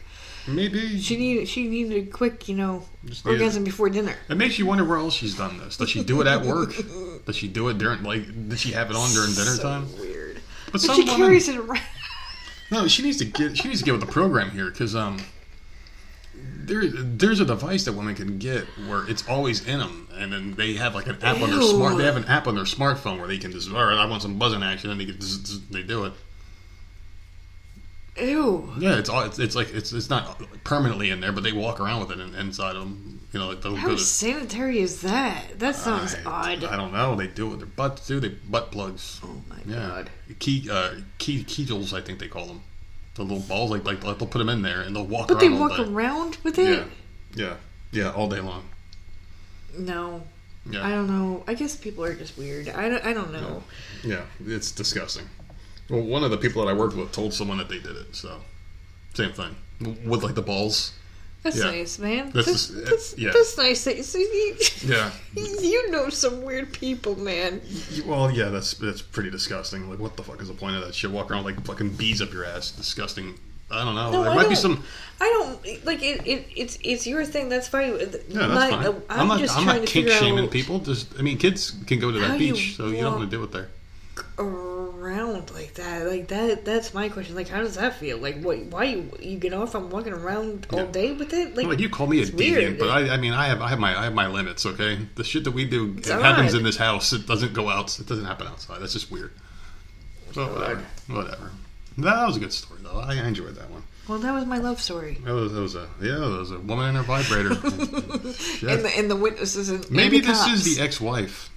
maybe 0.49 0.99
She 1.01 1.17
needed 1.17 1.47
she 1.49 1.69
needed 1.69 2.09
a 2.09 2.11
quick, 2.11 2.49
you 2.49 2.57
know, 2.57 2.85
Just 3.05 3.25
needed- 3.25 3.41
orgasm 3.41 3.63
before 3.63 3.89
dinner. 3.91 4.17
It 4.29 4.37
makes 4.37 4.59
you 4.59 4.67
wonder 4.67 4.85
where 4.85 4.99
else 4.99 5.15
she's 5.15 5.37
done 5.37 5.59
this. 5.59 5.77
Does 5.77 5.89
she 5.91 6.03
do 6.03 6.21
it 6.21 6.27
at 6.27 6.43
work? 6.45 6.75
Does 7.27 7.37
she 7.37 7.47
do 7.47 7.69
it 7.69 7.79
during 7.79 8.03
like? 8.03 8.49
Did 8.49 8.59
she 8.59 8.73
have 8.73 8.91
it 8.91 8.97
on 8.97 9.09
during 9.13 9.31
dinner 9.35 9.51
So 9.55 9.63
time? 9.63 9.99
weird. 10.01 10.41
But 10.67 10.73
But 10.73 10.81
some 10.81 10.97
she 10.97 11.03
women, 11.05 11.17
carries 11.17 11.49
it 11.49 11.57
around. 11.59 11.81
No, 12.71 12.89
she 12.89 13.03
needs 13.03 13.19
to 13.19 13.25
get. 13.25 13.57
She 13.57 13.69
needs 13.69 13.81
to 13.81 13.85
get 13.85 13.93
with 13.93 14.01
the 14.01 14.13
program 14.13 14.51
here 14.51 14.71
because 14.71 14.95
um, 14.95 15.19
there 16.35 16.87
there's 16.87 17.41
a 17.41 17.45
device 17.45 17.85
that 17.85 17.93
women 17.93 18.15
can 18.15 18.39
get 18.39 18.65
where 18.89 19.09
it's 19.09 19.27
always 19.29 19.67
in 19.67 19.79
them, 19.79 20.09
and 20.15 20.33
then 20.33 20.55
they 20.55 20.75
have 20.75 20.95
like 20.95 21.07
an 21.07 21.19
app 21.23 21.41
on 21.41 21.51
their 21.51 21.61
Ew. 21.61 21.69
smart. 21.69 21.97
They 21.97 22.05
have 22.05 22.17
an 22.17 22.25
app 22.25 22.47
on 22.47 22.55
their 22.55 22.65
smartphone 22.65 23.19
where 23.19 23.29
they 23.29 23.39
can 23.39 23.53
just 23.53 23.71
all 23.71 23.85
right, 23.85 23.97
I 23.97 24.07
want 24.07 24.23
some 24.23 24.39
buzzing 24.39 24.63
action, 24.63 24.91
and 24.91 25.01
they 25.01 25.07
can 25.07 25.19
they 25.71 25.83
do 25.83 26.05
it. 26.05 26.13
Ew. 28.19 28.73
Yeah, 28.79 28.99
it's 28.99 29.09
all 29.09 29.23
it's, 29.23 29.39
it's 29.39 29.55
like 29.55 29.73
it's 29.73 29.93
it's 29.93 30.11
not 30.11 30.41
permanently 30.65 31.11
in 31.11 31.21
there, 31.21 31.33
but 31.33 31.45
they 31.45 31.53
walk 31.53 31.81
around 31.81 32.01
with 32.01 32.11
it 32.11 32.21
in, 32.21 32.35
inside 32.35 32.77
of 32.77 32.83
them. 32.83 33.16
You 33.37 33.43
know, 33.43 33.49
like 33.49 33.61
they'll 33.61 33.77
How 33.77 33.89
go 33.89 33.97
to- 33.97 34.01
sanitary 34.03 34.79
is 34.79 35.03
that? 35.03 35.59
That 35.59 35.77
sounds 35.77 36.15
I, 36.25 36.55
odd. 36.55 36.65
I 36.65 36.75
don't 36.75 36.91
know. 36.95 37.15
They 37.17 37.27
do 37.27 37.49
it 37.49 37.51
with 37.51 37.59
their 37.59 37.67
butts 37.69 38.07
too. 38.07 38.19
They 38.19 38.29
butt 38.31 38.73
plugs. 38.73 39.21
oh 39.23 39.43
my 39.47 39.59
Yeah, 39.67 39.75
god. 39.89 40.11
key 40.39 40.71
uh, 40.73 40.95
key 41.19 41.45
kegels, 41.45 41.93
I 41.93 42.01
think 42.01 42.19
they 42.19 42.29
call 42.29 42.47
them. 42.47 42.63
The 43.15 43.25
little 43.25 43.41
balls, 43.41 43.71
like 43.73 43.85
like 43.85 44.01
they'll 44.01 44.15
put 44.27 44.39
them 44.39 44.49
in 44.49 44.63
there 44.63 44.81
and 44.81 44.97
they'll 44.97 45.05
walk 45.05 45.29
But 45.29 45.41
they 45.41 45.49
around 45.49 45.61
all 45.61 45.69
walk 45.69 45.79
around 45.81 46.39
with 46.45 46.59
it? 46.59 46.87
Yeah, 47.35 47.45
yeah, 47.45 47.57
yeah, 47.93 48.11
all 48.13 48.27
day 48.27 48.41
long. 48.41 48.71
No. 49.77 50.23
Yeah, 50.71 50.87
I 50.87 50.93
don't 50.93 51.07
know. 51.07 51.45
I 51.47 51.53
guess 51.53 51.77
people 51.77 52.05
are 52.07 52.15
just 52.15 52.39
weird. 52.39 52.71
I 52.71 52.89
don't, 52.89 53.05
I 53.05 53.13
don't 53.13 53.33
know. 53.35 53.63
yeah, 54.03 54.23
it's 54.47 54.73
disgusting. 54.73 55.27
Well, 55.91 56.01
one 56.01 56.25
of 56.25 56.31
the 56.31 56.39
people 56.39 56.65
that 56.65 56.71
I 56.71 56.75
worked 56.75 56.97
with 56.97 57.13
told 57.13 57.35
someone 57.35 57.59
that 57.59 57.69
they 57.69 57.81
did 57.81 57.97
it. 57.97 58.17
So, 58.17 58.41
same 59.13 59.33
thing 59.33 59.55
with 60.07 60.23
like 60.23 60.35
the 60.37 60.41
balls. 60.43 60.93
That's 61.47 61.59
Yeah. 61.65 61.71
nice, 61.71 61.99
man. 62.01 62.31
This 62.31 62.47
that's, 62.47 62.71
is- 62.71 62.85
that's, 62.91 63.19
yeah. 63.19 63.31
that's 63.33 63.57
nice. 63.57 63.85
That 63.85 63.97
you, 63.97 64.03
so 64.03 64.19
you, 64.19 64.57
Yeah. 64.85 65.11
you 65.61 65.91
know 65.93 66.09
some 66.09 66.43
weird 66.43 66.73
people, 66.73 67.17
man. 67.19 67.61
Well, 68.05 68.31
yeah, 68.33 68.49
that's 68.49 68.75
that's 68.75 69.01
pretty 69.01 69.31
disgusting. 69.31 69.89
Like, 69.89 70.01
what 70.01 70.17
the 70.17 70.25
fuck 70.25 70.43
is 70.43 70.49
the 70.49 70.55
point 70.55 70.75
of 70.77 70.83
that 70.85 70.95
shit? 70.95 71.11
Walk 71.11 71.31
around 71.31 71.45
like 71.45 71.65
fucking 71.65 71.91
bees 71.91 72.21
up 72.21 72.33
your 72.33 72.45
ass. 72.45 72.73
Disgusting. 72.73 73.39
I 73.71 73.85
don't 73.85 73.95
know. 73.95 74.11
No, 74.11 74.23
there 74.25 74.33
I 74.33 74.35
might 74.37 74.49
be 74.49 74.55
some. 74.55 74.83
I 75.21 75.25
don't 75.25 75.85
like 75.85 76.03
it. 76.03 76.27
it 76.27 76.47
it's 76.57 76.79
it's 76.83 77.07
your 77.07 77.25
thing. 77.25 77.49
That's 77.49 77.69
fine. 77.69 77.93
Uh, 77.93 77.97
yeah, 77.99 78.09
that's 78.09 78.33
My- 78.55 78.71
fine. 78.71 78.87
Uh, 78.87 79.01
I'm, 79.11 79.21
I'm, 79.21 79.29
not. 79.29 79.39
just 79.39 79.57
I'm 79.57 79.65
trying 79.65 79.79
not 79.81 79.87
to 79.87 79.93
kink 79.93 80.09
shaming 80.09 80.49
people. 80.49 80.79
Just, 80.81 81.19
I 81.19 81.23
mean, 81.23 81.39
kids 81.39 81.73
can 81.87 81.99
go 82.01 82.11
to 82.11 82.19
that 82.21 82.39
beach, 82.39 82.77
so 82.77 82.89
you 82.89 83.03
don't 83.03 83.15
want 83.19 83.31
to 83.31 83.31
deal 83.31 83.41
with 83.41 83.53
there. 83.53 83.69
Around 84.39 85.51
like 85.53 85.75
that. 85.75 86.07
Like 86.07 86.29
that. 86.29 86.65
That's 86.65 86.93
my 86.95 87.09
question. 87.09 87.35
Like, 87.35 87.49
how 87.49 87.61
does 87.61 87.75
that 87.77 87.97
feel? 87.97 88.19
Like, 88.19 88.41
what? 88.43 88.59
Why 88.67 88.85
you 88.85 89.11
you 89.21 89.39
get 89.39 89.53
off? 89.53 89.75
I'm 89.75 89.91
walking 89.91 90.13
around 90.13 90.67
all 90.73 90.81
Yeah. 90.81 90.87
day 90.87 91.13
with 91.13 91.33
it. 91.33 91.57
Like, 91.57 91.67
Like 91.67 91.79
you 91.81 91.89
call 91.89 92.07
me 92.07 92.23
a 92.23 92.27
deviant, 92.27 92.37
weird. 92.37 92.79
but 92.79 92.89
I, 92.91 93.15
I 93.15 93.17
mean, 93.17 93.33
I 93.33 93.47
have, 93.47 93.61
I 93.63 93.69
have 93.69 93.79
my, 93.79 93.99
I 93.99 94.05
have 94.05 94.15
my 94.15 94.27
limits. 94.27 94.65
Okay, 94.67 94.99
the 95.15 95.25
shit 95.25 95.45
that 95.45 95.53
we 95.53 95.65
do 95.65 95.95
it 95.99 96.11
odd. 96.11 96.23
happens 96.23 96.55
in 96.55 96.63
this 96.65 96.77
house. 96.77 97.13
It 97.13 97.27
doesn't 97.27 97.53
go 97.55 97.69
out. 97.69 97.99
It 97.99 98.07
doesn't 98.07 98.25
happen 98.25 98.47
outside. 98.47 98.81
That's 98.81 98.93
just 98.93 99.11
weird. 99.11 99.33
So 100.33 100.47
whatever, 100.53 100.85
whatever. 101.09 101.51
That 101.99 102.27
was 102.27 102.37
a 102.37 102.41
good 102.41 102.53
story 102.53 102.81
though. 102.83 102.99
I 102.99 103.15
enjoyed 103.27 103.55
that 103.55 103.71
one. 103.71 103.83
well, 104.07 104.19
that 104.19 104.33
was 104.35 104.45
my 104.45 104.59
love 104.59 104.83
story. 104.83 105.17
That 105.25 105.33
was, 105.33 105.53
that 105.55 105.61
was 105.61 105.75
a 105.77 105.89
yeah, 106.03 106.17
that 106.19 106.39
was 106.39 106.51
a 106.51 106.59
woman 106.59 106.95
and 106.95 106.97
her 106.99 107.03
vibrator. 107.03 107.55
Shit. 108.35 108.69
And 108.69 108.85
the 108.85 108.93
and 108.99 109.11
the 109.11 109.17
witnesses 109.17 109.71
and 109.71 109.91
Maybe 109.91 110.19
and 110.19 110.27
this 110.27 110.39
cops. 110.41 110.53
is 110.67 110.77
the 110.77 110.83
ex-wife. 110.83 111.49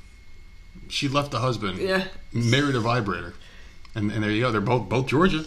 She 0.89 1.07
left 1.07 1.31
the 1.31 1.39
husband, 1.39 1.79
Yeah. 1.79 2.05
married 2.33 2.75
a 2.75 2.79
vibrator, 2.79 3.33
and, 3.95 4.11
and 4.11 4.23
there 4.23 4.31
you 4.31 4.41
go. 4.41 4.51
They're 4.51 4.59
both 4.61 4.89
both 4.89 5.07
Georgia. 5.07 5.45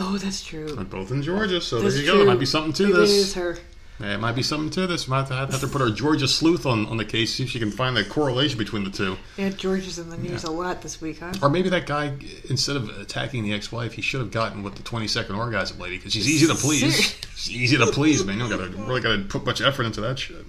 Oh, 0.00 0.16
that's 0.16 0.44
true. 0.44 0.68
They're 0.68 0.84
both 0.84 1.10
in 1.10 1.22
Georgia, 1.22 1.60
so 1.60 1.80
That's 1.80 1.94
there 1.94 2.04
you 2.04 2.08
true. 2.10 2.18
go. 2.20 2.24
There 2.24 2.32
might 2.34 2.40
be 2.40 2.46
something 2.46 2.72
to 2.74 2.82
Maybe 2.84 2.96
this. 2.98 3.10
It 3.10 3.14
is 3.16 3.34
her. 3.34 3.58
Yeah, 4.00 4.14
it 4.14 4.20
might 4.20 4.36
be 4.36 4.44
something 4.44 4.70
to 4.70 4.86
this. 4.86 5.08
Might 5.08 5.26
have 5.26 5.28
to, 5.28 5.34
have 5.56 5.60
to 5.60 5.66
put 5.66 5.82
our 5.82 5.90
Georgia 5.90 6.28
sleuth 6.28 6.66
on, 6.66 6.86
on 6.86 6.98
the 6.98 7.04
case, 7.04 7.34
see 7.34 7.42
if 7.42 7.50
she 7.50 7.58
can 7.58 7.72
find 7.72 7.96
the 7.96 8.04
correlation 8.04 8.56
between 8.56 8.84
the 8.84 8.90
two. 8.90 9.16
Yeah, 9.36 9.48
Georgia's 9.48 9.98
in 9.98 10.08
the 10.08 10.16
news 10.16 10.44
a 10.44 10.52
lot 10.52 10.82
this 10.82 11.00
week, 11.00 11.18
huh? 11.18 11.32
Or 11.42 11.48
maybe 11.50 11.68
that 11.70 11.86
guy, 11.86 12.12
instead 12.48 12.76
of 12.76 12.88
attacking 13.00 13.42
the 13.42 13.52
ex-wife, 13.52 13.94
he 13.94 14.02
should 14.02 14.20
have 14.20 14.30
gotten 14.30 14.62
with 14.62 14.76
the 14.76 14.84
20-second 14.84 15.34
orgasm 15.34 15.80
lady 15.80 15.96
because 15.96 16.12
she's 16.12 16.28
easy 16.28 16.46
to 16.46 16.54
please. 16.54 17.16
She's 17.34 17.50
easy 17.56 17.76
to 17.78 17.86
please, 17.86 18.24
man. 18.24 18.38
You 18.38 18.48
don't 18.48 18.56
gotta 18.56 18.70
really 18.84 19.00
gotta 19.00 19.18
put 19.24 19.44
much 19.44 19.60
effort 19.60 19.82
into 19.84 20.00
that 20.02 20.16
shit. 20.20 20.46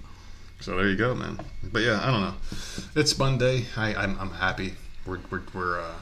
So 0.62 0.76
there 0.76 0.90
you 0.90 0.96
go, 0.96 1.16
man. 1.16 1.40
But 1.64 1.84
yeah, 1.84 2.02
I 2.04 2.12
don't 2.12 2.22
know. 2.22 2.34
It's 2.96 3.18
Monday. 3.18 3.66
I, 3.78 3.96
I'm 3.96 4.20
I'm 4.20 4.32
happy. 4.32 4.74
We're 5.06 5.20
we're, 5.30 5.42
we're 5.54 5.80
uh, 5.80 5.94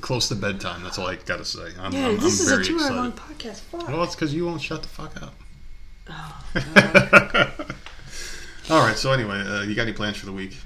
close 0.00 0.28
to 0.28 0.34
bedtime. 0.34 0.82
That's 0.82 0.98
all 0.98 1.06
I 1.06 1.16
gotta 1.16 1.44
say. 1.44 1.68
I'm, 1.78 1.92
Yeah, 1.92 2.08
I'm, 2.08 2.18
this 2.18 2.50
I'm 2.50 2.60
is 2.60 2.68
a 2.68 2.70
two-hour 2.70 2.92
long 2.92 3.12
podcast. 3.12 3.60
Fuck. 3.60 3.88
Well, 3.88 4.02
it's 4.02 4.14
because 4.14 4.32
you 4.34 4.46
won't 4.46 4.62
shut 4.62 4.82
the 4.82 4.88
fuck 4.88 5.22
up. 5.22 5.34
Oh, 6.08 6.42
all 8.70 8.80
right. 8.80 8.96
So 8.96 9.12
anyway, 9.12 9.40
uh, 9.40 9.62
you 9.62 9.74
got 9.74 9.82
any 9.82 9.92
plans 9.92 10.16
for 10.16 10.26
the 10.26 10.32
week? 10.32 10.56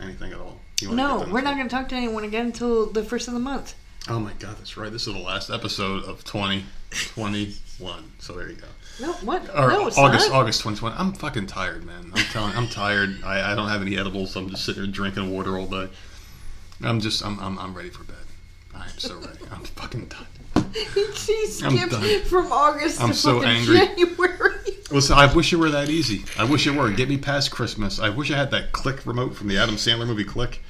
Anything 0.00 0.32
at 0.32 0.38
all? 0.38 0.60
You 0.80 0.94
No, 0.94 1.26
we're 1.30 1.40
not 1.40 1.54
going 1.56 1.68
to 1.68 1.74
talk 1.74 1.88
to 1.88 1.94
anyone 1.94 2.24
again 2.24 2.46
until 2.46 2.86
the 2.86 3.02
first 3.02 3.28
of 3.28 3.34
the 3.34 3.40
month. 3.40 3.74
Oh 4.08 4.20
my 4.20 4.34
god, 4.34 4.58
that's 4.58 4.76
right. 4.76 4.92
This 4.92 5.06
is 5.06 5.14
the 5.14 5.20
last 5.20 5.50
episode 5.50 6.04
of 6.04 6.22
2021. 6.24 8.12
So 8.18 8.34
there 8.34 8.50
you 8.50 8.56
go. 8.56 8.66
No, 9.00 9.12
what? 9.14 9.42
Or 9.54 9.68
no, 9.68 9.86
it's 9.86 9.98
August, 9.98 10.30
not. 10.30 10.36
August 10.40 10.60
2020. 10.60 10.96
I'm 10.96 11.12
fucking 11.12 11.46
tired, 11.46 11.84
man. 11.84 12.12
I'm 12.14 12.24
telling. 12.24 12.56
I'm 12.56 12.68
tired. 12.68 13.22
I, 13.24 13.52
I 13.52 13.54
don't 13.54 13.68
have 13.68 13.82
any 13.82 13.98
edibles. 13.98 14.34
I'm 14.36 14.48
just 14.48 14.64
sitting 14.64 14.84
here 14.84 14.92
drinking 14.92 15.30
water 15.30 15.58
all 15.58 15.66
day. 15.66 15.88
I'm 16.82 17.00
just. 17.00 17.24
I'm. 17.24 17.38
I'm, 17.40 17.58
I'm 17.58 17.74
ready 17.74 17.90
for 17.90 18.04
bed. 18.04 18.16
I 18.74 18.84
am 18.84 18.98
so 18.98 19.16
ready. 19.16 19.38
I'm 19.52 19.64
fucking 19.64 20.06
done. 20.06 20.72
she 21.14 21.46
I'm 21.62 21.76
skipped 21.76 22.26
from 22.26 22.50
August 22.52 23.00
I'm 23.02 23.10
to 23.10 23.14
so 23.14 23.40
fucking 23.40 23.50
angry. 23.50 23.76
January. 23.76 24.54
Listen, 24.90 25.18
I 25.18 25.32
wish 25.34 25.52
it 25.52 25.56
were 25.56 25.70
that 25.70 25.90
easy. 25.90 26.24
I 26.38 26.44
wish 26.44 26.66
it 26.66 26.74
were. 26.74 26.90
Get 26.90 27.08
me 27.08 27.18
past 27.18 27.50
Christmas. 27.50 27.98
I 27.98 28.08
wish 28.08 28.30
I 28.30 28.36
had 28.36 28.50
that 28.52 28.72
click 28.72 29.04
remote 29.04 29.34
from 29.34 29.48
the 29.48 29.58
Adam 29.58 29.76
Sandler 29.76 30.06
movie 30.06 30.24
Click. 30.24 30.62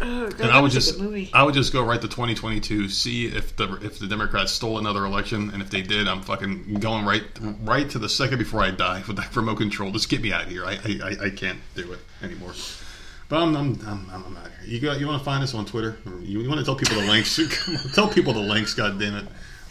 Oh, 0.00 0.28
God, 0.30 0.40
And 0.40 0.50
I 0.52 0.60
would 0.60 0.70
just. 0.70 1.00
I 1.34 1.42
would 1.42 1.54
just 1.54 1.72
go 1.72 1.82
right 1.84 2.00
to 2.00 2.06
2022, 2.06 2.88
see 2.88 3.26
if 3.26 3.56
the 3.56 3.74
if 3.82 3.98
the 3.98 4.06
Democrats 4.06 4.52
stole 4.52 4.78
another 4.78 5.04
election, 5.04 5.50
and 5.52 5.60
if 5.60 5.70
they 5.70 5.82
did, 5.82 6.06
I'm 6.06 6.22
fucking 6.22 6.74
going 6.80 7.04
right 7.04 7.24
right 7.64 7.88
to 7.90 7.98
the 7.98 8.08
second 8.08 8.38
before 8.38 8.62
I 8.62 8.70
die 8.70 9.02
with 9.06 9.16
that 9.16 9.34
remote 9.34 9.56
control. 9.56 9.90
Just 9.90 10.08
get 10.08 10.22
me 10.22 10.32
out 10.32 10.44
of 10.44 10.50
here. 10.50 10.64
I 10.64 10.74
I, 11.02 11.26
I, 11.26 11.30
can't 11.30 11.58
do 11.74 11.92
it 11.92 11.98
anymore. 12.22 12.52
But 13.28 13.42
I'm 13.42 13.56
I'm, 13.56 13.80
I'm, 13.86 14.10
I'm 14.10 14.36
out 14.36 14.46
here. 14.64 14.74
You 14.74 14.80
got 14.80 15.00
you 15.00 15.06
want 15.08 15.18
to 15.18 15.24
find 15.24 15.42
us 15.42 15.52
on 15.54 15.66
Twitter? 15.66 15.98
You, 16.22 16.40
you 16.42 16.48
want 16.48 16.60
to 16.60 16.64
tell 16.64 16.76
people 16.76 16.96
the 17.00 17.06
links? 17.06 17.38
Tell 17.94 18.08
people 18.08 18.32
the 18.32 18.40
links. 18.40 18.74
God 18.74 19.00
damn 19.00 19.16
it! 19.16 19.26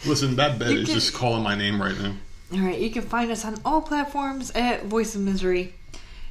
Listen, 0.06 0.36
that 0.36 0.58
bed 0.58 0.72
You 0.72 0.78
is 0.80 0.84
can- 0.86 0.94
just 0.94 1.14
calling 1.14 1.42
my 1.42 1.54
name 1.54 1.80
right 1.80 1.98
now. 1.98 2.14
All 2.52 2.60
right, 2.60 2.78
you 2.78 2.90
can 2.90 3.02
find 3.02 3.30
us 3.30 3.44
on 3.44 3.56
all 3.64 3.80
platforms 3.82 4.50
at 4.52 4.84
Voice 4.84 5.14
of 5.14 5.20
Misery. 5.22 5.74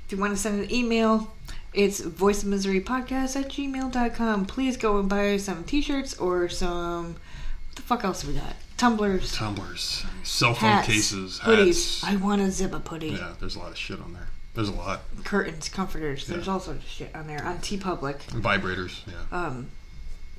If 0.06 0.12
you 0.12 0.18
want 0.18 0.34
to 0.34 0.38
send 0.38 0.64
an 0.64 0.72
email, 0.74 1.34
it's 1.78 2.02
voiceofmiserypodcast 2.02 3.36
at 3.40 3.50
gmail.com. 3.50 4.46
Please 4.46 4.78
go 4.78 4.98
and 5.00 5.08
buy 5.08 5.38
some 5.38 5.64
t-shirts 5.64 6.18
or 6.18 6.50
some... 6.50 7.14
What 7.14 7.76
the 7.76 7.82
fuck 7.84 8.04
else 8.04 8.26
we 8.26 8.34
got? 8.34 8.56
Tumblers, 8.78 9.32
Tumblers, 9.34 10.06
cell 10.24 10.54
phone 10.54 10.70
hats, 10.70 10.88
cases, 10.88 11.40
hoodies. 11.40 12.02
hats. 12.02 12.04
I 12.04 12.16
want 12.16 12.42
a 12.42 12.52
zip 12.52 12.74
up 12.74 12.88
hoodie. 12.88 13.10
yeah, 13.10 13.34
there's 13.40 13.56
a 13.56 13.60
lot 13.60 13.72
of 13.72 13.78
shit 13.78 14.00
on 14.00 14.14
there. 14.14 14.28
There's 14.54 14.70
a 14.70 14.74
lot. 14.74 15.02
Curtains, 15.24 15.68
comforters. 15.70 16.28
There's 16.28 16.46
Yeah. 16.48 16.54
all 16.54 16.60
sorts 16.60 16.84
of 16.84 16.90
shit 16.90 17.16
on 17.16 17.26
there. 17.28 17.44
On 17.44 17.58
TeePublic. 17.58 18.20
Vibrators. 18.30 19.00
Yeah. 19.08 19.46
Um, 19.46 19.68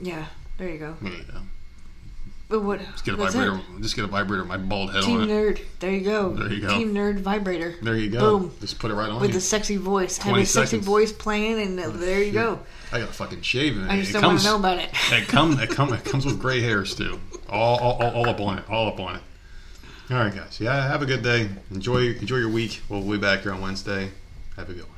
yeah, 0.00 0.26
there 0.56 0.68
you 0.68 0.78
go. 0.78 0.96
There 1.02 1.12
you 1.12 1.22
go. 1.24 1.40
But 2.48 2.62
what? 2.62 2.80
Just 2.80 3.04
get 3.04 3.12
a 3.14 3.16
vibrator. 3.18 3.56
it. 3.56 3.82
Just 3.82 3.94
get 3.94 4.04
a 4.06 4.08
vibrator. 4.08 4.42
My 4.44 4.56
bald 4.56 4.92
head 4.92 5.02
Team 5.02 5.20
on 5.20 5.28
it. 5.28 5.32
Nerd. 5.32 5.60
There 5.80 5.90
you 5.92 6.00
go. 6.00 6.32
There 6.32 6.50
you 6.50 6.62
go. 6.62 6.68
Team 6.78 6.94
Nerd 6.94 7.20
vibrator. 7.20 7.74
There 7.82 7.94
you 7.94 8.08
go. 8.08 8.38
Boom. 8.38 8.54
Just 8.60 8.78
put 8.78 8.90
it 8.90 8.94
right 8.94 9.10
on 9.10 9.20
With 9.20 9.30
you. 9.30 9.34
the 9.34 9.40
sexy 9.42 9.76
voice. 9.76 10.16
Have 10.16 10.30
20 10.30 10.42
a 10.42 10.46
sexy 10.46 10.66
seconds. 10.70 10.86
voice 10.86 11.12
playing, 11.12 11.60
and 11.60 11.78
uh, 11.78 11.90
there 11.90 12.22
you 12.22 12.32
go. 12.32 12.60
I 12.90 13.00
got 13.00 13.10
a 13.10 13.12
fucking 13.12 13.42
shave. 13.42 13.76
in 13.76 13.84
it. 13.84 13.90
I 13.90 13.98
just 13.98 14.10
it 14.10 14.12
don't 14.14 14.22
comes, 14.22 14.32
want 14.32 14.42
to 14.44 14.48
know 14.48 14.56
about 14.56 14.78
it. 14.78 14.90
It 15.12 15.28
comes. 15.28 15.60
It 15.60 15.68
comes. 15.70 15.92
It 15.92 16.04
comes 16.06 16.24
with 16.24 16.40
gray 16.40 16.62
hairs 16.62 16.94
too. 16.94 17.20
All, 17.50 17.78
all, 17.78 18.02
all, 18.02 18.10
all 18.14 18.28
up 18.30 18.40
on 18.40 18.58
it. 18.58 18.70
All 18.70 18.88
up 18.88 18.98
on 18.98 19.16
it. 19.16 19.22
All 20.10 20.16
right, 20.16 20.34
guys. 20.34 20.58
Yeah. 20.58 20.88
Have 20.88 21.02
a 21.02 21.06
good 21.06 21.22
day. 21.22 21.50
Enjoy. 21.70 22.12
Enjoy 22.14 22.36
your 22.36 22.48
week. 22.48 22.80
We'll 22.88 23.02
be 23.02 23.18
back 23.18 23.42
here 23.42 23.52
on 23.52 23.60
Wednesday. 23.60 24.10
Have 24.56 24.70
a 24.70 24.72
good 24.72 24.88
one. 24.88 24.97